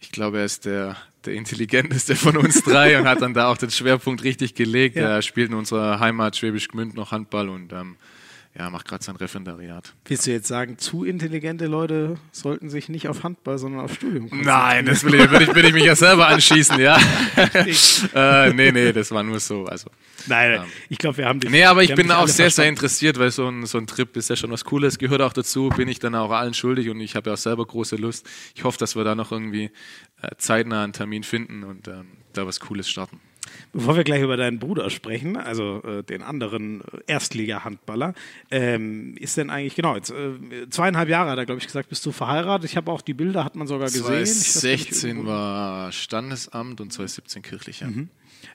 ich 0.00 0.10
glaube, 0.10 0.38
er 0.40 0.44
ist 0.46 0.64
der, 0.64 0.96
der 1.26 1.34
intelligenteste 1.34 2.16
von 2.16 2.36
uns 2.36 2.62
drei 2.62 2.98
und 2.98 3.06
hat 3.06 3.20
dann 3.20 3.34
da 3.34 3.48
auch 3.48 3.56
den 3.56 3.70
Schwerpunkt 3.70 4.22
richtig 4.24 4.54
gelegt. 4.54 4.96
Ja. 4.96 5.08
Er 5.08 5.22
spielt 5.22 5.50
in 5.50 5.56
unserer 5.56 6.00
Heimat 6.00 6.36
Schwäbisch 6.36 6.68
Gmünd 6.68 6.94
noch 6.94 7.12
Handball 7.12 7.48
und 7.48 7.72
ähm, 7.72 7.96
ja, 8.54 8.68
macht 8.68 8.86
gerade 8.86 9.02
sein 9.02 9.16
Referendariat. 9.16 9.94
Willst 10.04 10.26
du 10.26 10.30
jetzt 10.30 10.46
sagen, 10.46 10.76
zu 10.76 11.04
intelligente 11.04 11.66
Leute 11.66 12.18
sollten 12.32 12.68
sich 12.68 12.90
nicht 12.90 13.08
auf 13.08 13.22
Handball, 13.22 13.56
sondern 13.56 13.80
auf 13.80 13.94
Studium 13.94 14.28
konzentrieren? 14.28 14.58
Nein, 14.58 14.86
das 14.86 15.04
will 15.04 15.14
ich, 15.14 15.30
würde 15.30 15.44
ich, 15.44 15.54
würde 15.54 15.68
ich 15.68 15.74
mich 15.74 15.84
ja 15.84 15.96
selber 15.96 16.28
anschießen, 16.28 16.78
ja. 16.78 16.98
äh, 18.14 18.52
nee, 18.52 18.70
nee, 18.70 18.92
das 18.92 19.10
war 19.10 19.22
nur 19.22 19.40
so. 19.40 19.64
Also. 19.64 19.88
Nein, 20.26 20.64
ich 20.90 20.98
glaube, 20.98 21.16
wir 21.16 21.26
haben 21.28 21.40
dich. 21.40 21.50
Nee, 21.50 21.64
aber 21.64 21.82
ich 21.82 21.94
bin 21.94 22.10
auch 22.10 22.26
sehr, 22.26 22.34
sehr 22.34 22.44
verstanden. 22.44 22.68
interessiert, 22.70 23.18
weil 23.18 23.30
so 23.30 23.48
ein, 23.48 23.64
so 23.64 23.78
ein 23.78 23.86
Trip 23.86 24.14
ist 24.18 24.28
ja 24.28 24.36
schon 24.36 24.50
was 24.50 24.66
Cooles, 24.66 24.98
gehört 24.98 25.22
auch 25.22 25.32
dazu, 25.32 25.70
bin 25.70 25.88
ich 25.88 25.98
dann 25.98 26.14
auch 26.14 26.30
allen 26.30 26.52
schuldig 26.52 26.90
und 26.90 27.00
ich 27.00 27.16
habe 27.16 27.30
ja 27.30 27.34
auch 27.34 27.38
selber 27.38 27.64
große 27.64 27.96
Lust. 27.96 28.28
Ich 28.54 28.64
hoffe, 28.64 28.76
dass 28.76 28.96
wir 28.96 29.04
da 29.04 29.14
noch 29.14 29.32
irgendwie 29.32 29.70
äh, 30.20 30.28
zeitnah 30.36 30.84
einen 30.84 30.92
Termin 30.92 31.22
finden 31.22 31.64
und 31.64 31.88
ähm, 31.88 32.18
da 32.34 32.46
was 32.46 32.60
Cooles 32.60 32.88
starten. 32.88 33.18
Bevor 33.72 33.96
wir 33.96 34.04
gleich 34.04 34.22
über 34.22 34.36
deinen 34.36 34.58
Bruder 34.58 34.88
sprechen, 34.90 35.36
also 35.36 35.82
äh, 35.82 36.02
den 36.04 36.22
anderen 36.22 36.80
äh, 36.82 36.84
Erstliga-Handballer, 37.06 38.14
ähm, 38.50 39.16
ist 39.18 39.36
denn 39.36 39.50
eigentlich, 39.50 39.74
genau, 39.74 39.96
jetzt, 39.96 40.10
äh, 40.10 40.68
zweieinhalb 40.70 41.08
Jahre 41.08 41.30
hat 41.30 41.38
er, 41.38 41.46
glaube 41.46 41.58
ich, 41.60 41.66
gesagt, 41.66 41.88
bist 41.88 42.04
du 42.06 42.12
verheiratet. 42.12 42.70
Ich 42.70 42.76
habe 42.76 42.90
auch 42.92 43.00
die 43.00 43.14
Bilder, 43.14 43.44
hat 43.44 43.56
man 43.56 43.66
sogar 43.66 43.86
gesehen. 43.86 44.00
Ich 44.02 44.08
weiß 44.08 44.12
gar 44.12 44.20
nicht, 44.20 44.52
2016 44.94 45.10
irgendwo- 45.10 45.28
war 45.28 45.92
Standesamt 45.92 46.80
und 46.80 46.92
2017 46.92 47.42
kirchlicher. 47.42 47.88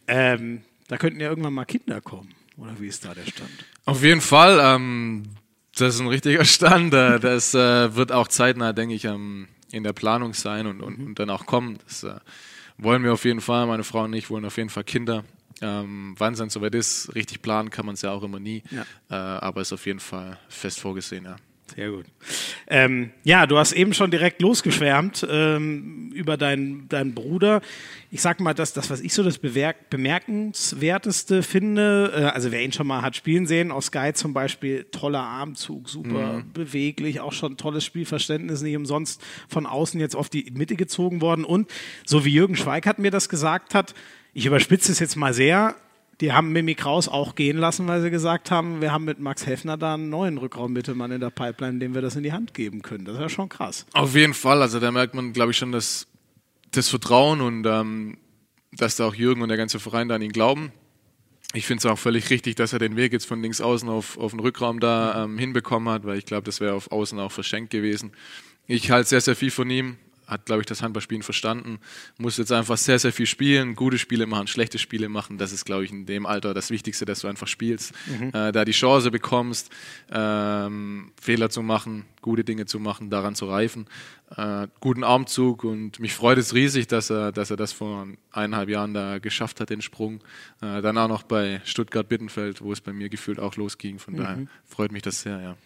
Ähm, 0.08 0.62
da 0.88 0.98
könnten 0.98 1.20
ja 1.20 1.30
irgendwann 1.30 1.54
mal 1.54 1.66
Kinder 1.66 2.00
kommen. 2.02 2.30
Oder 2.58 2.80
wie 2.80 2.88
ist 2.88 3.06
da 3.06 3.14
der 3.14 3.26
Stand? 3.26 3.50
Auf 3.86 4.04
jeden 4.04 4.22
Fall, 4.22 4.60
ähm, 4.62 5.24
das 5.78 5.96
ist 5.96 6.02
ein 6.02 6.08
richtiger 6.08 6.46
Stand. 6.46 6.94
Äh, 6.94 7.20
das 7.20 7.54
äh, 7.54 7.96
wird 7.96 8.12
auch 8.12 8.28
zeitnah, 8.28 8.74
denke 8.74 8.96
ich, 8.96 9.06
ähm, 9.06 9.48
in 9.72 9.84
der 9.84 9.94
Planung 9.94 10.34
sein 10.34 10.66
und, 10.66 10.82
und, 10.82 10.96
und 11.06 11.20
dann 11.20 11.30
auch 11.30 11.46
kommen. 11.46 11.78
Das 11.88 12.04
äh, 12.04 12.16
wollen 12.78 13.04
wir 13.04 13.14
auf 13.14 13.26
jeden 13.26 13.42
Fall. 13.42 13.68
Meine 13.68 13.84
Frau 13.84 14.04
und 14.04 14.14
ich 14.14 14.30
wollen 14.30 14.46
auf 14.46 14.58
jeden 14.58 14.70
Fall 14.70 14.84
Kinder. 14.84 15.24
Ähm, 15.62 16.16
wann 16.18 16.34
es 16.34 16.40
dann 16.40 16.50
soweit 16.50 16.76
ist, 16.76 17.14
richtig 17.16 17.42
planen 17.42 17.70
kann 17.70 17.86
man 17.86 17.96
es 17.96 18.02
ja 18.02 18.12
auch 18.12 18.24
immer 18.24 18.40
nie. 18.40 18.64
Ja. 18.70 18.86
Äh, 19.10 19.16
aber 19.16 19.62
ist 19.62 19.74
auf 19.74 19.86
jeden 19.86 20.00
Fall 20.00 20.38
fest 20.50 20.80
vorgesehen, 20.80 21.26
ja. 21.26 21.36
Sehr 21.76 21.92
gut. 21.92 22.06
Ähm, 22.68 23.12
ja, 23.24 23.46
du 23.46 23.58
hast 23.58 23.74
eben 23.74 23.94
schon 23.94 24.10
direkt 24.10 24.42
losgeschwärmt 24.42 25.28
ähm, 25.30 26.12
über 26.14 26.38
deinen, 26.38 26.88
deinen 26.90 27.14
Bruder. 27.14 27.62
Ich 28.10 28.22
sag 28.22 28.40
mal, 28.40 28.54
das, 28.54 28.74
das 28.74 28.90
was 28.90 29.02
ich 29.02 29.14
so 29.14 29.22
das 29.22 29.38
Bewerk 29.38 29.90
bemerkenswerteste 29.90 31.44
finde, 31.44 32.14
äh, 32.16 32.24
also 32.24 32.52
wer 32.52 32.64
ihn 32.64 32.72
schon 32.72 32.88
mal 32.88 33.02
hat 33.02 33.16
spielen 33.16 33.46
sehen, 33.46 33.72
aus 33.72 33.88
Sky 33.88 34.12
zum 34.14 34.34
Beispiel, 34.34 34.86
toller 34.92 35.22
Armzug, 35.22 35.90
super 35.90 36.44
beweglich, 36.54 37.20
auch 37.20 37.34
schon 37.34 37.58
tolles 37.58 37.86
Spielverständnis, 37.86 38.62
nicht 38.62 38.76
umsonst 38.76 39.22
von 39.48 39.66
außen 39.66 40.00
jetzt 40.00 40.16
auf 40.16 40.30
die 40.30 40.52
Mitte 40.54 40.76
gezogen 40.78 41.22
worden. 41.22 41.46
Und 41.46 41.70
so 42.06 42.26
wie 42.26 42.32
Jürgen 42.32 42.56
Schweikart 42.56 42.98
mir 42.98 43.12
das 43.12 43.30
gesagt 43.30 43.76
hat, 43.76 43.94
ich 44.34 44.46
überspitze 44.46 44.92
es 44.92 45.00
jetzt 45.00 45.16
mal 45.16 45.34
sehr, 45.34 45.76
die 46.22 46.34
haben 46.34 46.52
Mimi 46.52 46.74
Kraus 46.74 47.08
auch 47.08 47.36
gehen 47.36 47.58
lassen, 47.58 47.88
weil 47.88 48.02
sie 48.02 48.10
gesagt 48.10 48.50
haben, 48.50 48.82
wir 48.82 48.92
haben 48.92 49.06
mit 49.06 49.20
Max 49.20 49.46
Heffner 49.46 49.78
da 49.78 49.94
einen 49.94 50.10
neuen 50.10 50.38
Rückraummittelmann 50.38 51.12
in 51.12 51.22
der 51.22 51.30
Pipeline, 51.30 51.80
dem 51.80 51.94
wir 51.94 52.02
das 52.02 52.16
in 52.16 52.24
die 52.24 52.32
Hand 52.32 52.54
geben 52.54 52.82
können. 52.82 53.06
Das 53.06 53.16
ist 53.16 53.22
ja 53.22 53.30
schon 53.30 53.50
krass. 53.50 53.86
Auf 53.94 54.16
jeden 54.16 54.34
Fall. 54.34 54.62
Also 54.62 54.80
da 54.80 54.92
merkt 54.92 55.14
man, 55.14 55.34
glaube 55.34 55.52
ich, 55.52 55.58
schon 55.58 55.72
das, 55.72 56.08
das 56.72 56.90
Vertrauen 56.90 57.42
und 57.42 57.66
ähm, 57.68 58.18
dass 58.72 58.96
da 58.96 59.08
auch 59.08 59.16
Jürgen 59.16 59.42
und 59.42 59.50
der 59.50 59.58
ganze 59.58 59.80
Verein 59.80 60.08
da 60.08 60.16
an 60.16 60.22
ihn 60.22 60.32
glauben. 60.32 60.72
Ich 61.54 61.66
finde 61.66 61.80
es 61.80 61.86
auch 61.86 61.98
völlig 61.98 62.30
richtig, 62.30 62.56
dass 62.56 62.74
er 62.74 62.80
den 62.80 62.98
Weg 62.98 63.14
jetzt 63.14 63.26
von 63.26 63.42
links 63.42 63.62
außen 63.62 63.88
auf, 63.88 64.18
auf 64.18 64.32
den 64.32 64.40
Rückraum 64.40 64.80
da 64.80 65.24
ähm, 65.24 65.38
hinbekommen 65.38 65.94
hat, 65.94 66.06
weil 66.06 66.18
ich 66.18 66.26
glaube, 66.26 66.44
das 66.44 66.60
wäre 66.60 66.74
auf 66.74 66.92
außen 66.92 67.20
auch 67.20 67.32
verschenkt 67.32 67.70
gewesen. 67.70 68.12
Ich 68.66 68.92
halte 68.92 69.10
sehr, 69.10 69.22
sehr 69.22 69.36
viel 69.36 69.52
von 69.52 69.70
ihm. 69.70 69.98
Hat, 70.28 70.46
glaube 70.46 70.62
ich, 70.62 70.66
das 70.66 70.84
Handballspielen 70.84 71.24
verstanden, 71.24 71.80
muss 72.18 72.38
jetzt 72.38 72.52
einfach 72.52 72.78
sehr, 72.78 73.00
sehr 73.00 73.14
viel 73.14 73.26
spielen, 73.26 73.76
gute 73.76 73.98
Spiele 73.98 74.26
machen, 74.26 74.48
schlechte 74.48 74.78
Spiele 74.78 75.10
machen. 75.10 75.38
Das 75.38 75.54
ist, 75.54 75.66
glaube 75.66 75.86
ich, 75.86 75.92
in 75.92 76.06
dem 76.06 76.26
Alter 76.26 76.54
das 76.54 76.70
Wichtigste, 76.70 77.06
dass 77.06 77.22
du 77.22 77.28
einfach 77.28 77.48
spielst, 77.48 77.94
mhm. 78.08 78.30
äh, 78.34 78.52
da 78.52 78.66
die 78.66 78.74
Chance 78.74 79.10
bekommst, 79.10 79.72
ähm, 80.12 81.12
Fehler 81.20 81.50
zu 81.50 81.62
machen, 81.62 82.06
gute 82.22 82.44
Dinge 82.44 82.66
zu 82.66 82.80
machen, 82.80 83.10
daran 83.10 83.36
zu 83.36 83.48
reifen. 83.48 83.88
Äh, 84.36 84.68
guten 84.82 85.06
Armzug 85.06 85.64
und 85.64 86.02
mich 86.02 86.14
freut 86.14 86.38
es 86.38 86.54
riesig, 86.54 86.88
dass 86.88 87.10
er, 87.10 87.32
dass 87.32 87.50
er 87.50 87.56
das 87.56 87.72
vor 87.72 88.08
eineinhalb 88.32 88.68
Jahren 88.68 88.94
da 88.94 89.20
geschafft 89.20 89.62
hat, 89.62 89.70
den 89.70 89.82
Sprung. 89.82 90.20
Äh, 90.62 90.82
dann 90.82 90.98
auch 90.98 91.08
noch 91.08 91.24
bei 91.24 91.62
Stuttgart-Bittenfeld, 91.64 92.62
wo 92.62 92.74
es 92.74 92.82
bei 92.82 92.92
mir 92.92 93.08
gefühlt 93.08 93.40
auch 93.40 93.56
losging. 93.56 94.00
Von 94.00 94.16
mhm. 94.16 94.18
daher 94.18 94.48
freut 94.66 94.92
mich 94.92 95.04
das 95.04 95.22
sehr, 95.22 95.40
ja. 95.42 95.58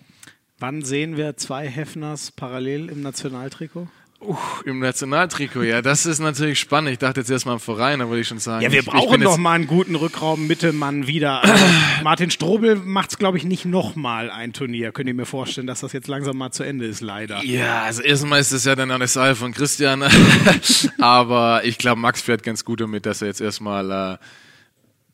Wann 0.60 0.84
sehen 0.84 1.18
wir 1.18 1.38
zwei 1.38 1.68
Heffners 1.68 2.30
parallel 2.30 2.90
im 2.92 3.02
Nationaltrikot? 3.02 3.88
Uh, 4.24 4.38
Im 4.66 4.78
Nationaltrikot, 4.78 5.64
ja, 5.64 5.82
das 5.82 6.06
ist 6.06 6.20
natürlich 6.20 6.60
spannend. 6.60 6.92
Ich 6.92 7.00
dachte 7.00 7.22
jetzt 7.22 7.32
erstmal 7.32 7.56
im 7.56 7.60
Verein, 7.60 7.98
da 7.98 8.08
würde 8.08 8.22
ich 8.22 8.28
schon 8.28 8.38
sagen. 8.38 8.62
Ja, 8.62 8.72
wir 8.72 8.84
brauchen 8.84 9.20
doch 9.22 9.38
mal 9.38 9.54
einen 9.54 9.66
guten 9.66 9.96
Rückraum, 9.96 10.46
Mittelmann 10.46 11.08
wieder. 11.08 11.44
Also 11.44 11.66
Martin 12.04 12.30
Strobel 12.30 12.76
macht 12.76 13.10
es, 13.10 13.18
glaube 13.18 13.40
ich, 13.40 13.46
nicht 13.46 13.66
nochmal 13.66 14.30
ein 14.30 14.54
Turnier. 14.54 14.92
Könnt 14.92 15.08
ihr 15.08 15.16
mir 15.16 15.26
vorstellen, 15.26 15.66
dass 15.66 15.80
das 15.80 15.92
jetzt 15.94 16.08
langsam 16.08 16.38
mal 16.38 16.52
zu 16.52 16.62
Ende 16.62 16.86
ist, 16.86 17.02
leider. 17.02 17.44
Ja, 17.44 17.82
also 17.82 18.04
erstmal 18.04 18.40
ist 18.40 18.52
es 18.52 18.64
ja 18.64 18.76
dann 18.76 18.92
eine 18.92 19.08
Sache 19.08 19.36
von 19.36 19.54
Christian. 19.54 20.04
Aber 21.00 21.64
ich 21.64 21.80
glaube, 21.80 22.00
Max 22.00 22.22
fährt 22.22 22.44
ganz 22.44 22.64
gut 22.64 22.82
damit, 22.82 23.08
dass 23.08 23.24
er 23.24 23.28
jetzt 23.30 23.42
erstmal 23.42 23.90
äh, 23.90 24.18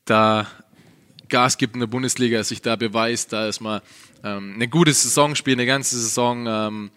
da 0.03 0.47
Gas 1.29 1.57
gibt 1.57 1.75
in 1.75 1.79
der 1.79 1.87
Bundesliga, 1.87 2.43
sich 2.43 2.61
da 2.61 2.75
beweist, 2.75 3.31
da 3.31 3.45
erstmal 3.45 3.81
ähm, 4.23 4.53
eine 4.55 4.67
gute 4.67 4.93
Saison 4.93 5.35
spielt, 5.35 5.59
eine 5.59 5.65
ganze 5.65 5.97
Saison 5.97 6.45
ähm, 6.47 6.91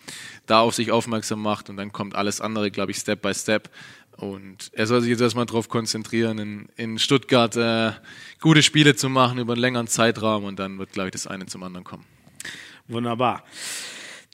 da 0.50 0.60
auf 0.60 0.74
sich 0.74 0.90
aufmerksam 0.90 1.42
macht 1.42 1.70
und 1.70 1.76
dann 1.76 1.92
kommt 1.92 2.14
alles 2.14 2.40
andere, 2.40 2.70
glaube 2.70 2.90
ich, 2.90 2.98
Step 2.98 3.22
by 3.22 3.32
Step. 3.34 3.70
Und 4.16 4.70
er 4.72 4.86
soll 4.86 5.00
sich 5.00 5.10
jetzt 5.10 5.20
erstmal 5.20 5.46
darauf 5.46 5.68
konzentrieren, 5.68 6.38
in, 6.38 6.68
in 6.76 6.98
Stuttgart 6.98 7.56
äh, 7.56 7.92
gute 8.40 8.62
Spiele 8.62 8.94
zu 8.94 9.08
machen 9.08 9.38
über 9.38 9.54
einen 9.54 9.62
längeren 9.62 9.86
Zeitraum 9.86 10.44
und 10.44 10.58
dann 10.58 10.78
wird, 10.78 10.92
glaube 10.92 11.08
ich, 11.08 11.12
das 11.12 11.26
eine 11.26 11.46
zum 11.46 11.62
anderen 11.62 11.84
kommen. 11.84 12.04
Wunderbar. 12.88 13.44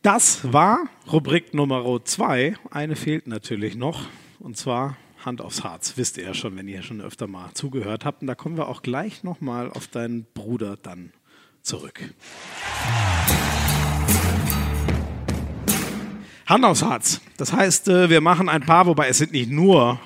Das 0.03 0.53
war 0.53 0.89
Rubrik 1.13 1.55
Nummer 1.55 2.05
zwei. 2.05 2.57
Eine 2.71 2.97
fehlt 2.97 3.27
natürlich 3.27 3.77
noch 3.77 4.07
und 4.39 4.57
zwar 4.57 4.97
Hand 5.25 5.41
aufs 5.41 5.65
Harz. 5.65 5.95
Wisst 5.97 6.17
ihr 6.17 6.25
ja 6.25 6.35
schon, 6.35 6.57
wenn 6.57 6.69
ihr 6.69 6.83
schon 6.83 7.01
öfter 7.01 7.27
mal 7.27 7.51
zugehört 7.55 8.05
habt. 8.05 8.23
Und 8.23 8.29
da 8.29 8.35
kommen 8.35 8.57
wir 8.57 8.69
auch 8.69 8.83
gleich 8.83 9.25
nochmal 9.25 9.71
auf 9.71 9.89
deinen 9.89 10.25
Bruder 10.35 10.77
dann 10.77 11.13
zurück. 11.63 12.15
Hand 16.47 16.65
aufs 16.65 16.83
Harz. 16.83 17.21
Das 17.37 17.53
heißt, 17.53 17.89
äh, 17.89 18.09
wir 18.09 18.21
machen 18.21 18.49
ein 18.49 18.63
paar, 18.63 18.87
wobei 18.87 19.09
es 19.09 19.19
sind 19.19 19.33
nicht 19.33 19.51
nur 19.51 20.01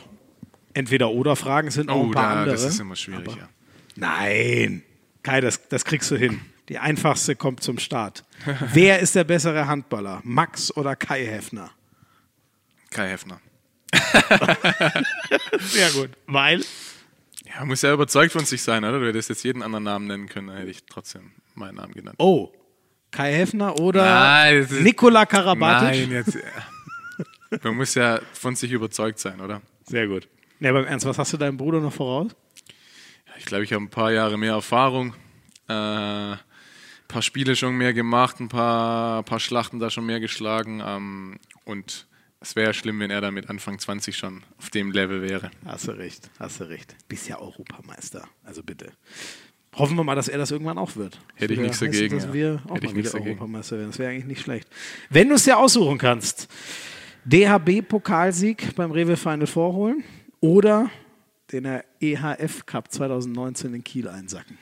entweder 0.72 1.10
oder 1.10 1.36
Fragen, 1.36 1.68
es 1.68 1.74
sind 1.74 1.90
auch 1.90 1.96
oh, 1.96 2.04
ein 2.06 2.10
paar 2.12 2.22
da, 2.22 2.40
andere. 2.40 2.52
Das 2.52 2.64
ist 2.64 2.80
immer 2.80 2.96
schwierig, 2.96 3.36
ja. 3.36 3.48
Nein, 3.96 4.82
Kai, 5.22 5.40
das, 5.40 5.68
das 5.68 5.84
kriegst 5.84 6.10
du 6.10 6.16
hin. 6.16 6.40
Die 6.68 6.78
einfachste 6.78 7.36
kommt 7.36 7.62
zum 7.62 7.78
Start. 7.78 8.24
Wer 8.72 9.00
ist 9.00 9.14
der 9.14 9.24
bessere 9.24 9.66
Handballer? 9.66 10.20
Max 10.24 10.74
oder 10.76 10.96
Kai 10.96 11.26
Heffner? 11.26 11.70
Kai 12.90 13.08
Heffner. 13.08 13.40
Sehr 15.60 15.90
gut. 15.90 16.10
Weil? 16.26 16.64
Ja, 17.44 17.64
muss 17.64 17.82
ja 17.82 17.92
überzeugt 17.92 18.32
von 18.32 18.44
sich 18.44 18.62
sein, 18.62 18.84
oder? 18.84 19.00
Du 19.00 19.06
hättest 19.06 19.28
jetzt 19.28 19.42
jeden 19.42 19.62
anderen 19.62 19.84
Namen 19.84 20.06
nennen 20.06 20.28
können, 20.28 20.46
dann 20.46 20.56
hätte 20.56 20.70
ich 20.70 20.84
trotzdem 20.84 21.32
meinen 21.54 21.74
Namen 21.74 21.92
genannt. 21.92 22.16
Oh, 22.18 22.52
Kai 23.10 23.32
Heffner 23.32 23.78
oder 23.80 24.04
nein, 24.04 24.68
Nikola 24.82 25.26
Karabatic? 25.26 26.08
Nein, 26.08 26.10
jetzt. 26.10 26.38
Man 27.64 27.76
muss 27.76 27.94
ja 27.94 28.20
von 28.32 28.54
sich 28.54 28.70
überzeugt 28.70 29.18
sein, 29.18 29.40
oder? 29.40 29.60
Sehr 29.84 30.06
gut. 30.06 30.28
Ja, 30.60 30.70
aber 30.70 30.80
im 30.80 30.86
Ernst, 30.86 31.06
was 31.06 31.18
hast 31.18 31.32
du 31.32 31.36
deinem 31.36 31.56
Bruder 31.56 31.80
noch 31.80 31.92
voraus? 31.92 32.30
Ich 33.38 33.46
glaube, 33.46 33.64
ich 33.64 33.72
habe 33.72 33.82
ein 33.82 33.90
paar 33.90 34.12
Jahre 34.12 34.36
mehr 34.38 34.52
Erfahrung, 34.52 35.14
äh, 35.68 35.72
ein 35.72 36.38
paar 37.08 37.22
Spiele 37.22 37.56
schon 37.56 37.76
mehr 37.76 37.92
gemacht, 37.94 38.38
ein 38.38 38.48
paar, 38.48 39.22
paar 39.22 39.40
Schlachten 39.40 39.80
da 39.80 39.90
schon 39.90 40.06
mehr 40.06 40.20
geschlagen. 40.20 40.82
Ähm, 40.84 41.40
und 41.64 42.06
es 42.40 42.54
wäre 42.54 42.68
ja 42.68 42.72
schlimm, 42.72 43.00
wenn 43.00 43.10
er 43.10 43.20
da 43.20 43.30
mit 43.30 43.50
Anfang 43.50 43.78
20 43.78 44.16
schon 44.16 44.42
auf 44.58 44.70
dem 44.70 44.92
Level 44.92 45.22
wäre. 45.22 45.50
Hast 45.64 45.88
du 45.88 45.92
recht, 45.92 46.30
hast 46.38 46.60
du 46.60 46.64
recht. 46.64 46.94
Bist 47.08 47.28
ja 47.28 47.38
Europameister, 47.38 48.28
also 48.44 48.62
bitte. 48.62 48.92
Hoffen 49.76 49.96
wir 49.96 50.04
mal, 50.04 50.16
dass 50.16 50.28
er 50.28 50.38
das 50.38 50.50
irgendwann 50.50 50.78
auch 50.78 50.96
wird. 50.96 51.20
Hätte 51.36 51.54
ich 51.54 51.60
nichts 51.60 51.78
dagegen. 51.78 52.16
Dass 52.16 52.32
wir 52.32 52.60
auch 52.68 52.74
Hätte 52.74 52.86
mal 52.86 52.96
wieder 52.96 53.14
Europameister 53.14 53.76
werden. 53.76 53.90
Das 53.90 53.98
wäre 53.98 54.10
eigentlich 54.10 54.26
nicht 54.26 54.40
schlecht. 54.40 54.68
Wenn 55.10 55.28
du 55.28 55.36
es 55.36 55.44
dir 55.44 55.58
aussuchen 55.58 55.98
kannst, 55.98 56.48
DHB-Pokalsieg 57.24 58.74
beim 58.74 58.90
Rewe 58.90 59.16
Final 59.16 59.46
vorholen 59.46 60.02
oder 60.40 60.90
den 61.52 61.82
EHF 62.00 62.66
Cup 62.66 62.90
2019 62.90 63.74
in 63.74 63.84
Kiel 63.84 64.08
einsacken? 64.08 64.58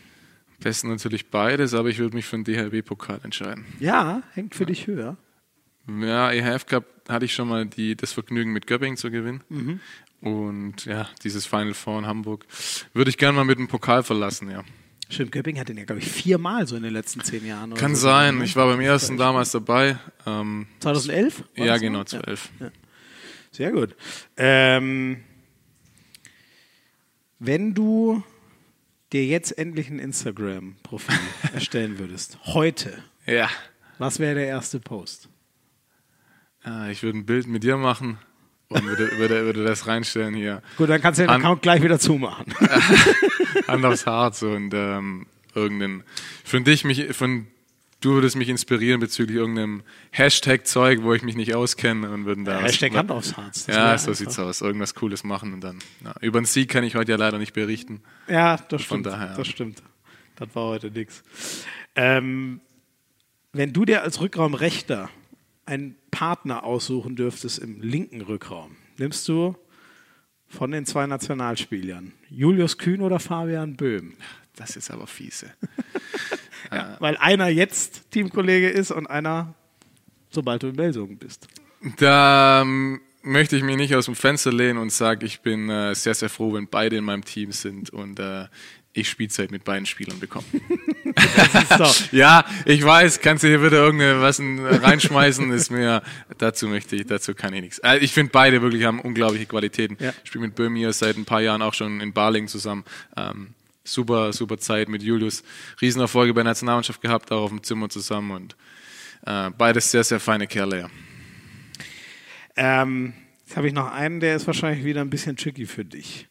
Besten 0.60 0.88
natürlich 0.88 1.30
beides, 1.30 1.72
aber 1.72 1.88
ich 1.88 1.98
würde 1.98 2.16
mich 2.16 2.26
für 2.26 2.36
den 2.36 2.44
DHB-Pokal 2.44 3.20
entscheiden. 3.22 3.64
Ja, 3.78 4.22
hängt 4.34 4.54
für 4.54 4.64
ja. 4.64 4.66
dich 4.66 4.86
höher. 4.86 5.16
Ja, 6.00 6.32
EHF 6.32 6.66
Cup 6.66 6.84
hatte 7.08 7.24
ich 7.24 7.32
schon 7.32 7.48
mal 7.48 7.64
die, 7.64 7.96
das 7.96 8.12
Vergnügen 8.12 8.52
mit 8.52 8.66
Göppingen 8.66 8.96
zu 8.96 9.10
gewinnen. 9.10 9.42
Mhm. 9.48 9.80
Und 10.20 10.84
ja, 10.84 11.08
dieses 11.22 11.46
Final 11.46 11.74
Four 11.74 12.00
in 12.00 12.06
Hamburg 12.06 12.44
würde 12.92 13.08
ich 13.08 13.16
gerne 13.16 13.36
mal 13.36 13.44
mit 13.44 13.58
dem 13.58 13.68
Pokal 13.68 14.02
verlassen, 14.02 14.50
ja. 14.50 14.64
Stimmt, 15.10 15.32
Göpping 15.32 15.58
hat 15.58 15.68
den 15.68 15.78
ja, 15.78 15.84
glaube 15.84 16.00
ich, 16.00 16.08
viermal 16.08 16.66
so 16.66 16.76
in 16.76 16.82
den 16.82 16.92
letzten 16.92 17.22
zehn 17.22 17.46
Jahren. 17.46 17.72
Kann 17.74 17.94
so 17.94 18.02
sein. 18.02 18.42
Ich 18.42 18.56
war 18.56 18.66
beim 18.66 18.80
ersten 18.80 19.16
damals 19.16 19.52
dabei. 19.52 19.98
Ähm, 20.26 20.66
2011? 20.80 21.44
Ja, 21.56 21.78
genau, 21.78 22.04
2011. 22.04 22.50
Ja. 22.60 22.66
Ja. 22.66 22.72
Sehr 23.50 23.72
gut. 23.72 23.96
Ähm, 24.36 25.24
wenn 27.38 27.72
du 27.72 28.22
dir 29.12 29.24
jetzt 29.24 29.56
endlich 29.56 29.88
ein 29.88 29.98
Instagram-Profil 29.98 31.18
erstellen 31.54 31.98
würdest, 31.98 32.38
heute, 32.44 33.02
ja. 33.26 33.48
was 33.96 34.18
wäre 34.18 34.34
der 34.34 34.46
erste 34.46 34.78
Post? 34.78 35.30
Ah, 36.62 36.90
ich 36.90 37.02
würde 37.02 37.18
ein 37.18 37.24
Bild 37.24 37.46
mit 37.46 37.64
dir 37.64 37.78
machen 37.78 38.18
und 38.68 38.84
würde, 38.84 39.18
würde, 39.18 39.44
würde 39.44 39.64
das 39.64 39.86
reinstellen 39.86 40.34
hier. 40.34 40.62
Gut, 40.76 40.88
dann 40.90 41.00
kannst 41.00 41.18
du 41.18 41.24
den 41.24 41.30
An 41.30 41.40
Account 41.40 41.62
gleich 41.62 41.82
wieder 41.82 41.98
zumachen. 41.98 42.54
Hand 43.68 43.84
aufs 43.84 44.06
Herz 44.06 44.42
und 44.42 44.72
ähm, 44.74 45.26
irgendeinen. 45.54 46.04
Von 46.44 46.64
dich 46.64 46.84
mich, 46.84 47.14
von 47.16 47.46
du 48.00 48.12
würdest 48.12 48.36
mich 48.36 48.48
inspirieren 48.48 49.00
bezüglich 49.00 49.38
irgendeinem 49.38 49.82
Hashtag-Zeug, 50.10 51.02
wo 51.02 51.14
ich 51.14 51.22
mich 51.22 51.36
nicht 51.36 51.54
auskenne 51.54 52.10
und 52.10 52.26
würden 52.26 52.44
da. 52.44 52.60
Hashtag 52.60 52.94
Hand 52.94 53.10
aufs 53.10 53.36
Herz. 53.36 53.66
ja, 53.66 53.96
so 53.96 54.10
einfach. 54.10 54.14
sieht's 54.18 54.38
aus. 54.38 54.60
Irgendwas 54.60 54.94
Cooles 54.94 55.24
machen 55.24 55.54
und 55.54 55.62
dann. 55.62 55.78
Ja. 56.04 56.14
Über 56.20 56.40
den 56.40 56.44
Sieg 56.44 56.68
kann 56.68 56.84
ich 56.84 56.94
heute 56.94 57.12
ja 57.12 57.18
leider 57.18 57.38
nicht 57.38 57.54
berichten. 57.54 58.02
Ja, 58.28 58.56
das 58.56 58.82
stimmt. 58.82 59.06
Daher, 59.06 59.34
das 59.34 59.48
stimmt. 59.48 59.82
Das 60.36 60.48
war 60.54 60.64
heute 60.64 60.90
nichts. 60.90 61.22
Ähm, 61.96 62.60
wenn 63.52 63.72
du 63.72 63.84
dir 63.84 64.02
als 64.02 64.20
Rückraumrechter 64.20 65.08
einen 65.68 65.96
Partner 66.10 66.64
aussuchen 66.64 67.14
dürftest 67.14 67.58
im 67.58 67.80
linken 67.80 68.22
Rückraum, 68.22 68.76
nimmst 68.96 69.28
du 69.28 69.54
von 70.48 70.70
den 70.70 70.86
zwei 70.86 71.06
Nationalspielern 71.06 72.12
Julius 72.30 72.78
Kühn 72.78 73.02
oder 73.02 73.20
Fabian 73.20 73.76
Böhm? 73.76 74.14
Das 74.56 74.76
ist 74.76 74.90
aber 74.90 75.06
fiese. 75.06 75.52
ja, 76.72 76.96
weil 77.00 77.16
einer 77.18 77.48
jetzt 77.48 78.10
Teamkollege 78.10 78.68
ist 78.70 78.90
und 78.90 79.06
einer, 79.06 79.54
sobald 80.30 80.62
du 80.62 80.68
in 80.68 80.76
Belsungen 80.76 81.18
bist. 81.18 81.46
Da 81.98 82.62
ähm, 82.62 83.00
möchte 83.22 83.56
ich 83.56 83.62
mich 83.62 83.76
nicht 83.76 83.94
aus 83.94 84.06
dem 84.06 84.14
Fenster 84.14 84.52
lehnen 84.52 84.78
und 84.78 84.90
sage, 84.90 85.26
ich 85.26 85.40
bin 85.40 85.68
äh, 85.68 85.94
sehr, 85.94 86.14
sehr 86.14 86.30
froh, 86.30 86.54
wenn 86.54 86.66
beide 86.66 86.96
in 86.96 87.04
meinem 87.04 87.24
Team 87.24 87.52
sind 87.52 87.90
und 87.90 88.18
äh, 88.18 88.46
ich 88.92 89.08
Spielzeit 89.08 89.50
mit 89.50 89.64
beiden 89.64 89.86
Spielern 89.86 90.18
bekomme. 90.18 90.46
ja, 92.12 92.44
ich 92.64 92.82
weiß, 92.82 93.20
kannst 93.20 93.44
du 93.44 93.48
hier 93.48 93.62
wieder 93.62 93.78
irgendwas 93.78 94.40
reinschmeißen, 94.40 95.50
ist 95.52 95.70
mir, 95.70 96.02
dazu 96.38 96.68
möchte 96.68 96.96
ich, 96.96 97.06
dazu 97.06 97.34
kann 97.34 97.52
ich 97.54 97.62
nichts. 97.62 97.80
Also 97.80 98.02
ich 98.02 98.12
finde 98.12 98.32
beide 98.32 98.62
wirklich 98.62 98.84
haben 98.84 99.00
unglaubliche 99.00 99.46
Qualitäten. 99.46 99.96
Ja. 100.00 100.12
Ich 100.22 100.28
spiele 100.28 100.46
mit 100.46 100.54
Böhm 100.54 100.74
hier 100.74 100.92
seit 100.92 101.16
ein 101.16 101.24
paar 101.24 101.40
Jahren 101.40 101.62
auch 101.62 101.74
schon 101.74 102.00
in 102.00 102.12
Barling 102.12 102.48
zusammen. 102.48 102.84
Ähm, 103.16 103.54
super, 103.84 104.32
super 104.32 104.58
Zeit 104.58 104.88
mit 104.88 105.02
Julius. 105.02 105.42
Riesenerfolge 105.80 106.34
bei 106.34 106.42
der 106.42 106.50
Nationalmannschaft 106.50 107.00
gehabt, 107.00 107.30
auch 107.32 107.42
auf 107.42 107.50
dem 107.50 107.62
Zimmer 107.62 107.88
zusammen 107.88 108.30
und 108.30 108.56
äh, 109.26 109.50
beides 109.56 109.90
sehr, 109.90 110.04
sehr 110.04 110.20
feine 110.20 110.46
Kerle, 110.46 110.80
ja. 110.80 110.90
Ähm, 112.56 113.14
jetzt 113.44 113.56
habe 113.56 113.68
ich 113.68 113.72
noch 113.72 113.92
einen, 113.92 114.20
der 114.20 114.36
ist 114.36 114.46
wahrscheinlich 114.46 114.84
wieder 114.84 115.00
ein 115.00 115.10
bisschen 115.10 115.36
tricky 115.36 115.66
für 115.66 115.84
dich. 115.84 116.28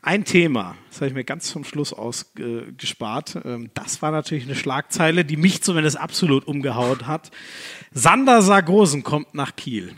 Ein 0.00 0.24
Thema, 0.24 0.76
das 0.88 0.98
habe 0.98 1.08
ich 1.08 1.14
mir 1.14 1.24
ganz 1.24 1.48
zum 1.50 1.64
Schluss 1.64 1.92
ausgespart. 1.92 3.38
Ähm, 3.44 3.70
das 3.74 4.00
war 4.00 4.10
natürlich 4.10 4.44
eine 4.44 4.54
Schlagzeile, 4.54 5.24
die 5.24 5.36
mich 5.36 5.62
zumindest 5.62 5.98
absolut 5.98 6.46
umgehauen 6.46 7.06
hat. 7.06 7.30
Sander 7.92 8.42
Sargosen 8.42 9.02
kommt 9.02 9.34
nach 9.34 9.56
Kiel. 9.56 9.94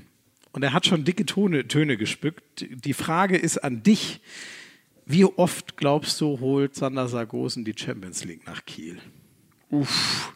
Und 0.53 0.63
er 0.63 0.73
hat 0.73 0.87
schon 0.87 1.05
dicke 1.05 1.27
Töne, 1.27 1.69
Töne 1.69 1.97
gespückt. 1.97 2.67
Die 2.71 2.95
Frage 2.95 3.37
ist 3.37 3.59
an 3.59 3.83
dich. 3.83 4.21
Wie 5.07 5.25
oft 5.25 5.77
glaubst 5.77 6.21
du, 6.21 6.41
holt 6.41 6.75
Sander 6.75 7.09
Sargosen 7.09 7.65
die 7.65 7.75
Champions 7.77 8.25
League 8.25 8.47
nach 8.47 8.65
Kiel? 8.65 8.99
Uff. 9.71 10.33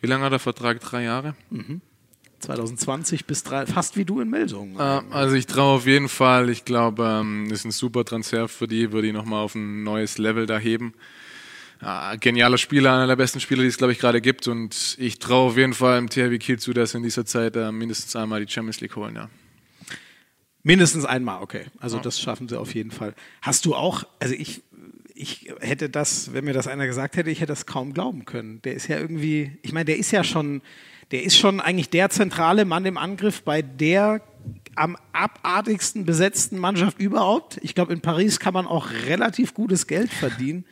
Wie 0.00 0.06
lange 0.06 0.24
hat 0.24 0.32
der 0.32 0.38
Vertrag? 0.38 0.80
Drei 0.80 1.04
Jahre? 1.04 1.34
Mhm. 1.50 1.80
2020 2.42 3.24
bis 3.24 3.42
drei, 3.42 3.66
fast 3.66 3.96
wie 3.96 4.04
du 4.04 4.20
in 4.20 4.28
Melsungen. 4.28 4.76
Äh, 4.76 5.02
also 5.10 5.34
ich 5.34 5.46
traue 5.46 5.76
auf 5.76 5.86
jeden 5.86 6.08
Fall. 6.08 6.50
Ich 6.50 6.64
glaube, 6.64 7.20
ähm, 7.20 7.50
ist 7.50 7.64
ein 7.64 7.70
super 7.70 8.04
Transfer 8.04 8.48
für 8.48 8.68
die, 8.68 8.92
würde 8.92 9.08
die 9.08 9.12
nochmal 9.12 9.42
auf 9.42 9.54
ein 9.54 9.82
neues 9.82 10.18
Level 10.18 10.46
da 10.46 10.58
heben. 10.58 10.94
Ja, 11.80 12.14
genialer 12.14 12.58
Spieler, 12.58 12.92
einer 12.92 13.08
der 13.08 13.16
besten 13.16 13.40
Spieler, 13.40 13.62
die 13.62 13.68
es, 13.68 13.76
glaube 13.76 13.92
ich, 13.92 13.98
gerade 13.98 14.20
gibt. 14.20 14.46
Und 14.46 14.96
ich 14.98 15.18
traue 15.18 15.50
auf 15.50 15.56
jeden 15.56 15.74
Fall 15.74 15.98
im 15.98 16.08
THW 16.08 16.38
Kiel 16.38 16.58
zu, 16.58 16.72
dass 16.72 16.92
sie 16.92 16.98
in 16.98 17.02
dieser 17.02 17.26
Zeit 17.26 17.56
äh, 17.56 17.72
mindestens 17.72 18.14
einmal 18.14 18.44
die 18.44 18.52
Champions 18.52 18.80
League 18.80 18.94
holen, 18.94 19.16
ja. 19.16 19.28
Mindestens 20.62 21.04
einmal, 21.04 21.42
okay. 21.42 21.64
Also 21.80 21.98
das 21.98 22.20
schaffen 22.20 22.48
sie 22.48 22.58
auf 22.58 22.72
jeden 22.74 22.92
Fall. 22.92 23.14
Hast 23.40 23.64
du 23.64 23.74
auch, 23.74 24.04
also 24.20 24.32
ich, 24.32 24.62
ich 25.12 25.52
hätte 25.58 25.90
das, 25.90 26.32
wenn 26.32 26.44
mir 26.44 26.52
das 26.52 26.68
einer 26.68 26.86
gesagt 26.86 27.16
hätte, 27.16 27.30
ich 27.30 27.40
hätte 27.40 27.52
das 27.52 27.66
kaum 27.66 27.92
glauben 27.94 28.24
können. 28.26 28.62
Der 28.62 28.74
ist 28.74 28.86
ja 28.86 28.96
irgendwie, 28.98 29.58
ich 29.62 29.72
meine, 29.72 29.86
der 29.86 29.96
ist 29.96 30.12
ja 30.12 30.22
schon, 30.22 30.62
der 31.12 31.22
ist 31.22 31.36
schon 31.36 31.60
eigentlich 31.60 31.90
der 31.90 32.10
zentrale 32.10 32.64
Mann 32.64 32.84
im 32.86 32.96
Angriff 32.96 33.42
bei 33.42 33.62
der 33.62 34.22
am 34.74 34.96
abartigsten 35.12 36.06
besetzten 36.06 36.58
Mannschaft 36.58 36.98
überhaupt. 36.98 37.58
Ich 37.62 37.74
glaube, 37.74 37.92
in 37.92 38.00
Paris 38.00 38.40
kann 38.40 38.54
man 38.54 38.66
auch 38.66 38.88
relativ 39.06 39.52
gutes 39.52 39.86
Geld 39.86 40.10
verdienen. 40.10 40.64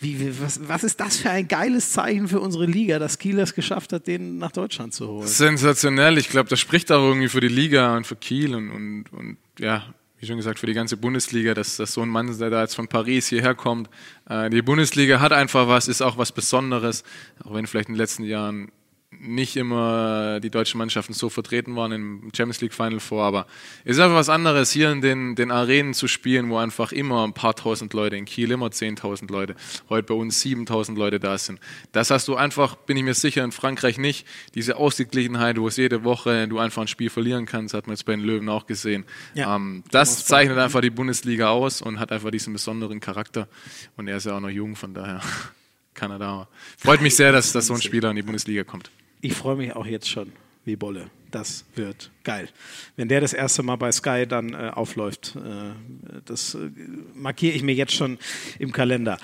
Wie, 0.00 0.40
was, 0.40 0.68
was 0.68 0.84
ist 0.84 1.00
das 1.00 1.16
für 1.16 1.30
ein 1.30 1.48
geiles 1.48 1.90
Zeichen 1.90 2.28
für 2.28 2.38
unsere 2.38 2.66
Liga, 2.66 3.00
dass 3.00 3.18
Kiel 3.18 3.36
es 3.40 3.52
geschafft 3.52 3.92
hat, 3.92 4.06
den 4.06 4.38
nach 4.38 4.52
Deutschland 4.52 4.94
zu 4.94 5.08
holen? 5.08 5.26
Sensationell. 5.26 6.18
Ich 6.18 6.28
glaube, 6.28 6.48
das 6.48 6.60
spricht 6.60 6.92
auch 6.92 7.02
irgendwie 7.02 7.28
für 7.28 7.40
die 7.40 7.48
Liga 7.48 7.96
und 7.96 8.06
für 8.06 8.14
Kiel 8.14 8.54
und, 8.54 8.70
und, 8.70 9.12
und 9.12 9.38
ja, 9.58 9.92
wie 10.20 10.26
schon 10.26 10.36
gesagt, 10.36 10.60
für 10.60 10.66
die 10.66 10.74
ganze 10.74 10.96
Bundesliga, 10.96 11.52
dass, 11.54 11.76
dass 11.76 11.94
so 11.94 12.02
ein 12.02 12.08
Mann, 12.08 12.36
der 12.38 12.50
da 12.50 12.62
jetzt 12.62 12.76
von 12.76 12.86
Paris 12.86 13.26
hierher 13.26 13.56
kommt. 13.56 13.90
Äh, 14.28 14.50
die 14.50 14.62
Bundesliga 14.62 15.18
hat 15.18 15.32
einfach 15.32 15.66
was, 15.66 15.88
ist 15.88 16.00
auch 16.00 16.16
was 16.16 16.30
Besonderes, 16.30 17.02
auch 17.44 17.54
wenn 17.54 17.66
vielleicht 17.66 17.88
in 17.88 17.94
den 17.94 17.98
letzten 17.98 18.22
Jahren 18.22 18.70
nicht 19.10 19.56
immer 19.56 20.38
die 20.40 20.50
deutschen 20.50 20.78
Mannschaften 20.78 21.14
so 21.14 21.30
vertreten 21.30 21.74
waren 21.76 21.92
im 21.92 22.30
Champions 22.36 22.60
League 22.60 22.74
Final 22.74 23.00
vor, 23.00 23.24
aber 23.24 23.46
es 23.84 23.96
ist 23.96 24.02
einfach 24.02 24.16
was 24.16 24.28
anderes, 24.28 24.70
hier 24.70 24.92
in 24.92 25.00
den, 25.00 25.34
den 25.34 25.50
Arenen 25.50 25.94
zu 25.94 26.08
spielen, 26.08 26.50
wo 26.50 26.58
einfach 26.58 26.92
immer 26.92 27.26
ein 27.26 27.32
paar 27.32 27.56
tausend 27.56 27.94
Leute, 27.94 28.16
in 28.16 28.26
Kiel 28.26 28.50
immer 28.50 28.70
zehntausend 28.70 29.30
Leute, 29.30 29.54
heute 29.88 30.08
bei 30.08 30.14
uns 30.14 30.42
siebentausend 30.42 30.98
Leute 30.98 31.20
da 31.20 31.38
sind. 31.38 31.58
Das 31.92 32.10
hast 32.10 32.28
du 32.28 32.36
einfach, 32.36 32.76
bin 32.76 32.98
ich 32.98 33.02
mir 33.02 33.14
sicher, 33.14 33.42
in 33.44 33.52
Frankreich 33.52 33.96
nicht. 33.96 34.26
Diese 34.54 34.76
Ausgeglichenheit, 34.76 35.58
wo 35.58 35.68
es 35.68 35.78
jede 35.78 36.04
Woche 36.04 36.46
du 36.46 36.58
einfach 36.58 36.82
ein 36.82 36.88
Spiel 36.88 37.08
verlieren 37.08 37.46
kannst, 37.46 37.72
hat 37.72 37.86
man 37.86 37.96
jetzt 37.96 38.04
bei 38.04 38.12
den 38.12 38.24
Löwen 38.24 38.48
auch 38.50 38.66
gesehen. 38.66 39.04
Ja, 39.34 39.56
ähm, 39.56 39.84
das 39.90 40.26
zeichnet 40.26 40.58
einfach 40.58 40.82
die 40.82 40.90
Bundesliga 40.90 41.48
aus 41.48 41.80
und 41.80 41.98
hat 41.98 42.12
einfach 42.12 42.30
diesen 42.30 42.52
besonderen 42.52 43.00
Charakter. 43.00 43.48
Und 43.96 44.06
er 44.08 44.18
ist 44.18 44.26
ja 44.26 44.36
auch 44.36 44.40
noch 44.40 44.50
jung, 44.50 44.76
von 44.76 44.92
daher. 44.92 45.22
Kanada. 45.94 46.46
Freut 46.76 47.00
mich 47.00 47.16
sehr, 47.16 47.32
dass, 47.32 47.52
dass 47.52 47.66
so 47.66 47.74
ein 47.74 47.82
Spieler 47.82 48.10
in 48.10 48.16
die 48.16 48.22
Bundesliga 48.22 48.62
kommt. 48.62 48.90
Ich 49.20 49.34
freue 49.34 49.56
mich 49.56 49.74
auch 49.74 49.86
jetzt 49.86 50.08
schon 50.08 50.32
wie 50.64 50.76
Bolle. 50.76 51.10
Das 51.30 51.64
wird 51.74 52.10
geil. 52.24 52.48
Wenn 52.96 53.08
der 53.08 53.20
das 53.20 53.32
erste 53.32 53.62
Mal 53.62 53.76
bei 53.76 53.90
Sky 53.92 54.26
dann 54.26 54.54
äh, 54.54 54.70
aufläuft, 54.74 55.36
äh, 55.36 56.20
das 56.24 56.54
äh, 56.54 56.70
markiere 57.14 57.54
ich 57.54 57.62
mir 57.62 57.74
jetzt 57.74 57.94
schon 57.94 58.18
im 58.58 58.72
Kalender. 58.72 59.18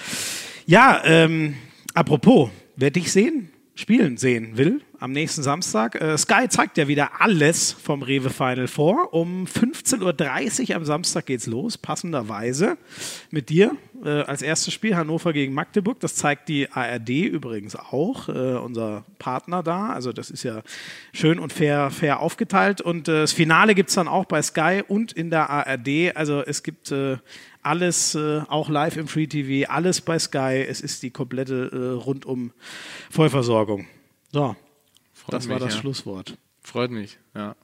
Ja, 0.67 1.03
ähm, 1.05 1.55
apropos, 1.95 2.51
wer 2.77 2.91
dich 2.91 3.13
sehen, 3.13 3.51
spielen 3.75 4.17
sehen 4.17 4.57
will, 4.57 4.83
am 5.01 5.13
nächsten 5.13 5.43
Samstag. 5.43 6.01
Äh, 6.01 6.17
Sky 6.17 6.49
zeigt 6.49 6.79
ja 6.79 6.87
wieder 6.87 7.21
alles 7.21 7.73
vom 7.73 8.03
Rewe 8.03 8.31
Final 8.31 8.69
vor. 8.69 9.13
Um 9.13 9.47
15.30 9.47 10.71
Uhr 10.71 10.77
am 10.77 10.85
Samstag 10.85 11.27
geht's 11.27 11.47
los, 11.47 11.77
passenderweise 11.77 12.79
mit 13.31 13.49
dir 13.49 13.77
äh, 14.05 14.09
als 14.09 14.43
erstes 14.43 14.73
Spiel 14.73 14.95
Hannover 14.95 15.33
gegen 15.33 15.55
Magdeburg. 15.55 15.99
Das 16.01 16.15
zeigt 16.15 16.49
die 16.49 16.71
ARD 16.71 17.11
übrigens 17.11 17.75
auch, 17.75 18.29
äh, 18.29 18.33
unser 18.33 19.05
Partner 19.19 19.63
da. 19.63 19.91
Also 19.91 20.13
das 20.13 20.31
ist 20.31 20.45
ja 20.45 20.63
schön 21.13 21.41
und 21.41 21.53
fair, 21.53 21.91
fair 21.91 22.21
aufgeteilt. 22.21 22.81
Und 22.81 23.09
äh, 23.09 23.23
das 23.23 23.33
Finale 23.33 23.75
gibt's 23.75 23.95
dann 23.95 24.09
auch 24.09 24.25
bei 24.25 24.41
Sky 24.41 24.83
und 24.87 25.13
in 25.13 25.31
der 25.31 25.51
ARD. 25.51 26.17
Also 26.17 26.43
es 26.43 26.63
gibt 26.63 26.93
äh, 26.93 27.17
alles 27.65 28.15
äh, 28.15 28.43
auch 28.49 28.69
live 28.69 28.97
im 28.97 29.09
Free 29.09 29.27
TV, 29.27 29.71
alles 29.71 30.01
bei 30.01 30.19
Sky. 30.19 30.65
Es 30.69 30.81
ist 30.81 31.03
die 31.03 31.11
komplette 31.11 31.71
äh, 31.73 32.03
rundum 32.03 32.53
Vollversorgung. 33.11 33.87
So, 34.33 34.57
Freut 35.13 35.35
das 35.35 35.47
mich, 35.47 35.53
war 35.53 35.61
das 35.61 35.75
ja. 35.75 35.81
Schlusswort. 35.81 36.37
Freut 36.63 36.91
mich, 36.91 37.19
ja. 37.35 37.57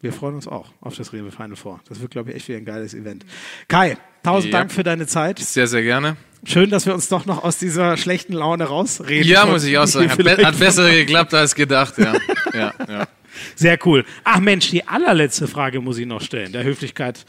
Wir 0.00 0.12
freuen 0.12 0.34
uns 0.34 0.46
auch 0.46 0.68
auf 0.80 0.94
das 0.94 1.12
Rewe 1.12 1.32
Final 1.32 1.56
Four. 1.56 1.80
Das 1.88 2.00
wird, 2.00 2.10
glaube 2.10 2.30
ich, 2.30 2.36
echt 2.36 2.48
wieder 2.48 2.58
ein 2.58 2.64
geiles 2.64 2.94
Event. 2.94 3.24
Kai, 3.66 3.96
tausend 4.22 4.52
ja. 4.52 4.58
Dank 4.60 4.70
für 4.70 4.82
deine 4.82 5.06
Zeit. 5.06 5.38
Sehr, 5.38 5.66
sehr 5.66 5.82
gerne. 5.82 6.16
Schön, 6.44 6.70
dass 6.70 6.86
wir 6.86 6.94
uns 6.94 7.08
doch 7.08 7.26
noch 7.26 7.42
aus 7.42 7.58
dieser 7.58 7.96
schlechten 7.96 8.34
Laune 8.34 8.64
rausreden. 8.64 9.26
Ja, 9.26 9.46
muss 9.46 9.64
ich 9.64 9.76
auch 9.78 9.86
sagen. 9.86 10.10
Hat, 10.10 10.18
be 10.18 10.46
hat 10.46 10.58
besser 10.58 10.90
geklappt 10.90 11.34
als 11.34 11.54
gedacht, 11.54 11.98
ja. 11.98 12.14
ja, 12.52 12.74
ja. 12.88 13.08
Sehr 13.54 13.78
cool. 13.84 14.04
Ach 14.22 14.38
Mensch, 14.38 14.70
die 14.70 14.86
allerletzte 14.86 15.48
Frage 15.48 15.80
muss 15.80 15.98
ich 15.98 16.06
noch 16.06 16.22
stellen. 16.22 16.52
Der 16.52 16.62
Höflichkeit 16.62 17.24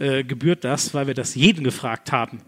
äh, 0.00 0.24
gebührt 0.24 0.64
das, 0.64 0.94
weil 0.94 1.06
wir 1.06 1.14
das 1.14 1.34
jeden 1.34 1.62
gefragt 1.62 2.10
haben. 2.10 2.40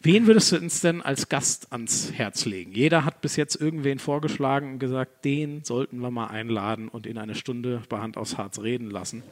Wen 0.00 0.26
würdest 0.26 0.50
du 0.52 0.56
uns 0.56 0.80
denn 0.80 1.02
als 1.02 1.28
Gast 1.28 1.70
ans 1.70 2.12
Herz 2.12 2.46
legen? 2.46 2.72
Jeder 2.72 3.04
hat 3.04 3.20
bis 3.20 3.36
jetzt 3.36 3.60
irgendwen 3.60 3.98
vorgeschlagen 3.98 4.72
und 4.72 4.78
gesagt, 4.78 5.24
den 5.24 5.64
sollten 5.64 5.98
wir 5.98 6.10
mal 6.10 6.28
einladen 6.28 6.88
und 6.88 7.06
in 7.06 7.18
eine 7.18 7.34
Stunde 7.34 7.82
bei 7.90 7.98
Hand 7.98 8.16
aufs 8.16 8.38
Harz 8.38 8.58
reden 8.58 8.90
lassen. 8.90 9.22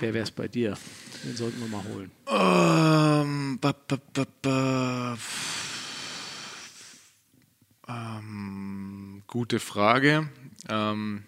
Wer 0.00 0.14
wäre 0.14 0.24
es 0.24 0.32
bei 0.32 0.48
dir? 0.48 0.76
Den 1.24 1.36
sollten 1.36 1.60
wir 1.60 1.68
mal 1.68 1.84
holen. 1.84 2.10
Um, 2.26 3.58
ba, 3.60 3.72
ba, 3.86 4.26
ba, 4.42 5.16
ähm, 7.88 9.22
gute 9.28 9.60
Frage. 9.60 10.28
Ähm, 10.68 11.22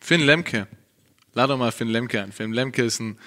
Finn 0.00 0.20
Lemke. 0.20 0.68
Lad 1.34 1.50
doch 1.50 1.58
mal 1.58 1.72
Finn 1.72 1.88
Lemke 1.88 2.22
an. 2.22 2.30
Finn 2.30 2.52
Lemke 2.52 2.84
ist 2.84 3.00
ein 3.00 3.18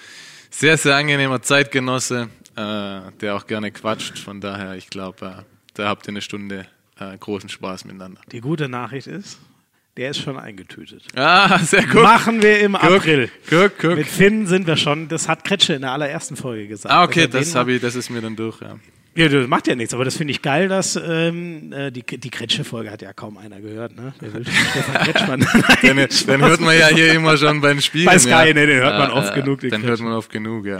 sehr, 0.57 0.77
sehr 0.77 0.95
angenehmer 0.95 1.41
Zeitgenosse, 1.41 2.29
äh, 2.55 3.01
der 3.19 3.35
auch 3.35 3.45
gerne 3.45 3.71
quatscht. 3.71 4.17
Von 4.17 4.39
daher, 4.39 4.75
ich 4.75 4.89
glaube, 4.89 5.25
äh, 5.25 5.43
da 5.73 5.89
habt 5.89 6.07
ihr 6.07 6.09
eine 6.09 6.21
Stunde 6.21 6.65
äh, 6.97 7.17
großen 7.17 7.49
Spaß 7.49 7.85
miteinander. 7.85 8.21
Die 8.31 8.39
gute 8.39 8.69
Nachricht 8.69 9.07
ist, 9.07 9.37
der 9.97 10.11
ist 10.11 10.19
schon 10.19 10.37
eingetütet. 10.37 11.03
Ah, 11.15 11.59
sehr 11.59 11.85
gut. 11.85 12.03
Machen 12.03 12.41
wir 12.41 12.59
im 12.61 12.73
guck, 12.73 12.83
April. 12.83 13.29
Guck, 13.49 13.77
guck. 13.79 13.95
Mit 13.95 14.07
Finn 14.07 14.47
sind 14.47 14.65
wir 14.65 14.77
schon, 14.77 15.09
das 15.09 15.27
hat 15.27 15.43
Kretsche 15.43 15.73
in 15.73 15.81
der 15.81 15.91
allerersten 15.91 16.37
Folge 16.37 16.67
gesagt. 16.67 16.93
Ah, 16.93 17.03
okay, 17.03 17.27
das, 17.27 17.53
ich, 17.53 17.81
das 17.81 17.95
ist 17.95 18.09
mir 18.09 18.21
dann 18.21 18.37
durch, 18.37 18.61
ja. 18.61 18.79
Ja, 19.17 19.29
das 19.29 19.47
macht 19.47 19.65
ja 19.67 19.75
nichts, 19.75 19.93
aber 19.93 20.03
das 20.03 20.17
finde 20.17 20.31
ich 20.31 20.41
geil, 20.41 20.67
dass 20.67 20.97
ähm, 20.97 21.71
äh, 21.71 21.89
die, 21.89 22.03
die 22.03 22.29
Kretsche-Folge 22.29 22.91
hat 22.91 23.01
ja 23.01 23.13
kaum 23.13 23.37
einer 23.37 23.61
gehört, 23.61 23.95
ne? 23.95 24.13
Wer 24.19 24.33
will 24.33 24.45
Stefan 24.45 24.93
Kretschmann? 25.03 25.39
den, 25.81 25.95
den 26.27 26.41
hört 26.41 26.59
man 26.59 26.77
ja 26.77 26.87
hier 26.89 27.13
immer 27.13 27.37
schon 27.37 27.61
beim 27.61 27.79
Spielen. 27.79 28.07
Bei 28.07 28.19
Sky, 28.19 28.29
ja. 28.29 28.45
ne, 28.53 28.67
den 28.67 28.81
hört 28.81 28.99
man 28.99 29.11
oft 29.11 29.31
äh, 29.31 29.41
genug. 29.41 29.61
Den 29.61 29.69
dann 29.69 29.83
hört 29.83 30.01
man 30.01 30.11
oft 30.11 30.29
genug, 30.29 30.65
ja. 30.65 30.79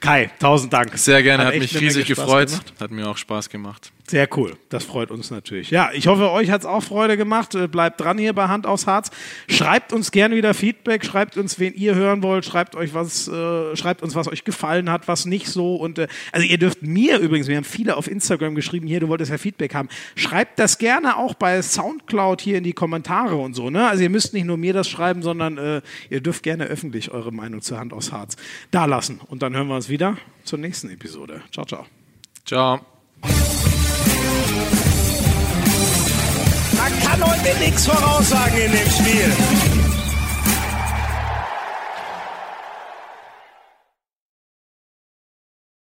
Kai, 0.00 0.32
tausend 0.40 0.72
Dank. 0.72 0.98
Sehr 0.98 1.22
gerne, 1.22 1.44
hat, 1.44 1.54
hat 1.54 1.60
mich 1.60 1.80
riesig 1.80 2.06
gefreut. 2.06 2.48
Gemacht. 2.48 2.72
Hat 2.80 2.90
mir 2.90 3.08
auch 3.08 3.16
Spaß 3.16 3.48
gemacht. 3.50 3.92
Sehr 4.08 4.28
cool, 4.36 4.56
das 4.68 4.84
freut 4.84 5.10
uns 5.10 5.32
natürlich. 5.32 5.70
Ja, 5.70 5.90
ich 5.92 6.06
hoffe, 6.06 6.30
euch 6.30 6.50
hat 6.50 6.60
es 6.60 6.66
auch 6.66 6.82
Freude 6.82 7.16
gemacht. 7.16 7.56
Äh, 7.56 7.66
bleibt 7.66 8.00
dran 8.00 8.18
hier 8.18 8.32
bei 8.32 8.46
Hand 8.46 8.64
aufs 8.64 8.86
Harz. 8.86 9.10
Schreibt 9.48 9.92
uns 9.92 10.12
gerne 10.12 10.36
wieder 10.36 10.54
Feedback, 10.54 11.04
schreibt 11.04 11.36
uns, 11.36 11.58
wen 11.58 11.74
ihr 11.74 11.96
hören 11.96 12.22
wollt, 12.22 12.44
schreibt 12.44 12.76
euch 12.76 12.94
was, 12.94 13.26
äh, 13.26 13.74
schreibt 13.74 14.02
uns, 14.02 14.14
was 14.14 14.28
euch 14.28 14.44
gefallen 14.44 14.90
hat, 14.90 15.08
was 15.08 15.26
nicht 15.26 15.48
so. 15.48 15.74
Und 15.74 15.98
äh, 15.98 16.06
also 16.30 16.46
ihr 16.46 16.58
dürft 16.58 16.82
mir 16.82 17.18
übrigens, 17.18 17.48
wir 17.48 17.56
haben 17.56 17.64
viele 17.76 17.96
auf 17.96 18.10
Instagram 18.10 18.54
geschrieben, 18.54 18.86
hier, 18.86 19.00
du 19.00 19.08
wolltest 19.08 19.30
ja 19.30 19.38
Feedback 19.38 19.74
haben. 19.74 19.88
Schreibt 20.14 20.58
das 20.58 20.78
gerne 20.78 21.18
auch 21.18 21.34
bei 21.34 21.60
Soundcloud 21.60 22.40
hier 22.40 22.58
in 22.58 22.64
die 22.64 22.72
Kommentare 22.72 23.36
und 23.36 23.54
so. 23.54 23.70
Ne? 23.70 23.86
Also 23.86 24.02
ihr 24.02 24.10
müsst 24.10 24.32
nicht 24.32 24.46
nur 24.46 24.56
mir 24.56 24.72
das 24.72 24.88
schreiben, 24.88 25.22
sondern 25.22 25.58
äh, 25.58 25.82
ihr 26.08 26.20
dürft 26.20 26.42
gerne 26.42 26.64
öffentlich 26.64 27.10
eure 27.10 27.32
Meinung 27.32 27.60
zur 27.60 27.78
Hand 27.78 27.92
aufs 27.92 28.12
Harz 28.12 28.36
da 28.70 28.86
lassen. 28.86 29.20
Und 29.28 29.42
dann 29.42 29.54
hören 29.54 29.68
wir 29.68 29.76
uns 29.76 29.88
wieder 29.88 30.16
zur 30.44 30.58
nächsten 30.58 30.88
Episode. 30.90 31.42
Ciao, 31.52 31.66
ciao. 31.66 31.86
Ciao. 32.46 32.80
Man 36.72 37.00
kann 37.02 37.24
heute 37.24 37.58
nichts 37.58 37.86
voraussagen 37.86 38.58
in 38.58 38.72
dem 38.72 38.90
Spiel. 38.90 39.85